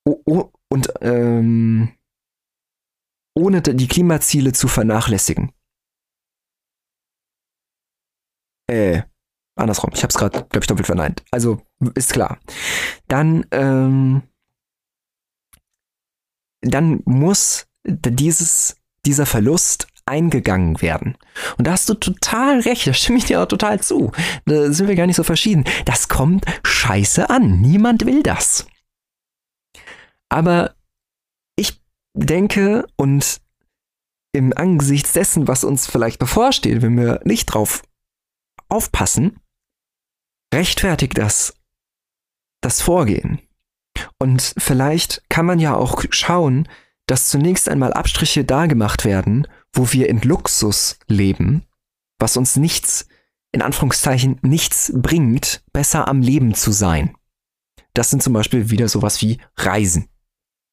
oh, 0.05 0.21
oh, 0.27 0.51
und 0.69 0.93
ähm, 1.01 1.95
ohne 3.35 3.63
die 3.63 3.89
Klimaziele 3.89 4.53
zu 4.53 4.69
vernachlässigen. 4.69 5.53
Äh, 8.69 9.05
andersrum. 9.55 9.93
Ich 9.95 10.03
habe 10.03 10.11
es 10.11 10.19
gerade, 10.19 10.45
glaube 10.51 10.65
ich, 10.65 10.67
doppelt 10.67 10.87
verneint. 10.87 11.25
Also 11.31 11.63
ist 11.95 12.13
klar. 12.13 12.39
Dann 13.09 13.47
ähm, 13.53 14.21
dann 16.61 17.01
muss 17.07 17.69
dieses, 17.87 18.77
dieser 19.07 19.25
Verlust 19.25 19.89
eingegangen 20.07 20.81
werden. 20.83 21.17
Und 21.59 21.67
da 21.67 21.73
hast 21.73 21.89
du 21.89 21.95
total 21.95 22.61
recht, 22.61 22.87
da 22.87 22.93
stimme 22.93 23.19
ich 23.19 23.25
dir 23.25 23.43
auch 23.43 23.47
total 23.47 23.81
zu. 23.81 24.13
Da 24.47 24.73
sind 24.73 24.89
wir 24.89 24.97
gar 24.97 25.07
nicht 25.07 25.17
so 25.17 25.25
verschieden. 25.25 25.65
Das 25.85 26.09
kommt 26.09 26.45
scheiße 26.65 27.31
an. 27.31 27.61
Niemand 27.61 28.05
will 28.05 28.23
das. 28.23 28.67
Aber 30.29 30.75
ich 31.57 31.81
denke 32.15 32.87
und 32.97 33.41
im 34.33 34.53
Angesicht 34.57 35.15
dessen, 35.15 35.47
was 35.47 35.65
uns 35.65 35.87
vielleicht 35.87 36.19
bevorsteht, 36.19 36.83
wenn 36.83 36.97
wir 36.97 37.21
nicht 37.25 37.47
drauf 37.47 37.83
aufpassen, 38.69 39.39
rechtfertigt 40.55 41.19
das 41.19 41.55
das 42.63 42.81
Vorgehen. 42.81 43.41
Und 44.19 44.55
vielleicht 44.57 45.23
kann 45.29 45.45
man 45.45 45.59
ja 45.59 45.75
auch 45.75 46.03
schauen, 46.11 46.69
dass 47.07 47.29
zunächst 47.29 47.69
einmal 47.69 47.93
Abstriche 47.93 48.45
da 48.45 48.67
gemacht 48.67 49.05
werden, 49.05 49.47
wo 49.73 49.93
wir 49.93 50.09
in 50.09 50.21
Luxus 50.21 50.99
leben, 51.07 51.65
was 52.19 52.37
uns 52.37 52.57
nichts, 52.57 53.07
in 53.53 53.63
Anführungszeichen, 53.63 54.39
nichts 54.43 54.93
bringt, 54.95 55.63
besser 55.73 56.09
am 56.09 56.21
Leben 56.21 56.55
zu 56.55 56.73
sein. 56.73 57.15
Das 57.95 58.11
sind 58.11 58.23
zum 58.23 58.33
Beispiel 58.33 58.71
wieder 58.71 58.89
sowas 58.89 59.21
wie 59.21 59.39
Reisen. 59.57 60.09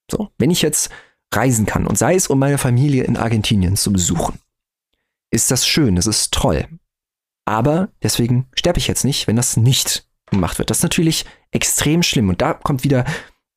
So, 0.09 0.29
wenn 0.37 0.51
ich 0.51 0.61
jetzt 0.61 0.89
reisen 1.33 1.65
kann 1.65 1.85
und 1.85 1.97
sei 1.97 2.15
es 2.15 2.27
um 2.27 2.39
meine 2.39 2.57
Familie 2.57 3.03
in 3.03 3.17
Argentinien 3.17 3.75
zu 3.75 3.91
besuchen, 3.91 4.39
ist 5.31 5.51
das 5.51 5.67
schön, 5.67 5.97
es 5.97 6.07
ist 6.07 6.33
toll. 6.33 6.67
Aber 7.45 7.89
deswegen 8.03 8.47
sterbe 8.53 8.79
ich 8.79 8.87
jetzt 8.87 9.03
nicht, 9.03 9.27
wenn 9.27 9.35
das 9.35 9.57
nicht 9.57 10.07
gemacht 10.29 10.59
wird. 10.59 10.69
Das 10.69 10.77
ist 10.77 10.83
natürlich 10.83 11.25
extrem 11.51 12.03
schlimm. 12.03 12.29
Und 12.29 12.41
da 12.41 12.53
kommt 12.53 12.83
wieder 12.83 13.05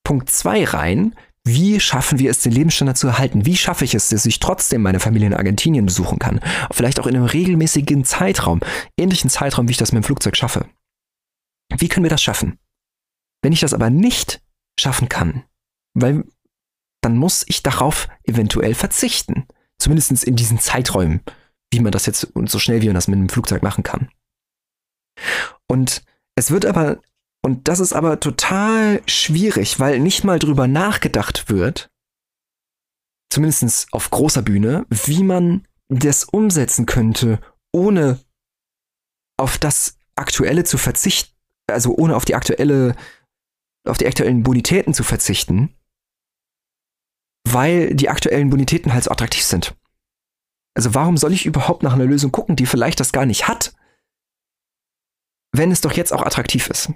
Punkt 0.03 0.31
2 0.31 0.65
rein. 0.65 1.15
Wie 1.45 1.81
schaffen 1.81 2.19
wir 2.19 2.31
es, 2.31 2.41
den 2.41 2.53
Lebensstandard 2.53 2.97
zu 2.97 3.09
erhalten? 3.09 3.45
Wie 3.47 3.57
schaffe 3.57 3.85
ich 3.85 3.95
es, 3.95 4.11
dass 4.11 4.27
ich 4.27 4.39
trotzdem 4.39 4.83
meine 4.83 5.01
Familie 5.01 5.27
in 5.27 5.35
Argentinien 5.35 5.87
besuchen 5.87 6.19
kann? 6.19 6.41
Vielleicht 6.71 7.01
auch 7.01 7.07
in 7.07 7.17
einem 7.17 7.25
regelmäßigen 7.25 8.05
Zeitraum, 8.05 8.61
ähnlichen 8.97 9.29
Zeitraum, 9.29 9.67
wie 9.67 9.73
ich 9.73 9.79
das 9.79 9.93
mit 9.93 10.03
dem 10.03 10.07
Flugzeug 10.07 10.37
schaffe. 10.37 10.67
Wie 11.77 11.89
können 11.89 12.05
wir 12.05 12.11
das 12.11 12.23
schaffen? 12.23 12.59
Wenn 13.43 13.53
ich 13.53 13.61
das 13.61 13.75
aber 13.75 13.91
nicht 13.91 14.41
schaffen 14.79 15.09
kann, 15.09 15.45
weil 15.95 16.25
dann 17.03 17.17
muss 17.17 17.45
ich 17.49 17.63
darauf 17.63 18.09
eventuell 18.23 18.75
verzichten. 18.75 19.47
Zumindest 19.79 20.23
in 20.23 20.37
diesen 20.37 20.61
Zeiträumen, 20.61 21.23
wie 21.73 21.81
man 21.81 21.91
das 21.91 22.07
jetzt 22.07 22.25
und 22.25 22.49
so 22.49 22.61
schnell 22.61 22.83
wie 22.83 22.87
man 22.87 22.95
das 22.95 23.09
mit 23.09 23.17
einem 23.17 23.29
Flugzeug 23.29 23.63
machen 23.63 23.83
kann. 23.83 24.09
Und 25.69 26.05
es 26.37 26.51
wird 26.51 26.65
aber, 26.65 27.01
und 27.43 27.69
das 27.69 27.81
ist 27.81 27.93
aber 27.93 28.21
total 28.21 29.03
schwierig, 29.07 29.81
weil 29.81 29.99
nicht 29.99 30.25
mal 30.25 30.39
drüber 30.39 30.67
nachgedacht 30.67 31.49
wird, 31.49 31.91
zumindest 33.31 33.93
auf 33.93 34.11
großer 34.11 34.43
Bühne, 34.43 34.87
wie 34.89 35.23
man 35.23 35.67
das 35.89 36.25
umsetzen 36.25 36.87
könnte, 36.87 37.41
ohne 37.73 38.21
auf 39.39 39.59
das 39.59 39.99
Aktuelle 40.15 40.65
zu 40.65 40.79
verzichten, 40.79 41.35
also 41.67 41.95
ohne 41.97 42.17
auf 42.17 42.25
die 42.25 42.35
aktuelle, 42.35 42.95
auf 43.87 43.99
die 43.99 44.07
aktuellen 44.07 44.43
Bonitäten 44.43 44.95
zu 44.95 45.03
verzichten, 45.03 45.75
weil 47.49 47.95
die 47.95 48.09
aktuellen 48.09 48.51
Bonitäten 48.51 48.93
halt 48.93 49.05
so 49.05 49.11
attraktiv 49.11 49.43
sind. 49.43 49.75
Also 50.75 50.95
warum 50.95 51.17
soll 51.17 51.33
ich 51.33 51.45
überhaupt 51.45 51.83
nach 51.83 51.93
einer 51.93 52.05
Lösung 52.05 52.33
gucken, 52.33 52.57
die 52.57 52.67
vielleicht 52.67 53.01
das 53.01 53.13
gar 53.13 53.27
nicht 53.27 53.49
hat? 53.49 53.75
wenn 55.53 55.71
es 55.71 55.83
doch 55.83 55.93
jetzt 55.93 56.13
auch 56.13 56.23
attraktiv 56.23 56.69
ist. 56.69 56.93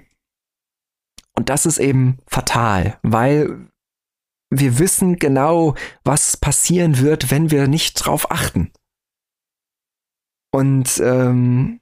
Und 1.37 1.49
das 1.49 1.65
ist 1.65 1.77
eben 1.77 2.17
fatal, 2.25 2.97
weil 3.03 3.69
wir 4.49 4.79
wissen 4.79 5.17
genau, 5.17 5.75
was 6.03 6.37
passieren 6.37 6.99
wird, 6.99 7.29
wenn 7.29 7.51
wir 7.51 7.67
nicht 7.67 7.93
drauf 7.93 8.31
achten. 8.31 8.71
Und 10.51 10.99
ähm, 10.99 11.79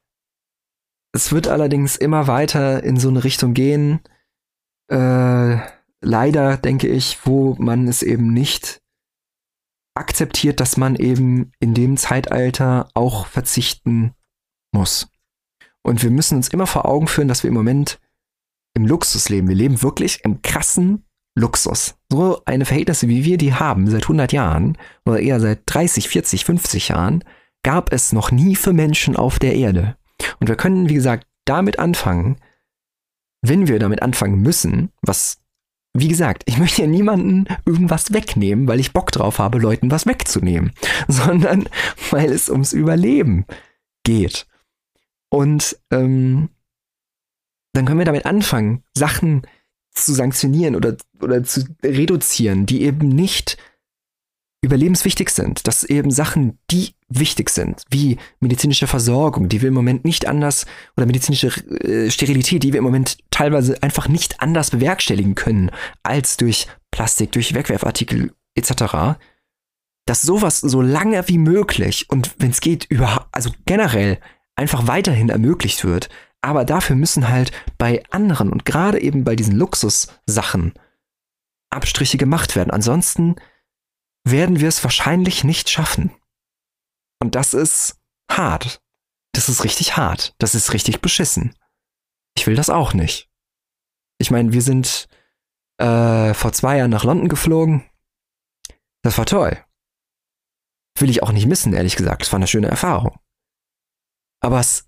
es 1.13 1.31
wird 1.31 1.47
allerdings 1.47 1.95
immer 1.95 2.27
weiter 2.27 2.83
in 2.83 2.99
so 2.99 3.07
eine 3.07 3.23
Richtung 3.23 3.53
gehen, 3.53 4.01
äh, 4.91 5.57
leider 6.01 6.57
denke 6.57 6.87
ich, 6.87 7.25
wo 7.25 7.55
man 7.57 7.87
es 7.87 8.03
eben 8.03 8.33
nicht 8.33 8.81
akzeptiert, 9.95 10.59
dass 10.59 10.75
man 10.75 10.95
eben 10.95 11.53
in 11.59 11.73
dem 11.73 11.95
Zeitalter 11.95 12.89
auch 12.93 13.27
verzichten 13.27 14.13
muss. 14.73 15.07
Und 15.81 16.03
wir 16.03 16.11
müssen 16.11 16.35
uns 16.35 16.49
immer 16.49 16.67
vor 16.67 16.85
Augen 16.85 17.07
führen, 17.07 17.29
dass 17.29 17.43
wir 17.43 17.47
im 17.47 17.53
Moment 17.53 17.99
im 18.75 18.85
Luxus 18.85 19.29
leben. 19.29 19.47
Wir 19.47 19.55
leben 19.55 19.81
wirklich 19.81 20.23
im 20.23 20.41
krassen 20.41 21.03
Luxus. 21.35 21.95
So 22.11 22.41
eine 22.45 22.65
Verhältnisse, 22.65 23.07
wie 23.07 23.25
wir 23.25 23.37
die 23.37 23.53
haben 23.53 23.87
seit 23.89 24.03
100 24.03 24.31
Jahren 24.31 24.77
oder 25.05 25.19
eher 25.19 25.39
seit 25.39 25.61
30, 25.65 26.07
40, 26.07 26.45
50 26.45 26.89
Jahren, 26.89 27.23
gab 27.63 27.91
es 27.91 28.13
noch 28.13 28.31
nie 28.31 28.55
für 28.55 28.73
Menschen 28.73 29.15
auf 29.15 29.39
der 29.39 29.55
Erde. 29.55 29.97
Und 30.39 30.47
wir 30.47 30.55
können, 30.55 30.87
wie 30.87 30.93
gesagt, 30.93 31.27
damit 31.45 31.79
anfangen, 31.79 32.37
wenn 33.41 33.67
wir 33.67 33.79
damit 33.79 34.01
anfangen 34.01 34.41
müssen, 34.41 34.91
was, 35.01 35.39
wie 35.93 36.07
gesagt, 36.07 36.43
ich 36.45 36.57
möchte 36.57 36.81
ja 36.81 36.87
niemanden 36.87 37.45
irgendwas 37.65 38.13
wegnehmen, 38.13 38.67
weil 38.67 38.79
ich 38.79 38.93
Bock 38.93 39.11
drauf 39.11 39.39
habe, 39.39 39.59
Leuten 39.59 39.91
was 39.91 40.05
wegzunehmen, 40.05 40.71
sondern 41.07 41.67
weil 42.11 42.31
es 42.31 42.49
ums 42.49 42.73
Überleben 42.73 43.45
geht. 44.03 44.47
Und 45.29 45.77
ähm, 45.91 46.49
dann 47.75 47.85
können 47.85 47.99
wir 47.99 48.05
damit 48.05 48.25
anfangen, 48.25 48.83
Sachen 48.95 49.43
zu 49.91 50.13
sanktionieren 50.13 50.75
oder, 50.75 50.97
oder 51.21 51.43
zu 51.43 51.65
reduzieren, 51.83 52.65
die 52.65 52.83
eben 52.83 53.07
nicht 53.07 53.57
überlebenswichtig 54.61 55.29
sind. 55.29 55.67
Dass 55.67 55.83
eben 55.83 56.11
Sachen, 56.11 56.59
die 56.71 56.95
wichtig 57.07 57.49
sind, 57.49 57.83
wie 57.89 58.17
medizinische 58.39 58.87
Versorgung, 58.87 59.47
die 59.47 59.61
wir 59.61 59.69
im 59.69 59.73
Moment 59.73 60.03
nicht 60.03 60.27
anders, 60.27 60.65
oder 60.97 61.05
medizinische 61.05 61.47
äh, 61.47 62.09
Sterilität, 62.09 62.63
die 62.63 62.73
wir 62.73 62.79
im 62.79 62.83
Moment 62.83 63.17
teilweise 63.31 63.81
einfach 63.81 64.07
nicht 64.07 64.41
anders 64.41 64.71
bewerkstelligen 64.71 65.35
können, 65.35 65.71
als 66.03 66.37
durch 66.37 66.67
Plastik, 66.91 67.31
durch 67.31 67.53
Wegwerfartikel 67.53 68.33
etc., 68.55 69.17
dass 70.07 70.21
sowas 70.21 70.59
so 70.59 70.81
lange 70.81 71.27
wie 71.27 71.39
möglich 71.39 72.05
und 72.09 72.35
wenn 72.37 72.51
es 72.51 72.61
geht, 72.61 72.85
über, 72.85 73.27
also 73.31 73.49
generell 73.65 74.19
einfach 74.55 74.87
weiterhin 74.87 75.29
ermöglicht 75.29 75.83
wird. 75.83 76.09
Aber 76.45 76.63
dafür 76.63 76.95
müssen 76.95 77.27
halt 77.27 77.51
bei 77.79 78.03
anderen 78.11 78.51
und 78.51 78.65
gerade 78.65 79.01
eben 79.01 79.23
bei 79.23 79.35
diesen 79.35 79.55
Luxussachen 79.55 80.73
Abstriche 81.71 82.19
gemacht 82.19 82.55
werden. 82.55 82.69
Ansonsten 82.69 83.37
werden 84.23 84.59
wir 84.59 84.67
es 84.67 84.83
wahrscheinlich 84.83 85.43
nicht 85.43 85.71
schaffen. 85.71 86.11
Und 87.19 87.33
das 87.33 87.55
ist 87.55 87.99
hart. 88.31 88.79
Das 89.33 89.49
ist 89.49 89.63
richtig 89.63 89.97
hart. 89.97 90.35
Das 90.37 90.53
ist 90.53 90.71
richtig 90.71 91.01
beschissen. 91.01 91.55
Ich 92.37 92.45
will 92.45 92.55
das 92.55 92.69
auch 92.69 92.93
nicht. 92.93 93.27
Ich 94.19 94.29
meine, 94.29 94.53
wir 94.53 94.61
sind 94.61 95.07
äh, 95.79 96.35
vor 96.35 96.53
zwei 96.53 96.77
Jahren 96.77 96.91
nach 96.91 97.05
London 97.05 97.27
geflogen. 97.27 97.89
Das 99.01 99.17
war 99.17 99.25
toll. 99.25 99.57
Will 100.99 101.09
ich 101.09 101.23
auch 101.23 101.31
nicht 101.31 101.47
missen, 101.47 101.73
ehrlich 101.73 101.95
gesagt. 101.95 102.21
Das 102.21 102.31
war 102.31 102.37
eine 102.37 102.47
schöne 102.47 102.67
Erfahrung. 102.67 103.17
Aber 104.41 104.59
es 104.59 104.87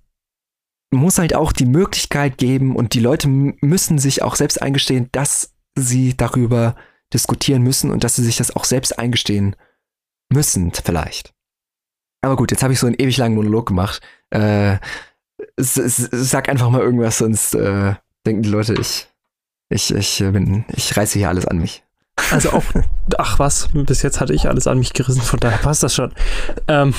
muss 0.92 1.20
halt 1.20 1.36
auch 1.36 1.52
die 1.52 1.66
Möglichkeit 1.66 2.38
geben 2.38 2.76
und 2.76 2.94
die 2.94 3.00
Leute 3.00 3.28
müssen 3.28 4.00
sich 4.00 4.22
auch 4.24 4.36
selbst 4.36 4.62
eingestehen, 4.62 5.10
dass 5.12 5.54
sie 5.76 6.16
darüber 6.16 6.76
diskutieren 7.14 7.62
müssen 7.62 7.92
und 7.92 8.04
dass 8.04 8.16
sie 8.16 8.24
sich 8.24 8.38
das 8.38 8.56
auch 8.56 8.64
selbst 8.64 8.98
eingestehen 8.98 9.56
müssen, 10.30 10.72
vielleicht. 10.72 11.34
Aber 12.22 12.36
gut, 12.36 12.52
jetzt 12.52 12.64
habe 12.64 12.74
ich 12.74 12.80
so 12.80 12.88
einen 12.88 12.96
ewig 12.98 13.18
langen 13.18 13.36
Monolog 13.36 13.68
gemacht. 13.68 14.02
Äh, 14.32 14.78
sag 15.58 16.50
einfach 16.50 16.70
mal 16.70 16.82
irgendwas, 16.82 17.20
sonst 17.20 17.54
äh, 17.54 17.96
denken 18.26 18.44
die 18.44 18.50
Leute, 18.50 18.74
ich, 18.74 19.08
ich, 19.70 19.94
ich 19.94 20.18
bin, 20.20 20.66
ich 20.76 20.98
reiße 20.98 21.20
hier 21.20 21.30
alles 21.30 21.46
an 21.46 21.60
mich. 21.60 21.84
Also 22.32 22.52
auch, 22.52 22.64
ach 23.18 23.40
was, 23.40 23.70
bis 23.74 24.02
jetzt 24.02 24.20
hatte 24.20 24.34
ich 24.34 24.50
alles 24.50 24.68
an 24.68 24.80
mich 24.80 24.94
gerissen, 24.94 25.22
von 25.22 25.40
daher 25.40 25.60
passt 25.60 25.84
das 25.84 25.94
schon. 25.94 26.14
Ähm, 26.68 26.94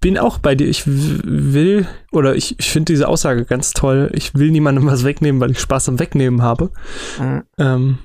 bin 0.00 0.18
auch 0.18 0.38
bei 0.38 0.54
dir. 0.54 0.68
Ich 0.68 0.84
will, 0.86 1.86
oder 2.12 2.34
ich, 2.34 2.58
ich 2.58 2.70
finde 2.70 2.92
diese 2.92 3.08
Aussage 3.08 3.44
ganz 3.44 3.72
toll. 3.72 4.10
Ich 4.14 4.34
will 4.34 4.50
niemandem 4.50 4.86
was 4.86 5.04
wegnehmen, 5.04 5.40
weil 5.40 5.50
ich 5.50 5.60
Spaß 5.60 5.88
am 5.88 5.98
Wegnehmen 5.98 6.42
habe. 6.42 6.70
Mhm. 7.18 7.42
Ähm, 7.58 7.98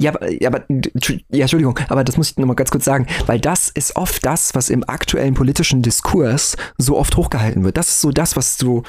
ja, 0.00 0.14
aber, 0.14 0.30
ja, 0.30 0.48
aber, 0.48 0.64
ja, 0.68 1.42
Entschuldigung, 1.42 1.78
aber 1.90 2.04
das 2.04 2.16
muss 2.16 2.30
ich 2.30 2.38
nochmal 2.38 2.56
ganz 2.56 2.70
kurz 2.70 2.86
sagen, 2.86 3.06
weil 3.26 3.38
das 3.38 3.68
ist 3.68 3.96
oft 3.96 4.24
das, 4.24 4.54
was 4.54 4.70
im 4.70 4.82
aktuellen 4.88 5.34
politischen 5.34 5.82
Diskurs 5.82 6.56
so 6.78 6.96
oft 6.96 7.16
hochgehalten 7.16 7.64
wird. 7.64 7.76
Das 7.76 7.90
ist 7.90 8.00
so 8.00 8.10
das, 8.10 8.34
was 8.34 8.56
so 8.56 8.82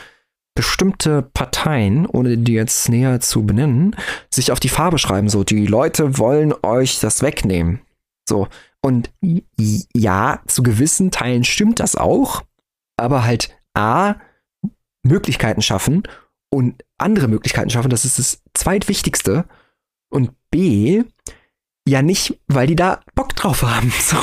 bestimmte 0.55 1.21
Parteien, 1.21 2.05
ohne 2.05 2.37
die 2.37 2.53
jetzt 2.53 2.87
näher 2.87 3.19
zu 3.19 3.45
benennen, 3.45 3.95
sich 4.33 4.51
auf 4.53 4.59
die 4.59 4.69
Farbe 4.69 4.99
schreiben. 4.99 5.27
So, 5.27 5.43
die 5.43 5.65
Leute 5.65 6.17
wollen 6.17 6.53
euch 6.63 6.99
das 6.99 7.21
wegnehmen. 7.21 7.81
So. 8.27 8.47
Und 8.83 9.11
ja, 9.93 10.41
zu 10.47 10.63
gewissen 10.63 11.11
Teilen 11.11 11.43
stimmt 11.43 11.79
das 11.79 11.95
auch, 11.95 12.43
aber 12.97 13.23
halt 13.23 13.55
A, 13.73 14.15
Möglichkeiten 15.03 15.61
schaffen 15.61 16.03
und 16.49 16.83
andere 16.97 17.27
Möglichkeiten 17.27 17.69
schaffen, 17.69 17.89
das 17.89 18.05
ist 18.05 18.19
das 18.19 18.41
zweitwichtigste. 18.53 19.45
Und 20.09 20.31
B, 20.49 21.03
ja 21.87 22.01
nicht, 22.01 22.39
weil 22.47 22.67
die 22.67 22.75
da 22.75 23.01
Bock 23.15 23.35
drauf 23.35 23.63
haben. 23.63 23.91
So, 24.01 24.17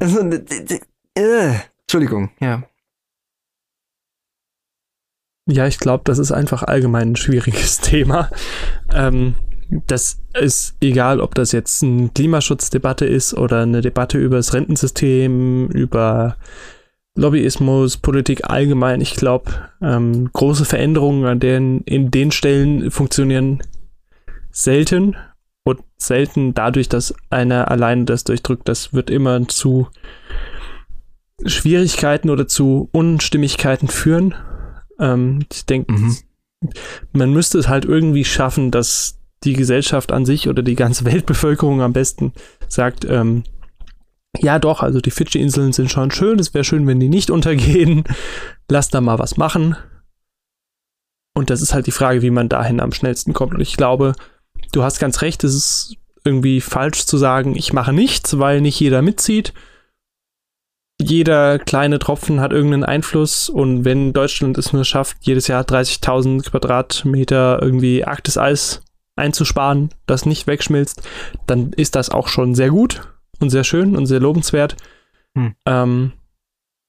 also, 0.00 0.30
äh, 1.14 1.54
Entschuldigung, 1.82 2.30
ja. 2.40 2.64
Ja, 5.48 5.66
ich 5.66 5.78
glaube, 5.78 6.04
das 6.04 6.18
ist 6.18 6.32
einfach 6.32 6.62
allgemein 6.62 7.12
ein 7.12 7.16
schwieriges 7.16 7.78
Thema. 7.80 8.30
Ähm, 8.92 9.34
das 9.86 10.20
ist 10.38 10.76
egal, 10.80 11.20
ob 11.20 11.34
das 11.34 11.52
jetzt 11.52 11.82
eine 11.82 12.10
Klimaschutzdebatte 12.10 13.06
ist 13.06 13.34
oder 13.34 13.62
eine 13.62 13.80
Debatte 13.80 14.18
über 14.18 14.36
das 14.36 14.52
Rentensystem, 14.52 15.68
über 15.68 16.36
Lobbyismus, 17.14 17.96
Politik 17.96 18.48
allgemein. 18.48 19.00
Ich 19.00 19.14
glaube, 19.14 19.50
ähm, 19.80 20.30
große 20.32 20.64
Veränderungen 20.64 21.24
an 21.26 21.40
denen, 21.40 21.82
in 21.82 22.10
den 22.10 22.32
Stellen 22.32 22.90
funktionieren 22.90 23.62
selten 24.50 25.16
und 25.64 25.80
selten 25.96 26.54
dadurch, 26.54 26.88
dass 26.88 27.14
einer 27.30 27.70
alleine 27.70 28.04
das 28.04 28.24
durchdrückt. 28.24 28.68
Das 28.68 28.92
wird 28.92 29.10
immer 29.10 29.46
zu 29.48 29.88
Schwierigkeiten 31.44 32.30
oder 32.30 32.48
zu 32.48 32.88
Unstimmigkeiten 32.92 33.88
führen. 33.88 34.34
Ähm, 34.98 35.46
ich 35.52 35.66
denke, 35.66 35.92
mhm. 35.92 36.16
man 37.12 37.32
müsste 37.32 37.58
es 37.58 37.68
halt 37.68 37.84
irgendwie 37.84 38.24
schaffen, 38.24 38.70
dass 38.70 39.21
die 39.44 39.54
Gesellschaft 39.54 40.12
an 40.12 40.24
sich 40.24 40.48
oder 40.48 40.62
die 40.62 40.74
ganze 40.74 41.04
Weltbevölkerung 41.10 41.82
am 41.82 41.92
besten 41.92 42.32
sagt, 42.68 43.04
ähm, 43.04 43.44
ja 44.38 44.58
doch, 44.58 44.82
also 44.82 45.00
die 45.00 45.10
Fidschi-Inseln 45.10 45.72
sind 45.72 45.90
schon 45.90 46.10
schön, 46.10 46.38
es 46.38 46.54
wäre 46.54 46.64
schön, 46.64 46.86
wenn 46.86 47.00
die 47.00 47.08
nicht 47.08 47.30
untergehen. 47.30 48.04
Lass 48.70 48.88
da 48.88 49.00
mal 49.00 49.18
was 49.18 49.36
machen. 49.36 49.76
Und 51.34 51.50
das 51.50 51.62
ist 51.62 51.74
halt 51.74 51.86
die 51.86 51.92
Frage, 51.92 52.22
wie 52.22 52.30
man 52.30 52.48
dahin 52.48 52.80
am 52.80 52.92
schnellsten 52.92 53.32
kommt. 53.32 53.54
Und 53.54 53.60
ich 53.60 53.76
glaube, 53.76 54.14
du 54.72 54.82
hast 54.82 54.98
ganz 54.98 55.22
recht, 55.22 55.44
es 55.44 55.54
ist 55.54 55.96
irgendwie 56.24 56.60
falsch 56.60 57.04
zu 57.04 57.16
sagen, 57.16 57.56
ich 57.56 57.72
mache 57.72 57.92
nichts, 57.92 58.38
weil 58.38 58.60
nicht 58.60 58.78
jeder 58.80 59.02
mitzieht. 59.02 59.52
Jeder 61.00 61.58
kleine 61.58 61.98
Tropfen 61.98 62.40
hat 62.40 62.52
irgendeinen 62.52 62.84
Einfluss 62.84 63.48
und 63.48 63.84
wenn 63.84 64.12
Deutschland 64.12 64.56
es 64.56 64.72
nur 64.72 64.84
schafft, 64.84 65.16
jedes 65.22 65.48
Jahr 65.48 65.64
30.000 65.64 66.48
Quadratmeter 66.48 67.60
irgendwie 67.60 68.04
Arktis-Eis 68.04 68.82
einzusparen, 69.16 69.90
das 70.06 70.26
nicht 70.26 70.46
wegschmilzt, 70.46 71.02
dann 71.46 71.72
ist 71.72 71.96
das 71.96 72.10
auch 72.10 72.28
schon 72.28 72.54
sehr 72.54 72.70
gut 72.70 73.08
und 73.40 73.50
sehr 73.50 73.64
schön 73.64 73.96
und 73.96 74.06
sehr 74.06 74.20
lobenswert. 74.20 74.76
Hm. 75.36 75.54
Ähm, 75.66 76.12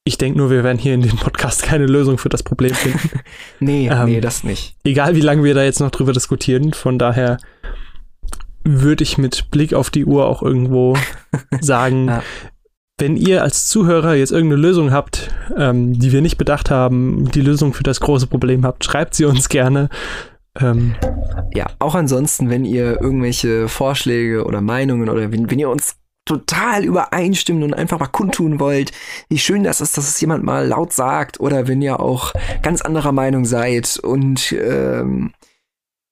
ich 0.06 0.18
denke 0.18 0.38
nur, 0.38 0.50
wir 0.50 0.64
werden 0.64 0.78
hier 0.78 0.94
in 0.94 1.02
dem 1.02 1.16
Podcast 1.16 1.62
keine 1.62 1.86
Lösung 1.86 2.18
für 2.18 2.28
das 2.28 2.42
Problem 2.42 2.74
finden. 2.74 3.10
nee, 3.60 3.88
ähm, 3.88 4.06
nee, 4.06 4.20
das 4.20 4.44
nicht. 4.44 4.76
Egal, 4.84 5.16
wie 5.16 5.22
lange 5.22 5.42
wir 5.44 5.54
da 5.54 5.64
jetzt 5.64 5.80
noch 5.80 5.90
drüber 5.90 6.12
diskutieren, 6.12 6.74
von 6.74 6.98
daher 6.98 7.38
würde 8.64 9.02
ich 9.02 9.18
mit 9.18 9.50
Blick 9.50 9.74
auf 9.74 9.90
die 9.90 10.04
Uhr 10.04 10.26
auch 10.26 10.42
irgendwo 10.42 10.96
sagen, 11.60 12.08
ja. 12.08 12.22
wenn 12.98 13.16
ihr 13.16 13.42
als 13.42 13.68
Zuhörer 13.68 14.14
jetzt 14.14 14.32
irgendeine 14.32 14.60
Lösung 14.60 14.92
habt, 14.92 15.30
ähm, 15.56 15.98
die 15.98 16.12
wir 16.12 16.20
nicht 16.20 16.36
bedacht 16.36 16.70
haben, 16.70 17.30
die 17.30 17.42
Lösung 17.42 17.72
für 17.72 17.82
das 17.82 18.00
große 18.00 18.26
Problem 18.26 18.64
habt, 18.64 18.84
schreibt 18.84 19.14
sie 19.14 19.24
uns 19.24 19.48
gerne. 19.48 19.88
Ähm, 20.60 20.94
ja, 21.54 21.66
auch 21.78 21.94
ansonsten, 21.94 22.50
wenn 22.50 22.64
ihr 22.64 23.00
irgendwelche 23.00 23.68
Vorschläge 23.68 24.44
oder 24.44 24.60
Meinungen 24.60 25.08
oder 25.08 25.32
wenn, 25.32 25.50
wenn 25.50 25.58
ihr 25.58 25.68
uns 25.68 25.96
total 26.24 26.84
übereinstimmen 26.84 27.62
und 27.62 27.74
einfach 27.74 27.98
mal 27.98 28.06
kundtun 28.06 28.58
wollt, 28.58 28.92
wie 29.28 29.38
schön 29.38 29.64
das 29.64 29.80
ist, 29.80 29.96
dass 29.98 30.08
es 30.08 30.20
jemand 30.20 30.42
mal 30.42 30.66
laut 30.66 30.92
sagt 30.92 31.38
oder 31.38 31.68
wenn 31.68 31.82
ihr 31.82 32.00
auch 32.00 32.32
ganz 32.62 32.80
anderer 32.80 33.12
Meinung 33.12 33.44
seid 33.44 33.98
und 33.98 34.52
ähm, 34.52 35.32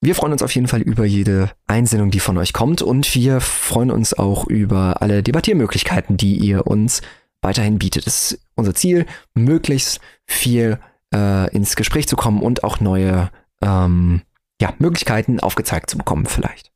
wir 0.00 0.14
freuen 0.14 0.32
uns 0.32 0.42
auf 0.42 0.54
jeden 0.54 0.68
Fall 0.68 0.80
über 0.80 1.04
jede 1.04 1.50
Einsendung, 1.66 2.10
die 2.10 2.20
von 2.20 2.38
euch 2.38 2.52
kommt. 2.52 2.82
Und 2.82 3.14
wir 3.14 3.40
freuen 3.40 3.90
uns 3.90 4.14
auch 4.14 4.46
über 4.46 5.02
alle 5.02 5.22
Debattiermöglichkeiten, 5.22 6.16
die 6.16 6.36
ihr 6.36 6.66
uns 6.66 7.02
weiterhin 7.42 7.78
bietet. 7.78 8.06
Es 8.06 8.32
ist 8.32 8.40
unser 8.54 8.74
Ziel, 8.74 9.06
möglichst 9.34 10.00
viel 10.26 10.78
äh, 11.14 11.50
ins 11.54 11.76
Gespräch 11.76 12.08
zu 12.08 12.16
kommen 12.16 12.42
und 12.42 12.64
auch 12.64 12.80
neue 12.80 13.30
ähm, 13.62 14.22
ja, 14.60 14.74
Möglichkeiten 14.78 15.40
aufgezeigt 15.40 15.90
zu 15.90 15.98
bekommen 15.98 16.26
vielleicht. 16.26 16.72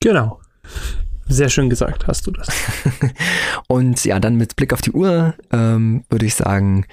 Genau. 0.00 0.40
Sehr 1.26 1.50
schön 1.50 1.68
gesagt, 1.68 2.06
hast 2.06 2.26
du 2.26 2.30
das. 2.30 2.48
und 3.68 4.02
ja, 4.04 4.18
dann 4.18 4.36
mit 4.36 4.56
Blick 4.56 4.72
auf 4.72 4.80
die 4.80 4.92
Uhr 4.92 5.34
ähm, 5.52 6.04
würde 6.08 6.24
ich 6.24 6.34
sagen, 6.34 6.86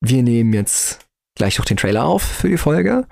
wir 0.00 0.22
nehmen 0.22 0.54
jetzt 0.54 1.06
gleich 1.34 1.58
noch 1.58 1.66
den 1.66 1.76
Trailer 1.76 2.04
auf 2.04 2.22
für 2.22 2.48
die 2.48 2.56
Folge 2.56 3.06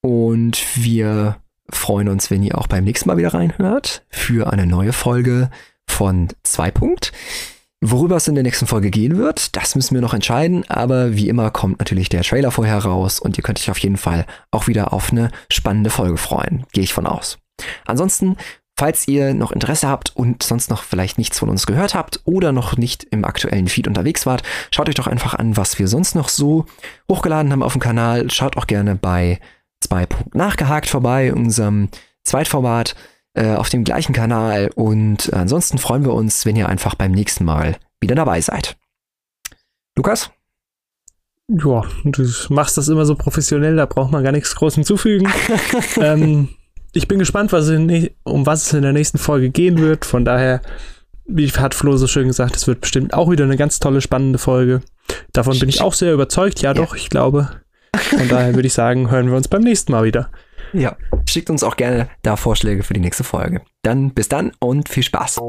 und 0.00 0.64
wir 0.76 1.40
freuen 1.70 2.08
uns, 2.08 2.30
wenn 2.30 2.42
ihr 2.42 2.56
auch 2.56 2.68
beim 2.68 2.84
nächsten 2.84 3.08
Mal 3.08 3.16
wieder 3.16 3.34
reinhört 3.34 4.04
für 4.10 4.52
eine 4.52 4.66
neue 4.66 4.92
Folge 4.92 5.50
von 5.88 6.28
2 6.44 6.70
Punkt. 6.70 7.12
Worüber 7.82 8.16
es 8.16 8.28
in 8.28 8.34
der 8.34 8.44
nächsten 8.44 8.66
Folge 8.66 8.90
gehen 8.90 9.16
wird, 9.16 9.56
das 9.56 9.74
müssen 9.74 9.94
wir 9.94 10.02
noch 10.02 10.12
entscheiden, 10.12 10.68
aber 10.68 11.16
wie 11.16 11.30
immer 11.30 11.50
kommt 11.50 11.78
natürlich 11.78 12.10
der 12.10 12.22
Trailer 12.22 12.50
vorher 12.50 12.76
raus 12.76 13.18
und 13.18 13.38
ihr 13.38 13.42
könnt 13.42 13.58
euch 13.58 13.70
auf 13.70 13.78
jeden 13.78 13.96
Fall 13.96 14.26
auch 14.50 14.66
wieder 14.66 14.92
auf 14.92 15.10
eine 15.10 15.30
spannende 15.50 15.88
Folge 15.88 16.18
freuen, 16.18 16.66
gehe 16.72 16.84
ich 16.84 16.92
von 16.92 17.06
aus. 17.06 17.38
Ansonsten, 17.86 18.36
falls 18.78 19.08
ihr 19.08 19.32
noch 19.32 19.50
Interesse 19.50 19.88
habt 19.88 20.14
und 20.14 20.42
sonst 20.42 20.68
noch 20.68 20.82
vielleicht 20.82 21.16
nichts 21.16 21.38
von 21.38 21.48
uns 21.48 21.64
gehört 21.64 21.94
habt 21.94 22.20
oder 22.24 22.52
noch 22.52 22.76
nicht 22.76 23.04
im 23.04 23.24
aktuellen 23.24 23.68
Feed 23.68 23.88
unterwegs 23.88 24.26
wart, 24.26 24.42
schaut 24.74 24.90
euch 24.90 24.94
doch 24.94 25.06
einfach 25.06 25.32
an, 25.32 25.56
was 25.56 25.78
wir 25.78 25.88
sonst 25.88 26.14
noch 26.14 26.28
so 26.28 26.66
hochgeladen 27.10 27.50
haben 27.50 27.62
auf 27.62 27.72
dem 27.72 27.80
Kanal. 27.80 28.30
Schaut 28.30 28.58
auch 28.58 28.66
gerne 28.66 28.94
bei 28.94 29.40
2. 29.80 30.06
nachgehakt 30.34 30.90
vorbei, 30.90 31.32
unserem 31.32 31.88
Zweitformat 32.24 32.94
äh, 33.34 33.54
auf 33.54 33.68
dem 33.68 33.84
gleichen 33.84 34.12
Kanal. 34.12 34.70
Und 34.74 35.32
ansonsten 35.32 35.78
freuen 35.78 36.04
wir 36.04 36.14
uns, 36.14 36.46
wenn 36.46 36.56
ihr 36.56 36.68
einfach 36.68 36.94
beim 36.94 37.12
nächsten 37.12 37.44
Mal 37.44 37.76
wieder 38.00 38.14
dabei 38.14 38.40
seid. 38.40 38.76
Lukas? 39.96 40.30
Ja, 41.48 41.82
du 42.04 42.30
machst 42.48 42.76
das 42.76 42.88
immer 42.88 43.04
so 43.04 43.16
professionell, 43.16 43.74
da 43.74 43.86
braucht 43.86 44.12
man 44.12 44.22
gar 44.22 44.30
nichts 44.30 44.54
groß 44.54 44.76
hinzufügen. 44.76 45.28
ähm, 46.00 46.48
ich 46.92 47.08
bin 47.08 47.18
gespannt, 47.18 47.52
was 47.52 47.68
in, 47.68 48.10
um 48.22 48.46
was 48.46 48.66
es 48.66 48.72
in 48.72 48.82
der 48.82 48.92
nächsten 48.92 49.18
Folge 49.18 49.50
gehen 49.50 49.78
wird. 49.78 50.04
Von 50.04 50.24
daher, 50.24 50.60
wie 51.24 51.48
hat 51.48 51.74
Flo 51.74 51.96
so 51.96 52.06
schön 52.06 52.28
gesagt, 52.28 52.54
es 52.54 52.68
wird 52.68 52.80
bestimmt 52.80 53.14
auch 53.14 53.30
wieder 53.30 53.44
eine 53.44 53.56
ganz 53.56 53.80
tolle, 53.80 54.00
spannende 54.00 54.38
Folge. 54.38 54.82
Davon 55.32 55.58
bin 55.58 55.68
ich 55.68 55.80
auch 55.80 55.94
sehr 55.94 56.12
überzeugt. 56.12 56.62
Ja, 56.62 56.70
ja. 56.70 56.74
doch, 56.74 56.94
ich 56.94 57.10
glaube. 57.10 57.50
Von 57.96 58.28
daher 58.28 58.54
würde 58.54 58.68
ich 58.68 58.72
sagen, 58.72 59.10
hören 59.10 59.28
wir 59.28 59.36
uns 59.36 59.48
beim 59.48 59.62
nächsten 59.62 59.90
Mal 59.90 60.04
wieder. 60.04 60.30
Ja, 60.72 60.96
schickt 61.28 61.50
uns 61.50 61.64
auch 61.64 61.76
gerne 61.76 62.08
da 62.22 62.36
Vorschläge 62.36 62.82
für 62.82 62.94
die 62.94 63.00
nächste 63.00 63.24
Folge. 63.24 63.62
Dann 63.82 64.10
bis 64.10 64.28
dann 64.28 64.52
und 64.60 64.88
viel 64.88 65.02
Spaß. 65.02 65.40